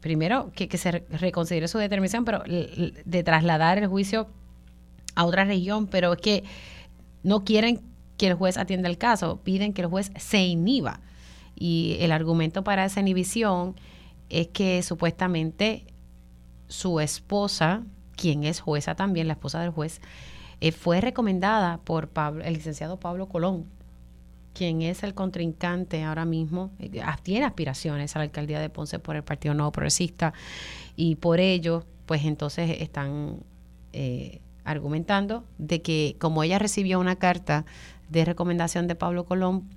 primero 0.00 0.52
que, 0.54 0.78
se 0.78 0.92
reconsidere 1.10 1.66
su 1.66 1.78
determinación, 1.78 2.24
pero 2.24 2.44
de 2.46 3.24
trasladar 3.24 3.78
el 3.78 3.88
juicio 3.88 4.28
a 5.16 5.24
otra 5.24 5.44
región, 5.44 5.88
pero 5.88 6.12
es 6.12 6.20
que 6.20 6.44
no 7.24 7.42
quieren 7.42 7.80
que 8.16 8.28
el 8.28 8.34
juez 8.34 8.56
atienda 8.56 8.88
el 8.88 8.96
caso, 8.96 9.40
piden 9.42 9.72
que 9.72 9.82
el 9.82 9.88
juez 9.88 10.12
se 10.16 10.46
inhiba. 10.46 11.00
Y 11.56 11.96
el 11.98 12.12
argumento 12.12 12.62
para 12.62 12.84
esa 12.84 13.00
inhibición 13.00 13.74
es 14.28 14.46
que 14.48 14.84
supuestamente 14.84 15.84
su 16.68 17.00
esposa, 17.00 17.82
quien 18.14 18.44
es 18.44 18.60
jueza 18.60 18.94
también, 18.94 19.26
la 19.26 19.32
esposa 19.32 19.60
del 19.60 19.70
juez, 19.70 20.00
eh, 20.60 20.70
fue 20.70 21.00
recomendada 21.00 21.78
por 21.78 22.08
el 22.44 22.54
licenciado 22.54 23.00
Pablo 23.00 23.26
Colón, 23.26 23.66
quien 24.56 24.80
es 24.80 25.02
el 25.02 25.12
contrincante 25.12 26.02
ahora 26.02 26.24
mismo, 26.24 26.70
eh, 26.78 26.90
tiene 27.22 27.44
aspiraciones 27.44 28.16
a 28.16 28.20
la 28.20 28.24
alcaldía 28.24 28.58
de 28.58 28.70
Ponce 28.70 28.98
por 28.98 29.14
el 29.14 29.22
Partido 29.22 29.52
Nuevo 29.52 29.70
Progresista 29.70 30.32
y 30.96 31.16
por 31.16 31.40
ello, 31.40 31.84
pues 32.06 32.24
entonces 32.24 32.80
están 32.80 33.40
eh, 33.92 34.40
argumentando 34.64 35.44
de 35.58 35.82
que 35.82 36.16
como 36.18 36.42
ella 36.42 36.58
recibió 36.58 36.98
una 36.98 37.16
carta 37.16 37.66
de 38.08 38.24
recomendación 38.24 38.86
de 38.86 38.94
Pablo 38.94 39.26
Colón, 39.26 39.68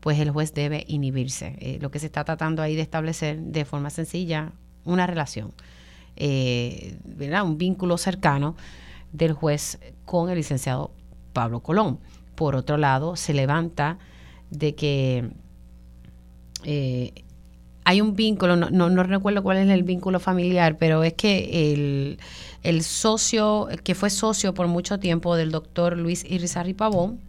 pues 0.00 0.18
el 0.18 0.32
juez 0.32 0.52
debe 0.52 0.84
inhibirse. 0.88 1.54
Eh, 1.60 1.78
lo 1.80 1.92
que 1.92 2.00
se 2.00 2.06
está 2.06 2.24
tratando 2.24 2.60
ahí 2.60 2.74
de 2.74 2.82
establecer 2.82 3.38
de 3.38 3.64
forma 3.64 3.90
sencilla 3.90 4.50
una 4.84 5.06
relación, 5.06 5.52
un 6.16 7.58
vínculo 7.58 7.98
cercano 7.98 8.56
del 9.12 9.32
juez 9.32 9.78
con 10.04 10.28
el 10.28 10.36
licenciado 10.36 10.90
Pablo 11.32 11.60
Colón. 11.60 12.00
Por 12.34 12.56
otro 12.56 12.78
lado, 12.78 13.14
se 13.14 13.32
levanta 13.32 13.98
de 14.58 14.74
que 14.74 15.30
eh, 16.64 17.12
hay 17.84 18.00
un 18.00 18.16
vínculo, 18.16 18.56
no, 18.56 18.70
no, 18.70 19.02
recuerdo 19.02 19.42
cuál 19.42 19.58
es 19.58 19.68
el 19.68 19.82
vínculo 19.82 20.18
familiar, 20.18 20.78
pero 20.78 21.04
es 21.04 21.12
que 21.12 21.72
el, 21.72 22.18
el, 22.62 22.82
socio, 22.82 23.68
que 23.82 23.94
fue 23.94 24.08
socio 24.08 24.54
por 24.54 24.68
mucho 24.68 24.98
tiempo 24.98 25.36
del 25.36 25.50
doctor 25.50 25.98
Luis 25.98 26.24
Irizarry 26.24 26.72
Pavón, 26.72 27.20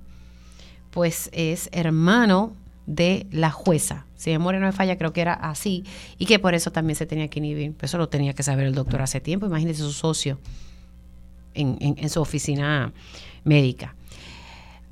pues 0.91 1.29
es 1.33 1.69
hermano 1.73 2.53
de 2.85 3.27
la 3.31 3.51
jueza. 3.51 4.05
Si 4.15 4.29
memoria 4.29 4.61
no 4.61 4.67
me 4.67 4.71
falla, 4.71 4.97
creo 4.97 5.11
que 5.11 5.19
era 5.19 5.33
así, 5.33 5.83
y 6.17 6.25
que 6.25 6.39
por 6.39 6.55
eso 6.55 6.71
también 6.71 6.95
se 6.95 7.05
tenía 7.05 7.27
que 7.27 7.39
inhibir. 7.39 7.75
Eso 7.81 7.97
lo 7.97 8.07
tenía 8.07 8.33
que 8.33 8.43
saber 8.43 8.65
el 8.65 8.75
doctor 8.75 9.01
hace 9.01 9.19
tiempo. 9.19 9.45
Imagínese 9.45 9.81
su 9.81 9.91
socio 9.91 10.39
en, 11.53 11.77
en 11.81 12.09
su 12.09 12.21
oficina 12.21 12.93
médica. 13.43 13.93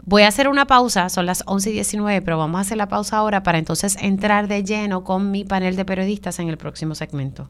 Voy 0.05 0.23
a 0.23 0.27
hacer 0.27 0.49
una 0.49 0.65
pausa, 0.65 1.07
son 1.07 1.25
las 1.25 1.43
11 1.45 1.69
y 1.69 1.73
19, 1.73 2.21
pero 2.21 2.37
vamos 2.37 2.57
a 2.57 2.61
hacer 2.61 2.77
la 2.77 2.89
pausa 2.89 3.17
ahora 3.17 3.41
para 3.41 3.57
entonces 3.57 3.95
entrar 4.01 4.49
de 4.49 4.63
lleno 4.63 5.05
con 5.05 5.31
mi 5.31 5.45
panel 5.45 5.77
de 5.77 5.85
periodistas 5.85 6.39
en 6.39 6.49
el 6.49 6.57
próximo 6.57 6.93
segmento. 6.93 7.47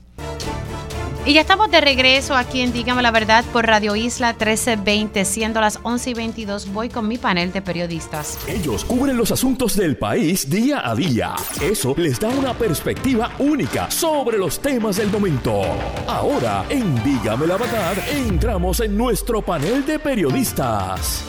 Y 1.26 1.34
ya 1.34 1.42
estamos 1.42 1.72
de 1.72 1.80
regreso 1.80 2.36
aquí 2.36 2.62
en 2.62 2.74
Dígame 2.74 3.02
la 3.02 3.10
Verdad 3.10 3.46
por 3.54 3.66
Radio 3.66 3.96
Isla 3.96 4.34
1320, 4.34 5.26
siendo 5.26 5.62
las 5.62 5.80
11 5.82 6.10
y 6.10 6.14
22. 6.14 6.74
Voy 6.74 6.90
con 6.90 7.08
mi 7.08 7.18
panel 7.18 7.52
de 7.54 7.62
periodistas. 7.62 8.38
Ellos 8.46 8.84
cubren 8.84 9.18
los 9.18 9.32
asuntos 9.32 9.76
del 9.76 9.98
país 9.98 10.48
día 10.50 10.88
a 10.88 10.94
día. 10.94 11.34
Eso 11.62 11.96
les 11.98 12.20
da 12.20 12.28
una 12.28 12.54
perspectiva 12.54 13.32
única 13.40 13.90
sobre 13.90 14.38
los 14.38 14.60
temas 14.60 14.98
del 14.98 15.10
momento. 15.10 15.62
Ahora, 16.08 16.66
en 16.70 17.02
Dígame 17.04 17.48
la 17.48 17.58
Verdad, 17.58 17.96
entramos 18.12 18.82
en 18.82 18.96
nuestro 18.96 19.42
panel 19.42 19.86
de 19.86 19.98
periodistas. 19.98 21.26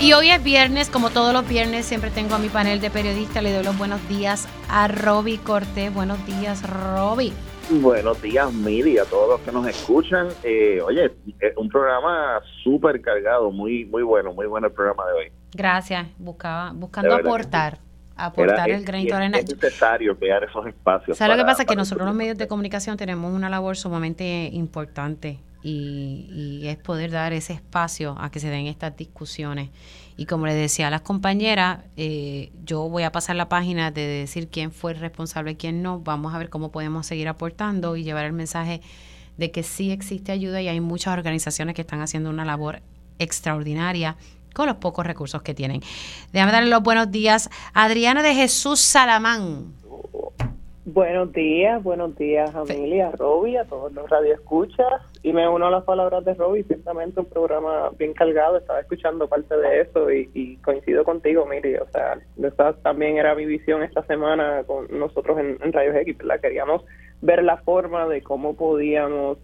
Y 0.00 0.14
hoy 0.14 0.30
es 0.30 0.42
viernes, 0.42 0.88
como 0.88 1.10
todos 1.10 1.34
los 1.34 1.46
viernes, 1.46 1.84
siempre 1.84 2.08
tengo 2.08 2.34
a 2.34 2.38
mi 2.38 2.48
panel 2.48 2.80
de 2.80 2.88
periodistas. 2.88 3.42
Le 3.42 3.52
doy 3.52 3.62
los 3.62 3.76
buenos 3.76 4.08
días 4.08 4.48
a 4.70 4.88
Roby 4.88 5.36
Cortés. 5.36 5.92
Buenos 5.92 6.24
días, 6.24 6.62
Roby. 6.66 7.34
Buenos 7.68 8.22
días, 8.22 8.50
Miri, 8.50 8.96
a 8.96 9.04
todos 9.04 9.28
los 9.28 9.40
que 9.42 9.52
nos 9.52 9.66
escuchan. 9.66 10.28
Eh, 10.42 10.80
oye, 10.82 11.12
un 11.56 11.68
programa 11.68 12.40
súper 12.64 13.02
cargado, 13.02 13.50
muy 13.50 13.84
muy 13.84 14.02
bueno, 14.02 14.32
muy 14.32 14.46
bueno 14.46 14.68
el 14.68 14.72
programa 14.72 15.04
de 15.06 15.12
hoy. 15.12 15.32
Gracias, 15.52 16.06
buscaba 16.16 16.72
buscando 16.72 17.14
aportar. 17.14 17.78
aportar 18.16 18.70
el 18.70 18.82
granito 18.86 19.10
de 19.10 19.16
arena. 19.16 19.38
Es 19.38 19.54
necesario 19.54 20.18
crear 20.18 20.42
esos 20.44 20.66
espacios. 20.66 21.18
¿Sabes 21.18 21.36
lo 21.36 21.42
que 21.42 21.46
pasa? 21.46 21.66
Que 21.66 21.76
nosotros 21.76 22.06
los 22.06 22.16
medios 22.16 22.38
de 22.38 22.48
comunicación 22.48 22.96
tenemos 22.96 23.34
una 23.34 23.50
labor 23.50 23.76
sumamente 23.76 24.48
importante 24.50 25.40
y, 25.62 26.60
es 26.64 26.76
poder 26.76 27.10
dar 27.10 27.32
ese 27.32 27.52
espacio 27.52 28.16
a 28.18 28.30
que 28.30 28.40
se 28.40 28.48
den 28.48 28.66
estas 28.66 28.96
discusiones. 28.96 29.70
Y 30.16 30.26
como 30.26 30.46
le 30.46 30.54
decía 30.54 30.88
a 30.88 30.90
las 30.90 31.00
compañeras, 31.00 31.80
eh, 31.96 32.52
yo 32.64 32.88
voy 32.88 33.02
a 33.02 33.12
pasar 33.12 33.36
la 33.36 33.48
página 33.48 33.90
de 33.90 34.06
decir 34.06 34.48
quién 34.48 34.72
fue 34.72 34.92
el 34.92 34.98
responsable 34.98 35.52
y 35.52 35.56
quién 35.56 35.82
no. 35.82 36.00
Vamos 36.00 36.34
a 36.34 36.38
ver 36.38 36.50
cómo 36.50 36.70
podemos 36.70 37.06
seguir 37.06 37.28
aportando 37.28 37.96
y 37.96 38.04
llevar 38.04 38.24
el 38.26 38.32
mensaje 38.32 38.80
de 39.36 39.50
que 39.50 39.62
sí 39.62 39.90
existe 39.90 40.32
ayuda 40.32 40.60
y 40.60 40.68
hay 40.68 40.80
muchas 40.80 41.14
organizaciones 41.14 41.74
que 41.74 41.82
están 41.82 42.00
haciendo 42.00 42.30
una 42.30 42.44
labor 42.44 42.82
extraordinaria 43.18 44.16
con 44.54 44.66
los 44.66 44.76
pocos 44.76 45.06
recursos 45.06 45.42
que 45.42 45.54
tienen. 45.54 45.82
Déjame 46.32 46.52
darle 46.52 46.70
los 46.70 46.82
buenos 46.82 47.10
días 47.10 47.48
Adriana 47.72 48.22
de 48.22 48.34
Jesús 48.34 48.80
Salamán. 48.80 49.74
Buenos 50.86 51.30
días, 51.32 51.82
buenos 51.82 52.16
días, 52.16 52.52
familia, 52.52 53.08
a 53.08 53.12
Roby, 53.12 53.56
a 53.58 53.64
todos 53.66 53.92
los 53.92 54.08
radioescuchas. 54.08 55.02
Y 55.22 55.34
me 55.34 55.46
uno 55.46 55.66
a 55.66 55.70
las 55.70 55.84
palabras 55.84 56.24
de 56.24 56.32
Roby, 56.32 56.62
ciertamente 56.62 57.20
un 57.20 57.26
programa 57.26 57.90
bien 57.98 58.14
cargado. 58.14 58.56
Estaba 58.56 58.80
escuchando 58.80 59.28
parte 59.28 59.54
de 59.56 59.82
eso 59.82 60.10
y, 60.10 60.56
coincido 60.64 61.04
contigo, 61.04 61.44
Miri. 61.44 61.76
O 61.76 61.86
sea, 61.88 62.18
esa 62.42 62.72
también 62.82 63.18
era 63.18 63.34
mi 63.34 63.44
visión 63.44 63.82
esta 63.82 64.02
semana 64.06 64.64
con 64.64 64.86
nosotros 64.98 65.38
en, 65.38 65.58
en 65.62 65.72
Rayos 65.72 65.96
X, 65.96 66.16
¿verdad? 66.16 66.40
Queríamos 66.40 66.82
ver 67.20 67.44
la 67.44 67.58
forma 67.58 68.06
de 68.08 68.22
cómo 68.22 68.54
podíamos 68.56 69.38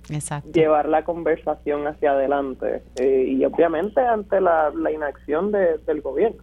llevar 0.53 0.89
la 0.89 1.05
conversación 1.05 1.87
hacia 1.87 2.13
adelante. 2.13 2.83
Eh, 2.97 3.27
y 3.29 3.45
obviamente 3.45 4.01
ante 4.01 4.41
la, 4.41 4.73
inacción 4.91 5.53
del 5.53 6.01
gobierno 6.01 6.43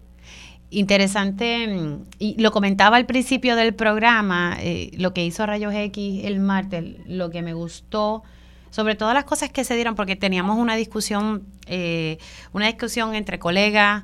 interesante, 0.80 2.00
y 2.20 2.42
lo 2.42 2.52
comentaba 2.52 2.98
al 2.98 3.06
principio 3.06 3.56
del 3.56 3.74
programa, 3.74 4.58
eh, 4.60 4.92
lo 4.98 5.14
que 5.14 5.26
hizo 5.26 5.46
Rayos 5.46 5.74
X 5.74 6.26
el 6.26 6.40
martes, 6.40 6.96
lo 7.08 7.30
que 7.30 7.42
me 7.42 7.54
gustó, 7.54 8.24
sobre 8.70 8.96
todas 8.96 9.14
las 9.14 9.24
cosas 9.24 9.52
que 9.52 9.64
se 9.64 9.76
dieron, 9.76 9.96
porque 9.96 10.16
teníamos 10.16 10.58
una 10.58 10.76
discusión, 10.76 11.44
eh, 11.68 12.18
una 12.54 12.68
discusión 12.68 13.16
entre 13.16 13.40
colegas, 13.40 14.04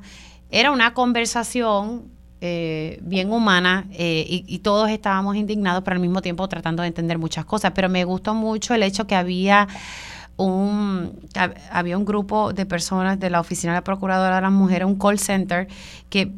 era 0.50 0.70
una 0.70 0.94
conversación 0.94 2.04
eh, 2.40 2.98
bien 3.02 3.32
humana 3.32 3.86
y, 3.90 4.44
y, 4.46 4.58
todos 4.60 4.88
estábamos 4.88 5.36
indignados, 5.36 5.82
pero 5.84 5.96
al 5.96 6.00
mismo 6.00 6.22
tiempo 6.22 6.48
tratando 6.48 6.82
de 6.82 6.88
entender 6.88 7.18
muchas 7.18 7.44
cosas. 7.44 7.72
Pero 7.74 7.90
me 7.90 8.04
gustó 8.04 8.32
mucho 8.32 8.72
el 8.74 8.82
hecho 8.82 9.06
que 9.06 9.14
había 9.14 9.68
un, 10.40 11.28
había 11.70 11.98
un 11.98 12.04
grupo 12.04 12.52
de 12.52 12.66
personas 12.66 13.20
de 13.20 13.30
la 13.30 13.40
Oficina 13.40 13.72
de 13.72 13.78
la 13.78 13.84
Procuradora 13.84 14.36
de 14.36 14.42
las 14.42 14.52
Mujeres, 14.52 14.86
un 14.86 14.98
call 14.98 15.18
center, 15.18 15.68
que 16.08 16.32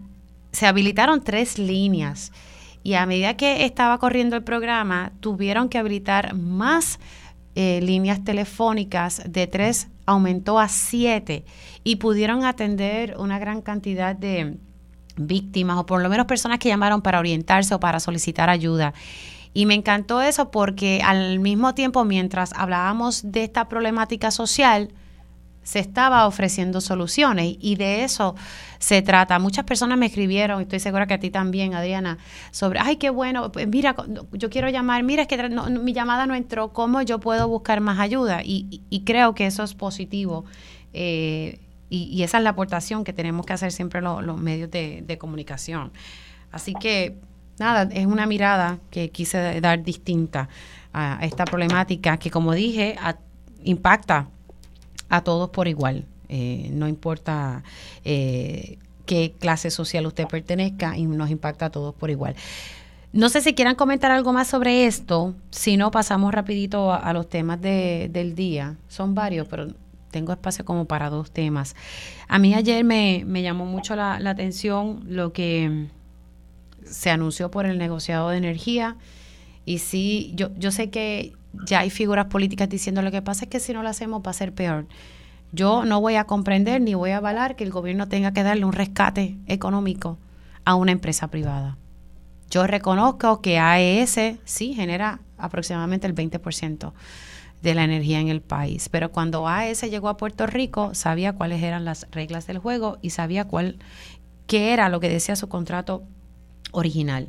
se 0.53 0.67
habilitaron 0.67 1.23
tres 1.23 1.59
líneas 1.59 2.33
y 2.83 2.95
a 2.95 3.07
medida 3.07 3.37
que 3.37 3.65
estaba 3.65 3.99
corriendo 3.99 4.37
el 4.37 4.43
programa, 4.43 5.13
tuvieron 5.21 5.69
que 5.69 5.79
habilitar 5.79 6.35
más 6.35 6.99
eh, 7.55 7.81
líneas 7.83 8.25
telefónicas 8.25 9.23
de 9.27 9.47
tres, 9.47 9.89
aumentó 10.07 10.59
a 10.59 10.69
siete 10.69 11.45
y 11.85 11.97
pudieron 11.97 12.45
atender 12.45 13.15
una 13.19 13.39
gran 13.39 13.63
cantidad 13.63 14.17
de 14.17 14.57
víctimas 15.17 15.79
o 15.79 15.87
por 15.87 16.03
lo 16.03 16.09
menos 16.09 16.27
personas 16.27 16.59
que 16.59 16.69
llamaron 16.69 17.03
para 17.03 17.19
orientarse 17.19 17.75
o 17.75 17.81
para 17.81 18.01
solicitar 18.01 18.51
ayuda. 18.51 18.95
Y 19.55 19.67
me 19.67 19.75
encantó 19.75 20.23
eso 20.23 20.51
porque 20.51 21.03
al 21.05 21.39
mismo 21.39 21.75
tiempo, 21.75 22.05
mientras 22.05 22.53
hablábamos 22.55 23.33
de 23.33 23.45
esta 23.45 23.69
problemática 23.69 24.31
social, 24.31 24.89
se 25.63 25.79
estaba 25.79 26.27
ofreciendo 26.27 26.81
soluciones 26.81 27.57
y 27.61 27.77
de 27.77 28.05
eso 28.05 28.35
se 28.79 29.01
trata. 29.03 29.39
Muchas 29.39 29.65
personas 29.65 29.97
me 29.97 30.07
escribieron, 30.07 30.61
y 30.61 30.63
estoy 30.63 30.81
segura 30.81 31.07
que 31.07 31.15
a 31.15 31.21
ti 31.21 31.31
también, 31.31 31.75
Adriana, 31.75 32.19
sobre, 32.51 32.81
ay, 32.81 32.97
qué 32.97 33.11
bueno, 33.11 33.53
pues 33.53 33.69
mira, 33.69 33.95
yo 34.33 34.51
quiero 34.51 34.69
llamar, 34.69 35.03
mira, 35.05 35.23
es 35.23 35.29
que 35.29 35.49
mi 35.81 35.93
llamada 35.93 36.27
no 36.27 36.35
entró, 36.35 36.73
¿cómo 36.73 37.03
yo 37.03 37.21
puedo 37.21 37.49
buscar 37.49 37.81
más 37.81 38.01
ayuda? 38.01 38.41
Y, 38.45 39.03
creo 39.07 39.35
que 39.35 39.47
eso 39.47 39.63
es 39.63 39.75
positivo. 39.75 40.45
Eh, 40.93 41.61
y, 41.89 42.23
esa 42.23 42.39
es 42.39 42.45
la 42.45 42.51
aportación 42.51 43.05
que 43.05 43.13
tenemos 43.13 43.47
que 43.47 43.53
hacer 43.53 43.71
siempre 43.71 44.01
los, 44.01 44.41
medios 44.41 44.71
de, 44.71 45.17
comunicación. 45.19 45.93
Así 46.51 46.75
que, 46.75 47.17
nada, 47.59 47.89
es 47.93 48.07
una 48.07 48.27
mirada 48.27 48.79
que 48.91 49.11
quise 49.11 49.61
dar 49.61 49.83
distinta 49.83 50.49
a 50.93 51.19
esta 51.23 51.45
problemática 51.45 52.17
que, 52.17 52.31
como 52.31 52.53
dije, 52.53 52.97
impacta 53.63 54.29
a 55.13 55.23
todos 55.23 55.51
por 55.51 55.69
igual. 55.69 56.07
Eh, 56.31 56.71
no 56.73 56.89
importa 56.89 57.63
eh, 58.03 58.79
qué 59.05 59.35
clase 59.39 59.71
social 59.71 60.07
usted 60.07 60.27
pertenezca 60.27 60.97
y 60.97 61.05
nos 61.05 61.31
impacta 61.31 61.67
a 61.67 61.71
todos 61.71 61.95
por 61.95 62.09
igual. 62.11 62.35
No 63.13 63.29
sé 63.29 63.43
si 63.43 63.53
quieran 63.53 63.75
comentar 63.75 64.11
algo 64.11 64.33
más 64.33 64.49
sobre 64.49 64.87
esto, 64.87 65.35
si 65.51 65.77
no 65.77 65.91
pasamos 65.91 66.33
rapidito 66.33 66.95
a, 66.95 67.13
los 67.13 67.29
temas 67.29 67.61
del 67.61 68.35
día. 68.35 68.77
Son 68.89 69.15
varios, 69.15 69.47
pero 69.49 69.69
tengo 70.11 70.33
espacio 70.33 70.65
como 70.65 70.87
para 70.87 71.11
dos 71.11 71.31
temas. 71.31 71.77
A 72.27 72.39
mí 72.39 72.55
ayer 72.55 72.83
me, 72.83 73.43
llamó 73.43 73.67
mucho 73.67 73.95
la, 73.95 74.19
la, 74.19 74.31
atención 74.31 75.05
lo 75.07 75.35
que 75.35 75.89
se 76.87 77.11
anunció 77.11 77.51
por 77.51 77.67
el 77.67 77.77
negociado 77.77 78.31
de 78.31 78.39
energía. 78.39 78.97
Y 79.67 79.79
sí, 79.79 80.33
yo, 80.35 80.49
yo 80.57 80.71
sé 80.71 80.89
que 80.89 81.35
ya 81.67 81.81
hay 81.81 81.91
figuras 81.91 82.27
políticas 82.27 82.69
diciendo 82.69 83.03
lo 83.03 83.11
que 83.11 83.23
pasa 83.23 83.45
es 83.45 83.51
que 83.51 83.61
si 83.61 83.73
no 83.73 83.83
lo 83.83 83.89
hacemos 83.89 84.23
va 84.27 84.31
a 84.31 84.35
ser 84.35 84.53
peor. 84.53 84.87
Yo 85.53 85.85
no 85.85 86.01
voy 86.01 86.17
a 86.17 86.25
comprender 86.25 86.81
ni 86.81 86.95
voy 86.95 87.11
a 87.11 87.19
avalar 87.19 87.57
que 87.57 87.65
el 87.65 87.71
gobierno 87.71 88.09
tenga 88.09 88.33
que 88.33 88.43
darle 88.43 88.65
un 88.65 88.73
rescate 88.73 89.37
económico 89.47 90.19
a 90.65 90.75
una 90.75 90.93
empresa 90.93 91.29
privada. 91.29 91.77
Yo 92.51 92.67
reconozco 92.67 93.41
que 93.41 93.59
AES 93.59 94.39
sí 94.45 94.75
genera 94.75 95.21
aproximadamente 95.39 96.07
el 96.07 96.15
20% 96.15 96.93
de 97.63 97.75
la 97.75 97.85
energía 97.85 98.21
en 98.21 98.29
el 98.29 98.41
país, 98.41 98.89
pero 98.89 99.13
cuando 99.13 99.47
AES 99.47 99.83
llegó 99.91 100.09
a 100.09 100.17
Puerto 100.17 100.47
Rico 100.47 100.95
sabía 100.95 101.35
cuáles 101.35 101.63
eran 101.63 101.85
las 101.85 102.07
reglas 102.11 102.47
del 102.47 102.59
juego 102.59 102.99
y 103.03 103.11
sabía 103.11 103.47
cuál 103.47 103.79
qué 104.47 104.73
era 104.73 104.89
lo 104.89 105.01
que 105.01 105.09
decía 105.09 105.37
su 105.37 105.49
contrato 105.49 106.03
original. 106.73 107.29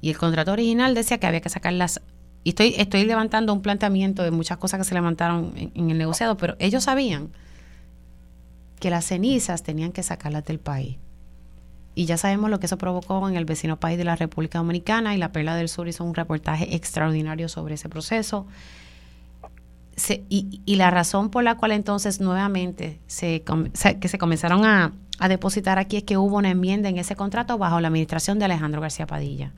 Y 0.00 0.10
el 0.10 0.18
contrato 0.18 0.52
original 0.52 0.94
decía 0.94 1.18
que 1.18 1.26
había 1.26 1.40
que 1.40 1.48
sacar 1.48 1.72
las 1.72 2.00
y 2.48 2.52
estoy, 2.52 2.74
estoy 2.78 3.04
levantando 3.04 3.52
un 3.52 3.60
planteamiento 3.60 4.22
de 4.22 4.30
muchas 4.30 4.56
cosas 4.56 4.78
que 4.80 4.84
se 4.84 4.94
levantaron 4.94 5.52
en, 5.54 5.90
el 5.90 5.98
negociado, 5.98 6.38
pero 6.38 6.56
ellos 6.58 6.84
sabían 6.84 7.28
que 8.80 8.88
las 8.88 9.04
cenizas 9.04 9.62
tenían 9.62 9.92
que 9.92 10.02
sacarlas 10.02 10.46
del 10.46 10.58
país. 10.58 10.96
Y 11.94 12.06
ya 12.06 12.16
sabemos 12.16 12.48
lo 12.48 12.58
que 12.58 12.64
eso 12.64 12.78
provocó 12.78 13.28
en 13.28 13.36
el 13.36 13.44
vecino 13.44 13.78
país 13.78 13.98
de 13.98 14.04
la 14.04 14.16
República 14.16 14.60
Dominicana 14.60 15.14
y 15.14 15.18
la 15.18 15.30
Perla 15.30 15.56
del 15.56 15.68
Sur 15.68 15.88
hizo 15.88 16.04
un 16.04 16.14
reportaje 16.14 16.74
extraordinario 16.74 17.50
sobre 17.50 17.74
ese 17.74 17.90
proceso. 17.90 18.46
y, 20.30 20.74
la 20.76 20.90
razón 20.90 21.28
por 21.28 21.44
la 21.44 21.56
cual 21.56 21.72
entonces 21.72 22.18
nuevamente 22.18 22.98
se, 23.08 23.44
que 24.00 24.08
se 24.08 24.16
comenzaron 24.16 24.64
a 24.64 24.94
depositar 25.28 25.78
aquí 25.78 25.98
es 25.98 26.04
que 26.04 26.16
hubo 26.16 26.38
una 26.38 26.48
enmienda 26.48 26.88
en 26.88 26.96
ese 26.96 27.14
contrato 27.14 27.58
bajo 27.58 27.78
la 27.78 27.88
administración 27.88 28.38
de 28.38 28.46
Alejandro 28.46 28.80
García 28.80 29.06
Padilla. 29.06 29.52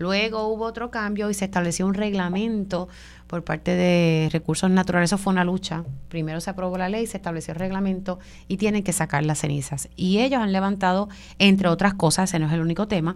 Luego 0.00 0.46
hubo 0.46 0.64
otro 0.64 0.90
cambio 0.90 1.28
y 1.28 1.34
se 1.34 1.44
estableció 1.44 1.86
un 1.86 1.92
reglamento 1.92 2.88
por 3.26 3.44
parte 3.44 3.72
de 3.72 4.30
recursos 4.32 4.70
naturales. 4.70 5.10
Eso 5.10 5.18
fue 5.18 5.30
una 5.30 5.44
lucha. 5.44 5.84
Primero 6.08 6.40
se 6.40 6.48
aprobó 6.48 6.78
la 6.78 6.88
ley, 6.88 7.06
se 7.06 7.18
estableció 7.18 7.52
el 7.52 7.60
reglamento 7.60 8.18
y 8.48 8.56
tienen 8.56 8.82
que 8.82 8.94
sacar 8.94 9.26
las 9.26 9.40
cenizas. 9.40 9.90
Y 9.96 10.20
ellos 10.20 10.40
han 10.40 10.52
levantado, 10.52 11.10
entre 11.38 11.68
otras 11.68 11.92
cosas, 11.92 12.30
ese 12.30 12.38
no 12.38 12.46
es 12.46 12.52
el 12.54 12.62
único 12.62 12.88
tema, 12.88 13.14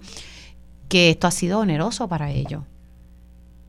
que 0.91 1.09
esto 1.09 1.27
ha 1.27 1.31
sido 1.31 1.61
oneroso 1.61 2.07
para 2.07 2.31
ellos. 2.31 2.65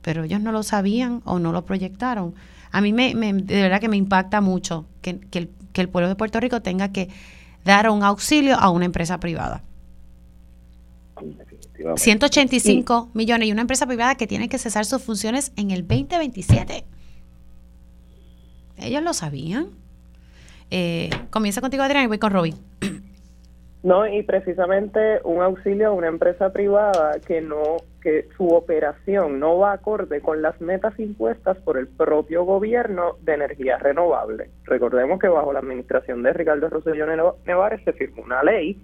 Pero 0.01 0.25
ellos 0.25 0.41
no 0.41 0.51
lo 0.51 0.61
sabían 0.63 1.21
o 1.23 1.39
no 1.39 1.53
lo 1.53 1.63
proyectaron. 1.63 2.35
A 2.73 2.81
mí 2.81 2.91
me, 2.91 3.13
de 3.13 3.61
verdad 3.61 3.79
que 3.79 3.87
me 3.87 3.95
impacta 3.95 4.41
mucho 4.41 4.87
que, 5.01 5.21
el, 5.31 5.49
que 5.71 5.81
el 5.81 5.87
pueblo 5.87 6.09
de 6.09 6.15
Puerto 6.17 6.41
Rico 6.41 6.61
tenga 6.61 6.91
que 6.91 7.07
dar 7.63 7.89
un 7.89 8.03
auxilio 8.03 8.59
a 8.59 8.69
una 8.71 8.83
empresa 8.83 9.21
privada. 9.21 9.63
185 11.95 13.09
millones 13.13 13.47
y 13.47 13.51
una 13.51 13.61
empresa 13.61 13.85
privada 13.85 14.15
que 14.15 14.27
tiene 14.27 14.49
que 14.49 14.57
cesar 14.57 14.85
sus 14.85 15.01
funciones 15.01 15.51
en 15.55 15.71
el 15.71 15.87
2027. 15.87 16.83
Ellos 18.77 19.03
lo 19.03 19.13
sabían. 19.13 19.67
Eh, 20.71 21.09
comienza 21.29 21.61
contigo, 21.61 21.83
Adrián, 21.83 22.05
y 22.05 22.07
voy 22.07 22.19
con 22.19 22.31
Robin. 22.31 22.55
No, 23.85 24.07
y 24.07 24.23
precisamente 24.23 25.19
un 25.23 25.43
auxilio 25.43 25.89
a 25.89 25.91
una 25.91 26.07
empresa 26.07 26.51
privada 26.51 27.19
que 27.19 27.39
no, 27.39 27.77
que 28.01 28.27
su 28.35 28.47
operación 28.47 29.39
no 29.39 29.59
va 29.59 29.73
acorde 29.73 30.21
con 30.21 30.41
las 30.41 30.59
metas 30.59 30.99
impuestas 30.99 31.55
por 31.57 31.77
el 31.77 31.87
propio 31.87 32.45
gobierno 32.45 33.17
de 33.21 33.35
energía 33.35 33.77
renovable. 33.77 34.49
Recordemos 34.63 35.19
que 35.19 35.27
bajo 35.27 35.53
la 35.53 35.59
administración 35.59 36.23
de 36.23 36.33
Ricardo 36.33 36.67
Rosselló 36.67 37.05
Nevares 37.45 37.83
se 37.85 37.93
firmó 37.93 38.23
una 38.23 38.41
ley 38.41 38.75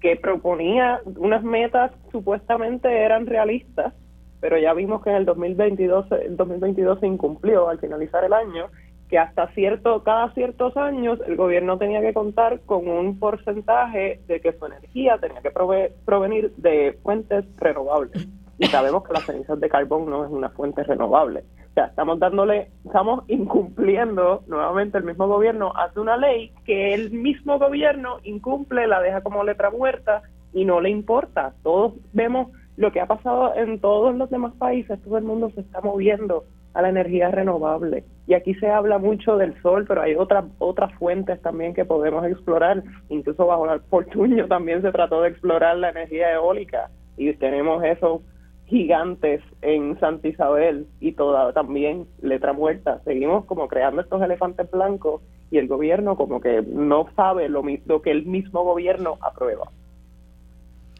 que 0.00 0.16
proponía 0.16 1.00
unas 1.16 1.42
metas 1.42 1.92
supuestamente 2.12 2.88
eran 2.88 3.26
realistas, 3.26 3.94
pero 4.40 4.58
ya 4.58 4.72
vimos 4.72 5.02
que 5.02 5.10
en 5.10 5.16
el 5.16 5.24
2022, 5.24 6.12
el 6.12 6.36
2022 6.36 7.00
se 7.00 7.06
incumplió 7.06 7.68
al 7.68 7.80
finalizar 7.80 8.24
el 8.24 8.32
año, 8.32 8.66
que 9.08 9.18
hasta 9.18 9.48
cierto, 9.54 10.02
cada 10.04 10.32
ciertos 10.34 10.76
años 10.76 11.18
el 11.26 11.36
gobierno 11.36 11.78
tenía 11.78 12.00
que 12.00 12.12
contar 12.12 12.60
con 12.60 12.88
un 12.88 13.18
porcentaje 13.18 14.20
de 14.28 14.40
que 14.40 14.52
su 14.52 14.66
energía 14.66 15.18
tenía 15.18 15.40
que 15.40 15.50
provenir 15.50 16.52
de 16.56 16.98
fuentes 17.02 17.44
renovables. 17.56 18.28
Y 18.58 18.66
sabemos 18.66 19.04
que 19.04 19.14
las 19.14 19.24
cenizas 19.24 19.58
de 19.58 19.68
carbón 19.68 20.10
no 20.10 20.24
es 20.24 20.30
una 20.30 20.50
fuente 20.50 20.82
renovable 20.82 21.44
estamos 21.76 22.18
dándole, 22.18 22.70
estamos 22.84 23.24
incumpliendo 23.28 24.42
nuevamente 24.46 24.98
el 24.98 25.04
mismo 25.04 25.28
gobierno 25.28 25.72
hace 25.76 26.00
una 26.00 26.16
ley 26.16 26.52
que 26.64 26.94
el 26.94 27.10
mismo 27.10 27.58
gobierno 27.58 28.18
incumple, 28.24 28.86
la 28.86 29.00
deja 29.00 29.20
como 29.20 29.44
letra 29.44 29.70
muerta 29.70 30.22
y 30.52 30.64
no 30.64 30.80
le 30.80 30.90
importa. 30.90 31.54
Todos 31.62 31.94
vemos 32.12 32.48
lo 32.76 32.92
que 32.92 33.00
ha 33.00 33.06
pasado 33.06 33.54
en 33.54 33.80
todos 33.80 34.14
los 34.16 34.30
demás 34.30 34.54
países, 34.54 35.00
todo 35.02 35.18
el 35.18 35.24
mundo 35.24 35.50
se 35.54 35.60
está 35.60 35.80
moviendo 35.80 36.44
a 36.74 36.82
la 36.82 36.90
energía 36.90 37.30
renovable. 37.30 38.04
Y 38.26 38.34
aquí 38.34 38.54
se 38.54 38.68
habla 38.68 38.98
mucho 38.98 39.36
del 39.36 39.60
sol, 39.62 39.84
pero 39.88 40.02
hay 40.02 40.14
otras 40.14 40.44
otras 40.58 40.92
fuentes 40.94 41.40
también 41.42 41.74
que 41.74 41.84
podemos 41.84 42.24
explorar. 42.24 42.82
Incluso 43.08 43.46
bajo 43.46 43.72
el 43.72 43.80
portuño 43.80 44.46
también 44.46 44.82
se 44.82 44.92
trató 44.92 45.22
de 45.22 45.30
explorar 45.30 45.76
la 45.76 45.90
energía 45.90 46.32
eólica 46.32 46.90
y 47.16 47.32
tenemos 47.34 47.82
eso 47.82 48.22
gigantes 48.68 49.42
en 49.62 49.98
Santa 49.98 50.28
Isabel 50.28 50.86
y 51.00 51.12
toda 51.12 51.52
también 51.52 52.06
letra 52.22 52.52
muerta. 52.52 53.00
Seguimos 53.04 53.44
como 53.46 53.68
creando 53.68 54.02
estos 54.02 54.22
elefantes 54.22 54.70
blancos 54.70 55.22
y 55.50 55.58
el 55.58 55.68
gobierno 55.68 56.16
como 56.16 56.40
que 56.40 56.62
no 56.62 57.08
sabe 57.16 57.48
lo, 57.48 57.62
mismo 57.62 58.02
que 58.02 58.10
el 58.10 58.26
mismo 58.26 58.64
gobierno 58.64 59.18
aprueba. 59.20 59.70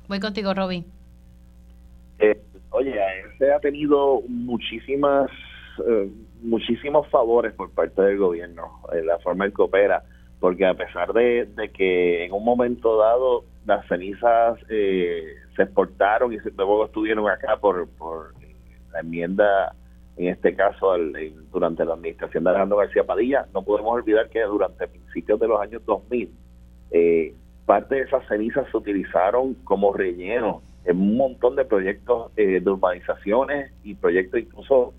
Voy 0.08 0.20
contigo, 0.20 0.54
Robin. 0.54 0.84
Eh, 2.18 2.40
oye, 2.70 2.94
se 3.38 3.52
ha 3.52 3.60
tenido 3.60 4.22
muchísimas 4.26 5.30
eh, 5.86 6.10
muchísimos 6.42 7.08
favores 7.08 7.52
por 7.54 7.70
parte 7.70 8.00
del 8.02 8.18
gobierno, 8.18 8.80
en 8.92 9.06
la 9.06 9.18
forma 9.18 9.46
en 9.46 9.52
que 9.52 9.62
opera, 9.62 10.02
porque 10.40 10.66
a 10.66 10.74
pesar 10.74 11.12
de, 11.12 11.48
que 11.74 12.24
en 12.24 12.32
un 12.32 12.44
momento 12.44 12.96
dado 12.98 13.44
las 13.66 13.86
cenizas 13.86 14.58
eh, 14.68 15.34
se 15.56 15.62
exportaron 15.62 16.32
y 16.32 16.38
luego 16.56 16.86
estuvieron 16.86 17.28
acá 17.28 17.56
por, 17.56 17.88
por 17.90 18.34
la 18.92 19.00
enmienda, 19.00 19.74
en 20.16 20.28
este 20.28 20.54
caso 20.54 20.94
durante 21.50 21.84
la 21.84 21.94
administración 21.94 22.44
de 22.44 22.50
Alejandro 22.50 22.78
García 22.78 23.04
Padilla. 23.04 23.46
No 23.52 23.62
podemos 23.62 23.94
olvidar 23.94 24.28
que 24.28 24.42
durante 24.42 24.86
principios 24.86 25.40
de 25.40 25.48
los 25.48 25.60
años 25.60 25.84
2000, 25.84 26.32
eh, 26.92 27.34
parte 27.66 27.96
de 27.96 28.00
esas 28.02 28.26
cenizas 28.28 28.66
se 28.70 28.76
utilizaron 28.76 29.54
como 29.64 29.92
relleno 29.92 30.62
en 30.84 31.00
un 31.00 31.16
montón 31.16 31.56
de 31.56 31.64
proyectos 31.64 32.32
eh, 32.36 32.60
de 32.60 32.70
urbanizaciones 32.70 33.72
y 33.82 33.94
proyectos 33.94 34.40
incluso 34.40 34.94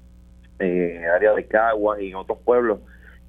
en 0.59 1.05
área 1.05 1.33
de 1.33 1.45
Caguas 1.45 2.01
y 2.01 2.09
en 2.09 2.15
otros 2.15 2.37
pueblos 2.39 2.79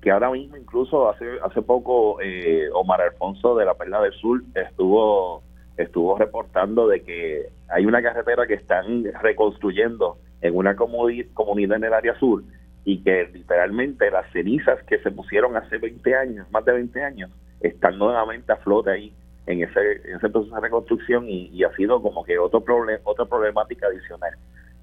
que 0.01 0.11
ahora 0.11 0.31
mismo 0.31 0.57
incluso 0.57 1.11
hace 1.11 1.27
hace 1.43 1.63
poco 1.63 2.21
eh, 2.21 2.69
Omar 2.73 3.01
Alfonso 3.03 3.55
de 3.55 3.65
la 3.65 3.75
Perla 3.75 4.01
del 4.01 4.13
Sur 4.15 4.43
estuvo 4.55 5.43
estuvo 5.77 6.17
reportando 6.17 6.89
de 6.89 7.03
que 7.03 7.49
hay 7.69 7.87
una 7.87 8.03
carretera 8.03 8.47
que 8.47 8.55
están 8.55 9.05
reconstruyendo 9.23 10.19
en 10.43 10.57
una 10.57 10.75
comunidad 10.75 11.77
en 11.77 11.85
el 11.85 11.93
área 11.93 12.19
sur 12.19 12.43
y 12.85 13.03
que 13.03 13.29
literalmente 13.33 14.11
las 14.11 14.31
cenizas 14.33 14.83
que 14.85 14.99
se 14.99 15.11
pusieron 15.11 15.57
hace 15.57 15.79
20 15.79 16.15
años, 16.15 16.51
más 16.51 16.65
de 16.65 16.73
20 16.73 17.03
años, 17.05 17.31
están 17.61 17.99
nuevamente 17.99 18.53
a 18.53 18.57
flote 18.57 18.91
ahí 18.91 19.13
en 19.47 19.63
ese, 19.63 19.81
en 20.05 20.17
ese 20.17 20.29
proceso 20.29 20.55
de 20.55 20.61
reconstrucción 20.61 21.29
y, 21.29 21.63
ha 21.65 21.75
sido 21.77 22.01
como 22.01 22.25
que 22.25 22.39
otro 22.39 22.63
problem, 22.63 22.99
otra 23.05 23.27
problemática 23.27 23.87
adicional. 23.87 24.33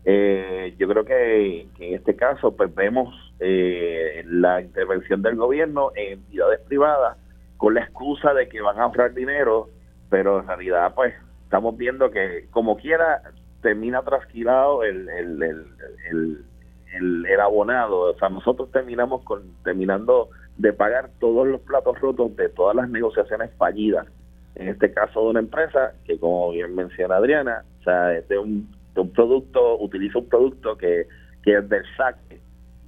Eh, 0.09 0.73
yo 0.77 0.87
creo 0.87 1.03
que, 1.03 1.63
en 1.79 1.93
este 1.93 2.15
caso 2.15 2.55
pues 2.55 2.73
vemos 2.73 3.13
eh, 3.41 4.23
la 4.25 4.61
intervención 4.61 5.21
del 5.21 5.35
gobierno 5.35 5.91
en 5.95 6.13
entidades 6.13 6.61
privadas 6.61 7.17
con 7.57 7.73
la 7.73 7.81
excusa 7.81 8.33
de 8.33 8.47
que 8.47 8.61
van 8.61 8.79
a 8.79 8.83
ahorrar 8.83 9.13
dinero 9.13 9.67
pero 10.09 10.39
en 10.39 10.47
realidad 10.47 10.93
pues 10.95 11.13
estamos 11.43 11.75
viendo 11.75 12.09
que 12.09 12.47
como 12.51 12.77
quiera 12.77 13.21
termina 13.61 14.01
trasquilado 14.03 14.85
el, 14.85 15.09
el, 15.09 15.43
el, 15.43 17.25
el, 17.25 17.39
abonado, 17.41 18.11
o 18.11 18.17
sea, 18.17 18.29
nosotros 18.29 18.71
terminamos 18.71 19.23
con 19.23 19.43
terminando 19.65 20.29
de 20.55 20.71
pagar 20.71 21.09
todos 21.19 21.45
los 21.45 21.59
platos 21.59 21.99
rotos 21.99 22.33
de 22.37 22.47
todas 22.47 22.77
las 22.77 22.89
negociaciones 22.89 23.51
fallidas. 23.57 24.07
En 24.55 24.69
este 24.69 24.93
caso 24.93 25.21
de 25.21 25.27
una 25.31 25.39
empresa 25.39 25.91
que, 26.05 26.17
como 26.17 26.51
bien 26.51 26.73
menciona 26.73 27.17
Adriana, 27.17 27.65
o 27.81 27.83
sea, 27.83 28.13
es 28.13 28.27
de 28.29 28.39
un, 28.39 28.76
un 29.01 29.11
producto, 29.11 29.77
utiliza 29.79 30.19
un 30.19 30.29
producto 30.29 30.77
que, 30.77 31.07
que 31.43 31.57
es 31.57 31.65
saque, 31.95 32.41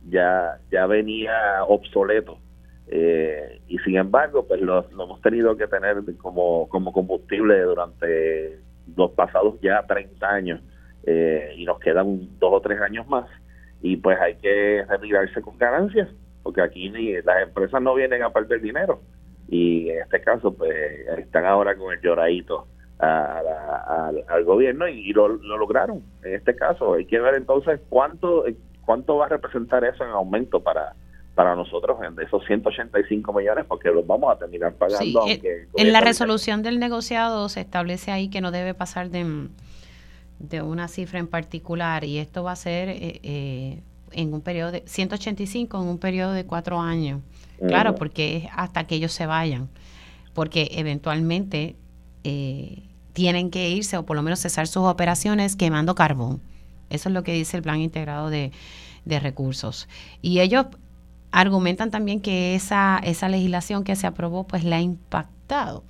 ya, 0.09 0.59
ya 0.71 0.85
venía 0.85 1.63
obsoleto. 1.67 2.39
Eh, 2.87 3.61
y 3.67 3.77
sin 3.79 3.97
embargo, 3.97 4.47
pues 4.47 4.61
lo, 4.61 4.87
hemos 4.89 5.21
tenido 5.21 5.55
que 5.55 5.67
tener 5.67 5.97
como, 6.17 6.67
como 6.69 6.91
combustible 6.91 7.61
durante 7.61 8.59
los 8.95 9.11
pasados 9.11 9.61
ya 9.61 9.83
30 9.87 10.27
años 10.27 10.61
eh, 11.05 11.53
y 11.55 11.65
nos 11.65 11.79
quedan 11.79 12.39
dos 12.39 12.51
o 12.51 12.61
tres 12.61 12.81
años 12.81 13.07
más 13.07 13.27
y 13.81 13.97
pues 13.97 14.19
hay 14.19 14.35
que 14.35 14.83
retirarse 14.89 15.41
con 15.41 15.57
ganancias 15.57 16.09
porque 16.41 16.61
aquí 16.61 16.89
las 16.89 17.43
empresas 17.43 17.81
no 17.81 17.93
vienen 17.93 18.23
a 18.23 18.31
perder 18.31 18.61
dinero. 18.61 19.01
Y 19.47 19.89
en 19.89 20.01
este 20.01 20.21
caso 20.21 20.53
pues 20.53 20.73
están 21.17 21.45
ahora 21.45 21.75
con 21.75 21.93
el 21.93 22.01
lloradito 22.01 22.67
al 22.99 24.43
gobierno 24.43 24.87
y, 24.87 25.13
lo, 25.13 25.27
lo, 25.27 25.57
lograron 25.57 26.03
en 26.23 26.35
este 26.35 26.55
caso 26.55 26.95
hay 26.95 27.05
que 27.05 27.19
ver 27.19 27.35
entonces 27.35 27.79
cuánto 27.87 28.43
cuánto 28.85 29.17
va 29.17 29.27
a 29.27 29.29
representar 29.29 29.85
eso 29.85 30.03
en 30.03 30.09
aumento 30.11 30.61
para 30.61 30.93
para 31.33 31.55
nosotros 31.55 31.97
de 32.17 32.23
esos 32.25 32.43
185 32.45 33.31
millones 33.31 33.63
porque 33.65 33.89
los 33.91 34.05
vamos 34.05 34.35
a 34.35 34.37
terminar 34.37 34.73
pagando. 34.73 35.23
en 35.25 35.93
la 35.93 36.01
resolución 36.01 36.63
del 36.63 36.79
negociado 36.79 37.47
se 37.47 37.61
establece 37.61 38.11
ahí 38.11 38.29
que 38.29 38.41
no 38.41 38.51
debe 38.51 38.73
pasar 38.73 39.09
de, 39.09 39.47
de 40.39 40.61
una 40.61 40.89
cifra 40.89 41.19
en 41.19 41.27
particular 41.27 42.03
y 42.03 42.17
esto 42.17 42.43
va 42.43 42.51
a 42.51 42.57
ser 42.57 42.89
eh, 42.89 43.21
eh, 43.23 43.81
en 44.11 44.33
un 44.33 44.41
periodo 44.41 44.71
de 44.71 44.83
185 44.85 45.81
en 45.81 45.87
un 45.87 45.97
periodo 45.97 46.33
de 46.33 46.45
cuatro 46.45 46.79
años. 46.81 47.21
Claro, 47.65 47.95
porque 47.95 48.37
es 48.37 48.43
hasta 48.55 48.85
que 48.85 48.95
ellos 48.95 49.11
se 49.11 49.25
vayan, 49.25 49.69
porque 50.33 50.69
eventualmente 50.73 51.75
eh, 52.23 52.83
tienen 53.19 53.51
que 53.51 53.69
irse 53.69 53.97
o 53.97 54.05
por 54.05 54.15
lo 54.15 54.23
menos 54.23 54.39
cesar 54.39 54.65
sus 54.65 54.83
operaciones 54.83 55.57
quemando 55.57 55.93
carbón. 55.93 56.41
Eso 56.89 57.09
es 57.09 57.13
lo 57.13 57.21
que 57.21 57.33
dice 57.33 57.57
el 57.57 57.63
plan 57.63 57.81
integrado 57.81 58.29
de, 58.29 58.53
de 59.03 59.19
recursos. 59.19 59.89
Y 60.21 60.39
ellos 60.39 60.67
argumentan 61.31 61.91
también 61.91 62.21
que 62.21 62.55
esa, 62.55 62.97
esa 63.03 63.27
legislación 63.27 63.83
que 63.83 63.97
se 63.97 64.07
aprobó 64.07 64.47
pues 64.47 64.63
la 64.63 64.77
ha 64.77 64.81
impactado. 64.81 65.83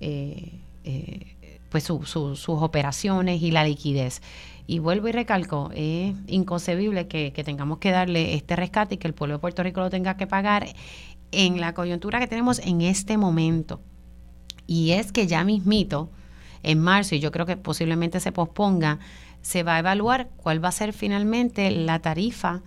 Eh, 0.00 0.52
eh, 0.84 1.36
pues 1.68 1.84
sus 1.84 2.48
operaciones 2.48 3.42
y 3.42 3.50
la 3.50 3.64
liquidez. 3.64 4.22
Y 4.66 4.78
vuelvo 4.78 5.08
y 5.08 5.12
recalco, 5.12 5.70
es 5.74 6.14
inconcebible 6.26 7.06
que, 7.06 7.32
que, 7.32 7.44
tengamos 7.44 7.78
que 7.78 7.90
darle 7.90 8.34
este 8.34 8.56
rescate 8.56 8.94
y 8.94 8.98
que 8.98 9.08
el 9.08 9.14
pueblo 9.14 9.36
de 9.36 9.40
Puerto 9.40 9.62
Rico 9.62 9.80
lo 9.80 9.90
tenga 9.90 10.16
que 10.16 10.26
pagar 10.26 10.66
en 11.32 11.60
la 11.60 11.74
coyuntura 11.74 12.18
que 12.18 12.26
tenemos 12.26 12.58
en 12.60 12.80
este 12.80 13.16
momento. 13.18 13.80
Y 14.66 14.92
es 14.92 15.12
que 15.12 15.26
ya 15.26 15.44
mismito, 15.44 16.10
en 16.62 16.80
marzo, 16.80 17.14
y 17.14 17.20
yo 17.20 17.32
creo 17.32 17.46
que 17.46 17.56
posiblemente 17.56 18.20
se 18.20 18.32
posponga, 18.32 18.98
se 19.42 19.62
va 19.62 19.76
a 19.76 19.78
evaluar 19.80 20.28
cuál 20.36 20.64
va 20.64 20.68
a 20.68 20.72
ser 20.72 20.92
finalmente 20.92 21.70
la 21.70 21.98
tarifa 21.98 22.62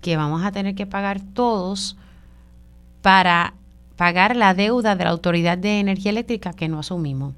que 0.00 0.16
vamos 0.16 0.44
a 0.44 0.52
tener 0.52 0.74
que 0.74 0.86
pagar 0.86 1.20
todos 1.20 1.96
para 3.02 3.54
pagar 3.96 4.36
la 4.36 4.54
deuda 4.54 4.96
de 4.96 5.04
la 5.04 5.10
Autoridad 5.10 5.58
de 5.58 5.80
Energía 5.80 6.10
Eléctrica 6.10 6.52
que 6.52 6.68
no 6.68 6.78
asumimos. 6.78 7.34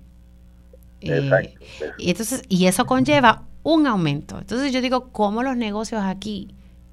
Eh, 1.00 1.54
y, 1.98 2.10
entonces, 2.10 2.42
y 2.48 2.66
eso 2.66 2.86
conlleva 2.86 3.44
un 3.62 3.86
aumento. 3.86 4.38
Entonces 4.38 4.72
yo 4.72 4.80
digo, 4.80 5.10
¿cómo 5.10 5.42
los 5.42 5.56
negocios 5.56 6.02
aquí 6.02 6.48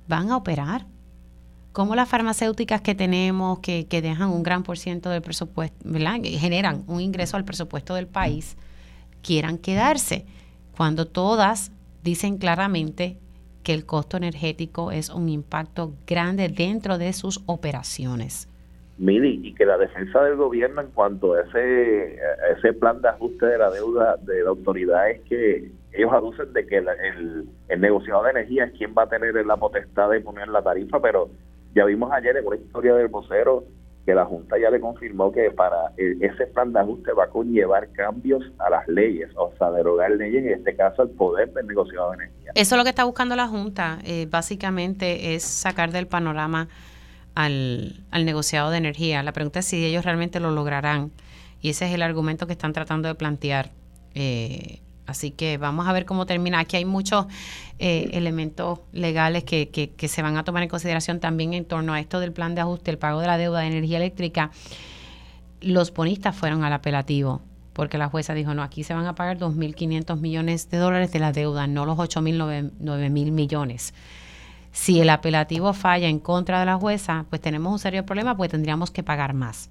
van 0.07 0.31
a 0.31 0.37
operar? 0.37 0.85
¿Cómo 1.71 1.95
las 1.95 2.07
farmacéuticas 2.07 2.81
que 2.81 2.95
tenemos, 2.95 3.59
que, 3.59 3.87
que 3.87 4.01
dejan 4.01 4.29
un 4.29 4.43
gran 4.43 4.63
por 4.63 4.77
ciento 4.77 5.09
del 5.09 5.21
presupuesto, 5.21 5.77
generan 5.83 6.83
un 6.87 7.01
ingreso 7.01 7.35
al 7.35 7.43
presupuesto 7.43 7.95
del 7.95 8.07
país, 8.07 8.55
quieran 9.25 9.57
quedarse? 9.57 10.25
Cuando 10.75 11.07
todas 11.07 11.71
dicen 12.03 12.37
claramente 12.37 13.17
que 13.63 13.73
el 13.73 13.85
costo 13.85 14.17
energético 14.17 14.91
es 14.91 15.09
un 15.09 15.27
impacto 15.29 15.93
grande 16.05 16.49
dentro 16.49 16.97
de 16.97 17.11
sus 17.13 17.41
operaciones. 17.47 18.47
Mili, 18.97 19.41
y 19.43 19.53
que 19.55 19.65
la 19.65 19.77
defensa 19.77 20.23
del 20.23 20.35
gobierno 20.35 20.81
en 20.81 20.91
cuanto 20.91 21.33
a 21.33 21.41
ese, 21.41 22.17
ese 22.57 22.73
plan 22.73 23.01
de 23.01 23.09
ajuste 23.09 23.45
de 23.45 23.57
la 23.57 23.69
deuda 23.71 24.15
de 24.21 24.43
la 24.43 24.51
autoridad 24.51 25.09
es 25.09 25.21
que 25.21 25.69
ellos 25.91 26.13
aducen 26.13 26.53
de 26.53 26.65
que 26.65 26.77
el, 26.77 27.49
el 27.67 27.81
negociador 27.81 28.25
de 28.25 28.31
energía 28.31 28.65
es 28.65 28.73
quien 28.73 28.93
va 28.97 29.03
a 29.03 29.09
tener 29.09 29.33
la 29.45 29.57
potestad 29.57 30.11
de 30.11 30.21
poner 30.21 30.47
la 30.47 30.61
tarifa, 30.61 31.01
pero 31.01 31.29
ya 31.73 31.83
vimos 31.85 32.11
ayer 32.13 32.37
en 32.37 32.47
una 32.47 32.55
historia 32.55 32.95
del 32.95 33.07
vocero 33.07 33.65
que 34.05 34.13
la 34.13 34.25
Junta 34.25 34.57
ya 34.59 34.69
le 34.69 34.79
confirmó 34.79 35.31
que 35.31 35.49
para 35.51 35.91
e, 35.97 36.17
ese 36.21 36.47
plan 36.47 36.71
de 36.71 36.79
ajuste 36.79 37.11
va 37.13 37.25
a 37.25 37.29
conllevar 37.29 37.89
cambios 37.91 38.43
a 38.59 38.69
las 38.69 38.87
leyes, 38.87 39.29
o 39.35 39.51
sea, 39.57 39.71
derogar 39.71 40.11
leyes, 40.11 40.45
en 40.45 40.53
este 40.53 40.75
caso 40.75 41.03
el 41.03 41.09
poder 41.09 41.51
del 41.53 41.67
negociador 41.67 42.17
de 42.17 42.25
energía. 42.25 42.51
Eso 42.53 42.75
es 42.75 42.77
lo 42.77 42.83
que 42.83 42.89
está 42.89 43.03
buscando 43.03 43.35
la 43.35 43.47
Junta, 43.47 43.99
eh, 44.05 44.27
básicamente 44.29 45.35
es 45.35 45.43
sacar 45.43 45.91
del 45.91 46.07
panorama 46.07 46.67
al, 47.33 48.03
al 48.11 48.25
negociado 48.25 48.69
de 48.69 48.77
energía. 48.77 49.23
La 49.23 49.31
pregunta 49.31 49.59
es 49.59 49.65
si 49.65 49.83
ellos 49.83 50.05
realmente 50.05 50.39
lo 50.39 50.51
lograrán 50.51 51.11
y 51.61 51.69
ese 51.69 51.87
es 51.87 51.93
el 51.93 52.03
argumento 52.03 52.45
que 52.45 52.53
están 52.53 52.73
tratando 52.73 53.07
de 53.07 53.15
plantear. 53.15 53.71
Eh, 54.13 54.81
Así 55.05 55.31
que 55.31 55.57
vamos 55.57 55.87
a 55.87 55.93
ver 55.93 56.05
cómo 56.05 56.25
termina. 56.25 56.59
Aquí 56.59 56.77
hay 56.77 56.85
muchos 56.85 57.27
eh, 57.79 58.09
elementos 58.13 58.79
legales 58.91 59.43
que, 59.43 59.69
que, 59.69 60.07
se 60.07 60.21
van 60.21 60.37
a 60.37 60.43
tomar 60.43 60.63
en 60.63 60.69
consideración 60.69 61.19
también 61.19 61.53
en 61.53 61.65
torno 61.65 61.93
a 61.93 61.99
esto 61.99 62.19
del 62.19 62.31
plan 62.31 62.55
de 62.55 62.61
ajuste, 62.61 62.91
el 62.91 62.97
pago 62.97 63.19
de 63.19 63.27
la 63.27 63.37
deuda 63.37 63.59
de 63.59 63.67
energía 63.67 63.97
eléctrica. 63.97 64.51
Los 65.61 65.93
bonistas 65.93 66.35
fueron 66.35 66.63
al 66.63 66.73
apelativo 66.73 67.41
porque 67.75 67.97
la 67.97 68.07
jueza 68.07 68.33
dijo, 68.33 68.53
no, 68.53 68.63
aquí 68.63 68.85
se 68.85 68.93
van 68.93 69.05
a 69.05 69.15
pagar 69.15 69.37
2.500 69.37 70.17
millones 70.17 70.69
de 70.69 70.77
dólares 70.77 71.11
de 71.11 71.19
la 71.19 71.33
deuda, 71.33 71.67
no 71.67 71.85
los 71.85 71.97
8.000, 71.97 72.71
9.000 72.79 73.31
millones. 73.31 73.93
Si 74.71 75.01
el 75.01 75.09
apelativo 75.09 75.73
falla 75.73 76.07
en 76.07 76.19
contra 76.19 76.61
de 76.61 76.65
la 76.65 76.77
jueza, 76.77 77.25
pues 77.29 77.41
tenemos 77.41 77.73
un 77.73 77.79
serio 77.79 78.05
problema, 78.05 78.37
pues 78.37 78.49
tendríamos 78.49 78.91
que 78.91 79.03
pagar 79.03 79.33
más. 79.33 79.69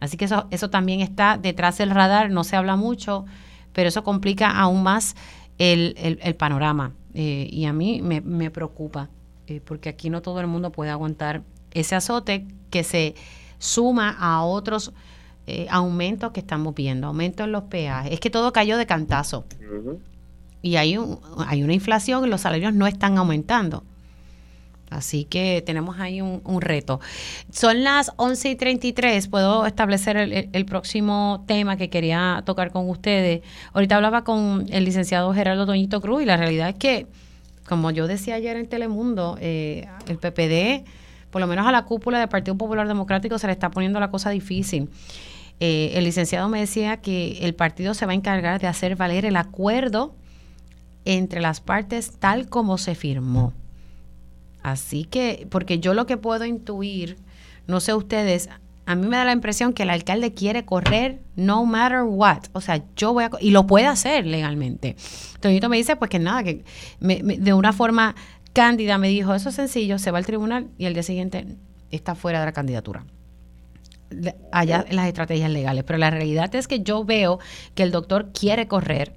Así 0.00 0.18
que 0.18 0.26
eso, 0.26 0.46
eso 0.50 0.68
también 0.68 1.00
está 1.00 1.38
detrás 1.38 1.78
del 1.78 1.90
radar, 1.90 2.30
no 2.30 2.44
se 2.44 2.56
habla 2.56 2.76
mucho 2.76 3.24
pero 3.76 3.90
eso 3.90 4.02
complica 4.02 4.50
aún 4.50 4.82
más 4.82 5.16
el, 5.58 5.94
el, 5.98 6.34
panorama 6.34 6.94
eh, 7.12 7.46
y 7.52 7.66
a 7.66 7.74
mí 7.74 8.00
me, 8.00 8.22
me 8.22 8.50
preocupa 8.50 9.10
eh, 9.48 9.60
porque 9.62 9.90
aquí 9.90 10.08
no 10.08 10.22
todo 10.22 10.40
el 10.40 10.46
mundo 10.46 10.72
puede 10.72 10.90
aguantar 10.90 11.42
ese 11.72 11.94
azote 11.94 12.46
que 12.70 12.82
se 12.84 13.14
suma 13.58 14.16
a 14.18 14.42
otros 14.42 14.94
eh, 15.46 15.66
aumentos 15.68 16.32
que 16.32 16.40
estamos 16.40 16.74
viendo, 16.74 17.06
aumentos 17.06 17.44
en 17.44 17.52
los 17.52 17.64
peajes. 17.64 18.12
Es 18.12 18.20
que 18.20 18.30
todo 18.30 18.50
cayó 18.50 18.78
de 18.78 18.86
cantazo. 18.86 19.44
Y 20.62 20.76
hay, 20.76 20.96
un, 20.96 21.20
hay 21.46 21.62
una 21.62 21.74
inflación 21.74 22.24
y 22.24 22.30
los 22.30 22.40
salarios 22.40 22.72
no 22.72 22.86
están 22.86 23.18
aumentando. 23.18 23.84
Así 24.90 25.24
que 25.24 25.62
tenemos 25.66 25.98
ahí 25.98 26.20
un, 26.20 26.60
reto. 26.60 27.00
Son 27.50 27.82
las 27.82 28.12
11 28.16 28.50
y 28.50 28.56
33. 28.56 29.28
Puedo 29.28 29.66
establecer 29.66 30.16
el, 30.16 30.64
próximo 30.64 31.44
tema 31.46 31.76
que 31.76 31.90
quería 31.90 32.42
tocar 32.46 32.70
con 32.70 32.88
ustedes. 32.88 33.42
Ahorita 33.72 33.96
hablaba 33.96 34.22
con 34.22 34.66
el 34.70 34.84
licenciado 34.84 35.32
Gerardo 35.34 35.66
Doñito 35.66 36.00
Cruz 36.00 36.22
y 36.22 36.24
la 36.24 36.36
realidad 36.36 36.68
es 36.68 36.76
que, 36.76 37.06
como 37.68 37.90
yo 37.90 38.06
decía 38.06 38.36
ayer 38.36 38.56
en 38.56 38.68
Telemundo, 38.68 39.36
eh, 39.40 39.88
el 40.06 40.18
PPD, 40.18 40.88
por 41.30 41.40
lo 41.40 41.48
menos 41.48 41.66
a 41.66 41.72
la 41.72 41.84
cúpula 41.84 42.20
del 42.20 42.28
Partido 42.28 42.56
Popular 42.56 42.86
Democrático, 42.86 43.38
se 43.38 43.48
le 43.48 43.52
está 43.54 43.70
poniendo 43.70 43.98
la 43.98 44.10
cosa 44.10 44.30
difícil. 44.30 44.88
Eh, 45.58 45.92
el 45.94 46.04
licenciado 46.04 46.48
me 46.48 46.60
decía 46.60 46.98
que 46.98 47.38
el 47.40 47.54
partido 47.54 47.94
se 47.94 48.06
va 48.06 48.12
a 48.12 48.14
encargar 48.14 48.60
de 48.60 48.66
hacer 48.68 48.94
valer 48.94 49.24
el 49.24 49.36
acuerdo 49.36 50.14
entre 51.04 51.40
las 51.40 51.60
partes 51.60 52.12
tal 52.18 52.48
como 52.48 52.78
se 52.78 52.94
firmó. 52.94 53.52
Así 54.66 55.04
que, 55.04 55.46
porque 55.48 55.78
yo 55.78 55.94
lo 55.94 56.06
que 56.06 56.16
puedo 56.16 56.44
intuir, 56.44 57.18
no 57.68 57.78
sé 57.78 57.94
ustedes, 57.94 58.48
a 58.84 58.96
mí 58.96 59.06
me 59.06 59.16
da 59.16 59.24
la 59.24 59.30
impresión 59.30 59.72
que 59.72 59.84
el 59.84 59.90
alcalde 59.90 60.34
quiere 60.34 60.64
correr 60.64 61.20
no 61.36 61.64
matter 61.64 62.02
what. 62.02 62.46
O 62.52 62.60
sea, 62.60 62.82
yo 62.96 63.12
voy 63.12 63.22
a... 63.22 63.30
Y 63.38 63.52
lo 63.52 63.68
puede 63.68 63.86
hacer 63.86 64.26
legalmente. 64.26 64.96
Toñito 65.38 65.68
me 65.68 65.76
dice, 65.76 65.94
pues 65.94 66.10
que 66.10 66.18
nada, 66.18 66.42
que 66.42 66.64
de 66.98 67.52
una 67.52 67.72
forma 67.72 68.16
cándida 68.54 68.98
me 68.98 69.06
dijo, 69.06 69.36
eso 69.36 69.50
es 69.50 69.54
sencillo, 69.54 70.00
se 70.00 70.10
va 70.10 70.18
al 70.18 70.26
tribunal 70.26 70.66
y 70.78 70.86
el 70.86 70.94
día 70.94 71.04
siguiente 71.04 71.46
está 71.92 72.16
fuera 72.16 72.40
de 72.40 72.46
la 72.46 72.52
candidatura. 72.52 73.04
Allá 74.50 74.84
en 74.88 74.96
las 74.96 75.06
estrategias 75.06 75.48
legales. 75.48 75.84
Pero 75.84 76.00
la 76.00 76.10
realidad 76.10 76.52
es 76.56 76.66
que 76.66 76.80
yo 76.80 77.04
veo 77.04 77.38
que 77.76 77.84
el 77.84 77.92
doctor 77.92 78.32
quiere 78.32 78.66
correr 78.66 79.14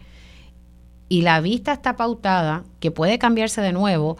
y 1.10 1.24
la 1.24 1.42
vista 1.42 1.74
está 1.74 1.96
pautada, 1.96 2.66
que 2.80 2.92
puede 2.92 3.18
cambiarse 3.18 3.62
de 3.62 3.74
nuevo 3.74 4.20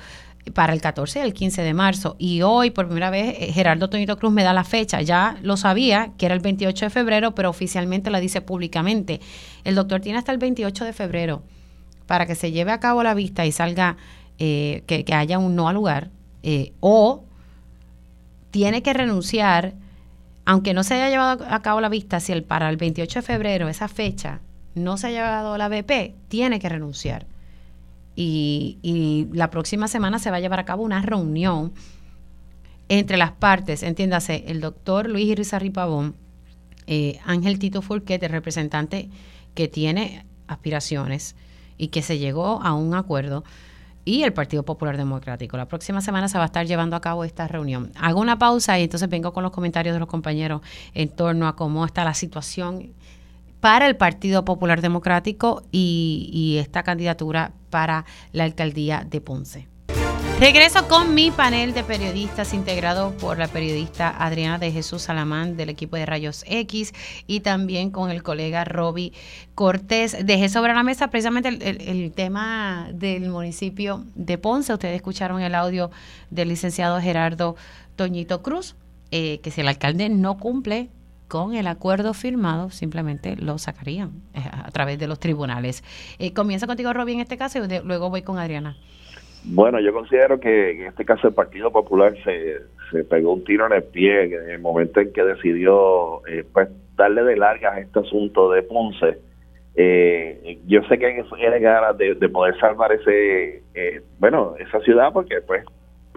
para 0.54 0.74
el 0.74 0.82
14 0.82 1.20
y 1.20 1.22
el 1.22 1.34
15 1.34 1.62
de 1.62 1.74
marzo. 1.74 2.16
Y 2.18 2.42
hoy, 2.42 2.72
por 2.72 2.88
primera 2.88 3.10
vez, 3.10 3.36
eh, 3.40 3.52
Gerardo 3.54 3.90
Toñito 3.90 4.18
Cruz 4.18 4.32
me 4.32 4.44
da 4.44 4.54
la 4.54 4.64
fecha. 4.64 5.02
Ya 5.02 5.38
lo 5.42 5.58
sabía, 5.58 6.12
que 6.18 6.26
era 6.26 6.36
el 6.36 6.42
28 6.42 6.86
de 6.86 6.90
febrero, 6.90 7.36
pero 7.36 7.50
oficialmente 7.50 8.10
la 8.10 8.20
dice 8.20 8.42
públicamente. 8.42 9.22
El 9.64 9.76
doctor 9.76 10.02
tiene 10.02 10.18
hasta 10.20 10.32
el 10.32 10.38
28 10.38 10.86
de 10.86 10.94
febrero 10.94 11.44
para 12.08 12.26
que 12.26 12.36
se 12.36 12.52
lleve 12.52 12.72
a 12.72 12.80
cabo 12.80 13.04
la 13.04 13.14
vista 13.14 13.46
y 13.46 13.52
salga, 13.52 13.98
eh, 14.40 14.84
que, 14.88 15.06
haya 15.14 15.38
un 15.38 15.56
no 15.56 15.70
al 15.70 15.76
lugar, 15.76 16.10
eh, 16.42 16.74
o 16.80 17.24
tiene 18.50 18.82
que 18.82 18.94
renunciar, 18.94 19.76
aunque 20.44 20.74
no 20.74 20.84
se 20.84 20.96
haya 20.96 21.10
llevado 21.10 21.46
a 21.48 21.62
cabo 21.62 21.82
la 21.82 21.90
vista, 21.90 22.20
si 22.20 22.32
el, 22.32 22.44
para 22.44 22.68
el 22.70 22.78
28 22.78 23.20
de 23.20 23.22
febrero, 23.22 23.68
esa 23.68 23.88
fecha, 23.88 24.42
no 24.74 24.98
se 24.98 25.08
ha 25.08 25.12
llevado 25.12 25.56
la 25.60 25.70
BP, 25.70 26.16
tiene 26.30 26.60
que 26.60 26.70
renunciar 26.70 27.28
y, 28.22 29.28
la 29.32 29.50
próxima 29.50 29.88
semana 29.88 30.20
se 30.20 30.32
va 30.32 30.38
a 30.38 30.40
llevar 30.40 30.60
a 30.60 30.66
cabo 30.66 30.84
una 30.84 31.02
reunión 31.02 31.74
entre 32.90 33.18
las 33.18 33.32
partes, 33.32 33.84
entiéndase, 33.84 34.46
el 34.48 34.62
doctor 34.62 35.08
Luis 35.08 35.28
Irizarry 35.28 35.70
Pavón, 35.70 36.16
eh, 36.88 37.20
Ángel 37.24 37.60
Tito 37.60 37.82
Fulquet, 37.82 38.22
el 38.24 38.32
representante 38.32 39.10
que 39.54 39.68
tiene 39.68 40.26
aspiraciones 40.48 41.36
y 41.78 41.90
que 41.90 42.02
se 42.02 42.18
llegó 42.18 42.62
a 42.64 42.74
un 42.74 42.96
acuerdo, 42.96 43.44
y 44.06 44.24
el 44.24 44.34
Partido 44.34 44.64
Popular 44.64 44.98
Democrático. 44.98 45.56
La 45.56 45.68
próxima 45.68 46.02
semana 46.02 46.28
se 46.30 46.38
va 46.38 46.46
a 46.46 46.48
estar 46.48 46.66
llevando 46.66 46.96
a 46.96 47.02
cabo 47.02 47.24
esta 47.24 47.48
reunión. 47.48 47.92
Hago 47.96 48.20
una 48.20 48.40
pausa 48.40 48.80
y 48.80 48.84
entonces 48.84 49.08
vengo 49.08 49.34
con 49.34 49.44
los 49.44 49.52
comentarios 49.52 49.94
de 49.94 50.00
los 50.00 50.10
compañeros 50.10 50.62
en 50.96 51.10
torno 51.10 51.48
a 51.48 51.56
cómo 51.56 51.86
está 51.86 52.04
la 52.04 52.16
situación 52.16 52.94
para 53.60 53.88
el 53.88 53.98
Partido 53.98 54.46
Popular 54.46 54.82
Democrático 54.82 55.64
y, 55.72 56.58
esta 56.60 56.82
candidatura 56.84 57.52
para 57.70 58.06
la 58.32 58.44
alcaldía 58.44 59.06
de 59.10 59.22
Ponce. 59.22 59.68
Regreso 60.40 60.88
con 60.88 61.16
mi 61.16 61.32
panel 61.32 61.74
de 61.74 61.84
periodistas 61.84 62.54
integrado 62.54 63.12
por 63.18 63.38
la 63.38 63.50
periodista 63.50 64.10
Adriana 64.10 64.58
de 64.58 64.72
Jesús 64.72 65.02
Salamán 65.02 65.58
del 65.58 65.68
equipo 65.68 65.98
de 65.98 66.06
Rayos 66.06 66.46
X 66.48 66.94
y 67.28 67.42
también 67.42 67.92
con 67.92 68.10
el 68.10 68.24
colega 68.24 68.64
Roby 68.64 69.12
Cortés. 69.54 70.16
Dejé 70.26 70.48
sobre 70.48 70.74
la 70.74 70.84
mesa 70.84 71.10
precisamente 71.10 71.50
el, 71.50 72.14
tema 72.14 72.88
del 72.94 73.28
municipio 73.30 74.06
de 74.16 74.38
Ponce. 74.38 74.72
Ustedes 74.72 74.96
escucharon 74.96 75.42
el 75.42 75.56
audio 75.56 75.92
del 76.30 76.48
licenciado 76.48 77.02
Gerardo 77.02 77.58
Toñito 77.98 78.42
Cruz, 78.42 78.78
eh, 79.12 79.42
que 79.44 79.52
si 79.52 79.60
el 79.60 79.68
alcalde 79.68 80.08
no 80.08 80.38
cumple 80.38 80.90
con 81.30 81.56
el 81.56 81.68
acuerdo 81.68 82.14
firmado 82.14 82.70
simplemente 82.70 83.38
lo 83.38 83.58
sacarían 83.58 84.10
eh, 84.34 84.40
a 84.52 84.70
través 84.72 85.00
de 85.00 85.08
los 85.08 85.20
tribunales. 85.20 85.84
Eh, 86.20 86.34
comienza 86.34 86.68
contigo, 86.68 86.92
Robbie, 86.92 87.14
en 87.14 87.22
este 87.22 87.38
caso, 87.38 87.60
y 87.64 87.80
luego 87.86 88.10
voy 88.10 88.24
con 88.24 88.38
Adriana. 88.38 88.76
Bueno, 89.46 89.80
yo 89.80 89.94
considero 89.94 90.40
que 90.40 90.72
en 90.72 90.88
este 90.88 91.06
caso 91.06 91.30
el 91.30 91.34
Partido 91.34 91.72
Popular 91.72 92.14
se, 92.26 92.58
se 92.92 93.04
pegó 93.04 93.34
un 93.34 93.44
tiro 93.44 93.66
en 93.68 93.74
el 93.74 93.84
pie 93.84 94.24
en 94.24 94.50
el 94.50 94.60
momento 94.60 95.00
en 95.00 95.14
que 95.14 95.24
decidió 95.24 96.26
eh, 96.28 96.44
pues 96.52 96.70
darle 96.96 97.24
de 97.24 97.38
largas 97.38 97.78
este 97.78 98.00
asunto 98.00 98.52
de 98.52 98.64
Ponce 98.64 99.18
Eh, 99.76 100.60
yo 100.68 100.82
sé 100.84 100.98
que 100.98 101.24
tiene 101.36 101.60
ganas 101.60 101.98
de, 101.98 102.16
poder 102.30 102.60
salvar 102.60 102.92
ese, 102.92 103.64
eh, 103.74 104.02
bueno, 104.20 104.56
esa 104.60 104.80
ciudad 104.82 105.14
porque 105.14 105.42
pues 105.42 105.64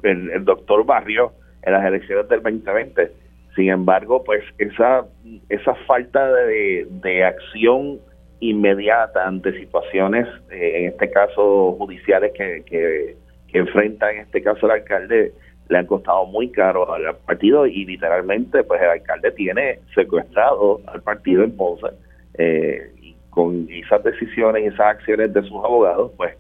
el, 0.03 0.45
doctor 0.45 0.85
barrió 0.85 1.33
en 1.63 1.73
las 1.75 1.85
elecciones 1.85 2.29
del 2.29 2.43
2020. 2.43 3.13
Sin 3.55 3.69
embargo, 3.69 4.25
pues 4.25 4.43
esa, 4.59 5.05
esa 5.49 5.75
falta 5.87 6.33
de, 6.33 6.87
de 6.91 7.25
acción 7.25 8.01
inmediata 8.43 9.27
ante 9.27 9.53
situaciones, 9.59 10.27
eh, 10.51 10.73
en 10.81 10.89
este 10.89 11.11
caso 11.11 11.77
judiciales 11.79 12.33
que, 12.35 12.65
que, 12.67 13.17
enfrenta 13.55 14.11
en 14.11 14.21
este 14.21 14.43
caso 14.43 14.65
el 14.65 14.73
alcalde, 14.73 15.33
le 15.69 15.79
han 15.79 15.87
costado 15.87 16.25
muy 16.25 16.51
caro 16.51 16.93
al 16.93 17.15
partido 17.19 17.67
y 17.67 17.85
literalmente 17.85 18.65
pues 18.65 18.81
el 18.81 18.89
alcalde 18.89 19.31
tiene 19.33 19.79
secuestrado 19.95 20.81
al 20.87 21.03
partido 21.03 21.45
en 21.45 21.55
Ponce 21.55 21.87
eh, 22.39 22.91
y 23.01 23.15
con 23.29 23.69
esas 23.71 24.03
decisiones 24.03 24.65
y 24.65 24.67
esas 24.69 24.97
acciones 24.97 25.35
de 25.35 25.43
sus 25.43 25.63
abogados 25.63 26.13
pues 26.17 26.35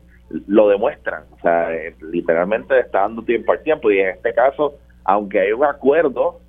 lo 0.46 0.70
demuestran, 0.70 1.24
o 1.32 1.38
sea, 1.40 1.74
eh, 1.74 1.94
literalmente 2.10 2.80
está 2.80 3.00
dando 3.00 3.22
tiempo 3.22 3.52
al 3.52 3.62
tiempo 3.62 3.90
y 3.90 3.98
en 3.98 4.08
este 4.08 4.32
caso, 4.32 4.74
aunque 5.04 5.38
hay 5.38 5.52
un 5.52 5.64
acuerdo, 5.64 6.40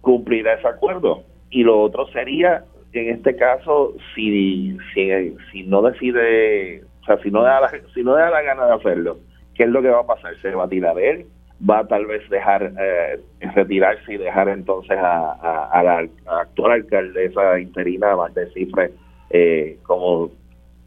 cumplirá 0.00 0.54
ese 0.54 0.68
acuerdo. 0.68 1.24
Y 1.50 1.64
lo 1.64 1.80
otro 1.80 2.06
sería 2.08 2.64
en 2.92 3.10
este 3.10 3.36
caso, 3.36 3.94
si, 4.14 4.76
si, 4.92 5.36
si 5.52 5.62
no 5.64 5.82
decide, 5.82 6.82
o 7.02 7.04
sea, 7.04 7.18
si 7.18 7.30
no, 7.30 7.42
da 7.42 7.60
la, 7.60 7.70
si 7.94 8.02
no 8.02 8.14
da 8.14 8.30
la 8.30 8.42
gana 8.42 8.66
de 8.66 8.74
hacerlo, 8.74 9.18
¿qué 9.54 9.64
es 9.64 9.68
lo 9.68 9.80
que 9.80 9.90
va 9.90 10.00
a 10.00 10.06
pasar? 10.06 10.34
¿Se 10.42 10.50
va 10.50 10.64
a 10.64 10.68
tirar 10.68 10.98
él? 10.98 11.26
¿Va 11.68 11.80
a 11.80 11.86
tal 11.86 12.06
vez 12.06 12.28
dejar, 12.30 12.72
eh, 12.80 13.20
retirarse 13.54 14.14
y 14.14 14.16
dejar 14.16 14.48
entonces 14.48 14.98
a, 14.98 15.68
a, 15.70 15.82
la 15.82 16.08
actual 16.26 16.72
alcaldesa 16.72 17.60
interina, 17.60 18.16
de 18.34 18.50
Cifre, 18.52 18.92
eh, 19.28 19.78
como 19.82 20.30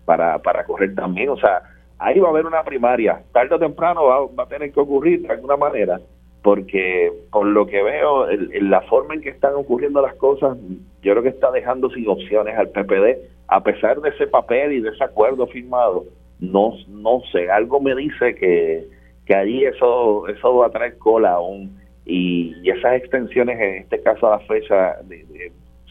para, 0.05 0.39
para 0.39 0.65
correr 0.65 0.95
también? 0.95 1.29
O 1.29 1.37
sea, 1.37 1.61
ahí 1.99 2.19
va 2.19 2.27
a 2.27 2.31
haber 2.31 2.45
una 2.45 2.63
primaria. 2.63 3.21
Tarde 3.31 3.55
o 3.55 3.59
temprano 3.59 4.05
va, 4.05 4.25
va 4.25 4.43
a 4.43 4.47
tener 4.47 4.73
que 4.73 4.79
ocurrir 4.79 5.21
de 5.21 5.29
alguna 5.29 5.55
manera 5.55 6.01
porque 6.43 7.11
por 7.31 7.47
lo 7.47 7.65
que 7.65 7.81
veo, 7.81 8.29
en 8.29 8.69
la 8.69 8.81
forma 8.81 9.15
en 9.15 9.21
que 9.21 9.29
están 9.29 9.55
ocurriendo 9.55 10.01
las 10.01 10.13
cosas, 10.15 10.57
yo 11.01 11.11
creo 11.13 11.23
que 11.23 11.29
está 11.29 11.49
dejando 11.51 11.89
sin 11.89 12.07
opciones 12.07 12.57
al 12.57 12.69
PPD, 12.69 13.17
a 13.47 13.63
pesar 13.63 14.01
de 14.01 14.09
ese 14.09 14.27
papel 14.27 14.73
y 14.73 14.81
de 14.81 14.89
ese 14.89 15.03
acuerdo 15.03 15.47
firmado, 15.47 16.03
no, 16.39 16.73
no 16.89 17.21
sé, 17.31 17.49
algo 17.49 17.79
me 17.79 17.95
dice 17.95 18.35
que, 18.35 18.85
que 19.25 19.33
allí 19.33 19.63
eso, 19.63 20.27
eso 20.27 20.57
va 20.57 20.67
a 20.67 20.71
traer 20.71 20.97
cola 20.97 21.31
aún, 21.31 21.79
y, 22.05 22.69
esas 22.69 22.95
extensiones, 22.95 23.57
en 23.59 23.75
este 23.83 24.01
caso 24.01 24.27
a 24.27 24.37
la 24.37 24.39
fecha, 24.39 24.97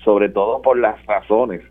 sobre 0.05 0.29
todo 0.29 0.61
por 0.61 0.79
las 0.79 1.05
razones 1.07 1.63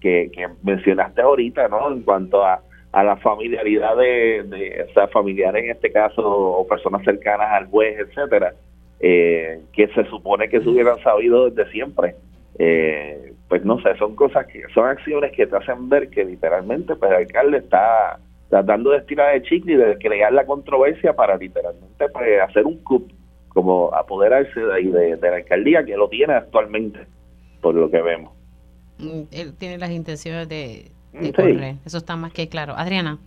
que, 0.00 0.30
que 0.34 0.46
mencionaste 0.62 1.22
ahorita, 1.22 1.68
¿no? 1.68 1.90
En 1.90 2.02
cuanto 2.02 2.44
a 2.44 2.60
a 2.96 3.04
la 3.04 3.16
familiaridad 3.18 3.94
de, 3.94 4.86
o 4.88 4.92
sea, 4.94 5.06
familiares 5.08 5.64
en 5.64 5.70
este 5.70 5.92
caso 5.92 6.22
o 6.24 6.66
personas 6.66 7.04
cercanas 7.04 7.48
al 7.52 7.66
juez, 7.66 7.94
etcétera, 7.98 8.54
eh, 9.00 9.60
que 9.74 9.88
se 9.88 10.04
supone 10.06 10.48
que 10.48 10.62
se 10.62 10.68
hubieran 10.70 10.98
sabido 11.02 11.50
desde 11.50 11.70
siempre. 11.72 12.14
Eh, 12.58 13.34
pues 13.50 13.62
no 13.66 13.78
sé, 13.82 13.94
son 13.98 14.16
cosas 14.16 14.46
que 14.46 14.62
son 14.72 14.88
acciones 14.88 15.32
que 15.32 15.46
te 15.46 15.54
hacen 15.54 15.90
ver 15.90 16.08
que 16.08 16.24
literalmente 16.24 16.96
pues 16.96 17.10
el 17.10 17.18
alcalde 17.18 17.58
está 17.58 18.18
tratando 18.48 18.92
de 18.92 18.96
estirar 18.96 19.34
de 19.34 19.42
chicle 19.42 19.74
y 19.74 19.76
de 19.76 19.98
crear 19.98 20.32
la 20.32 20.46
controversia 20.46 21.12
para 21.12 21.36
literalmente 21.36 22.08
pues, 22.08 22.40
hacer 22.40 22.64
un 22.64 22.82
coup, 22.82 23.12
como 23.48 23.94
apoderarse 23.94 24.58
de, 24.58 24.82
de, 24.84 25.16
de 25.16 25.30
la 25.30 25.36
alcaldía 25.36 25.84
que 25.84 25.98
lo 25.98 26.08
tiene 26.08 26.32
actualmente, 26.32 27.00
por 27.60 27.74
lo 27.74 27.90
que 27.90 28.00
vemos. 28.00 28.32
Mm, 28.96 29.24
él 29.32 29.54
tiene 29.58 29.76
las 29.76 29.90
intenciones 29.90 30.48
de, 30.48 30.95
eso 31.12 31.98
está 31.98 32.16
más 32.16 32.32
que 32.32 32.48
claro. 32.48 32.74
Adriana. 32.76 33.18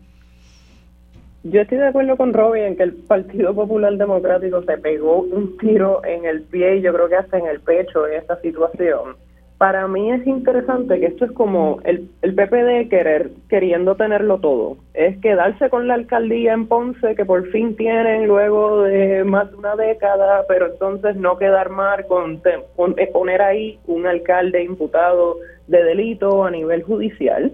Yo 1.44 1.62
estoy 1.62 1.78
de 1.78 1.88
acuerdo 1.88 2.18
con 2.18 2.34
Robbie 2.34 2.68
en 2.68 2.76
que 2.76 2.84
el 2.84 2.94
Partido 2.94 3.54
Popular 3.56 3.94
Democrático 3.94 4.62
se 4.64 4.78
pegó 4.78 5.22
un 5.22 5.58
tiro 5.58 6.04
en 6.04 6.26
el 6.26 6.42
pie 6.42 6.78
y 6.78 6.82
yo 6.82 6.94
creo 6.94 7.08
que 7.08 7.16
hasta 7.16 7.38
en 7.38 7.48
el 7.48 7.62
pecho 7.62 8.06
en 8.08 8.16
esta 8.16 8.40
situación. 8.42 9.16
Para 9.58 9.88
mí 9.88 10.12
es 10.12 10.26
interesante 10.28 11.00
que 11.00 11.08
esto 11.08 11.26
es 11.26 11.32
como 11.32 11.80
el, 11.86 12.10
el 12.22 12.34
PPD 12.34 12.90
querer, 12.90 13.32
queriendo 13.50 13.96
tenerlo 13.96 14.40
todo. 14.40 14.78
Es 14.94 15.18
quedarse 15.20 15.70
con 15.70 15.88
la 15.88 15.94
alcaldía 15.94 16.54
en 16.54 16.68
Ponce, 16.68 17.16
que 17.16 17.26
por 17.26 17.48
fin 17.52 17.76
tienen 17.76 18.28
luego 18.28 18.84
de 18.84 19.24
más 19.24 19.50
de 19.52 19.58
una 19.58 19.76
década, 19.76 20.44
pero 20.48 20.68
entonces 20.68 21.16
no 21.16 21.38
quedar 21.38 21.70
mal 21.70 22.06
con, 22.08 22.42
con 22.76 22.96
poner 23.14 23.42
ahí 23.42 23.80
un 23.86 24.08
alcalde 24.08 24.64
imputado 24.64 25.38
de 25.68 25.84
delito 25.84 26.44
a 26.44 26.52
nivel 26.52 26.84
judicial 26.84 27.54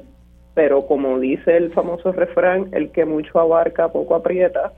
pero 0.55 0.87
como 0.87 1.19
dice 1.19 1.57
el 1.57 1.71
famoso 1.71 2.11
refrán, 2.13 2.69
el 2.71 2.91
que 2.91 3.05
mucho 3.05 3.39
abarca, 3.39 3.89
poco 3.89 4.15
aprieta, 4.15 4.71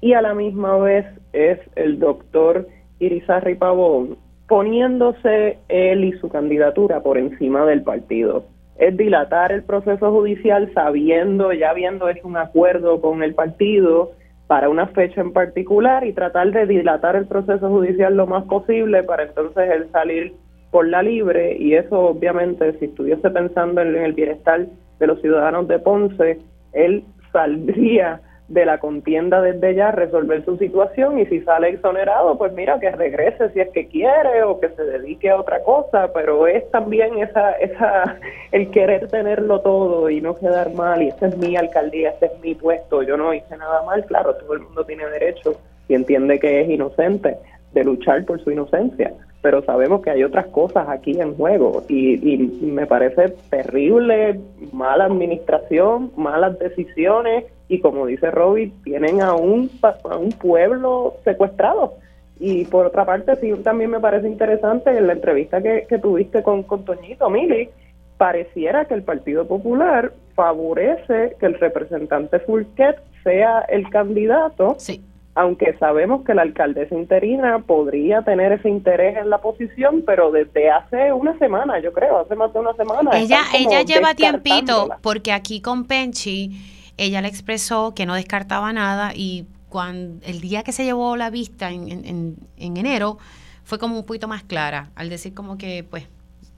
y 0.00 0.14
a 0.14 0.22
la 0.22 0.34
misma 0.34 0.78
vez 0.78 1.06
es 1.32 1.60
el 1.76 2.00
doctor 2.00 2.66
Irizarry 2.98 3.54
Pavón 3.54 4.16
poniéndose 4.48 5.58
él 5.68 6.04
y 6.04 6.12
su 6.18 6.28
candidatura 6.28 7.00
por 7.00 7.16
encima 7.16 7.64
del 7.64 7.82
partido. 7.82 8.44
Es 8.78 8.96
dilatar 8.96 9.52
el 9.52 9.62
proceso 9.62 10.10
judicial 10.10 10.70
sabiendo, 10.74 11.52
ya 11.52 11.70
habiendo 11.70 12.08
hecho 12.08 12.26
un 12.26 12.36
acuerdo 12.36 13.00
con 13.00 13.22
el 13.22 13.34
partido 13.34 14.12
para 14.48 14.68
una 14.68 14.88
fecha 14.88 15.20
en 15.20 15.32
particular 15.32 16.04
y 16.06 16.12
tratar 16.12 16.50
de 16.50 16.66
dilatar 16.66 17.16
el 17.16 17.26
proceso 17.26 17.68
judicial 17.68 18.16
lo 18.16 18.26
más 18.26 18.44
posible 18.44 19.02
para 19.04 19.22
entonces 19.22 19.70
él 19.70 19.88
salir 19.92 20.34
por 20.70 20.86
la 20.86 21.02
libre 21.02 21.56
y 21.58 21.74
eso 21.74 21.98
obviamente 21.98 22.78
si 22.78 22.86
estuviese 22.86 23.30
pensando 23.30 23.80
en 23.80 23.94
el 23.94 24.12
bienestar 24.12 24.66
de 25.02 25.08
los 25.08 25.20
ciudadanos 25.20 25.66
de 25.66 25.80
Ponce, 25.80 26.38
él 26.72 27.02
saldría 27.32 28.20
de 28.46 28.64
la 28.64 28.78
contienda 28.78 29.40
desde 29.40 29.74
ya 29.74 29.90
resolver 29.90 30.44
su 30.44 30.56
situación 30.58 31.18
y 31.18 31.26
si 31.26 31.40
sale 31.40 31.70
exonerado, 31.70 32.38
pues 32.38 32.52
mira, 32.52 32.78
que 32.78 32.92
regrese 32.92 33.50
si 33.50 33.60
es 33.60 33.70
que 33.70 33.88
quiere 33.88 34.44
o 34.44 34.60
que 34.60 34.68
se 34.68 34.84
dedique 34.84 35.28
a 35.28 35.40
otra 35.40 35.60
cosa, 35.64 36.12
pero 36.14 36.46
es 36.46 36.70
también 36.70 37.18
esa, 37.18 37.50
esa, 37.52 38.16
el 38.52 38.70
querer 38.70 39.08
tenerlo 39.08 39.60
todo 39.60 40.08
y 40.08 40.20
no 40.20 40.38
quedar 40.38 40.72
mal 40.72 41.02
y 41.02 41.08
esta 41.08 41.26
es 41.26 41.36
mi 41.36 41.56
alcaldía, 41.56 42.10
este 42.10 42.26
es 42.26 42.40
mi 42.40 42.54
puesto, 42.54 43.02
yo 43.02 43.16
no 43.16 43.34
hice 43.34 43.56
nada 43.56 43.82
mal, 43.82 44.04
claro, 44.04 44.36
todo 44.36 44.54
el 44.54 44.60
mundo 44.60 44.84
tiene 44.84 45.04
derecho 45.06 45.56
y 45.88 45.94
entiende 45.94 46.38
que 46.38 46.60
es 46.60 46.70
inocente 46.70 47.38
de 47.72 47.82
luchar 47.82 48.24
por 48.24 48.40
su 48.40 48.52
inocencia, 48.52 49.12
pero 49.42 49.62
sabemos 49.64 50.02
que 50.02 50.10
hay 50.10 50.22
otras 50.22 50.46
cosas 50.46 50.88
aquí 50.88 51.20
en 51.20 51.34
juego 51.34 51.82
y, 51.88 52.36
me 52.62 52.86
parece 52.86 53.30
terrible, 53.50 54.40
mala 54.72 55.04
administración, 55.04 56.12
malas 56.16 56.58
decisiones 56.60 57.44
y 57.68 57.80
como 57.80 58.06
dice 58.06 58.30
Robbie, 58.30 58.72
tienen 58.84 59.20
a 59.20 59.34
un, 59.34 59.68
a 59.82 60.16
un 60.16 60.30
pueblo 60.30 61.16
secuestrado. 61.24 61.94
Y 62.38 62.64
por 62.64 62.86
otra 62.86 63.04
parte, 63.04 63.36
sí, 63.36 63.52
también 63.62 63.90
me 63.90 64.00
parece 64.00 64.28
interesante 64.28 64.90
en 64.96 65.06
la 65.06 65.12
entrevista 65.12 65.60
que, 65.60 65.86
que 65.88 65.98
tuviste 65.98 66.42
con, 66.42 66.62
con 66.62 66.84
Toñito 66.84 67.28
Mili, 67.28 67.68
pareciera 68.16 68.84
que 68.84 68.94
el 68.94 69.02
Partido 69.02 69.46
Popular 69.46 70.12
favorece 70.34 71.36
que 71.38 71.46
el 71.46 71.54
representante 71.54 72.38
Fulquet 72.40 72.96
sea 73.22 73.60
el 73.68 73.88
candidato 73.90 74.76
sí 74.78 75.02
aunque 75.34 75.76
sabemos 75.78 76.24
que 76.24 76.34
la 76.34 76.42
alcaldesa 76.42 76.94
interina 76.94 77.60
podría 77.60 78.22
tener 78.22 78.52
ese 78.52 78.68
interés 78.68 79.16
en 79.16 79.30
la 79.30 79.38
posición, 79.38 80.02
pero 80.04 80.30
desde 80.30 80.70
hace 80.70 81.12
una 81.12 81.38
semana, 81.38 81.80
yo 81.80 81.92
creo, 81.92 82.18
hace 82.18 82.34
más 82.34 82.52
de 82.52 82.58
una 82.58 82.74
semana. 82.74 83.10
Ella, 83.14 83.42
ella 83.54 83.82
lleva 83.82 84.14
tiempito, 84.14 84.90
porque 85.00 85.32
aquí 85.32 85.62
con 85.62 85.84
Penchi, 85.86 86.50
ella 86.98 87.22
le 87.22 87.28
expresó 87.28 87.94
que 87.94 88.04
no 88.04 88.14
descartaba 88.14 88.72
nada 88.72 89.12
y 89.14 89.46
cuando 89.70 90.24
el 90.26 90.42
día 90.42 90.62
que 90.62 90.72
se 90.72 90.84
llevó 90.84 91.16
la 91.16 91.30
vista 91.30 91.70
en, 91.70 91.90
en, 91.90 92.36
en 92.58 92.76
enero, 92.76 93.16
fue 93.64 93.78
como 93.78 93.98
un 93.98 94.04
poquito 94.04 94.28
más 94.28 94.42
clara, 94.42 94.90
al 94.96 95.08
decir 95.08 95.32
como 95.32 95.56
que, 95.56 95.82
pues, 95.88 96.08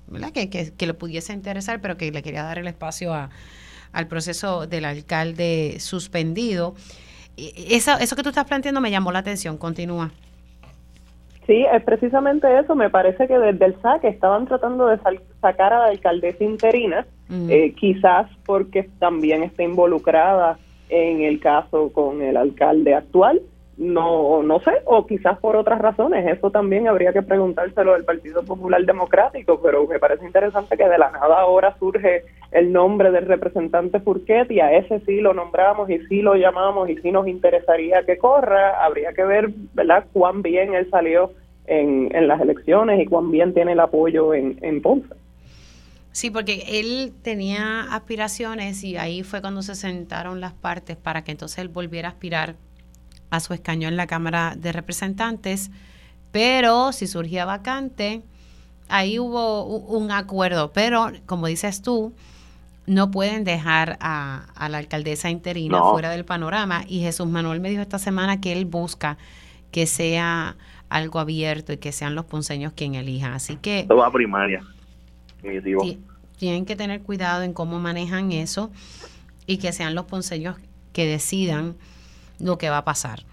¿verdad? 0.09 0.33
Que, 0.33 0.51
que, 0.51 0.73
que 0.73 0.87
le 0.87 0.95
pudiese 0.95 1.33
interesar, 1.33 1.81
pero 1.81 1.97
que 1.97 2.11
le 2.11 2.23
quería 2.23 2.43
dar 2.43 2.59
el 2.59 2.67
espacio 2.67 3.15
a, 3.15 3.31
al 3.93 4.09
proceso 4.09 4.67
del 4.67 4.85
alcalde 4.85 5.77
suspendido 5.79 6.75
eso, 7.37 7.93
eso 8.01 8.17
que 8.17 8.23
tú 8.23 8.29
estás 8.29 8.45
planteando 8.45 8.81
me 8.81 8.91
llamó 8.91 9.13
la 9.13 9.21
atención. 9.21 9.57
Continúa. 9.59 10.11
Sí, 11.47 11.67
es 11.71 11.83
precisamente 11.85 12.47
eso. 12.59 12.75
Me 12.75 12.91
parece 12.91 13.27
que 13.27 13.39
desde 13.39 13.67
el 13.67 13.81
saque 13.81 14.09
estaban 14.09 14.47
tratando 14.47 14.87
de 14.87 14.99
sacar 15.41 15.73
a 15.73 15.79
la 15.81 15.87
alcaldesa 15.87 16.43
interina, 16.43 17.07
eh, 17.31 17.75
quizás 17.79 18.31
porque 18.47 18.89
también 18.99 19.43
está 19.43 19.63
involucrada 19.63 20.59
en 20.89 21.23
el 21.23 21.41
caso 21.41 21.93
con 21.93 22.23
el 22.23 22.37
alcalde 22.37 22.95
actual 22.95 23.41
no 23.77 24.43
no 24.43 24.61
sé 24.61 24.73
o 24.85 25.07
quizás 25.07 25.39
por 25.39 25.57
otras 25.57 25.81
razones 25.81 26.27
eso 26.27 26.51
también 26.51 26.87
habría 26.87 27.13
que 27.13 27.23
preguntárselo 27.23 27.95
al 27.95 28.05
Partido 28.05 28.45
Popular 28.45 28.85
Democrático 28.85 29.61
pero 29.61 29.87
me 29.87 29.99
parece 29.99 30.25
interesante 30.25 30.77
que 30.77 30.89
de 30.89 30.99
la 30.99 31.11
nada 31.11 31.41
ahora 31.41 31.77
surge 31.79 32.25
el 32.55 32.73
nombre 32.73 33.11
del 33.11 33.27
representante 33.27 33.99
Furquet 33.99 34.49
y 34.51 34.61
a 34.61 34.73
ese 34.73 35.01
sí 35.01 35.21
lo 35.21 35.35
nombramos 35.35 35.91
y 35.91 35.99
sí 36.07 36.23
lo 36.23 36.37
llamamos 36.37 36.89
y 36.89 36.97
sí 36.99 37.11
nos 37.11 37.27
interesaría 37.27 38.05
que 38.07 38.17
corra. 38.17 38.85
Habría 38.85 39.13
que 39.13 39.25
ver 39.25 39.51
verdad 39.75 40.07
cuán 40.13 40.41
bien 40.41 40.73
él 40.73 40.89
salió 40.89 41.33
en, 41.67 42.15
en 42.15 42.29
las 42.29 42.41
elecciones 42.41 43.01
y 43.01 43.07
cuán 43.07 43.33
bien 43.33 43.53
tiene 43.55 43.73
el 43.73 43.81
apoyo 43.81 44.35
en, 44.35 44.59
en 44.63 44.81
Ponce. 44.81 45.13
Sí, 46.13 46.31
porque 46.31 46.63
él 46.69 47.13
tenía 47.23 47.93
aspiraciones 47.93 48.85
y 48.85 48.97
ahí 48.97 49.25
fue 49.25 49.41
cuando 49.41 49.63
se 49.63 49.75
sentaron 49.75 50.41
las 50.41 50.53
partes 50.53 50.97
para 50.97 51.25
que 51.25 51.33
entonces 51.33 51.59
él 51.59 51.69
volviera 51.69 52.09
a 52.09 52.13
aspirar 52.13 52.55
a 53.37 53.41
su 53.41 53.55
escaño 53.55 53.89
en 53.89 53.97
la 53.97 54.07
Cámara 54.07 54.55
de 54.57 54.73
Representantes, 54.73 55.71
pero 56.31 56.93
si 56.93 57.07
surgía 57.07 57.45
vacante, 57.45 58.23
ahí 58.89 59.19
hubo 59.19 59.65
un 59.65 60.11
acuerdo, 60.11 60.73
pero 60.73 61.13
como 61.27 61.47
dices 61.47 61.83
tú, 61.83 62.13
no 62.87 63.11
pueden 63.11 63.45
dejar 63.45 63.97
a, 64.01 64.47
la 64.69 64.79
alcaldesa 64.79 65.31
interina 65.31 65.81
fuera 65.83 66.11
del 66.11 66.25
panorama 66.25 66.85
y 66.87 67.01
Jesús 67.01 67.27
Manuel 67.27 67.61
me 67.61 67.71
dijo 67.71 67.83
esta 67.83 67.99
semana 67.99 68.41
que 68.41 68.53
él 68.53 68.67
busca 68.67 69.17
que 69.71 69.87
sea 69.87 70.57
algo 70.89 71.19
abierto 71.19 71.73
y 71.73 71.79
que 71.79 71.93
sean 71.93 72.15
los 72.15 72.27
ponceños 72.27 72.73
quien 72.75 72.95
elija. 72.95 73.35
Así 73.35 73.57
que... 73.57 73.87
Todo 73.89 73.99
va 73.99 74.13
primaria. 74.13 74.63
Tienen 76.37 76.67
que 76.67 76.77
tener 76.77 77.03
cuidado 77.03 77.43
en 77.43 77.53
cómo 77.53 77.81
manejan 77.81 78.33
eso 78.33 78.71
y 79.47 79.59
que 79.59 79.73
sean 79.73 79.95
los 79.95 80.05
ponceños 80.05 80.57
que 80.93 81.07
decidan 81.07 81.77
lo 82.39 82.59
que 82.59 82.71
va 82.71 82.79
a 82.79 82.85
pasar. 82.85 83.25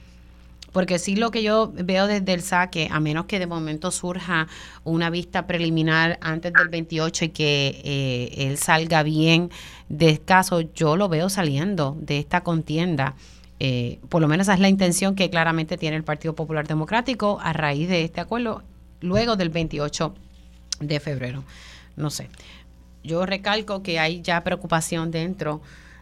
Porque 0.71 0.99
sí 0.99 1.15
lo 1.17 1.31
que 1.31 1.43
yo 1.43 1.71
veo 1.73 2.07
desde 2.07 2.33
el 2.33 2.41
saque, 2.41 2.87
a 2.89 2.99
menos 3.01 3.25
que 3.25 3.39
de 3.39 3.47
momento 3.47 3.91
surja 3.91 4.47
una 4.85 5.09
vista 5.09 5.45
preliminar 5.45 6.17
antes 6.21 6.53
del 6.53 6.69
28 6.69 7.25
y 7.25 7.29
que 7.29 7.81
eh, 7.83 8.47
él 8.47 8.57
salga 8.57 9.03
bien 9.03 9.49
de 9.89 10.17
caso, 10.19 10.61
yo 10.61 10.95
lo 10.95 11.09
veo 11.09 11.27
saliendo 11.27 11.97
de 11.99 12.19
esta 12.19 12.41
contienda. 12.41 13.15
Eh, 13.59 13.99
por 14.07 14.21
lo 14.21 14.29
menos 14.29 14.45
esa 14.45 14.53
es 14.53 14.61
la 14.61 14.69
intención 14.69 15.13
que 15.13 15.29
claramente 15.29 15.77
tiene 15.77 15.97
el 15.97 16.03
Partido 16.03 16.33
Popular 16.35 16.67
Democrático 16.67 17.39
a 17.43 17.51
raíz 17.51 17.89
de 17.89 18.03
este 18.05 18.21
acuerdo 18.21 18.63
luego 19.01 19.35
del 19.35 19.49
28 19.49 20.15
de 20.79 20.99
febrero 20.99 21.43
no 21.95 22.09
sé. 22.09 22.29
Yo 23.03 23.25
recalco 23.25 23.81
que 23.81 23.99
hay 23.99 24.21
ya 24.21 24.43
preocupación 24.43 25.11
dentro 25.11 25.61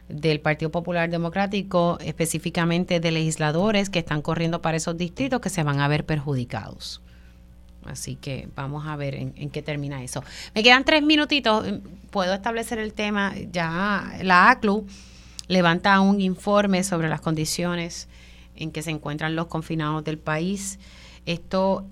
del 0.10 0.42
Partido 0.42 0.72
Popular 0.72 1.10
Democrático, 1.10 1.98
específicamente 2.02 3.00
de 3.00 3.12
legisladores 3.12 3.90
que 3.90 4.00
están 4.00 4.22
corriendo 4.22 4.62
para 4.62 4.78
esos 4.78 4.98
distritos 4.98 5.40
que 5.40 5.50
se 5.50 5.64
van 5.64 5.80
a 5.80 5.88
ver 5.88 6.06
perjudicados. 6.06 7.02
Así 7.86 8.16
que 8.16 8.50
vamos 8.56 8.86
a 8.88 8.96
ver 8.96 9.16
en, 9.16 9.50
qué 9.50 9.62
termina 9.62 10.04
eso. 10.04 10.24
Me 10.54 10.64
quedan 10.64 10.84
tres 10.84 11.02
minutitos. 11.02 11.66
Puedo 12.12 12.34
establecer 12.34 12.78
el 12.80 12.94
tema. 12.94 13.34
Ya 13.52 14.18
la 14.22 14.50
ACLU 14.50 14.86
levanta 15.48 16.00
un 16.02 16.20
informe 16.22 16.84
sobre 16.84 17.08
las 17.08 17.22
condiciones 17.22 18.08
en 18.56 18.72
que 18.72 18.82
se 18.82 18.92
encuentran 18.92 19.36
los 19.36 19.48
confinados 19.48 20.04
del 20.04 20.18
país. 20.18 20.78
Esto 21.26 21.86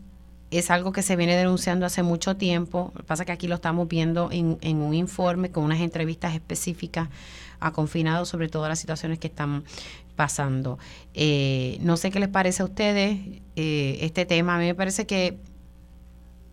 es 0.52 0.72
algo 0.72 0.92
que 0.92 1.02
se 1.02 1.16
viene 1.16 1.36
denunciando 1.36 1.86
hace 1.86 2.04
mucho 2.04 2.36
tiempo. 2.36 2.92
Lo 2.94 3.02
que 3.02 3.08
pasa 3.08 3.24
es 3.24 3.28
que 3.28 3.32
aquí 3.32 3.48
lo 3.48 3.56
estamos 3.56 3.88
viendo 3.88 4.30
en, 4.32 4.58
en 4.62 4.78
un 4.78 4.94
informe 4.94 5.52
con 5.52 5.64
unas 5.64 5.80
entrevistas 5.80 6.34
específicas 6.34 7.10
a 7.60 7.72
confinados 7.72 8.30
sobre 8.30 8.50
todas 8.50 8.70
las 8.70 8.80
situaciones 8.80 9.20
que 9.20 9.28
están 9.28 9.64
pasando. 10.16 10.80
Eh, 11.14 11.78
no 11.82 11.96
sé 11.98 12.12
qué 12.12 12.20
les 12.20 12.30
parece 12.30 12.64
a 12.64 12.66
ustedes 12.66 13.20
eh, 13.56 13.98
este 14.02 14.26
tema. 14.26 14.56
A 14.56 14.60
mí 14.60 14.66
me 14.66 14.76
parece 14.76 15.06
que 15.06 15.38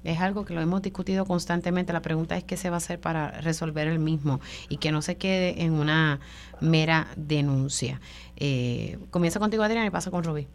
es 0.04 0.20
algo 0.20 0.44
que 0.44 0.54
lo 0.54 0.60
hemos 0.60 0.82
discutido 0.82 1.24
constantemente. 1.24 1.92
La 1.92 2.02
pregunta 2.02 2.36
es 2.36 2.44
qué 2.44 2.56
se 2.56 2.70
va 2.70 2.76
a 2.76 2.78
hacer 2.78 3.00
para 3.00 3.40
resolver 3.40 3.88
el 3.88 3.98
mismo 3.98 4.40
y 4.68 4.76
que 4.76 4.92
no 4.92 5.02
se 5.02 5.16
quede 5.16 5.62
en 5.62 5.72
una 5.72 6.20
mera 6.60 7.08
denuncia. 7.16 8.00
Eh, 8.36 8.98
comienzo 9.10 9.40
contigo, 9.40 9.62
Adriana, 9.62 9.86
y 9.86 9.90
paso 9.90 10.10
con 10.10 10.22
Rubí. 10.22 10.46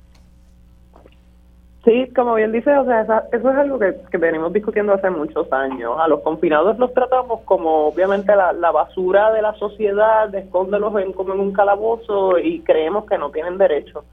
Sí, 1.89 2.07
como 2.15 2.35
bien 2.35 2.51
dice, 2.51 2.77
o 2.77 2.85
sea, 2.85 3.01
eso 3.31 3.49
es 3.49 3.57
algo 3.57 3.79
que, 3.79 4.17
venimos 4.19 4.53
discutiendo 4.53 4.93
hace 4.93 5.09
muchos 5.09 5.51
años. 5.51 5.95
A 5.99 6.07
los 6.07 6.19
confinados 6.19 6.77
los 6.77 6.93
tratamos 6.93 7.41
como 7.45 7.87
obviamente 7.87 8.31
la, 8.35 8.71
basura 8.71 9.31
de 9.31 9.41
la 9.41 9.55
sociedad, 9.55 10.33
escóndelos 10.35 10.95
en, 11.01 11.13
como 11.13 11.33
en 11.33 11.39
un 11.39 11.51
calabozo 11.51 12.37
y 12.37 12.59
creemos 12.59 13.05
que 13.05 13.17
no 13.17 13.31
tienen 13.31 13.57
derecho. 13.57 14.03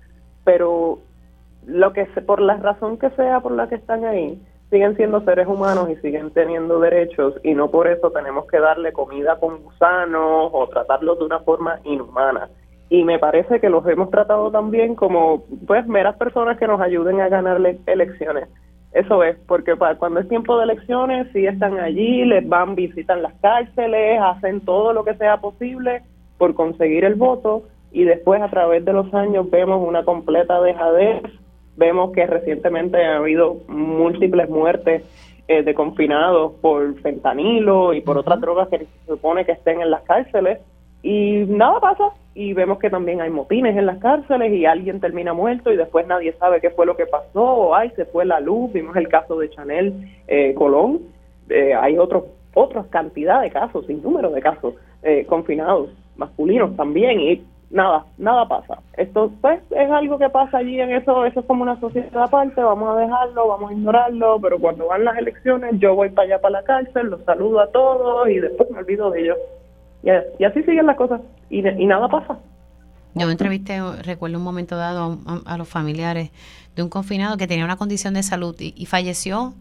Pero 0.43 1.01
lo 1.67 1.93
que 1.93 2.07
por 2.25 2.41
la 2.41 2.57
razón 2.57 2.97
que 2.97 3.11
sea 3.11 3.41
por 3.41 3.53
la 3.53 3.69
que 3.69 3.75
están 3.75 4.07
ahí, 4.07 4.41
siguen 4.71 4.97
siendo 4.97 5.21
seres 5.21 5.47
humanos 5.47 5.91
y 5.91 5.97
siguen 5.97 6.31
teniendo 6.31 6.81
derechos 6.81 7.35
y 7.43 7.53
no 7.53 7.71
por 7.71 7.89
eso 7.89 8.11
tenemos 8.11 8.47
que 8.47 8.59
darle 8.59 8.95
comida 8.95 9.39
con 9.39 9.63
gusanos 9.63 10.49
o 10.51 10.67
tratarlos 10.69 11.19
de 11.19 11.27
una 11.27 11.41
forma 11.41 11.79
inhumana 11.85 12.49
y 12.89 13.05
me 13.05 13.19
parece 13.19 13.61
que 13.61 13.69
los 13.69 13.87
hemos 13.87 14.11
tratado 14.11 14.51
también 14.51 14.95
como 14.95 15.45
pues 15.67 15.87
meras 15.87 16.17
personas 16.17 16.59
que 16.59 16.67
nos 16.67 16.81
ayuden 16.81 17.21
a 17.21 17.29
ganarle 17.29 17.79
elecciones. 17.87 18.49
Eso 18.93 19.23
es, 19.25 19.37
porque 19.47 19.77
para 19.77 19.97
cuando 19.97 20.21
es 20.21 20.29
tiempo 20.29 20.57
de 20.57 20.65
elecciones, 20.65 21.29
sí 21.33 21.47
están 21.47 21.79
allí, 21.79 22.25
les 22.25 22.49
van, 22.49 22.75
visitan 22.75 23.23
las 23.23 23.35
cárceles, 23.43 24.21
hacen 24.23 24.61
todo 24.61 24.93
lo 24.93 25.05
que 25.05 25.15
sea 25.17 25.39
posible 25.39 26.03
por 26.39 26.55
conseguir 26.55 27.05
el 27.05 27.15
voto 27.15 27.65
y 27.93 28.05
después 28.05 28.41
a 28.41 28.49
través 28.49 28.85
de 28.85 28.93
los 28.93 29.13
años 29.13 29.51
vemos 29.51 29.87
una 29.87 30.05
completa 30.05 30.61
dejadez, 30.61 31.23
vemos 31.77 32.13
que 32.13 32.27
recientemente 32.27 33.05
ha 33.05 33.17
habido 33.17 33.57
múltiples 33.69 34.49
muertes 34.49 35.03
eh, 35.49 35.63
de 35.63 35.75
confinados 35.75 36.53
por 36.61 36.99
fentanilo 37.01 37.93
y 37.93 38.01
por 38.01 38.17
otras 38.17 38.41
drogas 38.41 38.69
que 38.69 38.79
se 38.79 38.87
supone 39.07 39.45
que 39.45 39.53
estén 39.53 39.81
en 39.81 39.91
las 39.91 40.03
cárceles 40.03 40.61
y 41.07 41.45
nada 41.47 41.79
pasa. 41.79 42.05
Y 42.35 42.53
vemos 42.53 42.81
que 42.81 42.91
también 42.91 43.21
hay 43.21 43.31
motines 43.31 43.77
en 43.77 43.87
las 43.87 43.99
cárceles 43.99 44.53
y 44.53 44.67
alguien 44.67 45.01
termina 45.01 45.33
muerto 45.33 45.73
y 45.73 45.77
después 45.77 46.05
nadie 46.09 46.33
sabe 46.33 46.61
qué 46.61 46.71
fue 46.71 46.85
lo 46.85 46.97
que 46.97 47.07
pasó 47.07 47.45
o 47.45 47.75
ay 47.77 47.93
se 47.95 48.07
fue 48.07 48.27
la 48.27 48.41
luz. 48.41 48.73
Vimos 48.73 48.97
el 48.97 49.07
caso 49.07 49.39
de 49.39 49.49
Chanel 49.51 49.95
eh, 50.27 50.53
Colón. 50.55 51.03
Eh, 51.49 51.75
hay 51.75 51.97
otros 51.97 52.25
otras 52.55 52.87
cantidad 52.89 53.41
de 53.41 53.51
casos 53.51 53.87
sin 53.87 54.03
número 54.03 54.31
de 54.31 54.41
casos 54.41 54.75
eh, 55.05 55.25
confinados 55.29 55.91
masculinos 56.17 56.75
también 56.77 57.21
y 57.21 57.45
nada 57.71 58.05
nada 58.19 58.49
pasa. 58.49 58.81
Esto 58.97 59.31
pues 59.41 59.61
es 59.71 59.91
algo 59.91 60.19
que 60.19 60.29
pasa 60.29 60.59
allí 60.59 60.81
en 60.81 60.91
eso 60.91 61.25
eso 61.25 61.41
es 61.41 61.47
como 61.47 61.63
una 61.63 61.79
sociedad 61.79 62.25
aparte 62.25 62.61
vamos 62.61 62.97
a 62.97 63.01
dejarlo 63.01 63.47
vamos 63.47 63.71
a 63.71 63.75
ignorarlo 63.75 64.41
pero 64.41 64.59
cuando 64.59 64.89
van 64.89 65.05
las 65.05 65.17
elecciones 65.19 65.79
yo 65.79 65.95
voy 65.95 66.11
para 66.11 66.27
allá 66.27 66.41
para 66.41 66.61
la 66.61 66.65
cárcel 66.65 67.11
los 67.11 67.23
saludo 67.23 67.61
a 67.61 67.71
todos 67.71 68.29
y 68.29 68.41
después 68.41 68.69
me 68.71 68.79
olvido 68.81 69.11
de 69.11 69.21
ellos 69.21 69.39
y, 70.39 70.45
así 70.45 70.63
siguen 70.63 70.87
las 70.87 70.97
cosas 70.97 71.21
y, 71.51 71.63
nada 71.63 72.09
pasa. 72.09 72.39
Yo 73.15 73.31
entrevisté, 73.31 73.81
recuerdo 74.03 74.39
un 74.39 74.45
momento 74.45 74.77
dado 74.77 75.19
a, 75.47 75.57
los 75.57 75.69
familiares 75.69 76.31
de 76.77 76.83
un 76.83 76.91
confinado 76.91 77.37
que 77.37 77.47
tenía 77.47 77.65
una 77.65 77.77
condición 77.77 78.15
de 78.15 78.23
salud 78.23 78.55
y, 78.59 78.87
falleció 78.87 79.55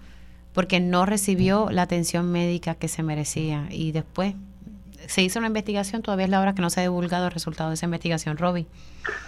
porque 0.53 0.80
no 0.80 1.05
recibió 1.05 1.69
la 1.72 1.81
atención 1.81 2.31
médica 2.31 2.76
que 2.76 2.88
se 2.88 3.03
merecía. 3.03 3.67
Y 3.72 3.91
después 3.91 4.35
se 5.07 5.22
hizo 5.22 5.39
una 5.39 5.47
investigación, 5.47 6.01
todavía 6.01 6.26
es 6.26 6.31
la 6.31 6.41
hora 6.41 6.53
que 6.53 6.61
no 6.61 6.69
se 6.69 6.80
ha 6.80 6.84
divulgado 6.84 7.26
el 7.26 7.31
resultado 7.31 7.69
de 7.69 7.76
esa 7.76 7.85
investigación, 7.85 8.38
Roby. 8.38 8.65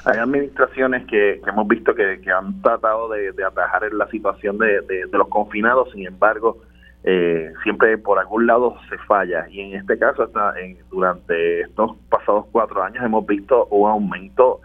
Hay 0.06 0.18
administraciones 0.18 1.06
que, 1.08 1.42
hemos 1.46 1.68
visto 1.68 1.94
que, 1.94 2.20
han 2.32 2.62
tratado 2.62 3.10
de, 3.10 3.32
atajar 3.46 3.92
la 3.94 4.08
situación 4.08 4.58
de, 4.58 4.82
de, 4.82 5.08
los 5.12 5.28
confinados, 5.28 5.92
sin 5.92 6.08
embargo, 6.08 6.62
eh, 7.04 7.54
siempre 7.64 7.98
por 7.98 8.20
algún 8.20 8.48
lado 8.48 8.76
se 8.90 8.98
falla. 9.00 9.48
Y 9.50 9.62
en 9.62 9.80
este 9.80 9.98
caso 9.98 10.24
hasta 10.24 10.54
durante 10.90 11.62
estos 11.62 11.96
pasados 12.10 12.46
cuatro 12.52 12.84
años 12.84 13.04
hemos 13.04 13.26
visto 13.26 13.66
un 13.68 13.90
aumento 13.90 14.62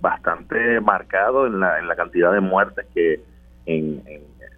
bastante 0.00 0.80
marcado 0.80 1.46
en 1.46 1.60
la, 1.60 1.78
en 1.78 1.86
la 1.86 1.96
cantidad 1.96 2.32
de 2.32 2.40
muertes 2.40 2.86
que 2.94 3.20
en, 3.66 4.02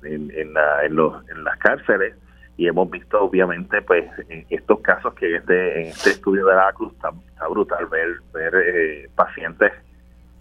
en, 0.04 0.30
en, 0.30 0.54
las 0.54 1.58
cárceles. 1.58 2.14
Y 2.56 2.66
hemos 2.66 2.90
visto 2.90 3.22
obviamente 3.22 3.80
pues 3.82 4.04
en 4.28 4.44
estos 4.50 4.80
casos 4.80 5.14
que 5.14 5.36
este, 5.36 5.80
en 5.80 5.86
este 5.88 6.10
estudio 6.10 6.46
de 6.46 6.54
la 6.54 6.72
Cruz 6.74 6.92
está, 6.92 7.10
brutal 7.48 7.86
ver, 7.86 8.08
ver 8.34 8.54
eh, 8.54 9.08
pacientes 9.14 9.72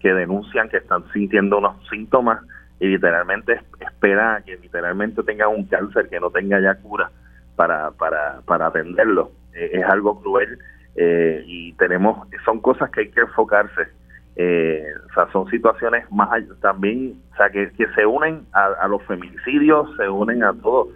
que 0.00 0.12
denuncian 0.12 0.68
que 0.68 0.78
están 0.78 1.04
sintiendo 1.12 1.58
unos 1.58 1.76
síntomas 1.88 2.40
y 2.80 2.88
literalmente 2.88 3.60
espera 3.78 4.42
que 4.44 4.56
literalmente 4.56 5.22
tenga 5.22 5.46
un 5.48 5.64
cáncer 5.66 6.08
que 6.08 6.18
no 6.18 6.30
tenga 6.30 6.58
ya 6.60 6.74
cura 6.76 7.10
para, 7.54 7.90
para, 7.90 8.40
para 8.46 8.68
atenderlo. 8.68 9.32
Eh, 9.52 9.70
es 9.74 9.84
algo 9.84 10.20
cruel 10.20 10.58
eh, 10.96 11.44
y 11.46 11.74
tenemos, 11.74 12.26
son 12.44 12.60
cosas 12.60 12.90
que 12.90 13.00
hay 13.02 13.10
que 13.10 13.20
enfocarse. 13.20 13.88
Eh, 14.36 14.82
o 15.10 15.12
sea, 15.12 15.30
son 15.30 15.46
situaciones 15.50 16.10
más 16.10 16.30
también, 16.62 17.20
o 17.32 17.36
sea, 17.36 17.50
que, 17.50 17.70
que 17.72 17.86
se 17.94 18.06
unen 18.06 18.46
a, 18.52 18.88
los 18.88 19.02
feminicidios, 19.04 19.94
se 19.96 20.08
unen 20.08 20.42
a 20.42 20.54
todo, 20.54 20.88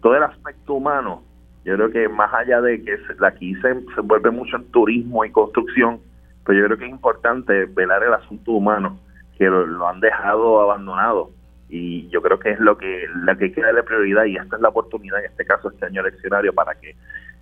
todo 0.00 0.16
el 0.16 0.22
aspecto 0.22 0.74
humano. 0.74 1.24
Yo 1.64 1.74
creo 1.74 1.90
que 1.90 2.08
más 2.08 2.32
allá 2.32 2.60
de 2.60 2.84
que 2.84 2.96
aquí 3.26 3.54
se, 3.56 3.80
se 3.94 4.00
vuelve 4.02 4.30
mucho 4.30 4.56
en 4.56 4.70
turismo 4.70 5.24
y 5.24 5.32
construcción, 5.32 5.98
pero 6.46 6.60
yo 6.60 6.66
creo 6.66 6.78
que 6.78 6.84
es 6.84 6.90
importante 6.90 7.64
velar 7.66 8.04
el 8.04 8.14
asunto 8.14 8.52
humano 8.52 8.98
que 9.38 9.46
lo, 9.46 9.88
han 9.88 10.00
dejado 10.00 10.60
abandonado. 10.60 11.30
Y 11.68 12.08
yo 12.10 12.20
creo 12.20 12.38
que 12.38 12.50
es 12.50 12.60
lo 12.60 12.76
que 12.76 13.06
la 13.24 13.34
que 13.36 13.46
hay 13.46 13.52
que 13.52 13.62
darle 13.62 13.82
prioridad 13.82 14.24
y 14.24 14.36
esta 14.36 14.56
es 14.56 14.62
la 14.62 14.68
oportunidad 14.68 15.20
en 15.20 15.30
este 15.30 15.44
caso 15.46 15.70
este 15.70 15.86
año 15.86 16.02
eleccionario 16.02 16.52
para 16.52 16.74
que 16.74 16.94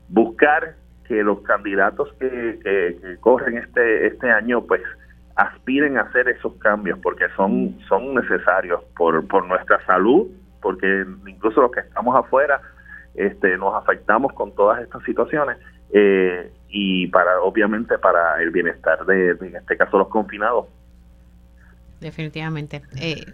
buscar 0.08 0.76
que 1.08 1.24
los 1.24 1.40
candidatos 1.40 2.12
que, 2.20 3.16
corren 3.18 3.58
este 3.58 4.06
este 4.06 4.30
año 4.30 4.62
pues 4.62 4.82
aspiren 5.34 5.98
a 5.98 6.02
hacer 6.02 6.28
esos 6.28 6.54
cambios 6.58 7.00
porque 7.00 7.26
son 7.36 7.76
son 7.88 8.14
necesarios 8.14 8.84
por 8.96 9.26
por 9.26 9.44
nuestra 9.48 9.84
salud 9.84 10.28
porque 10.62 11.04
incluso 11.26 11.62
los 11.62 11.72
que 11.72 11.80
estamos 11.80 12.14
afuera 12.14 12.60
este, 13.14 13.58
nos 13.58 13.74
afectamos 13.74 14.32
con 14.32 14.54
todas 14.54 14.80
estas 14.82 15.02
situaciones 15.02 15.58
eh, 15.92 16.52
y 16.68 17.08
para 17.08 17.40
obviamente 17.40 17.98
para 17.98 18.40
el 18.40 18.50
bienestar 18.50 19.04
de, 19.04 19.30
en 19.30 19.56
este 19.56 19.76
caso 19.76 19.98
los 19.98 20.08
confinados 20.08 20.66
definitivamente 22.00 22.82
eh, 22.96 23.24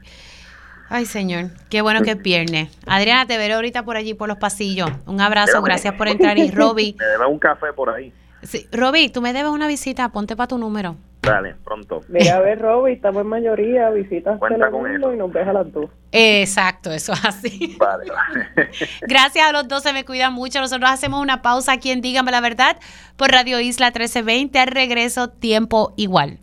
Ay, 0.89 1.05
señor, 1.05 1.51
qué 1.69 1.83
bueno 1.83 2.03
que 2.03 2.15
pierne. 2.15 2.71
Adriana, 2.87 3.27
te 3.27 3.37
veré 3.37 3.55
ahorita 3.55 3.85
por 3.85 3.97
allí, 3.97 4.15
por 4.15 4.29
los 4.29 4.39
pasillos. 4.39 4.89
Un 5.07 5.21
abrazo, 5.21 5.61
gracias 5.61 5.95
por 5.95 6.07
entrar. 6.07 6.39
Y 6.39 6.51
Roby. 6.53 6.95
Me 6.97 7.07
debe 7.07 7.27
un 7.27 7.39
café 7.41 7.73
por 7.75 7.91
ahí. 7.91 8.13
Sí, 8.43 8.69
Roby, 8.71 9.09
tú 9.09 9.21
me 9.21 9.33
debes 9.33 9.51
una 9.51 9.67
visita, 9.67 10.11
ponte 10.11 10.37
para 10.37 10.47
tu 10.47 10.59
número. 10.59 10.97
Dale, 11.23 11.57
pronto. 11.65 12.03
Mira, 12.07 12.37
a 12.37 12.41
ver, 12.41 12.61
Roby, 12.61 12.93
estamos 12.93 13.23
en 13.23 13.27
mayoría, 13.27 13.91
visitas 13.91 14.39
Cuenta 14.39 14.71
con 14.71 14.89
eso. 14.89 15.13
y 15.13 15.17
nos 15.17 15.33
ves 15.33 15.49
a 15.49 15.53
las 15.53 15.73
dos. 15.73 15.91
Exacto, 16.13 16.93
eso 16.93 17.15
es 17.15 17.25
así. 17.25 17.77
Vale, 17.81 18.05
vale. 18.09 18.71
Gracias 19.03 19.45
a 19.45 19.51
los 19.51 19.67
dos, 19.67 19.83
se 19.83 19.93
me 19.93 20.05
cuidan 20.05 20.33
mucho. 20.35 20.61
Nosotros 20.61 20.89
hacemos 20.89 21.21
una 21.21 21.43
pausa 21.43 21.73
aquí 21.73 21.91
en 21.91 22.01
Dígame 22.01 22.31
la 22.31 22.41
Verdad 22.41 22.77
por 23.17 23.33
Radio 23.33 23.59
Isla 23.59 23.87
1320. 23.87 24.57
Al 24.57 24.69
regreso, 24.69 25.29
tiempo 25.31 25.95
igual. 25.97 26.39